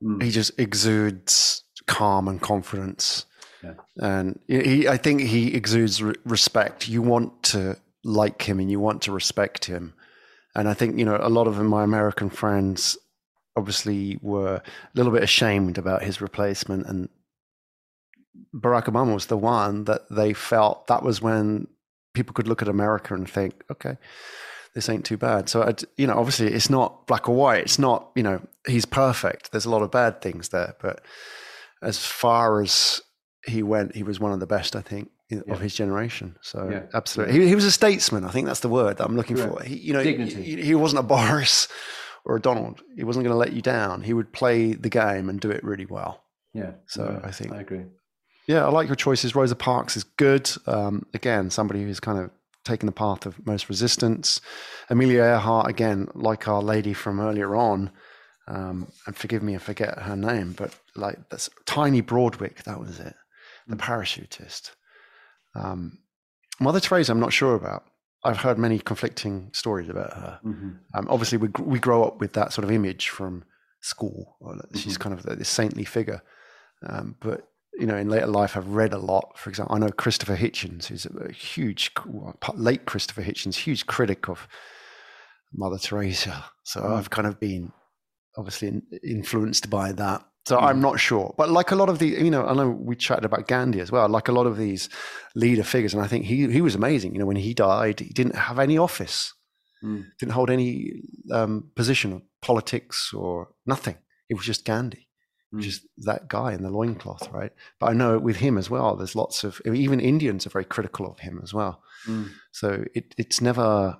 Mm. 0.03 0.21
He 0.21 0.31
just 0.31 0.59
exudes 0.59 1.63
calm 1.87 2.27
and 2.27 2.41
confidence. 2.41 3.25
Yeah. 3.63 3.73
And 3.97 4.39
he, 4.47 4.87
I 4.87 4.97
think 4.97 5.21
he 5.21 5.53
exudes 5.53 6.03
re- 6.03 6.15
respect. 6.25 6.89
You 6.89 7.01
want 7.01 7.43
to 7.43 7.77
like 8.03 8.41
him 8.41 8.59
and 8.59 8.69
you 8.69 8.79
want 8.79 9.01
to 9.03 9.11
respect 9.11 9.65
him. 9.65 9.93
And 10.55 10.67
I 10.67 10.73
think, 10.73 10.99
you 10.99 11.05
know, 11.05 11.17
a 11.19 11.29
lot 11.29 11.47
of 11.47 11.59
my 11.61 11.83
American 11.83 12.29
friends 12.29 12.97
obviously 13.55 14.17
were 14.21 14.55
a 14.55 14.63
little 14.95 15.11
bit 15.11 15.23
ashamed 15.23 15.77
about 15.77 16.03
his 16.03 16.21
replacement 16.21 16.87
and 16.87 17.09
Barack 18.53 18.85
Obama 18.85 19.13
was 19.13 19.27
the 19.27 19.37
one 19.37 19.85
that 19.85 20.09
they 20.09 20.33
felt 20.33 20.87
that 20.87 21.03
was 21.03 21.21
when 21.21 21.67
people 22.13 22.33
could 22.33 22.47
look 22.47 22.61
at 22.61 22.67
America 22.67 23.13
and 23.13 23.29
think, 23.29 23.63
okay, 23.71 23.97
this 24.75 24.89
ain't 24.89 25.05
too 25.05 25.17
bad. 25.17 25.49
So, 25.49 25.63
I'd, 25.63 25.83
you 25.97 26.07
know, 26.07 26.17
obviously 26.17 26.47
it's 26.47 26.69
not 26.69 27.05
black 27.07 27.29
or 27.29 27.35
white. 27.35 27.63
It's 27.63 27.79
not, 27.79 28.09
you 28.15 28.23
know, 28.23 28.41
he's 28.67 28.85
perfect. 28.85 29.51
There's 29.51 29.65
a 29.65 29.69
lot 29.69 29.81
of 29.81 29.91
bad 29.91 30.21
things 30.21 30.49
there. 30.49 30.75
But 30.81 31.03
as 31.81 32.03
far 32.03 32.61
as 32.61 33.01
he 33.45 33.61
went, 33.61 33.95
he 33.95 34.03
was 34.03 34.19
one 34.19 34.31
of 34.31 34.39
the 34.39 34.47
best, 34.47 34.75
I 34.75 34.81
think, 34.81 35.09
yeah. 35.45 35.53
of 35.53 35.59
his 35.59 35.73
generation. 35.73 36.37
So, 36.41 36.69
yeah. 36.69 36.83
absolutely. 36.93 37.39
He, 37.39 37.47
he, 37.47 37.55
was 37.55 37.65
a 37.65 37.71
statesman. 37.71 38.25
I 38.25 38.29
think 38.29 38.47
that's 38.47 38.59
the 38.59 38.69
word 38.69 38.97
that 38.97 39.05
I'm 39.05 39.15
looking 39.15 39.37
for. 39.37 39.61
He, 39.63 39.77
you 39.77 39.93
know, 39.93 40.01
he, 40.01 40.61
he 40.61 40.75
wasn't 40.75 40.99
a 40.99 41.03
Boris 41.03 41.67
or 42.25 42.35
a 42.35 42.41
Donald. 42.41 42.81
He 42.95 43.03
wasn't 43.03 43.25
going 43.25 43.33
to 43.33 43.37
let 43.37 43.53
you 43.53 43.61
down. 43.61 44.01
He 44.01 44.13
would 44.13 44.31
play 44.31 44.73
the 44.73 44.89
game 44.89 45.29
and 45.29 45.39
do 45.39 45.51
it 45.51 45.63
really 45.63 45.85
well. 45.85 46.23
Yeah. 46.53 46.71
So 46.87 47.21
I 47.23 47.31
think 47.31 47.51
I 47.51 47.61
agree. 47.61 47.85
Yeah, 48.47 48.65
I 48.65 48.69
like 48.69 48.87
your 48.87 48.95
choices. 48.95 49.35
Rosa 49.35 49.55
Parks 49.55 49.95
is 49.95 50.03
good. 50.03 50.51
Um, 50.67 51.05
again, 51.13 51.49
somebody 51.49 51.83
who's 51.83 51.99
kind 51.99 52.19
of 52.19 52.29
taken 52.63 52.85
the 52.85 52.93
path 52.93 53.25
of 53.25 53.45
most 53.45 53.69
resistance. 53.69 54.41
Amelia 54.89 55.21
Earhart, 55.21 55.69
again, 55.69 56.07
like 56.13 56.47
our 56.47 56.61
lady 56.61 56.93
from 56.93 57.19
earlier 57.19 57.55
on, 57.55 57.91
um, 58.47 58.91
and 59.07 59.15
forgive 59.15 59.43
me, 59.43 59.55
if 59.55 59.63
I 59.63 59.65
forget 59.65 59.99
her 59.99 60.15
name, 60.15 60.53
but 60.53 60.75
like 60.95 61.29
that's 61.29 61.49
Tiny 61.65 62.01
Broadwick, 62.01 62.63
that 62.63 62.79
was 62.79 62.99
it, 62.99 63.15
the 63.67 63.75
mm. 63.75 63.79
parachutist. 63.79 64.71
Um, 65.55 65.99
Mother 66.59 66.79
Teresa, 66.79 67.11
I'm 67.11 67.19
not 67.19 67.33
sure 67.33 67.55
about. 67.55 67.85
I've 68.23 68.37
heard 68.37 68.57
many 68.57 68.79
conflicting 68.79 69.49
stories 69.53 69.89
about 69.89 70.13
her. 70.13 70.39
Mm-hmm. 70.45 70.69
Um, 70.93 71.07
obviously, 71.09 71.37
we 71.37 71.49
we 71.59 71.79
grow 71.79 72.03
up 72.03 72.19
with 72.19 72.33
that 72.33 72.53
sort 72.53 72.63
of 72.63 72.71
image 72.71 73.09
from 73.09 73.43
school. 73.81 74.37
She's 74.75 74.93
mm-hmm. 74.93 75.01
kind 75.01 75.19
of 75.19 75.37
this 75.37 75.49
saintly 75.49 75.83
figure, 75.83 76.21
um, 76.87 77.15
but 77.19 77.49
you 77.77 77.87
know, 77.87 77.97
in 77.97 78.09
later 78.09 78.27
life, 78.27 78.55
I've 78.55 78.69
read 78.69 78.93
a 78.93 78.99
lot. 78.99 79.37
For 79.37 79.49
example, 79.49 79.75
I 79.75 79.79
know 79.79 79.89
Christopher 79.89 80.37
Hitchens, 80.37 80.85
who's 80.85 81.05
a 81.05 81.31
huge, 81.31 81.91
late 82.53 82.85
Christopher 82.85 83.23
Hitchens, 83.23 83.55
huge 83.55 83.87
critic 83.87 84.29
of 84.29 84.47
Mother 85.53 85.79
Teresa. 85.79 86.45
So 86.63 86.81
mm. 86.81 86.95
I've 86.95 87.09
kind 87.09 87.27
of 87.27 87.39
been 87.39 87.71
obviously 88.37 88.81
influenced 89.03 89.69
by 89.69 89.91
that. 89.93 90.23
So 90.45 90.57
mm. 90.57 90.63
I'm 90.63 90.81
not 90.81 90.99
sure, 90.99 91.33
but 91.37 91.49
like 91.49 91.71
a 91.71 91.75
lot 91.75 91.89
of 91.89 91.99
the, 91.99 92.07
you 92.07 92.29
know, 92.29 92.45
I 92.45 92.53
know 92.53 92.69
we 92.69 92.95
chatted 92.95 93.25
about 93.25 93.47
Gandhi 93.47 93.79
as 93.79 93.91
well. 93.91 94.09
Like 94.09 94.27
a 94.27 94.33
lot 94.33 94.45
of 94.45 94.57
these 94.57 94.89
leader 95.35 95.63
figures, 95.63 95.93
and 95.93 96.03
I 96.03 96.07
think 96.07 96.25
he 96.25 96.51
he 96.51 96.61
was 96.61 96.75
amazing. 96.75 97.13
You 97.13 97.19
know, 97.19 97.25
when 97.25 97.37
he 97.37 97.53
died, 97.53 97.99
he 97.99 98.09
didn't 98.09 98.35
have 98.35 98.59
any 98.59 98.77
office, 98.77 99.33
mm. 99.83 100.05
didn't 100.19 100.33
hold 100.33 100.49
any 100.49 101.01
um, 101.31 101.71
position 101.75 102.13
of 102.13 102.21
politics 102.41 103.13
or 103.13 103.49
nothing. 103.65 103.97
It 104.29 104.35
was 104.35 104.45
just 104.45 104.65
Gandhi 104.65 105.07
just 105.59 105.85
that 105.97 106.27
guy 106.27 106.53
in 106.53 106.63
the 106.63 106.69
loincloth, 106.69 107.31
right? 107.31 107.51
But 107.79 107.89
I 107.91 107.93
know 107.93 108.17
with 108.17 108.37
him 108.37 108.57
as 108.57 108.69
well, 108.69 108.95
there's 108.95 109.15
lots 109.15 109.43
of 109.43 109.61
even 109.65 109.99
Indians 109.99 110.47
are 110.47 110.51
very 110.51 110.65
critical 110.65 111.05
of 111.05 111.19
him 111.19 111.39
as 111.43 111.53
well. 111.53 111.83
Mm. 112.07 112.31
So 112.51 112.85
it, 112.95 113.13
it's 113.17 113.41
never 113.41 113.97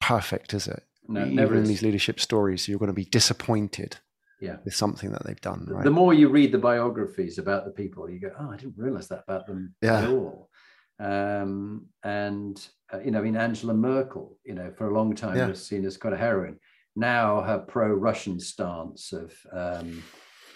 perfect, 0.00 0.54
is 0.54 0.66
it? 0.66 0.82
No, 1.08 1.24
even 1.26 1.58
in 1.58 1.64
these 1.64 1.82
leadership 1.82 2.20
stories, 2.20 2.68
you're 2.68 2.78
going 2.78 2.88
to 2.88 2.94
be 2.94 3.04
disappointed 3.04 3.98
yeah. 4.40 4.56
with 4.64 4.74
something 4.74 5.10
that 5.12 5.24
they've 5.24 5.40
done. 5.40 5.66
Right? 5.68 5.84
The 5.84 5.90
more 5.90 6.14
you 6.14 6.28
read 6.28 6.52
the 6.52 6.58
biographies 6.58 7.38
about 7.38 7.64
the 7.64 7.70
people, 7.70 8.08
you 8.08 8.20
go, 8.20 8.32
"Oh, 8.38 8.50
I 8.50 8.56
didn't 8.56 8.76
realize 8.76 9.08
that 9.08 9.24
about 9.26 9.46
them 9.46 9.74
yeah. 9.82 10.02
at 10.02 10.10
all." 10.10 10.48
Um, 10.98 11.86
and 12.02 12.62
uh, 12.92 13.00
you 13.00 13.10
know, 13.10 13.20
I 13.20 13.22
mean, 13.22 13.36
Angela 13.36 13.74
Merkel, 13.74 14.36
you 14.44 14.54
know, 14.54 14.72
for 14.76 14.88
a 14.88 14.94
long 14.94 15.14
time 15.14 15.36
yeah. 15.36 15.46
was 15.46 15.64
seen 15.64 15.84
as 15.84 15.96
quite 15.96 16.12
a 16.12 16.18
heroine. 16.18 16.58
Now 16.96 17.40
her 17.42 17.58
pro-Russian 17.58 18.40
stance 18.40 19.12
of 19.12 19.32
um, 19.52 20.02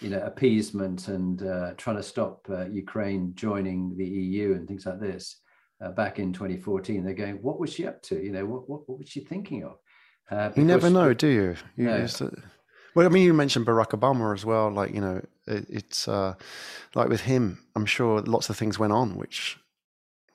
you 0.01 0.11
know, 0.11 0.21
appeasement 0.21 1.09
and 1.09 1.43
uh, 1.43 1.73
trying 1.77 1.97
to 1.97 2.03
stop 2.03 2.47
uh, 2.51 2.67
Ukraine 2.67 3.33
joining 3.35 3.97
the 3.97 4.07
EU 4.07 4.53
and 4.53 4.69
things 4.69 4.85
like 4.85 5.01
this 5.01 5.41
uh, 5.83 5.91
back 5.93 6.19
in 6.19 6.33
2014. 6.33 7.03
They're 7.03 7.15
going, 7.15 7.37
what 7.37 7.59
was 7.59 7.73
she 7.73 7.87
up 7.87 8.03
to? 8.03 8.23
You 8.23 8.31
know, 8.31 8.45
what, 8.45 8.69
what, 8.69 8.89
what 8.89 8.99
was 8.99 9.09
she 9.09 9.21
thinking 9.21 9.65
of? 9.65 9.79
Uh, 10.31 10.51
you 10.57 10.65
never 10.65 10.91
know, 10.91 11.15
do 11.15 11.29
you? 11.29 11.57
you 11.77 11.85
no. 11.87 12.07
Well, 12.95 13.07
I 13.07 13.09
mean, 13.09 13.25
you 13.25 13.35
mentioned 13.35 13.67
Barack 13.67 13.91
Obama 13.91 14.35
as 14.35 14.45
well. 14.45 14.71
Like, 14.71 14.95
you 14.95 15.01
know, 15.01 15.23
it, 15.47 15.67
it's 15.69 16.09
uh, 16.09 16.35
like 16.95 17.09
with 17.09 17.23
him, 17.23 17.65
I'm 17.75 17.87
sure 17.87 18.21
lots 18.23 18.51
of 18.51 18.57
things 18.57 18.79
went 18.79 18.93
on, 18.93 19.17
which 19.17 19.59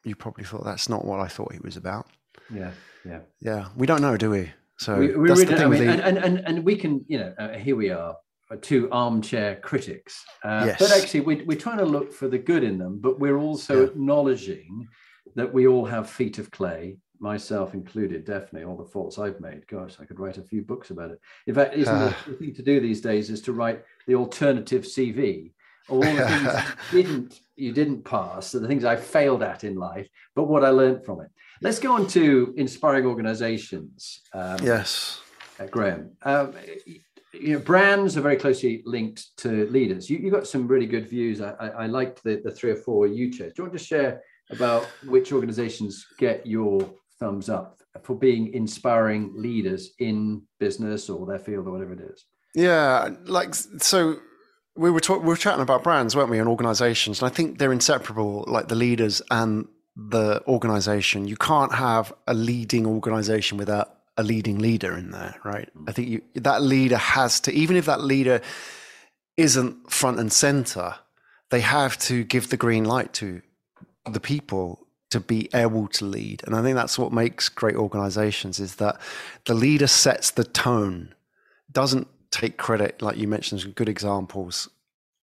you 0.04 0.16
probably 0.16 0.44
thought 0.44 0.64
that's 0.64 0.90
not 0.90 1.06
what 1.06 1.20
I 1.20 1.28
thought 1.28 1.54
he 1.54 1.60
was 1.60 1.78
about. 1.78 2.08
Yeah, 2.54 2.72
yeah, 3.06 3.20
yeah. 3.40 3.68
We 3.76 3.88
don't 3.88 4.02
know, 4.02 4.18
do 4.18 4.30
we? 4.30 4.52
So 4.78 4.98
we, 4.98 5.08
we 5.08 5.30
really, 5.30 5.54
I 5.56 5.68
mean, 5.68 5.90
and, 5.90 6.18
and, 6.18 6.40
and 6.40 6.64
we 6.64 6.78
can, 6.78 7.04
you 7.08 7.20
know, 7.20 7.34
uh, 7.38 7.50
here 7.58 7.76
we 7.76 7.90
are 7.90 8.16
two 8.62 8.90
armchair 8.92 9.58
critics. 9.58 10.26
Uh, 10.44 10.64
yes. 10.68 10.80
But 10.80 10.92
actually, 10.92 11.22
we, 11.22 11.44
we're 11.44 11.58
trying 11.58 11.78
to 11.78 11.86
look 11.86 12.14
for 12.14 12.28
the 12.28 12.38
good 12.38 12.64
in 12.64 12.78
them, 12.78 13.00
but 13.00 13.20
we're 13.20 13.38
also 13.38 13.82
yeah. 13.82 13.88
acknowledging 13.88 14.88
that 15.36 15.54
we 15.54 15.68
all 15.68 15.86
have 15.86 16.10
feet 16.10 16.40
of 16.40 16.50
clay, 16.50 16.98
myself 17.20 17.74
included, 17.74 18.26
definitely, 18.26 18.64
all 18.64 18.78
the 18.78 18.86
faults 18.86 19.20
I've 19.20 19.40
made. 19.40 19.68
Gosh, 19.68 19.98
I 20.00 20.06
could 20.06 20.20
write 20.20 20.38
a 20.38 20.44
few 20.44 20.62
books 20.62 20.90
about 20.90 21.12
it. 21.12 21.20
In 21.48 21.56
fact, 21.56 21.76
isn't 21.76 21.94
uh, 21.94 22.14
the 22.28 22.34
thing 22.34 22.54
to 22.56 22.62
do 22.62 22.80
these 22.80 23.02
days 23.02 23.30
is 23.30 23.42
to 23.44 23.54
write 23.54 23.84
the 24.08 24.16
alternative 24.16 24.84
CV. 24.84 25.52
All 25.90 26.02
the 26.02 26.28
things 26.28 26.64
you 26.92 27.04
didn't 27.04 27.40
you 27.56 27.74
didn't 27.74 28.04
pass, 28.04 28.48
so 28.48 28.60
the 28.60 28.68
things 28.68 28.86
I 28.86 28.96
failed 28.96 29.44
at 29.44 29.64
in 29.64 29.76
life, 29.76 30.08
but 30.36 30.44
what 30.44 30.64
I 30.64 30.70
learned 30.70 31.04
from 31.04 31.22
it. 31.22 31.30
Let's 31.62 31.80
go 31.80 31.94
on 31.94 32.08
to 32.08 32.54
inspiring 32.56 33.06
organizations. 33.06 34.22
Um, 34.34 34.58
yes. 34.64 35.20
Uh, 35.60 35.66
Graham, 35.66 36.12
um, 36.24 36.54
you 37.34 37.54
know, 37.54 37.60
brands 37.60 38.16
are 38.16 38.22
very 38.22 38.38
closely 38.38 38.82
linked 38.86 39.36
to 39.38 39.68
leaders. 39.70 40.10
You, 40.10 40.20
you 40.20 40.32
got 40.32 40.48
some 40.48 40.68
really 40.68 40.86
good 40.86 41.10
views. 41.10 41.42
I, 41.42 41.52
I, 41.60 41.68
I 41.68 41.86
liked 41.88 42.24
the, 42.24 42.42
the 42.44 42.52
three 42.52 42.72
or 42.72 42.78
four 42.78 43.08
you 43.08 43.30
chose. 43.30 43.54
Do 43.54 43.56
you 43.58 43.64
want 43.66 43.78
to 43.78 43.84
share 43.84 44.22
about 44.52 44.86
which 45.06 45.32
organizations 45.32 46.08
get 46.18 46.46
your 46.46 46.90
thumbs 47.20 47.50
up 47.50 47.80
for 48.04 48.16
being 48.16 48.54
inspiring 48.54 49.34
leaders 49.36 49.92
in 50.00 50.44
business 50.60 51.10
or 51.10 51.26
their 51.26 51.40
field 51.40 51.68
or 51.68 51.72
whatever 51.72 51.94
it 51.94 52.02
is? 52.02 52.26
Yeah, 52.56 53.10
like 53.26 53.54
so 53.56 54.18
we 54.76 54.90
were 54.90 55.00
talk, 55.00 55.22
we 55.22 55.28
were 55.28 55.36
chatting 55.36 55.62
about 55.62 55.84
brands, 55.84 56.16
weren't 56.16 56.30
we, 56.30 56.40
and 56.40 56.48
organizations, 56.48 57.22
and 57.22 57.32
I 57.32 57.34
think 57.34 57.60
they're 57.60 57.74
inseparable, 57.74 58.46
like 58.48 58.68
the 58.68 58.76
leaders 58.76 59.22
and 59.30 59.68
the 59.96 60.42
organization. 60.48 61.28
You 61.28 61.38
can't 61.38 61.74
have 61.74 62.14
a 62.28 62.34
leading 62.34 62.86
organization 62.86 63.58
without 63.58 63.96
a 64.18 64.24
leading 64.24 64.60
leader 64.60 64.98
in 64.98 65.12
there, 65.12 65.36
right? 65.44 65.70
Mm. 65.78 65.90
I 65.90 65.92
think 65.92 66.10
you, 66.10 66.22
that 66.36 66.62
leader 66.62 66.98
has 66.98 67.40
to, 67.42 67.54
even 67.54 67.76
if 67.76 67.86
that 67.86 68.02
leader 68.02 68.42
isn't 69.38 69.92
front 69.92 70.20
and 70.20 70.32
center, 70.32 70.96
they 71.50 71.62
have 71.62 71.98
to 72.00 72.24
give 72.24 72.50
the 72.50 72.58
green 72.58 72.86
light 72.86 73.14
to 73.14 73.42
the 74.10 74.20
people 74.20 74.88
to 75.10 75.20
be 75.20 75.50
able 75.54 75.88
to 75.88 76.06
lead. 76.06 76.44
And 76.46 76.56
I 76.56 76.62
think 76.62 76.76
that's 76.76 77.00
what 77.00 77.12
makes 77.12 77.50
great 77.50 77.76
organizations 77.76 78.60
is 78.60 78.76
that 78.76 79.00
the 79.46 79.54
leader 79.54 79.88
sets 79.88 80.32
the 80.32 80.44
tone, 80.44 81.14
doesn't 81.72 82.08
take 82.32 82.58
credit, 82.58 83.02
like 83.02 83.18
you 83.18 83.28
mentioned, 83.28 83.62
some 83.62 83.72
good 83.72 83.90
examples 83.90 84.70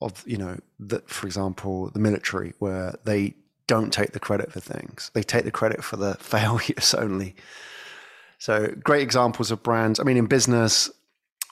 of, 0.01 0.23
you 0.25 0.37
know, 0.37 0.57
that, 0.79 1.09
for 1.09 1.27
example, 1.27 1.89
the 1.89 1.99
military, 1.99 2.53
where 2.59 2.95
they 3.03 3.33
don't 3.67 3.91
take 3.91 4.11
the 4.11 4.19
credit 4.19 4.51
for 4.51 4.59
things. 4.59 5.11
They 5.13 5.23
take 5.23 5.45
the 5.45 5.51
credit 5.51 5.83
for 5.83 5.97
the 5.97 6.13
failures 6.19 6.93
only. 6.93 7.35
So 8.39 8.67
great 8.83 9.01
examples 9.01 9.51
of 9.51 9.63
brands. 9.63 9.99
I 9.99 10.03
mean, 10.03 10.17
in 10.17 10.25
business, 10.25 10.89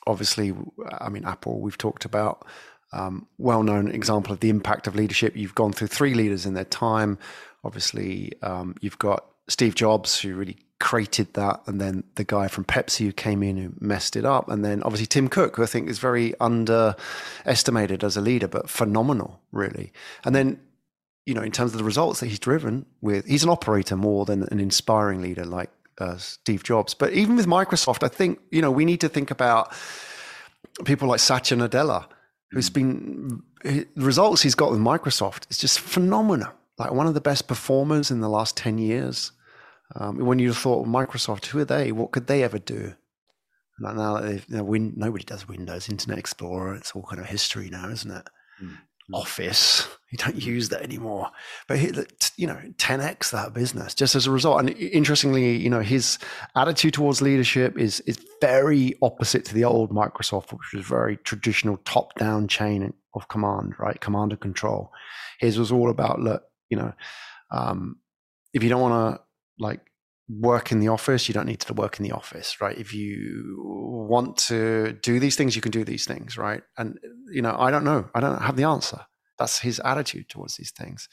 obviously, 0.07 0.53
I 0.99 1.09
mean, 1.09 1.25
Apple, 1.25 1.59
we've 1.59 1.77
talked 1.77 2.05
about. 2.05 2.45
Um, 2.93 3.25
well-known 3.37 3.89
example 3.89 4.33
of 4.33 4.41
the 4.41 4.49
impact 4.49 4.85
of 4.85 4.95
leadership. 4.95 5.37
You've 5.37 5.55
gone 5.55 5.71
through 5.71 5.87
three 5.87 6.13
leaders 6.13 6.45
in 6.45 6.55
their 6.55 6.65
time. 6.65 7.17
Obviously, 7.63 8.31
um, 8.41 8.75
you've 8.81 8.99
got 8.99 9.25
Steve 9.47 9.75
Jobs, 9.75 10.19
who 10.19 10.35
really 10.35 10.57
created 10.79 11.33
that, 11.35 11.61
and 11.67 11.79
then 11.79 12.03
the 12.15 12.23
guy 12.23 12.47
from 12.47 12.65
Pepsi 12.65 13.05
who 13.05 13.11
came 13.11 13.43
in 13.43 13.57
who 13.57 13.73
messed 13.79 14.15
it 14.15 14.25
up, 14.25 14.49
and 14.49 14.65
then 14.65 14.81
obviously 14.83 15.05
Tim 15.05 15.27
Cook, 15.27 15.57
who 15.57 15.63
I 15.63 15.67
think 15.67 15.89
is 15.89 15.99
very 15.99 16.33
underestimated 16.39 18.03
as 18.03 18.17
a 18.17 18.21
leader, 18.21 18.47
but 18.47 18.69
phenomenal, 18.69 19.39
really. 19.51 19.93
And 20.25 20.35
then 20.35 20.59
you 21.25 21.35
know, 21.35 21.41
in 21.41 21.51
terms 21.51 21.71
of 21.71 21.77
the 21.77 21.83
results 21.83 22.19
that 22.19 22.27
he's 22.27 22.39
driven 22.39 22.85
with, 23.01 23.25
he's 23.25 23.43
an 23.43 23.49
operator 23.49 23.95
more 23.95 24.25
than 24.25 24.43
an 24.51 24.59
inspiring 24.59 25.21
leader 25.21 25.45
like 25.45 25.69
uh, 25.99 26.17
Steve 26.17 26.63
Jobs. 26.63 26.93
But 26.93 27.13
even 27.13 27.35
with 27.35 27.45
Microsoft, 27.45 28.03
I 28.03 28.07
think 28.07 28.39
you 28.51 28.61
know 28.61 28.71
we 28.71 28.85
need 28.85 29.01
to 29.01 29.09
think 29.09 29.31
about 29.31 29.73
people 30.83 31.07
like 31.07 31.19
Satya 31.19 31.57
Nadella, 31.57 32.07
who's 32.51 32.69
mm. 32.69 32.73
been 32.73 33.43
the 33.63 33.85
results 33.95 34.41
he's 34.41 34.55
got 34.55 34.71
with 34.71 34.79
Microsoft 34.79 35.49
is 35.51 35.57
just 35.57 35.79
phenomenal. 35.79 36.51
Like 36.81 36.93
one 36.93 37.05
of 37.05 37.13
the 37.13 37.21
best 37.21 37.47
performers 37.47 38.09
in 38.09 38.21
the 38.21 38.29
last 38.29 38.57
ten 38.57 38.79
years. 38.79 39.31
Um, 39.95 40.25
when 40.25 40.39
you 40.39 40.51
thought 40.51 40.87
Microsoft, 40.87 41.45
who 41.45 41.59
are 41.59 41.65
they? 41.65 41.91
What 41.91 42.11
could 42.11 42.25
they 42.25 42.41
ever 42.43 42.57
do? 42.57 42.95
Now 43.79 44.23
you 44.23 44.41
know, 44.49 44.63
win, 44.63 44.93
nobody 44.95 45.23
does 45.23 45.47
Windows, 45.47 45.89
Internet 45.89 46.17
Explorer. 46.17 46.73
It's 46.75 46.91
all 46.93 47.03
kind 47.03 47.21
of 47.21 47.27
history 47.27 47.69
now, 47.69 47.87
isn't 47.89 48.09
it? 48.09 48.27
Mm. 48.63 48.77
Office. 49.13 49.87
You 50.11 50.17
don't 50.17 50.35
use 50.35 50.67
that 50.67 50.81
anymore. 50.81 51.31
But 51.69 51.79
he, 51.79 51.93
you 52.35 52.45
know, 52.45 52.59
10x 52.75 53.31
that 53.31 53.53
business 53.53 53.95
just 53.95 54.13
as 54.13 54.27
a 54.27 54.31
result. 54.31 54.59
And 54.59 54.69
interestingly, 54.71 55.55
you 55.55 55.69
know, 55.69 55.79
his 55.79 56.19
attitude 56.53 56.95
towards 56.95 57.21
leadership 57.21 57.77
is 57.77 58.01
is 58.01 58.19
very 58.41 58.93
opposite 59.01 59.45
to 59.45 59.53
the 59.53 59.63
old 59.63 59.91
Microsoft, 59.91 60.51
which 60.51 60.73
was 60.73 60.85
very 60.85 61.15
traditional 61.15 61.77
top-down 61.85 62.49
chain 62.49 62.93
of 63.13 63.29
command, 63.29 63.75
right? 63.79 64.01
Command 64.01 64.33
and 64.33 64.41
control. 64.41 64.91
His 65.39 65.57
was 65.57 65.71
all 65.71 65.89
about 65.89 66.19
look, 66.19 66.43
you 66.71 66.77
know, 66.77 66.93
um, 67.51 67.97
if 68.53 68.63
you 68.63 68.69
don't 68.69 68.81
want 68.81 69.17
to 69.17 69.21
like 69.59 69.81
work 70.27 70.71
in 70.71 70.79
the 70.79 70.87
office, 70.87 71.27
you 71.27 71.33
don't 71.33 71.45
need 71.45 71.59
to 71.59 71.73
work 71.73 71.99
in 71.99 72.03
the 72.03 72.13
office, 72.13 72.59
right? 72.61 72.77
If 72.77 72.93
you 72.93 73.57
want 73.63 74.37
to 74.37 74.93
do 75.03 75.19
these 75.19 75.35
things, 75.35 75.55
you 75.55 75.61
can 75.61 75.71
do 75.71 75.83
these 75.83 76.05
things, 76.05 76.37
right? 76.37 76.63
And 76.77 76.97
you 77.29 77.41
know, 77.41 77.55
I 77.59 77.69
don't 77.69 77.83
know, 77.83 78.09
I 78.15 78.19
don't 78.19 78.41
have 78.41 78.55
the 78.55 78.63
answer. 78.63 79.05
That's 79.37 79.59
his 79.59 79.79
attitude 79.81 80.29
towards 80.29 80.55
these 80.55 80.71
things. 80.71 81.09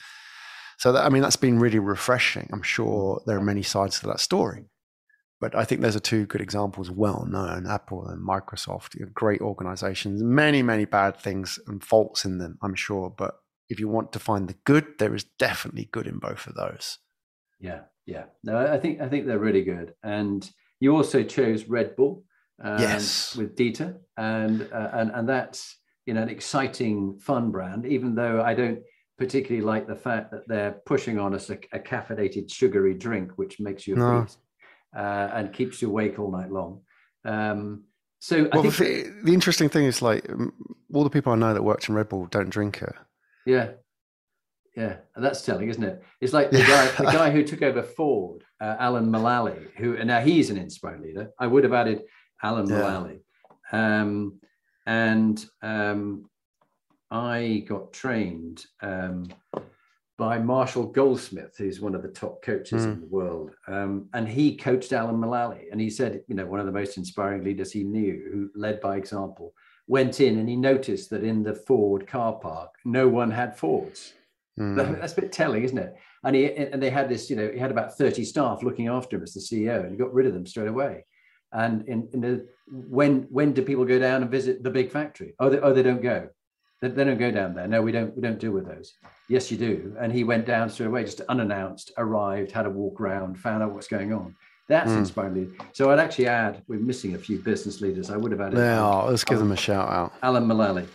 So 0.78 0.92
that, 0.92 1.04
I 1.04 1.08
mean, 1.08 1.22
that's 1.22 1.36
been 1.36 1.58
really 1.58 1.80
refreshing. 1.80 2.48
I'm 2.52 2.62
sure 2.62 3.20
there 3.26 3.36
are 3.36 3.44
many 3.44 3.62
sides 3.62 3.98
to 4.00 4.06
that 4.06 4.20
story, 4.20 4.66
but 5.40 5.54
I 5.56 5.64
think 5.64 5.80
those 5.80 5.96
are 5.96 6.00
two 6.00 6.26
good 6.26 6.40
examples, 6.40 6.90
well 6.90 7.26
known. 7.28 7.66
Apple 7.66 8.06
and 8.06 8.26
Microsoft, 8.26 8.96
great 9.12 9.40
organizations, 9.40 10.22
many, 10.22 10.62
many 10.62 10.84
bad 10.84 11.16
things 11.16 11.58
and 11.66 11.82
faults 11.82 12.24
in 12.24 12.38
them, 12.38 12.58
I'm 12.62 12.76
sure. 12.76 13.10
But 13.10 13.40
if 13.68 13.78
you 13.78 13.88
want 13.88 14.12
to 14.12 14.18
find 14.18 14.48
the 14.48 14.56
good, 14.64 14.86
there 14.98 15.14
is 15.14 15.24
definitely 15.38 15.88
good 15.92 16.06
in 16.06 16.18
both 16.18 16.46
of 16.46 16.54
those. 16.54 16.98
Yeah, 17.60 17.80
yeah. 18.06 18.24
No, 18.42 18.56
I 18.56 18.78
think 18.78 19.00
I 19.00 19.08
think 19.08 19.26
they're 19.26 19.38
really 19.38 19.64
good. 19.64 19.94
And 20.02 20.48
you 20.80 20.96
also 20.96 21.22
chose 21.22 21.64
Red 21.64 21.96
Bull, 21.96 22.24
um, 22.62 22.80
yes, 22.80 23.36
with 23.36 23.56
Dieter, 23.56 23.98
and 24.16 24.68
uh, 24.72 24.90
and 24.92 25.10
and 25.12 25.28
that's 25.28 25.76
you 26.06 26.14
know 26.14 26.22
an 26.22 26.28
exciting, 26.28 27.18
fun 27.18 27.50
brand. 27.50 27.86
Even 27.86 28.14
though 28.14 28.42
I 28.42 28.54
don't 28.54 28.80
particularly 29.18 29.64
like 29.64 29.86
the 29.86 29.96
fact 29.96 30.30
that 30.30 30.46
they're 30.46 30.80
pushing 30.86 31.18
on 31.18 31.34
us 31.34 31.50
a, 31.50 31.58
a 31.72 31.78
caffeinated, 31.78 32.50
sugary 32.50 32.94
drink, 32.94 33.32
which 33.36 33.58
makes 33.58 33.86
you 33.86 33.96
no. 33.96 34.26
uh, 34.96 35.30
and 35.34 35.52
keeps 35.52 35.82
you 35.82 35.88
awake 35.88 36.18
all 36.18 36.30
night 36.30 36.50
long. 36.50 36.80
Um, 37.24 37.84
so 38.20 38.48
well, 38.52 38.62
think, 38.62 38.76
the, 38.76 39.12
the, 39.24 39.34
interesting 39.34 39.68
thing 39.68 39.84
is 39.84 40.02
like 40.02 40.28
all 40.92 41.04
the 41.04 41.10
people 41.10 41.32
I 41.32 41.36
know 41.36 41.52
that 41.52 41.62
worked 41.62 41.88
in 41.88 41.94
Red 41.94 42.08
Bull 42.08 42.26
don't 42.26 42.48
drink 42.48 42.82
it. 42.82 42.94
Yeah, 43.48 43.70
yeah, 44.76 44.96
and 45.16 45.24
that's 45.24 45.40
telling, 45.40 45.70
isn't 45.70 45.82
it? 45.82 46.02
It's 46.20 46.34
like 46.34 46.50
the 46.50 46.58
guy, 46.58 46.86
the 46.98 47.04
guy 47.04 47.30
who 47.30 47.42
took 47.46 47.62
over 47.62 47.82
Ford, 47.82 48.44
uh, 48.60 48.76
Alan 48.78 49.06
Mulally, 49.06 49.74
who 49.76 49.96
and 49.96 50.06
now 50.06 50.20
he's 50.20 50.50
an 50.50 50.58
inspiring 50.58 51.02
leader. 51.02 51.30
I 51.38 51.46
would 51.46 51.64
have 51.64 51.72
added 51.72 52.02
Alan 52.42 52.68
yeah. 52.68 52.76
Mulally, 52.76 53.20
um, 53.72 54.38
and 54.84 55.44
um, 55.62 56.28
I 57.10 57.64
got 57.66 57.94
trained 57.94 58.66
um, 58.82 59.28
by 60.18 60.38
Marshall 60.38 60.86
Goldsmith, 60.86 61.56
who's 61.56 61.80
one 61.80 61.94
of 61.94 62.02
the 62.02 62.08
top 62.08 62.42
coaches 62.42 62.84
mm. 62.84 62.92
in 62.92 63.00
the 63.00 63.06
world, 63.06 63.52
um, 63.66 64.10
and 64.12 64.28
he 64.28 64.56
coached 64.56 64.92
Alan 64.92 65.16
Mulally, 65.16 65.72
and 65.72 65.80
he 65.80 65.88
said, 65.88 66.20
you 66.28 66.34
know, 66.34 66.44
one 66.44 66.60
of 66.60 66.66
the 66.66 66.72
most 66.72 66.98
inspiring 66.98 67.42
leaders 67.42 67.72
he 67.72 67.82
knew, 67.82 68.28
who 68.30 68.50
led 68.54 68.78
by 68.82 68.98
example, 68.98 69.54
went 69.88 70.20
in 70.20 70.38
and 70.38 70.48
he 70.48 70.56
noticed 70.56 71.10
that 71.10 71.24
in 71.24 71.42
the 71.42 71.54
Ford 71.54 72.06
car 72.06 72.34
park, 72.34 72.70
no 72.84 73.08
one 73.08 73.30
had 73.30 73.56
Fords 73.56 74.12
Mm. 74.58 74.76
That's 75.00 75.12
a 75.12 75.20
bit 75.20 75.32
telling, 75.32 75.62
isn't 75.64 75.78
it? 75.78 75.96
And 76.24 76.34
he 76.34 76.52
and 76.52 76.82
they 76.82 76.90
had 76.90 77.08
this, 77.08 77.30
you 77.30 77.36
know, 77.36 77.50
he 77.52 77.58
had 77.58 77.70
about 77.70 77.96
30 77.96 78.24
staff 78.24 78.62
looking 78.62 78.88
after 78.88 79.16
him 79.16 79.22
as 79.22 79.34
the 79.34 79.40
CEO, 79.40 79.82
and 79.82 79.92
he 79.92 79.96
got 79.96 80.12
rid 80.12 80.26
of 80.26 80.34
them 80.34 80.46
straight 80.46 80.68
away. 80.68 81.04
And 81.52 81.88
in, 81.88 82.08
in 82.12 82.20
the 82.20 82.48
when 82.66 83.26
when 83.30 83.52
do 83.52 83.62
people 83.62 83.84
go 83.84 83.98
down 83.98 84.22
and 84.22 84.30
visit 84.30 84.62
the 84.62 84.70
big 84.70 84.90
factory? 84.90 85.34
Oh, 85.38 85.48
they, 85.48 85.60
oh, 85.60 85.72
they 85.72 85.82
don't 85.82 86.02
go. 86.02 86.28
They, 86.82 86.88
they 86.88 87.04
don't 87.04 87.18
go 87.18 87.30
down 87.30 87.54
there. 87.54 87.68
No, 87.68 87.82
we 87.82 87.92
don't. 87.92 88.14
We 88.16 88.22
don't 88.22 88.38
deal 88.38 88.50
with 88.50 88.66
those. 88.66 88.94
Yes, 89.28 89.50
you 89.50 89.56
do. 89.56 89.94
And 90.00 90.12
he 90.12 90.24
went 90.24 90.44
down 90.44 90.68
straight 90.70 90.86
away, 90.86 91.04
just 91.04 91.20
unannounced, 91.22 91.92
arrived, 91.96 92.50
had 92.50 92.66
a 92.66 92.70
walk 92.70 93.00
around, 93.00 93.38
found 93.38 93.62
out 93.62 93.72
what's 93.72 93.88
going 93.88 94.12
on. 94.12 94.34
That's 94.68 94.90
mm. 94.90 94.98
inspiring. 94.98 95.56
So 95.72 95.90
I'd 95.90 95.98
actually 95.98 96.26
add, 96.26 96.62
we're 96.68 96.78
missing 96.78 97.14
a 97.14 97.18
few 97.18 97.38
business 97.38 97.80
leaders. 97.80 98.10
I 98.10 98.16
would 98.16 98.32
have 98.32 98.40
added. 98.40 98.58
Yeah, 98.58 98.84
let's 98.84 99.24
give 99.24 99.38
them 99.38 99.52
a 99.52 99.56
shout 99.56 99.88
out. 99.88 100.12
Alan 100.22 100.46
Mulally. 100.46 100.86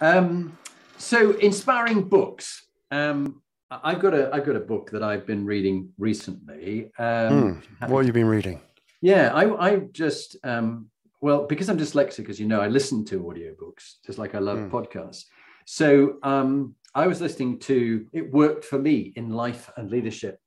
Um, 0.00 0.56
so 0.96 1.32
inspiring 1.32 2.08
books. 2.08 2.66
Um, 2.90 3.42
I've 3.70 4.00
got 4.00 4.14
a 4.14 4.30
I've 4.32 4.46
got 4.46 4.56
a 4.56 4.60
book 4.60 4.90
that 4.92 5.02
I've 5.02 5.26
been 5.26 5.44
reading 5.44 5.90
recently. 5.98 6.90
Um, 6.98 7.62
mm, 7.78 7.88
what 7.88 7.98
have 7.98 8.06
you 8.06 8.12
been 8.12 8.26
reading? 8.26 8.60
Yeah, 9.02 9.30
I 9.34 9.72
I 9.72 9.76
just 9.92 10.36
um, 10.42 10.90
well 11.20 11.46
because 11.46 11.68
I'm 11.68 11.78
dyslexic, 11.78 12.30
as 12.30 12.40
you 12.40 12.46
know, 12.46 12.60
I 12.60 12.68
listen 12.68 13.04
to 13.06 13.20
audiobooks 13.20 13.96
just 14.06 14.18
like 14.18 14.34
I 14.34 14.38
love 14.38 14.58
mm. 14.58 14.70
podcasts. 14.70 15.24
So 15.66 16.16
um, 16.22 16.76
I 16.94 17.06
was 17.06 17.20
listening 17.20 17.58
to 17.60 18.06
"It 18.12 18.32
Worked 18.32 18.64
for 18.64 18.78
Me 18.78 19.12
in 19.16 19.28
Life 19.28 19.70
and 19.76 19.90
Leadership" 19.90 20.40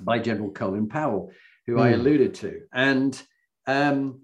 by 0.00 0.18
General 0.18 0.50
Colin 0.50 0.88
Powell, 0.88 1.30
who 1.70 1.76
mm. 1.76 1.82
I 1.82 1.92
hmm. 1.92 2.00
alluded 2.00 2.34
to, 2.34 2.62
and 2.72 3.20
um, 3.66 4.20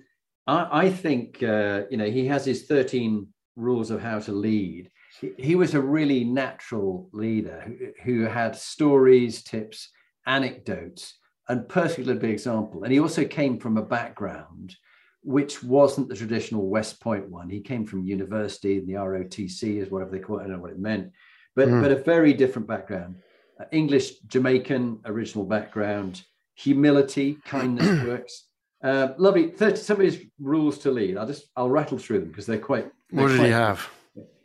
I, 0.47 0.85
I, 0.85 0.91
think 0.91 1.43
uh, 1.43 1.83
you 1.91 1.97
know 1.97 2.11
he 2.11 2.27
has 2.27 2.45
his 2.45 2.65
13 2.67 3.29
rules 3.57 3.91
of 3.91 4.01
how 4.01 4.19
to 4.21 4.33
lead 4.33 4.91
he 5.39 5.55
was 5.55 5.75
a 5.75 5.81
really 5.81 6.25
natural 6.25 7.09
leader 7.13 7.63
who, 7.67 7.93
who 8.05 8.25
had 8.25 8.55
stories, 8.55 9.43
tips, 9.43 9.89
anecdotes, 10.27 11.15
and 11.49 11.69
perfectly 11.69 12.15
big 12.15 12.31
example. 12.31 12.83
And 12.83 12.93
he 12.93 13.01
also 13.01 13.25
came 13.25 13.59
from 13.59 13.77
a 13.77 13.83
background 13.83 14.77
which 15.23 15.61
wasn't 15.61 16.09
the 16.09 16.15
traditional 16.15 16.69
West 16.69 17.01
Point 17.01 17.29
one. 17.29 17.51
He 17.51 17.59
came 17.59 17.85
from 17.85 18.05
university 18.05 18.79
and 18.79 18.87
the 18.87 18.93
ROTC 18.93 19.83
is 19.83 19.91
whatever 19.91 20.13
they 20.13 20.21
call 20.21 20.39
it. 20.39 20.45
I 20.45 20.47
don't 20.47 20.53
know 20.53 20.63
what 20.63 20.71
it 20.71 20.79
meant, 20.79 21.11
but 21.57 21.67
mm. 21.67 21.83
but 21.83 21.91
a 21.91 21.97
very 21.97 22.33
different 22.33 22.69
background. 22.69 23.17
Uh, 23.59 23.65
English 23.73 24.21
Jamaican 24.29 25.01
original 25.05 25.45
background, 25.45 26.23
humility, 26.57 27.39
kindness 27.45 28.05
works. 28.05 28.47
Uh, 28.83 29.15
lovely. 29.19 29.51
30, 29.51 29.77
some 29.77 29.99
of 29.99 30.03
his 30.03 30.23
rules 30.41 30.79
to 30.79 30.91
lead. 30.91 31.17
I'll 31.17 31.27
just 31.27 31.47
I'll 31.57 31.71
rattle 31.71 31.99
through 31.99 32.21
them 32.21 32.29
because 32.29 32.47
they're 32.47 32.59
quite. 32.59 32.91
They're 33.11 33.23
what 33.23 33.29
did 33.29 33.39
quite, 33.39 33.47
he 33.47 33.53
have? 33.53 33.89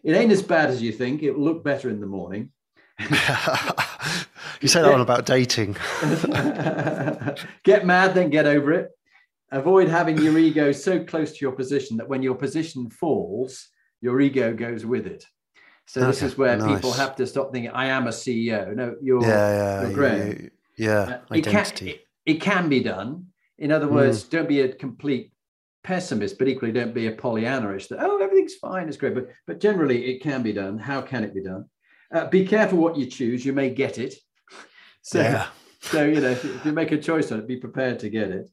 It 0.03 0.14
ain't 0.14 0.32
as 0.32 0.43
bad 0.43 0.70
as 0.70 0.82
you 0.82 0.91
think. 0.91 1.24
It'll 1.24 1.41
look 1.41 1.64
better 1.64 1.89
in 1.89 1.99
the 1.99 2.07
morning. 2.07 2.51
you 2.99 4.68
say 4.68 4.82
that 4.82 4.91
one 4.91 5.01
about 5.01 5.26
dating. 5.26 5.74
get 7.64 7.86
mad, 7.86 8.14
then 8.14 8.30
get 8.30 8.45
over 8.45 8.72
it. 8.74 8.91
Avoid 9.51 9.89
having 9.89 10.18
your 10.18 10.38
ego 10.38 10.72
so 10.72 11.03
close 11.03 11.34
to 11.34 11.39
your 11.41 11.51
position 11.51 11.97
that 11.97 12.07
when 12.07 12.24
your 12.24 12.36
position 12.36 12.89
falls, 12.89 13.68
your 14.01 14.22
ego 14.22 14.53
goes 14.53 14.86
with 14.86 15.05
it. 15.07 15.26
So 15.88 16.01
okay, 16.01 16.07
this 16.07 16.22
is 16.22 16.38
where 16.38 16.55
nice. 16.57 16.76
people 16.76 16.93
have 16.93 17.16
to 17.18 17.28
stop 17.28 17.51
thinking, 17.51 17.72
"I 17.72 17.88
am 17.88 18.07
a 18.07 18.12
CEO." 18.12 18.74
No, 18.74 18.95
you're, 19.01 19.22
yeah, 19.22 19.28
yeah, 19.28 19.82
you're 19.82 19.93
Graham. 19.93 20.51
Yeah, 20.82 21.21
uh, 21.29 21.36
it 21.36 21.45
can, 21.45 21.65
it, 21.88 22.07
it, 22.25 22.41
can 22.41 22.67
be 22.67 22.82
done. 22.82 23.27
In 23.59 23.71
other 23.71 23.88
words, 23.88 24.23
mm. 24.23 24.29
don't 24.32 24.49
be 24.49 24.61
a 24.61 24.73
complete 24.73 25.32
pessimist, 25.84 26.39
but 26.39 26.47
equally 26.47 26.71
don't 26.71 26.95
be 26.95 27.05
a 27.05 27.11
Pollyanna-ish 27.11 27.88
that 27.88 27.99
oh 28.01 28.17
everything's 28.17 28.55
fine, 28.55 28.88
it's 28.88 28.97
great. 28.97 29.13
But 29.13 29.27
but 29.45 29.59
generally 29.59 30.05
it 30.05 30.23
can 30.23 30.41
be 30.41 30.53
done. 30.53 30.79
How 30.79 31.01
can 31.01 31.23
it 31.23 31.36
be 31.36 31.43
done? 31.43 31.65
Uh, 32.11 32.25
be 32.25 32.47
careful 32.47 32.79
what 32.79 32.97
you 32.97 33.05
choose. 33.05 33.45
You 33.45 33.53
may 33.53 33.69
get 33.69 33.97
it. 33.97 34.15
So 35.03 35.19
yeah. 35.19 35.47
so 35.79 36.05
you 36.05 36.21
know 36.21 36.29
if 36.29 36.63
you 36.63 36.71
make 36.73 36.91
a 36.91 36.97
choice 36.97 37.32
on 37.32 37.39
it, 37.39 37.47
be 37.47 37.57
prepared 37.57 37.97
to 38.01 38.09
get 38.09 38.29
it. 38.29 38.51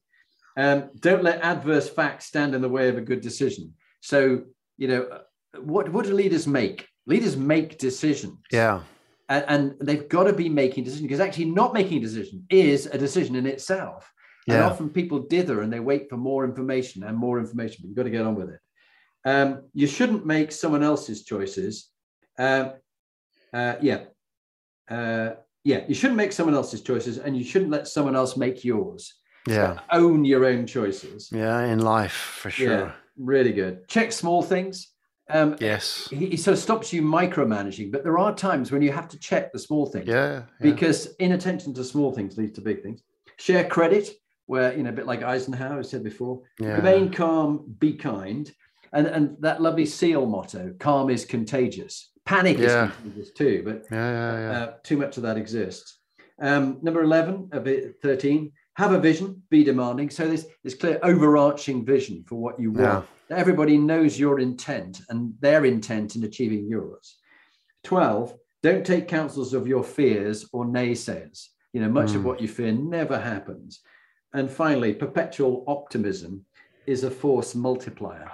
Um, 0.56 0.88
don't 0.98 1.22
let 1.22 1.42
adverse 1.42 1.90
facts 1.90 2.24
stand 2.24 2.54
in 2.54 2.62
the 2.62 2.70
way 2.70 2.88
of 2.88 2.96
a 2.96 3.02
good 3.02 3.20
decision. 3.20 3.74
So 4.00 4.44
you 4.78 4.88
know 4.88 5.02
uh, 5.02 5.18
what 5.60 5.90
what 5.90 6.06
do 6.06 6.14
leaders 6.14 6.46
make? 6.46 6.88
Leaders 7.04 7.36
make 7.36 7.76
decisions. 7.76 8.38
Yeah. 8.50 8.80
And, 9.28 9.44
and 9.48 9.74
they've 9.80 10.08
got 10.08 10.24
to 10.24 10.32
be 10.32 10.48
making 10.48 10.84
decisions 10.84 11.02
because 11.02 11.20
actually 11.20 11.46
not 11.46 11.74
making 11.74 11.98
a 11.98 12.00
decision 12.00 12.44
is 12.48 12.86
a 12.86 12.98
decision 12.98 13.36
in 13.36 13.46
itself. 13.46 14.10
Yeah. 14.46 14.54
And 14.54 14.64
often 14.64 14.88
people 14.88 15.18
dither 15.20 15.60
and 15.60 15.72
they 15.72 15.80
wait 15.80 16.08
for 16.08 16.16
more 16.16 16.44
information 16.44 17.04
and 17.04 17.16
more 17.16 17.38
information, 17.38 17.78
but 17.82 17.88
you've 17.88 17.96
got 17.96 18.04
to 18.04 18.10
get 18.10 18.24
on 18.24 18.34
with 18.34 18.50
it. 18.50 18.60
Um, 19.24 19.64
you 19.74 19.86
shouldn't 19.86 20.24
make 20.24 20.52
someone 20.52 20.82
else's 20.82 21.24
choices. 21.24 21.90
Uh, 22.38 22.70
uh, 23.52 23.74
yeah. 23.82 24.04
Uh, 24.90 25.32
yeah, 25.64 25.84
you 25.86 25.94
shouldn't 25.94 26.16
make 26.16 26.32
someone 26.32 26.54
else's 26.54 26.80
choices 26.80 27.18
and 27.18 27.36
you 27.36 27.44
shouldn't 27.44 27.70
let 27.70 27.88
someone 27.88 28.16
else 28.16 28.38
make 28.38 28.64
yours. 28.64 29.14
Yeah. 29.46 29.74
So 29.74 29.80
own 29.92 30.24
your 30.24 30.46
own 30.46 30.66
choices. 30.66 31.30
Yeah, 31.30 31.64
in 31.66 31.80
life 31.80 32.12
for 32.12 32.50
sure. 32.50 32.70
Yeah, 32.70 32.92
really 33.18 33.52
good. 33.52 33.86
Check 33.88 34.12
small 34.12 34.42
things. 34.42 34.88
Um, 35.30 35.56
yes. 35.60 36.08
He, 36.10 36.30
he, 36.30 36.36
sort 36.36 36.56
of 36.56 36.62
stops 36.62 36.92
you 36.92 37.02
micromanaging, 37.02 37.92
but 37.92 38.02
there 38.02 38.18
are 38.18 38.34
times 38.34 38.72
when 38.72 38.80
you 38.80 38.92
have 38.92 39.08
to 39.08 39.18
check 39.18 39.52
the 39.52 39.58
small 39.58 39.86
things. 39.86 40.06
Yeah, 40.06 40.32
yeah. 40.36 40.42
Because 40.60 41.14
inattention 41.18 41.74
to 41.74 41.84
small 41.84 42.12
things 42.12 42.38
leads 42.38 42.52
to 42.52 42.60
big 42.60 42.82
things. 42.82 43.02
Share 43.36 43.68
credit 43.68 44.10
where 44.46 44.74
you 44.74 44.82
know 44.82 44.90
a 44.90 44.92
bit 44.92 45.06
like 45.06 45.22
Eisenhower 45.22 45.82
said 45.82 46.02
before, 46.02 46.40
yeah. 46.58 46.76
remain 46.76 47.12
calm, 47.12 47.76
be 47.78 47.92
kind, 47.92 48.50
and 48.92 49.06
and 49.06 49.36
that 49.40 49.60
lovely 49.60 49.86
SEAL 49.86 50.26
motto: 50.26 50.74
calm 50.78 51.10
is 51.10 51.24
contagious. 51.24 52.10
Panic 52.24 52.58
yeah. 52.58 52.86
is 52.86 52.96
contagious 52.96 53.32
too, 53.32 53.62
but 53.64 53.84
yeah, 53.92 54.50
uh, 54.50 54.72
too 54.82 54.96
much 54.96 55.18
of 55.18 55.22
that 55.24 55.36
exists. 55.36 55.98
Um, 56.40 56.78
number 56.82 57.02
eleven 57.02 57.50
of 57.52 57.66
it, 57.66 57.96
thirteen. 58.02 58.52
Have 58.78 58.92
a 58.92 58.98
vision, 59.00 59.42
be 59.50 59.64
demanding. 59.64 60.08
So 60.08 60.28
there's 60.28 60.46
this 60.62 60.74
clear 60.74 61.00
overarching 61.02 61.84
vision 61.84 62.24
for 62.28 62.36
what 62.36 62.60
you 62.60 62.70
want. 62.70 63.06
Everybody 63.28 63.76
knows 63.76 64.18
your 64.18 64.38
intent 64.38 65.00
and 65.08 65.34
their 65.40 65.64
intent 65.64 66.14
in 66.14 66.22
achieving 66.22 66.68
yours. 66.68 67.16
12, 67.82 68.34
don't 68.62 68.86
take 68.86 69.08
counsels 69.08 69.52
of 69.52 69.66
your 69.66 69.82
fears 69.82 70.48
or 70.52 70.64
naysayers. 70.64 71.48
You 71.72 71.80
know, 71.80 71.88
much 71.88 72.10
mm. 72.10 72.16
of 72.16 72.24
what 72.24 72.40
you 72.40 72.46
fear 72.46 72.70
never 72.70 73.18
happens. 73.18 73.80
And 74.32 74.48
finally, 74.48 74.94
perpetual 74.94 75.64
optimism 75.66 76.44
is 76.86 77.02
a 77.02 77.10
force 77.10 77.56
multiplier. 77.56 78.30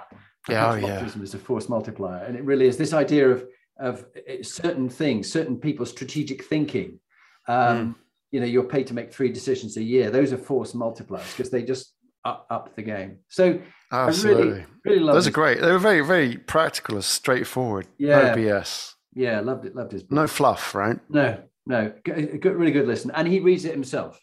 Yeah, 0.47 0.71
oh, 0.71 0.75
yeah. 0.75 0.93
Optimism 0.93 1.23
is 1.23 1.33
a 1.33 1.39
force 1.39 1.67
multiplier. 1.69 2.23
And 2.23 2.37
it 2.37 2.43
really 2.43 2.67
is 2.67 2.77
this 2.77 2.93
idea 2.93 3.29
of 3.29 3.45
of 3.77 4.05
uh, 4.15 4.41
certain 4.41 4.89
things, 4.89 5.31
certain 5.31 5.57
people's 5.57 5.89
strategic 5.89 6.45
thinking. 6.45 6.99
Um, 7.47 7.95
mm. 7.95 7.95
You 8.31 8.39
know, 8.39 8.45
you're 8.45 8.63
paid 8.63 8.87
to 8.87 8.93
make 8.93 9.13
three 9.13 9.31
decisions 9.31 9.77
a 9.77 9.83
year. 9.83 10.09
Those 10.09 10.33
are 10.33 10.37
force 10.37 10.73
multipliers 10.73 11.35
because 11.35 11.49
they 11.49 11.63
just 11.63 11.93
up, 12.25 12.47
up 12.49 12.75
the 12.75 12.81
game. 12.81 13.19
So 13.29 13.59
absolutely, 13.91 14.43
really, 14.43 14.65
really 14.83 14.99
love 14.99 15.15
those 15.15 15.27
are 15.27 15.31
great. 15.31 15.61
They 15.61 15.71
were 15.71 15.79
very, 15.79 16.01
very 16.01 16.37
practical, 16.37 16.95
and 16.95 17.03
straightforward. 17.03 17.87
Yeah, 17.97 18.33
no 18.33 18.35
BS. 18.35 18.93
Yeah, 19.13 19.39
loved 19.39 19.65
it. 19.65 19.75
Loved 19.75 19.93
his. 19.93 20.03
Book. 20.03 20.11
No 20.11 20.27
fluff, 20.27 20.75
right? 20.75 20.99
No, 21.09 21.41
no. 21.65 21.93
Good, 22.03 22.43
really 22.43 22.71
good 22.71 22.87
listen, 22.87 23.11
and 23.11 23.27
he 23.27 23.39
reads 23.39 23.63
it 23.65 23.73
himself. 23.73 24.19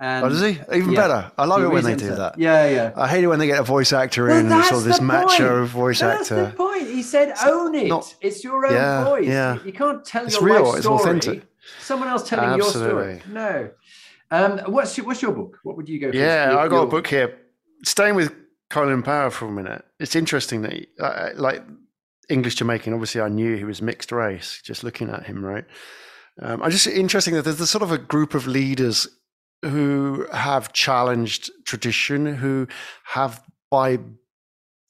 And, 0.00 0.24
oh, 0.24 0.28
does 0.28 0.40
he? 0.40 0.60
Even 0.72 0.92
yeah, 0.92 1.00
better. 1.00 1.32
I 1.36 1.44
love 1.44 1.60
it 1.64 1.68
when 1.70 1.82
they 1.82 1.96
do 1.96 2.14
that. 2.14 2.38
Yeah, 2.38 2.68
yeah. 2.68 2.92
I 2.94 3.08
hate 3.08 3.24
it 3.24 3.26
when 3.26 3.40
they 3.40 3.48
get 3.48 3.58
a 3.58 3.64
voice 3.64 3.92
actor 3.92 4.26
well, 4.26 4.38
in, 4.38 4.48
sort 4.48 4.74
of 4.74 4.84
this 4.84 5.00
macho 5.00 5.64
voice 5.64 5.98
that's 5.98 6.30
actor. 6.30 6.36
That's 6.36 6.50
the 6.52 6.56
point. 6.56 6.86
He 6.86 7.02
said, 7.02 7.34
"Own 7.44 7.74
it. 7.74 7.88
Not, 7.88 8.14
it's 8.20 8.44
your 8.44 8.64
own 8.64 8.74
yeah, 8.74 9.04
voice. 9.04 9.26
Yeah. 9.26 9.58
You 9.64 9.72
can't 9.72 10.04
tell 10.04 10.24
it's 10.24 10.36
your 10.36 10.44
real. 10.44 10.54
life 10.70 10.82
story. 10.82 10.94
It's 10.94 11.04
authentic. 11.04 11.47
Someone 11.80 12.08
else 12.08 12.28
telling 12.28 12.60
Absolutely. 12.60 13.12
your 13.12 13.20
story. 13.20 13.32
No. 13.32 13.70
Um, 14.30 14.58
what's 14.72 14.96
your, 14.96 15.06
what's 15.06 15.22
your 15.22 15.32
book? 15.32 15.58
What 15.62 15.76
would 15.76 15.88
you 15.88 16.00
go 16.00 16.10
for? 16.10 16.16
Yeah, 16.16 16.50
your, 16.50 16.60
I 16.60 16.68
got 16.68 16.76
your... 16.76 16.84
a 16.84 16.88
book 16.88 17.06
here. 17.06 17.38
Staying 17.84 18.14
with 18.14 18.34
Colin 18.70 19.02
Powell 19.02 19.30
for 19.30 19.46
a 19.46 19.52
minute. 19.52 19.84
It's 19.98 20.14
interesting 20.14 20.62
that, 20.62 20.72
he, 20.72 20.86
uh, 21.00 21.30
like 21.34 21.62
English 22.28 22.56
Jamaican, 22.56 22.92
obviously 22.92 23.20
I 23.20 23.28
knew 23.28 23.56
he 23.56 23.64
was 23.64 23.80
mixed 23.80 24.12
race. 24.12 24.60
Just 24.62 24.84
looking 24.84 25.08
at 25.08 25.26
him, 25.26 25.44
right? 25.44 25.64
Um, 26.40 26.62
I 26.62 26.68
just 26.68 26.86
interesting 26.86 27.34
that 27.34 27.42
there's 27.42 27.60
a 27.60 27.66
sort 27.66 27.82
of 27.82 27.90
a 27.90 27.98
group 27.98 28.34
of 28.34 28.46
leaders 28.46 29.08
who 29.62 30.26
have 30.32 30.72
challenged 30.72 31.50
tradition, 31.64 32.26
who 32.26 32.68
have, 33.04 33.42
by 33.70 33.98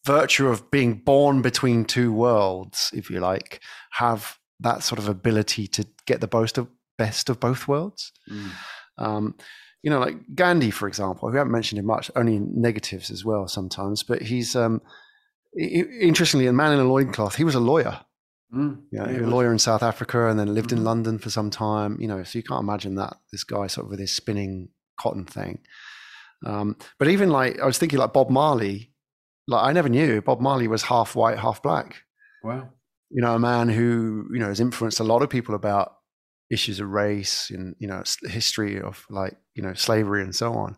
virtue 0.05 0.49
of 0.49 0.71
being 0.71 0.95
born 0.95 1.43
between 1.43 1.85
two 1.85 2.13
worlds, 2.13 2.91
if 2.95 3.11
you 3.11 3.21
like, 3.21 3.61
have 3.93 4.38
that 4.61 4.83
sort 4.83 4.99
of 4.99 5.09
ability 5.09 5.67
to 5.69 5.87
get 6.07 6.21
the 6.21 6.27
best 6.27 6.59
of, 6.59 6.69
best 6.97 7.31
of 7.31 7.41
both 7.41 7.69
worlds. 7.69 8.13
Mm. 8.31 8.51
Um, 8.99 9.35
you 9.83 9.91
know, 9.91 10.01
like 10.01 10.17
Gandhi, 10.35 10.71
for 10.71 10.89
example, 10.89 11.31
we 11.31 11.37
haven't 11.37 11.53
mentioned 11.53 11.79
him 11.79 11.87
much, 11.87 12.11
only 12.17 12.41
negatives 12.41 13.11
as 13.11 13.25
well 13.25 13.47
sometimes, 13.47 14.03
but 14.03 14.23
he's, 14.23 14.57
um, 14.57 14.83
he, 15.55 15.85
interestingly, 16.01 16.47
a 16.47 16.53
man 16.53 16.73
in 16.73 16.81
a 16.81 16.85
loincloth, 16.85 17.37
he 17.37 17.45
was 17.45 17.55
a 17.55 17.61
lawyer. 17.61 18.01
Mm, 18.53 18.83
you 18.91 18.99
know, 18.99 19.11
yeah, 19.11 19.21
a 19.21 19.29
lawyer 19.29 19.53
in 19.53 19.59
South 19.59 19.83
Africa 19.83 20.29
and 20.29 20.39
then 20.41 20.55
lived 20.55 20.71
mm-hmm. 20.71 20.79
in 20.79 20.85
London 20.85 21.19
for 21.19 21.29
some 21.29 21.51
time. 21.51 21.99
You 22.01 22.09
know, 22.09 22.23
so 22.23 22.39
you 22.39 22.43
can't 22.43 22.63
imagine 22.63 22.95
that 22.95 23.19
this 23.31 23.45
guy 23.45 23.67
sort 23.67 23.87
of 23.87 23.91
with 23.91 24.01
his 24.01 24.13
spinning 24.13 24.71
cotton 24.99 25.27
thing. 25.27 25.61
Um, 26.47 26.77
but 26.99 27.09
even 27.09 27.29
like 27.29 27.61
I 27.61 27.67
was 27.67 27.77
thinking, 27.77 27.99
like 27.99 28.15
Bob 28.15 28.31
Marley, 28.31 28.93
like 29.47 29.65
I 29.65 29.73
never 29.73 29.91
knew 29.91 30.23
Bob 30.23 30.41
Marley 30.41 30.67
was 30.67 30.85
half 30.85 31.15
white, 31.15 31.39
half 31.39 31.63
black. 31.63 32.03
Wow. 32.43 32.71
You 33.11 33.23
know, 33.23 33.35
a 33.35 33.39
man 33.39 33.69
who 33.69 34.27
you 34.33 34.39
know 34.39 34.49
has 34.49 34.61
influenced 34.61 35.01
a 35.01 35.05
lot 35.05 35.23
of 35.23 35.31
people 35.31 35.55
about 35.55 35.95
issues 36.51 36.81
of 36.81 36.89
race 36.89 37.51
and 37.51 37.77
you 37.79 37.89
know 37.89 38.03
history 38.23 38.81
of 38.81 39.05
like 39.11 39.37
you 39.55 39.63
know 39.63 39.75
slavery 39.75 40.23
and 40.23 40.35
so 40.35 40.53
on. 40.55 40.77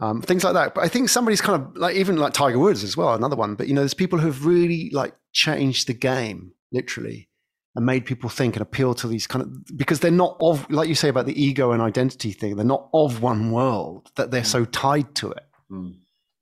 Um, 0.00 0.22
things 0.22 0.44
like 0.44 0.54
that. 0.54 0.74
But 0.74 0.84
I 0.84 0.88
think 0.88 1.10
somebody's 1.10 1.42
kind 1.42 1.62
of 1.62 1.76
like 1.76 1.94
even 1.96 2.16
like 2.16 2.32
Tiger 2.32 2.58
Woods 2.58 2.82
as 2.82 2.96
well, 2.96 3.14
another 3.14 3.36
one. 3.36 3.54
But 3.54 3.68
you 3.68 3.74
know, 3.74 3.82
there's 3.82 3.94
people 3.94 4.18
who've 4.18 4.46
really 4.46 4.90
like 4.92 5.14
changed 5.32 5.88
the 5.88 5.94
game 5.94 6.52
literally 6.72 7.28
and 7.76 7.86
made 7.86 8.04
people 8.04 8.28
think 8.28 8.56
and 8.56 8.62
appeal 8.62 8.94
to 8.94 9.06
these 9.06 9.26
kind 9.26 9.42
of 9.42 9.76
because 9.76 10.00
they're 10.00 10.10
not 10.10 10.36
of 10.40 10.68
like 10.70 10.88
you 10.88 10.94
say 10.94 11.08
about 11.08 11.26
the 11.26 11.42
ego 11.42 11.72
and 11.72 11.80
identity 11.82 12.32
thing 12.32 12.56
they're 12.56 12.64
not 12.64 12.88
of 12.92 13.22
one 13.22 13.52
world 13.52 14.10
that 14.16 14.30
they're 14.30 14.42
mm. 14.42 14.46
so 14.46 14.64
tied 14.66 15.14
to 15.14 15.30
it 15.30 15.44
mm. 15.70 15.94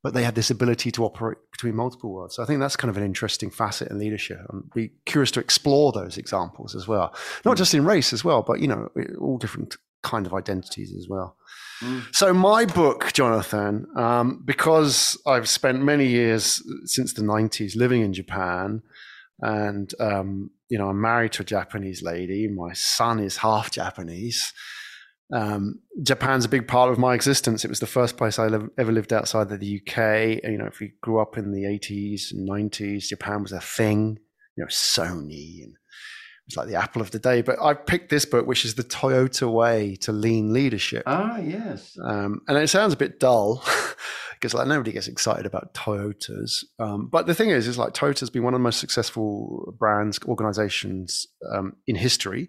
But 0.08 0.14
they 0.14 0.24
have 0.24 0.34
this 0.34 0.48
ability 0.48 0.90
to 0.90 1.04
operate 1.04 1.36
between 1.52 1.74
multiple 1.74 2.10
worlds 2.10 2.36
so 2.36 2.42
i 2.42 2.46
think 2.46 2.60
that's 2.60 2.76
kind 2.76 2.88
of 2.88 2.96
an 2.96 3.04
interesting 3.04 3.50
facet 3.50 3.90
in 3.90 3.98
leadership 3.98 4.38
i'd 4.54 4.70
be 4.74 4.90
curious 5.04 5.30
to 5.30 5.38
explore 5.38 5.92
those 5.92 6.16
examples 6.16 6.74
as 6.74 6.88
well 6.88 7.14
not 7.44 7.56
mm. 7.56 7.58
just 7.58 7.74
in 7.74 7.84
race 7.84 8.14
as 8.14 8.24
well 8.24 8.40
but 8.40 8.58
you 8.58 8.66
know 8.66 8.88
all 9.20 9.36
different 9.36 9.76
kind 10.02 10.24
of 10.24 10.32
identities 10.32 10.94
as 10.96 11.08
well 11.10 11.36
mm. 11.82 12.02
so 12.14 12.32
my 12.32 12.64
book 12.64 13.12
jonathan 13.12 13.86
um, 13.96 14.42
because 14.46 15.20
i've 15.26 15.46
spent 15.46 15.82
many 15.82 16.06
years 16.06 16.62
since 16.86 17.12
the 17.12 17.22
90s 17.22 17.76
living 17.76 18.00
in 18.00 18.14
japan 18.14 18.80
and 19.40 19.94
um, 20.00 20.50
you 20.68 20.78
know, 20.78 20.88
I'm 20.88 21.00
married 21.00 21.32
to 21.32 21.42
a 21.42 21.46
Japanese 21.46 22.02
lady. 22.02 22.48
My 22.48 22.72
son 22.72 23.20
is 23.20 23.38
half 23.38 23.70
Japanese. 23.70 24.52
Um, 25.32 25.80
Japan's 26.02 26.44
a 26.44 26.48
big 26.48 26.66
part 26.66 26.90
of 26.90 26.98
my 26.98 27.14
existence. 27.14 27.64
It 27.64 27.68
was 27.68 27.80
the 27.80 27.86
first 27.86 28.16
place 28.16 28.38
I 28.38 28.46
ever 28.46 28.92
lived 28.92 29.12
outside 29.12 29.50
of 29.50 29.60
the 29.60 29.80
UK. 29.80 29.98
And, 30.42 30.52
you 30.52 30.58
know, 30.58 30.66
if 30.66 30.80
we 30.80 30.92
grew 31.02 31.20
up 31.20 31.36
in 31.36 31.52
the 31.52 31.64
80s 31.64 32.32
and 32.32 32.48
90s, 32.48 33.08
Japan 33.08 33.42
was 33.42 33.52
a 33.52 33.60
thing. 33.60 34.18
You 34.56 34.64
know, 34.64 34.68
Sony 34.68 35.62
and 35.62 35.74
it's 36.46 36.56
like 36.56 36.68
the 36.68 36.76
apple 36.76 37.02
of 37.02 37.10
the 37.10 37.18
day. 37.18 37.42
But 37.42 37.60
I 37.60 37.74
picked 37.74 38.08
this 38.08 38.24
book, 38.24 38.46
which 38.46 38.64
is 38.64 38.74
the 38.74 38.84
Toyota 38.84 39.52
Way 39.52 39.96
to 39.96 40.12
Lean 40.12 40.54
Leadership. 40.54 41.02
Ah, 41.06 41.36
yes. 41.38 41.96
Um, 42.02 42.40
and 42.48 42.56
it 42.56 42.68
sounds 42.68 42.94
a 42.94 42.96
bit 42.96 43.20
dull. 43.20 43.62
because 44.40 44.54
like 44.54 44.68
nobody 44.68 44.92
gets 44.92 45.08
excited 45.08 45.46
about 45.46 45.74
Toyotas. 45.74 46.64
Um, 46.78 47.08
but 47.08 47.26
the 47.26 47.34
thing 47.34 47.50
is, 47.50 47.66
is 47.66 47.76
like 47.76 47.92
Toyota's 47.92 48.30
been 48.30 48.44
one 48.44 48.54
of 48.54 48.60
the 48.60 48.62
most 48.62 48.78
successful 48.78 49.74
brands, 49.78 50.20
organizations 50.26 51.26
um, 51.52 51.74
in 51.86 51.96
history. 51.96 52.48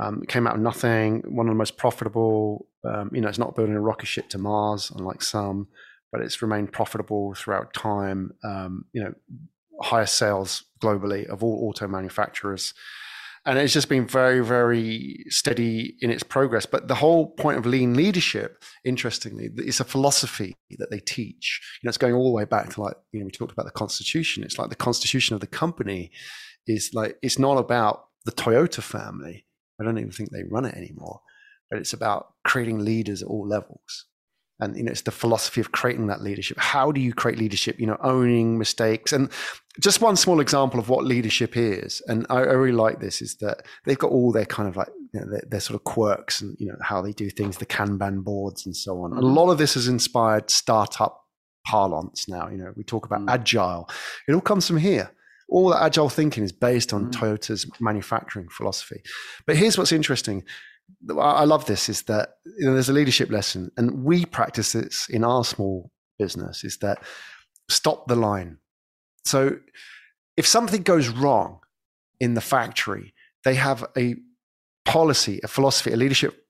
Um, 0.00 0.22
came 0.28 0.46
out 0.46 0.54
of 0.54 0.60
nothing, 0.60 1.22
one 1.26 1.46
of 1.46 1.52
the 1.52 1.58
most 1.58 1.76
profitable. 1.76 2.66
Um, 2.84 3.10
you 3.12 3.20
know, 3.20 3.28
it's 3.28 3.38
not 3.38 3.56
building 3.56 3.74
a 3.74 3.80
rocket 3.80 4.06
ship 4.06 4.28
to 4.30 4.38
Mars, 4.38 4.92
unlike 4.94 5.22
some, 5.22 5.68
but 6.12 6.20
it's 6.20 6.40
remained 6.40 6.72
profitable 6.72 7.34
throughout 7.34 7.74
time. 7.74 8.32
Um, 8.44 8.84
you 8.92 9.02
know, 9.02 9.14
highest 9.80 10.16
sales 10.16 10.64
globally 10.80 11.26
of 11.26 11.42
all 11.42 11.68
auto 11.68 11.88
manufacturers 11.88 12.74
and 13.48 13.58
it's 13.58 13.72
just 13.72 13.88
been 13.88 14.06
very 14.06 14.44
very 14.44 15.24
steady 15.28 15.96
in 16.00 16.10
its 16.10 16.22
progress 16.22 16.66
but 16.66 16.88
the 16.88 16.94
whole 16.94 17.28
point 17.30 17.58
of 17.58 17.66
lean 17.66 17.94
leadership 17.94 18.62
interestingly 18.84 19.48
it's 19.56 19.80
a 19.80 19.84
philosophy 19.84 20.54
that 20.78 20.90
they 20.90 21.00
teach 21.00 21.60
you 21.82 21.86
know 21.86 21.88
it's 21.88 21.98
going 21.98 22.14
all 22.14 22.24
the 22.24 22.30
way 22.34 22.44
back 22.44 22.68
to 22.70 22.80
like 22.80 22.94
you 23.12 23.20
know 23.20 23.26
we 23.26 23.32
talked 23.32 23.52
about 23.52 23.66
the 23.66 23.72
constitution 23.72 24.44
it's 24.44 24.58
like 24.58 24.68
the 24.68 24.76
constitution 24.76 25.34
of 25.34 25.40
the 25.40 25.46
company 25.46 26.10
is 26.66 26.90
like 26.94 27.16
it's 27.22 27.38
not 27.38 27.56
about 27.56 28.06
the 28.24 28.32
toyota 28.32 28.82
family 28.82 29.44
i 29.80 29.84
don't 29.84 29.98
even 29.98 30.10
think 30.10 30.30
they 30.30 30.44
run 30.50 30.64
it 30.64 30.74
anymore 30.74 31.20
but 31.70 31.78
it's 31.78 31.92
about 31.92 32.34
creating 32.44 32.78
leaders 32.78 33.22
at 33.22 33.28
all 33.28 33.46
levels. 33.46 34.06
And 34.60 34.76
you 34.76 34.82
know 34.82 34.90
it's 34.90 35.02
the 35.02 35.12
philosophy 35.12 35.60
of 35.60 35.70
creating 35.70 36.08
that 36.08 36.20
leadership. 36.20 36.58
How 36.58 36.90
do 36.90 37.00
you 37.00 37.14
create 37.14 37.38
leadership? 37.38 37.78
You 37.78 37.86
know 37.86 37.96
owning 38.00 38.58
mistakes. 38.58 39.12
And 39.12 39.30
just 39.80 40.00
one 40.00 40.16
small 40.16 40.40
example 40.40 40.80
of 40.80 40.88
what 40.88 41.04
leadership 41.04 41.56
is 41.56 42.02
and 42.08 42.26
i, 42.30 42.38
I 42.38 42.54
really 42.54 42.72
like 42.72 42.98
this 42.98 43.22
is 43.22 43.36
that 43.36 43.64
they've 43.84 43.96
got 43.96 44.10
all 44.10 44.32
their 44.32 44.44
kind 44.44 44.68
of 44.68 44.76
like 44.76 44.88
you 45.14 45.20
know, 45.20 45.30
their, 45.30 45.42
their, 45.48 45.60
sort 45.60 45.76
of 45.76 45.84
quirks 45.84 46.40
and 46.40 46.56
you 46.58 46.66
know 46.66 46.74
how 46.82 47.00
they 47.00 47.12
do 47.12 47.30
things 47.30 47.58
the 47.58 47.64
kanban 47.64 48.24
boards 48.24 48.66
and 48.66 48.74
so 48.76 49.00
on. 49.02 49.12
Mm-hmm. 49.12 49.20
a 49.20 49.26
lot 49.26 49.50
of 49.50 49.58
this 49.58 49.74
has 49.74 49.86
inspired 49.86 50.50
startup 50.50 51.22
parlance 51.64 52.28
now. 52.28 52.48
You 52.48 52.58
know 52.58 52.72
we 52.76 52.82
talk 52.82 53.06
about 53.06 53.20
mm-hmm. 53.20 53.28
agile. 53.28 53.88
It 54.26 54.32
all 54.32 54.40
comes 54.40 54.66
from 54.66 54.78
here 54.78 55.12
all 55.48 55.70
that 55.70 55.82
agile 55.82 56.08
thinking 56.08 56.44
is 56.44 56.52
based 56.52 56.92
on 56.92 57.06
mm-hmm. 57.06 57.24
toyota's 57.24 57.66
manufacturing 57.80 58.48
philosophy 58.50 59.02
but 59.46 59.56
here's 59.56 59.78
what's 59.78 59.92
interesting 59.92 60.44
I 61.18 61.44
love 61.44 61.66
this 61.66 61.88
is 61.88 62.02
that 62.02 62.30
you 62.58 62.66
know, 62.66 62.74
there's 62.74 62.88
a 62.88 62.94
leadership 62.94 63.30
lesson, 63.30 63.70
and 63.76 64.04
we 64.04 64.24
practice 64.24 64.72
this 64.72 65.06
in 65.08 65.24
our 65.24 65.44
small 65.44 65.90
business. 66.18 66.64
Is 66.64 66.78
that 66.78 67.02
stop 67.68 68.08
the 68.08 68.16
line? 68.16 68.58
So 69.24 69.58
if 70.36 70.46
something 70.46 70.82
goes 70.82 71.08
wrong 71.08 71.60
in 72.20 72.34
the 72.34 72.40
factory, 72.40 73.14
they 73.44 73.54
have 73.54 73.84
a 73.96 74.16
policy, 74.84 75.40
a 75.44 75.48
philosophy, 75.48 75.92
a 75.92 75.96
leadership 75.96 76.44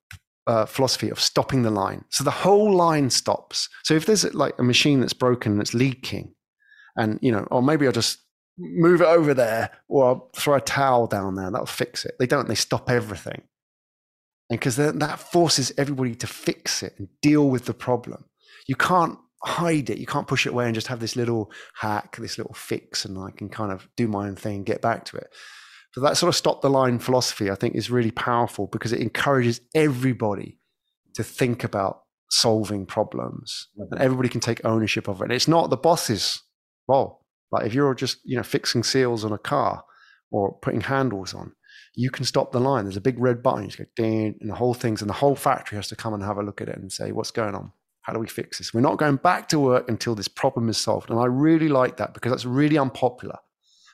uh, 0.46 0.64
philosophy 0.64 1.10
of 1.10 1.20
stopping 1.20 1.62
the 1.62 1.70
line. 1.70 2.04
So 2.10 2.24
the 2.24 2.30
whole 2.30 2.74
line 2.74 3.10
stops. 3.10 3.68
So 3.82 3.94
if 3.94 4.06
there's 4.06 4.32
like 4.34 4.54
a 4.58 4.62
machine 4.62 5.00
that's 5.00 5.12
broken 5.12 5.52
and 5.52 5.60
it's 5.60 5.74
leaking, 5.74 6.34
and 6.96 7.18
you 7.22 7.32
know, 7.32 7.46
or 7.50 7.62
maybe 7.62 7.86
I'll 7.86 7.92
just 7.92 8.18
move 8.58 9.00
it 9.00 9.06
over 9.06 9.34
there, 9.34 9.70
or 9.88 10.06
I'll 10.06 10.30
throw 10.36 10.56
a 10.56 10.60
towel 10.60 11.06
down 11.06 11.36
there, 11.36 11.50
that'll 11.50 11.66
fix 11.66 12.04
it. 12.04 12.14
They 12.18 12.26
don't. 12.26 12.48
They 12.48 12.54
stop 12.54 12.90
everything 12.90 13.42
and 14.50 14.58
because 14.58 14.76
that 14.76 15.18
forces 15.18 15.72
everybody 15.76 16.14
to 16.14 16.26
fix 16.26 16.82
it 16.82 16.94
and 16.98 17.08
deal 17.20 17.48
with 17.48 17.66
the 17.66 17.74
problem. 17.74 18.24
You 18.66 18.76
can't 18.76 19.18
hide 19.44 19.90
it. 19.90 19.98
You 19.98 20.06
can't 20.06 20.26
push 20.26 20.46
it 20.46 20.50
away 20.50 20.66
and 20.66 20.74
just 20.74 20.86
have 20.86 21.00
this 21.00 21.16
little 21.16 21.52
hack, 21.74 22.16
this 22.16 22.38
little 22.38 22.54
fix, 22.54 23.04
and 23.04 23.18
I 23.18 23.30
can 23.30 23.48
kind 23.48 23.72
of 23.72 23.88
do 23.96 24.08
my 24.08 24.26
own 24.26 24.36
thing, 24.36 24.64
get 24.64 24.80
back 24.80 25.04
to 25.06 25.16
it. 25.16 25.28
So 25.92 26.00
that 26.00 26.16
sort 26.16 26.28
of 26.28 26.36
stop 26.36 26.62
the 26.62 26.70
line 26.70 26.98
philosophy, 26.98 27.50
I 27.50 27.54
think, 27.54 27.74
is 27.74 27.90
really 27.90 28.10
powerful 28.10 28.66
because 28.66 28.92
it 28.92 29.00
encourages 29.00 29.60
everybody 29.74 30.58
to 31.14 31.22
think 31.22 31.64
about 31.64 32.02
solving 32.30 32.86
problems, 32.86 33.68
mm-hmm. 33.78 33.92
and 33.92 34.02
everybody 34.02 34.28
can 34.28 34.40
take 34.40 34.64
ownership 34.64 35.08
of 35.08 35.20
it. 35.20 35.24
And 35.24 35.32
it's 35.32 35.48
not 35.48 35.70
the 35.70 35.76
boss's 35.76 36.42
role. 36.86 37.24
Like 37.50 37.66
if 37.66 37.74
you're 37.74 37.94
just 37.94 38.18
you 38.24 38.36
know 38.36 38.42
fixing 38.42 38.82
seals 38.82 39.24
on 39.24 39.32
a 39.32 39.38
car 39.38 39.84
or 40.30 40.58
putting 40.60 40.82
handles 40.82 41.34
on, 41.34 41.52
you 41.94 42.10
can 42.10 42.24
stop 42.24 42.52
the 42.52 42.60
line. 42.60 42.84
There's 42.84 42.96
a 42.96 43.00
big 43.00 43.18
red 43.18 43.42
button. 43.42 43.62
You 43.62 43.68
just 43.68 43.78
go 43.78 43.84
ding, 43.96 44.36
and 44.40 44.50
the 44.50 44.54
whole 44.54 44.74
thing's, 44.74 45.00
and 45.00 45.10
the 45.10 45.14
whole 45.14 45.34
factory 45.34 45.76
has 45.76 45.88
to 45.88 45.96
come 45.96 46.14
and 46.14 46.22
have 46.22 46.38
a 46.38 46.42
look 46.42 46.60
at 46.60 46.68
it 46.68 46.78
and 46.78 46.92
say, 46.92 47.12
what's 47.12 47.30
going 47.30 47.54
on? 47.54 47.72
How 48.02 48.12
do 48.12 48.20
we 48.20 48.26
fix 48.26 48.58
this? 48.58 48.72
We're 48.72 48.80
not 48.80 48.98
going 48.98 49.16
back 49.16 49.48
to 49.48 49.58
work 49.58 49.88
until 49.88 50.14
this 50.14 50.28
problem 50.28 50.68
is 50.68 50.78
solved. 50.78 51.10
And 51.10 51.18
I 51.18 51.26
really 51.26 51.68
like 51.68 51.96
that 51.98 52.14
because 52.14 52.30
that's 52.32 52.44
really 52.44 52.78
unpopular. 52.78 53.36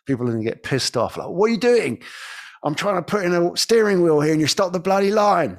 People 0.07 0.29
are 0.29 0.33
going 0.33 0.45
to 0.45 0.49
get 0.49 0.63
pissed 0.63 0.97
off. 0.97 1.17
Like, 1.17 1.29
what 1.29 1.47
are 1.47 1.53
you 1.53 1.59
doing? 1.59 2.03
I'm 2.63 2.75
trying 2.75 2.97
to 2.97 3.03
put 3.03 3.25
in 3.25 3.33
a 3.33 3.57
steering 3.57 4.03
wheel 4.03 4.21
here 4.21 4.33
and 4.33 4.41
you 4.41 4.47
stop 4.47 4.73
the 4.73 4.79
bloody 4.79 5.11
line. 5.11 5.59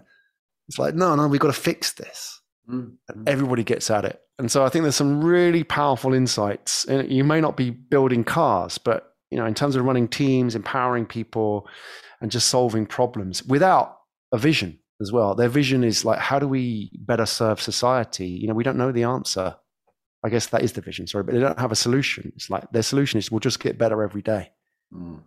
It's 0.67 0.79
like, 0.79 0.95
no, 0.95 1.15
no, 1.15 1.27
we've 1.27 1.39
got 1.39 1.53
to 1.53 1.61
fix 1.61 1.93
this. 1.93 2.41
Mm-hmm. 2.69 3.23
Everybody 3.27 3.63
gets 3.63 3.91
at 3.91 4.05
it. 4.05 4.21
And 4.37 4.51
so 4.51 4.65
I 4.65 4.69
think 4.69 4.83
there's 4.83 4.95
some 4.95 5.23
really 5.23 5.63
powerful 5.63 6.13
insights. 6.13 6.85
You 6.89 7.23
may 7.23 7.39
not 7.39 7.55
be 7.55 7.69
building 7.69 8.23
cars, 8.23 8.77
but 8.77 9.13
you 9.31 9.37
know, 9.37 9.45
in 9.45 9.53
terms 9.53 9.75
of 9.75 9.83
running 9.85 10.07
teams, 10.07 10.55
empowering 10.55 11.05
people, 11.05 11.67
and 12.21 12.31
just 12.31 12.47
solving 12.47 12.85
problems 12.85 13.43
without 13.43 13.97
a 14.31 14.37
vision 14.37 14.79
as 15.01 15.11
well. 15.11 15.35
Their 15.35 15.49
vision 15.49 15.83
is 15.83 16.05
like, 16.05 16.19
how 16.19 16.39
do 16.39 16.47
we 16.47 16.91
better 16.99 17.25
serve 17.25 17.61
society? 17.61 18.27
You 18.27 18.47
know, 18.47 18.53
we 18.53 18.63
don't 18.63 18.77
know 18.77 18.91
the 18.91 19.03
answer. 19.03 19.55
I 20.23 20.29
guess 20.29 20.47
that 20.47 20.63
is 20.63 20.73
the 20.73 20.81
vision, 20.81 21.07
sorry, 21.07 21.23
but 21.23 21.33
they 21.33 21.39
don't 21.39 21.59
have 21.59 21.71
a 21.71 21.75
solution. 21.75 22.31
It's 22.35 22.49
like 22.49 22.71
their 22.71 22.81
solution 22.81 23.19
is 23.19 23.31
we'll 23.31 23.39
just 23.39 23.59
get 23.59 23.77
better 23.77 24.01
every 24.01 24.21
day. 24.21 24.51
Mm. 24.93 25.19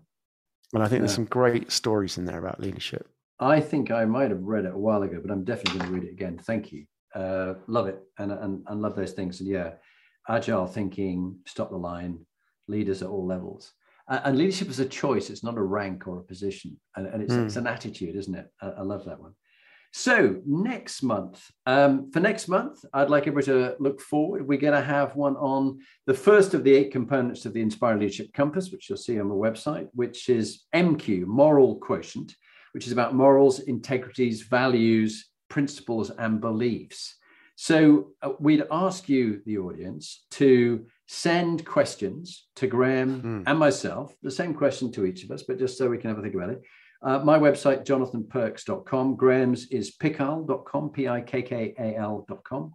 And 0.74 0.82
I 0.82 0.86
think 0.86 0.98
yeah. 0.98 0.98
there's 1.00 1.14
some 1.14 1.26
great 1.26 1.70
stories 1.70 2.18
in 2.18 2.24
there 2.24 2.38
about 2.38 2.60
leadership. 2.60 3.08
I 3.40 3.60
think 3.60 3.90
I 3.90 4.04
might 4.04 4.30
have 4.30 4.42
read 4.42 4.64
it 4.64 4.74
a 4.74 4.78
while 4.78 5.02
ago, 5.02 5.20
but 5.22 5.30
I'm 5.30 5.44
definitely 5.44 5.78
going 5.80 5.90
to 5.90 5.94
read 5.94 6.08
it 6.08 6.12
again. 6.12 6.38
Thank 6.38 6.72
you. 6.72 6.86
Uh, 7.14 7.54
love 7.66 7.86
it 7.86 8.00
and, 8.18 8.32
and, 8.32 8.64
and 8.66 8.82
love 8.82 8.94
those 8.94 9.12
things. 9.12 9.40
And 9.40 9.48
yeah, 9.48 9.72
agile 10.28 10.66
thinking, 10.66 11.38
stop 11.46 11.70
the 11.70 11.76
line, 11.76 12.26
leaders 12.66 13.02
at 13.02 13.08
all 13.08 13.26
levels. 13.26 13.72
Uh, 14.08 14.20
and 14.24 14.38
leadership 14.38 14.68
is 14.68 14.80
a 14.80 14.86
choice. 14.86 15.30
It's 15.30 15.44
not 15.44 15.58
a 15.58 15.62
rank 15.62 16.06
or 16.06 16.18
a 16.18 16.24
position. 16.24 16.78
And, 16.96 17.06
and 17.06 17.22
it's, 17.22 17.32
mm. 17.32 17.46
it's, 17.46 17.56
an 17.56 17.66
attitude, 17.66 18.16
isn't 18.16 18.34
it? 18.34 18.46
I, 18.60 18.68
I, 18.68 18.82
love 18.82 19.04
that 19.04 19.20
one. 19.20 19.34
So 19.92 20.36
next 20.46 21.02
month, 21.02 21.50
um, 21.66 22.10
for 22.10 22.20
next 22.20 22.48
month, 22.48 22.84
I'd 22.92 23.10
like 23.10 23.26
everybody 23.26 23.46
to 23.46 23.76
look 23.80 24.00
forward. 24.00 24.46
We're 24.46 24.58
going 24.58 24.74
to 24.74 24.82
have 24.82 25.16
one 25.16 25.36
on 25.36 25.80
the 26.06 26.14
first 26.14 26.54
of 26.54 26.64
the 26.64 26.74
eight 26.74 26.92
components 26.92 27.46
of 27.46 27.52
the 27.54 27.62
Inspired 27.62 28.00
Leadership 28.00 28.32
Compass, 28.34 28.70
which 28.70 28.88
you'll 28.88 28.98
see 28.98 29.18
on 29.18 29.28
the 29.28 29.34
website, 29.34 29.88
which 29.94 30.28
is 30.28 30.64
MQ, 30.74 31.24
Moral 31.26 31.76
Quotient 31.76 32.34
which 32.72 32.86
is 32.86 32.92
about 32.92 33.14
morals, 33.14 33.60
integrities, 33.60 34.42
values, 34.42 35.27
principles, 35.48 36.10
and 36.10 36.40
beliefs. 36.40 37.16
So 37.56 38.12
uh, 38.22 38.30
we'd 38.38 38.64
ask 38.70 39.08
you, 39.08 39.42
the 39.44 39.58
audience, 39.58 40.24
to 40.32 40.86
send 41.06 41.64
questions 41.64 42.46
to 42.56 42.66
Graham 42.66 43.22
mm. 43.22 43.42
and 43.46 43.58
myself, 43.58 44.14
the 44.22 44.30
same 44.30 44.54
question 44.54 44.92
to 44.92 45.04
each 45.04 45.24
of 45.24 45.30
us, 45.30 45.42
but 45.42 45.58
just 45.58 45.76
so 45.76 45.88
we 45.88 45.98
can 45.98 46.10
have 46.10 46.18
a 46.18 46.22
think 46.22 46.34
about 46.34 46.50
it. 46.50 46.62
Uh, 47.02 47.18
my 47.20 47.38
website, 47.38 47.84
jonathanperks.com. 47.84 49.16
Graham's 49.16 49.66
is 49.68 49.96
pikkal.com, 49.96 50.90
P 50.90 51.08
I 51.08 51.20
K 51.20 51.42
K 51.42 51.74
A 51.78 51.96
L.com. 51.96 52.72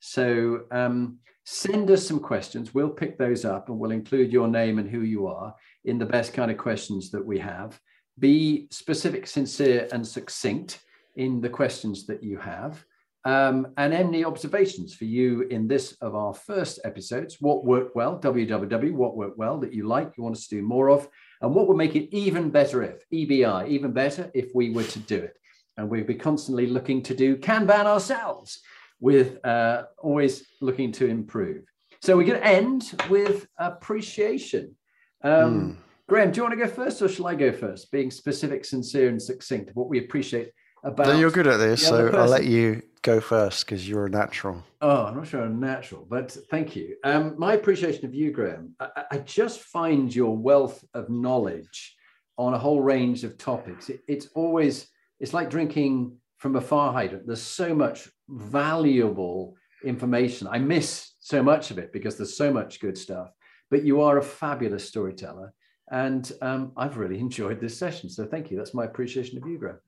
So 0.00 0.62
um, 0.70 1.18
send 1.44 1.90
us 1.90 2.06
some 2.06 2.20
questions. 2.20 2.74
We'll 2.74 2.90
pick 2.90 3.18
those 3.18 3.44
up 3.44 3.68
and 3.68 3.78
we'll 3.78 3.90
include 3.90 4.32
your 4.32 4.48
name 4.48 4.78
and 4.78 4.88
who 4.88 5.00
you 5.00 5.26
are 5.26 5.54
in 5.84 5.98
the 5.98 6.06
best 6.06 6.32
kind 6.32 6.50
of 6.50 6.58
questions 6.58 7.10
that 7.10 7.24
we 7.24 7.38
have 7.38 7.78
be 8.18 8.66
specific, 8.70 9.26
sincere, 9.26 9.88
and 9.92 10.06
succinct 10.06 10.80
in 11.18 11.40
the 11.40 11.48
questions 11.48 12.06
that 12.06 12.22
you 12.22 12.38
have. 12.38 12.84
Um, 13.24 13.74
and 13.76 13.92
any 13.92 14.24
observations 14.24 14.94
for 14.94 15.04
you 15.04 15.42
in 15.42 15.68
this 15.68 15.92
of 16.00 16.14
our 16.14 16.32
first 16.32 16.78
episodes? 16.84 17.36
What 17.40 17.64
worked 17.64 17.94
well? 17.94 18.18
www. 18.18 18.92
What 18.92 19.16
worked 19.16 19.36
well 19.36 19.58
that 19.58 19.74
you 19.74 19.86
like, 19.86 20.12
you 20.16 20.22
want 20.22 20.36
us 20.36 20.46
to 20.46 20.56
do 20.56 20.62
more 20.62 20.88
of, 20.88 21.06
and 21.42 21.54
what 21.54 21.68
would 21.68 21.76
make 21.76 21.96
it 21.96 22.14
even 22.16 22.48
better 22.48 22.82
if 22.82 23.02
EBI, 23.12 23.68
even 23.68 23.92
better 23.92 24.30
if 24.32 24.54
we 24.54 24.70
were 24.70 24.84
to 24.84 24.98
do 25.00 25.16
it. 25.16 25.36
And 25.76 25.90
we'd 25.90 26.06
be 26.06 26.14
constantly 26.14 26.66
looking 26.66 27.02
to 27.02 27.14
do 27.14 27.36
Kanban 27.36 27.84
ourselves, 27.84 28.60
with 29.00 29.44
uh, 29.44 29.84
always 29.98 30.46
looking 30.60 30.92
to 30.92 31.06
improve. 31.06 31.64
So 32.00 32.16
we're 32.16 32.26
going 32.26 32.40
to 32.40 32.46
end 32.46 33.00
with 33.10 33.46
appreciation. 33.58 34.76
Um, 35.22 35.32
mm. 35.32 35.76
Graham, 36.08 36.30
do 36.30 36.38
you 36.38 36.42
want 36.44 36.58
to 36.58 36.64
go 36.64 36.70
first 36.70 37.02
or 37.02 37.08
shall 37.08 37.26
I 37.26 37.34
go 37.34 37.52
first? 37.52 37.92
Being 37.92 38.10
specific, 38.10 38.64
sincere, 38.64 39.08
and 39.08 39.20
succinct, 39.20 39.72
what 39.74 39.88
we 39.88 39.98
appreciate 39.98 40.52
about. 40.84 41.06
No, 41.06 41.18
you're 41.18 41.30
good 41.30 41.46
at 41.46 41.58
this, 41.58 41.86
so 41.86 42.08
I'll 42.08 42.28
let 42.28 42.44
you 42.44 42.82
go 43.02 43.20
first 43.20 43.64
because 43.64 43.88
you're 43.88 44.06
a 44.06 44.10
natural. 44.10 44.62
Oh, 44.80 45.06
I'm 45.06 45.16
not 45.16 45.26
sure 45.26 45.42
I'm 45.42 45.60
natural, 45.60 46.06
but 46.08 46.36
thank 46.50 46.76
you. 46.76 46.96
Um, 47.04 47.34
my 47.38 47.54
appreciation 47.54 48.04
of 48.04 48.14
you, 48.14 48.30
Graham, 48.30 48.74
I, 48.80 49.04
I, 49.12 49.18
just 49.18 49.60
find 49.60 50.14
your 50.14 50.36
wealth 50.36 50.84
of 50.94 51.08
knowledge 51.08 51.96
on 52.36 52.54
a 52.54 52.58
whole 52.58 52.80
range 52.80 53.24
of 53.24 53.38
topics. 53.38 53.88
It, 53.88 54.00
it's 54.08 54.28
always, 54.34 54.88
it's 55.20 55.34
like 55.34 55.50
drinking 55.50 56.16
from 56.38 56.56
a 56.56 56.60
fire 56.60 56.92
hydrant. 56.92 57.26
There's 57.26 57.42
so 57.42 57.74
much 57.74 58.08
valuable 58.28 59.56
information. 59.84 60.46
I 60.48 60.58
miss 60.58 61.14
so 61.20 61.42
much 61.42 61.70
of 61.70 61.78
it 61.78 61.92
because 61.92 62.16
there's 62.16 62.36
so 62.36 62.52
much 62.52 62.80
good 62.80 62.96
stuff, 62.96 63.30
but 63.70 63.84
you 63.84 64.00
are 64.00 64.18
a 64.18 64.22
fabulous 64.22 64.86
storyteller 64.86 65.52
and 65.90 66.30
um, 66.42 66.72
I've 66.76 66.98
really 66.98 67.18
enjoyed 67.28 67.60
this 67.60 67.76
session. 67.78 68.08
So 68.08 68.26
thank 68.26 68.50
you. 68.50 68.56
That's 68.56 68.74
my 68.74 68.84
appreciation 68.84 69.38
of 69.38 69.48
you, 69.48 69.58
Graham. 69.58 69.78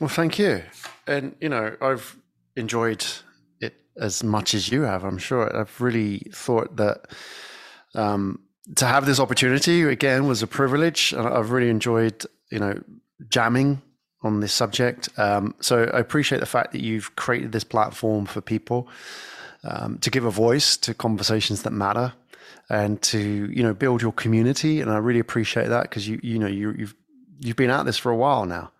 Well, 0.00 0.08
thank 0.08 0.38
you. 0.38 0.62
And, 1.06 1.34
you 1.40 1.48
know, 1.48 1.76
I've 1.80 2.16
enjoyed 2.56 3.04
it 3.60 3.74
as 3.96 4.22
much 4.24 4.54
as 4.54 4.70
you 4.70 4.82
have, 4.82 5.04
I'm 5.04 5.18
sure. 5.18 5.54
I've 5.54 5.80
really 5.80 6.18
thought 6.32 6.76
that 6.76 7.06
um, 7.94 8.40
to 8.76 8.86
have 8.86 9.06
this 9.06 9.20
opportunity 9.20 9.82
again 9.82 10.26
was 10.26 10.42
a 10.42 10.46
privilege. 10.46 11.12
I've 11.14 11.50
really 11.50 11.70
enjoyed, 11.70 12.24
you 12.50 12.58
know, 12.58 12.82
jamming 13.28 13.82
on 14.22 14.40
this 14.40 14.52
subject. 14.52 15.08
Um, 15.18 15.54
so 15.60 15.84
I 15.92 15.98
appreciate 15.98 16.38
the 16.38 16.46
fact 16.46 16.72
that 16.72 16.80
you've 16.80 17.14
created 17.16 17.52
this 17.52 17.64
platform 17.64 18.26
for 18.26 18.40
people 18.40 18.88
um, 19.64 19.98
to 19.98 20.10
give 20.10 20.24
a 20.24 20.30
voice 20.30 20.76
to 20.78 20.94
conversations 20.94 21.62
that 21.62 21.72
matter 21.72 22.12
and 22.70 23.02
to 23.02 23.50
you 23.52 23.62
know 23.62 23.74
build 23.74 24.02
your 24.02 24.12
community. 24.12 24.80
And 24.80 24.90
I 24.90 24.98
really 24.98 25.20
appreciate 25.20 25.68
that 25.68 25.82
because 25.82 26.08
you 26.08 26.20
you 26.22 26.38
know 26.38 26.46
you, 26.46 26.72
you've 26.78 26.94
you've 27.40 27.56
been 27.56 27.70
at 27.70 27.84
this 27.84 27.98
for 27.98 28.10
a 28.10 28.16
while 28.16 28.46
now, 28.46 28.72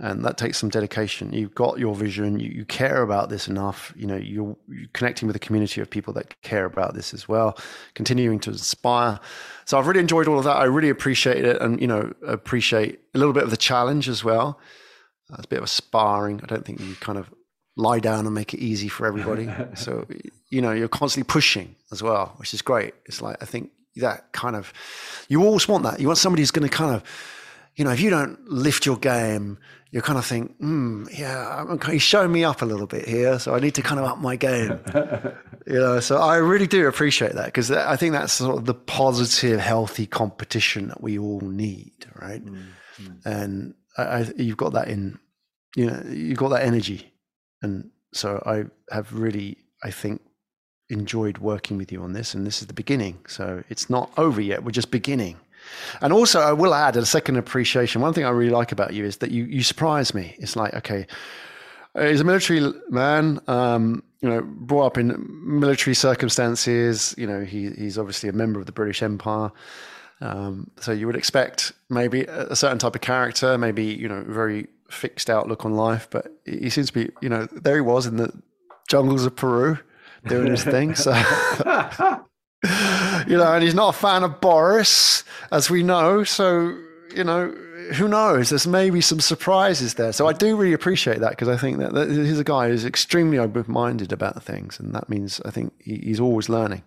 and 0.00 0.24
that 0.24 0.38
takes 0.38 0.58
some 0.58 0.70
dedication. 0.70 1.32
You've 1.32 1.54
got 1.54 1.78
your 1.78 1.94
vision. 1.94 2.40
You, 2.40 2.50
you 2.50 2.64
care 2.64 3.02
about 3.02 3.28
this 3.28 3.46
enough. 3.48 3.92
You 3.96 4.06
know 4.06 4.16
you're, 4.16 4.56
you're, 4.68 4.88
connecting 4.92 5.26
with 5.26 5.36
a 5.36 5.40
community 5.40 5.80
of 5.80 5.88
people 5.88 6.12
that 6.14 6.40
care 6.42 6.64
about 6.64 6.94
this 6.94 7.14
as 7.14 7.28
well. 7.28 7.56
Continuing 7.94 8.40
to 8.40 8.50
inspire. 8.50 9.20
So 9.66 9.78
I've 9.78 9.86
really 9.86 10.00
enjoyed 10.00 10.26
all 10.26 10.38
of 10.38 10.44
that. 10.44 10.56
I 10.56 10.64
really 10.64 10.88
appreciate 10.88 11.44
it, 11.44 11.60
and 11.60 11.80
you 11.80 11.86
know 11.86 12.12
appreciate 12.26 13.00
a 13.14 13.18
little 13.18 13.34
bit 13.34 13.44
of 13.44 13.50
the 13.50 13.56
challenge 13.56 14.08
as 14.08 14.24
well. 14.24 14.58
Uh, 15.30 15.36
it's 15.38 15.46
a 15.46 15.48
bit 15.48 15.58
of 15.58 15.64
a 15.64 15.68
sparring. 15.68 16.40
I 16.42 16.46
don't 16.46 16.64
think 16.64 16.80
you 16.80 16.94
kind 16.96 17.18
of 17.18 17.30
lie 17.76 18.00
down 18.00 18.26
and 18.26 18.34
make 18.34 18.54
it 18.54 18.60
easy 18.60 18.88
for 18.88 19.06
everybody. 19.06 19.48
so, 19.74 20.06
you 20.50 20.60
know, 20.60 20.72
you're 20.72 20.88
constantly 20.88 21.28
pushing 21.28 21.74
as 21.92 22.02
well, 22.02 22.34
which 22.36 22.54
is 22.54 22.62
great. 22.62 22.94
It's 23.06 23.22
like, 23.22 23.36
I 23.40 23.46
think 23.46 23.70
that 23.96 24.32
kind 24.32 24.56
of, 24.56 24.72
you 25.28 25.42
always 25.44 25.68
want 25.68 25.84
that. 25.84 26.00
You 26.00 26.06
want 26.06 26.18
somebody 26.18 26.42
who's 26.42 26.50
going 26.50 26.68
to 26.68 26.74
kind 26.74 26.94
of, 26.94 27.02
you 27.76 27.84
know, 27.84 27.90
if 27.90 28.00
you 28.00 28.10
don't 28.10 28.38
lift 28.48 28.86
your 28.86 28.96
game, 28.96 29.58
you 29.90 30.02
kind 30.02 30.18
of 30.18 30.24
think, 30.24 30.56
hmm, 30.58 31.06
yeah, 31.12 31.76
he's 31.88 32.02
showing 32.02 32.30
me 32.30 32.44
up 32.44 32.62
a 32.62 32.64
little 32.64 32.86
bit 32.86 33.08
here, 33.08 33.38
so 33.38 33.54
I 33.54 33.60
need 33.60 33.74
to 33.74 33.82
kind 33.82 33.98
of 33.98 34.06
up 34.06 34.18
my 34.18 34.36
game. 34.36 34.78
you 35.66 35.80
know, 35.80 35.98
so 36.00 36.18
I 36.18 36.36
really 36.36 36.66
do 36.66 36.86
appreciate 36.86 37.32
that 37.32 37.46
because 37.46 37.70
I 37.70 37.96
think 37.96 38.12
that's 38.12 38.32
sort 38.32 38.58
of 38.58 38.66
the 38.66 38.74
positive, 38.74 39.58
healthy 39.58 40.06
competition 40.06 40.88
that 40.88 41.00
we 41.00 41.18
all 41.18 41.40
need, 41.40 42.06
right? 42.20 42.44
Mm-hmm. 42.44 43.28
And 43.28 43.74
I, 43.98 44.02
I, 44.02 44.32
you've 44.36 44.56
got 44.56 44.74
that 44.74 44.88
in, 44.88 45.18
you 45.74 45.86
know, 45.86 46.02
you've 46.08 46.38
got 46.38 46.50
that 46.50 46.64
energy 46.64 47.10
and 47.62 47.90
so 48.12 48.42
I 48.46 48.64
have 48.94 49.12
really, 49.12 49.58
I 49.84 49.90
think, 49.90 50.20
enjoyed 50.88 51.38
working 51.38 51.76
with 51.78 51.92
you 51.92 52.02
on 52.02 52.12
this. 52.12 52.34
And 52.34 52.46
this 52.46 52.60
is 52.60 52.66
the 52.66 52.74
beginning. 52.74 53.20
So 53.28 53.62
it's 53.68 53.88
not 53.88 54.10
over 54.16 54.40
yet. 54.40 54.64
We're 54.64 54.72
just 54.72 54.90
beginning. 54.90 55.36
And 56.00 56.12
also, 56.12 56.40
I 56.40 56.52
will 56.52 56.74
add 56.74 56.96
a 56.96 57.06
second 57.06 57.36
appreciation. 57.36 58.00
One 58.00 58.12
thing 58.12 58.24
I 58.24 58.30
really 58.30 58.50
like 58.50 58.72
about 58.72 58.94
you 58.94 59.04
is 59.04 59.18
that 59.18 59.30
you 59.30 59.44
you 59.44 59.62
surprise 59.62 60.14
me. 60.14 60.36
It's 60.38 60.56
like, 60.56 60.74
okay, 60.74 61.06
he's 61.98 62.20
a 62.20 62.24
military 62.24 62.72
man. 62.88 63.40
Um, 63.46 64.02
you 64.20 64.28
know, 64.28 64.42
brought 64.42 64.86
up 64.86 64.98
in 64.98 65.26
military 65.42 65.94
circumstances. 65.94 67.14
You 67.16 67.26
know, 67.26 67.44
he 67.44 67.70
he's 67.70 67.98
obviously 67.98 68.28
a 68.28 68.32
member 68.32 68.60
of 68.60 68.66
the 68.66 68.72
British 68.72 69.02
Empire. 69.02 69.50
Um, 70.20 70.70
so 70.78 70.92
you 70.92 71.06
would 71.06 71.16
expect 71.16 71.72
maybe 71.88 72.22
a 72.22 72.54
certain 72.54 72.78
type 72.78 72.94
of 72.94 73.00
character, 73.00 73.56
maybe 73.56 73.84
you 73.84 74.08
know, 74.08 74.22
very 74.28 74.66
fixed 74.90 75.30
outlook 75.30 75.64
on 75.64 75.74
life, 75.74 76.08
but 76.10 76.32
he 76.44 76.68
seems 76.68 76.88
to 76.88 76.92
be, 76.92 77.10
you 77.20 77.28
know, 77.28 77.46
there 77.52 77.76
he 77.76 77.80
was 77.80 78.06
in 78.06 78.16
the 78.16 78.30
jungles 78.88 79.24
of 79.24 79.36
Peru 79.36 79.78
doing 80.26 80.50
his 80.50 80.64
thing. 80.76 80.94
So, 80.94 81.12
you 82.62 83.36
know, 83.36 83.52
and 83.52 83.62
he's 83.62 83.74
not 83.74 83.94
a 83.94 83.98
fan 83.98 84.22
of 84.22 84.40
Boris, 84.40 85.24
as 85.50 85.70
we 85.70 85.82
know. 85.82 86.24
So, 86.24 86.76
you 87.14 87.24
know, 87.24 87.54
who 87.94 88.06
knows? 88.06 88.50
There's 88.50 88.66
maybe 88.66 89.00
some 89.00 89.20
surprises 89.20 89.94
there. 89.94 90.12
So 90.12 90.26
I 90.26 90.32
do 90.32 90.56
really 90.56 90.72
appreciate 90.72 91.20
that 91.20 91.30
because 91.30 91.48
I 91.48 91.56
think 91.56 91.78
that, 91.78 91.94
that 91.94 92.10
he's 92.10 92.38
a 92.38 92.44
guy 92.44 92.68
who's 92.68 92.84
extremely 92.84 93.38
open-minded 93.38 94.12
about 94.12 94.42
things, 94.42 94.78
and 94.78 94.94
that 94.94 95.08
means 95.08 95.40
I 95.44 95.50
think 95.50 95.72
he, 95.80 95.96
he's 95.96 96.20
always 96.20 96.48
learning. 96.48 96.82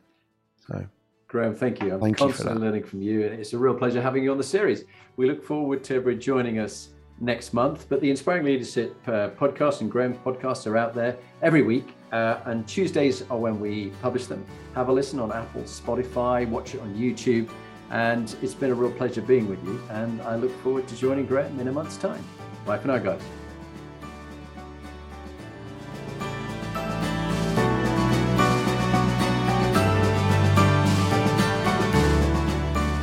So. 0.67 0.85
Graham, 1.27 1.55
thank 1.55 1.81
you. 1.81 1.95
I'm 1.95 1.99
thank 1.99 2.17
constantly 2.17 2.53
you 2.53 2.59
learning 2.59 2.83
from 2.83 3.01
you, 3.01 3.25
and 3.25 3.39
it's 3.39 3.53
a 3.53 3.57
real 3.57 3.73
pleasure 3.73 4.01
having 4.01 4.23
you 4.23 4.31
on 4.31 4.37
the 4.37 4.43
series. 4.43 4.83
We 5.17 5.27
look 5.27 5.43
forward 5.43 5.83
to 5.85 5.95
everybody 5.95 6.23
joining 6.23 6.59
us 6.59 6.89
next 7.19 7.53
month. 7.53 7.87
But 7.89 8.01
the 8.01 8.09
Inspiring 8.09 8.45
Leadership 8.45 8.95
uh, 9.07 9.29
podcast 9.29 9.81
and 9.81 9.91
Graham's 9.91 10.17
podcasts 10.17 10.67
are 10.67 10.77
out 10.77 10.93
there 10.93 11.17
every 11.41 11.61
week. 11.61 11.95
Uh, 12.11 12.39
and 12.45 12.67
Tuesdays 12.67 13.23
are 13.29 13.37
when 13.37 13.59
we 13.59 13.91
publish 14.01 14.27
them. 14.27 14.45
Have 14.75 14.89
a 14.89 14.93
listen 14.93 15.19
on 15.19 15.31
Apple, 15.31 15.63
Spotify, 15.63 16.47
watch 16.47 16.75
it 16.75 16.81
on 16.81 16.93
YouTube. 16.95 17.49
And 17.89 18.35
it's 18.41 18.53
been 18.53 18.71
a 18.71 18.75
real 18.75 18.91
pleasure 18.91 19.21
being 19.21 19.47
with 19.47 19.63
you. 19.65 19.81
And 19.89 20.21
I 20.21 20.35
look 20.35 20.51
forward 20.61 20.87
to 20.87 20.95
joining 20.95 21.25
Graham 21.25 21.59
in 21.59 21.67
a 21.67 21.71
month's 21.71 21.97
time. 21.97 22.23
Bye 22.65 22.77
for 22.77 22.87
now, 22.87 22.97
guys. 22.97 23.21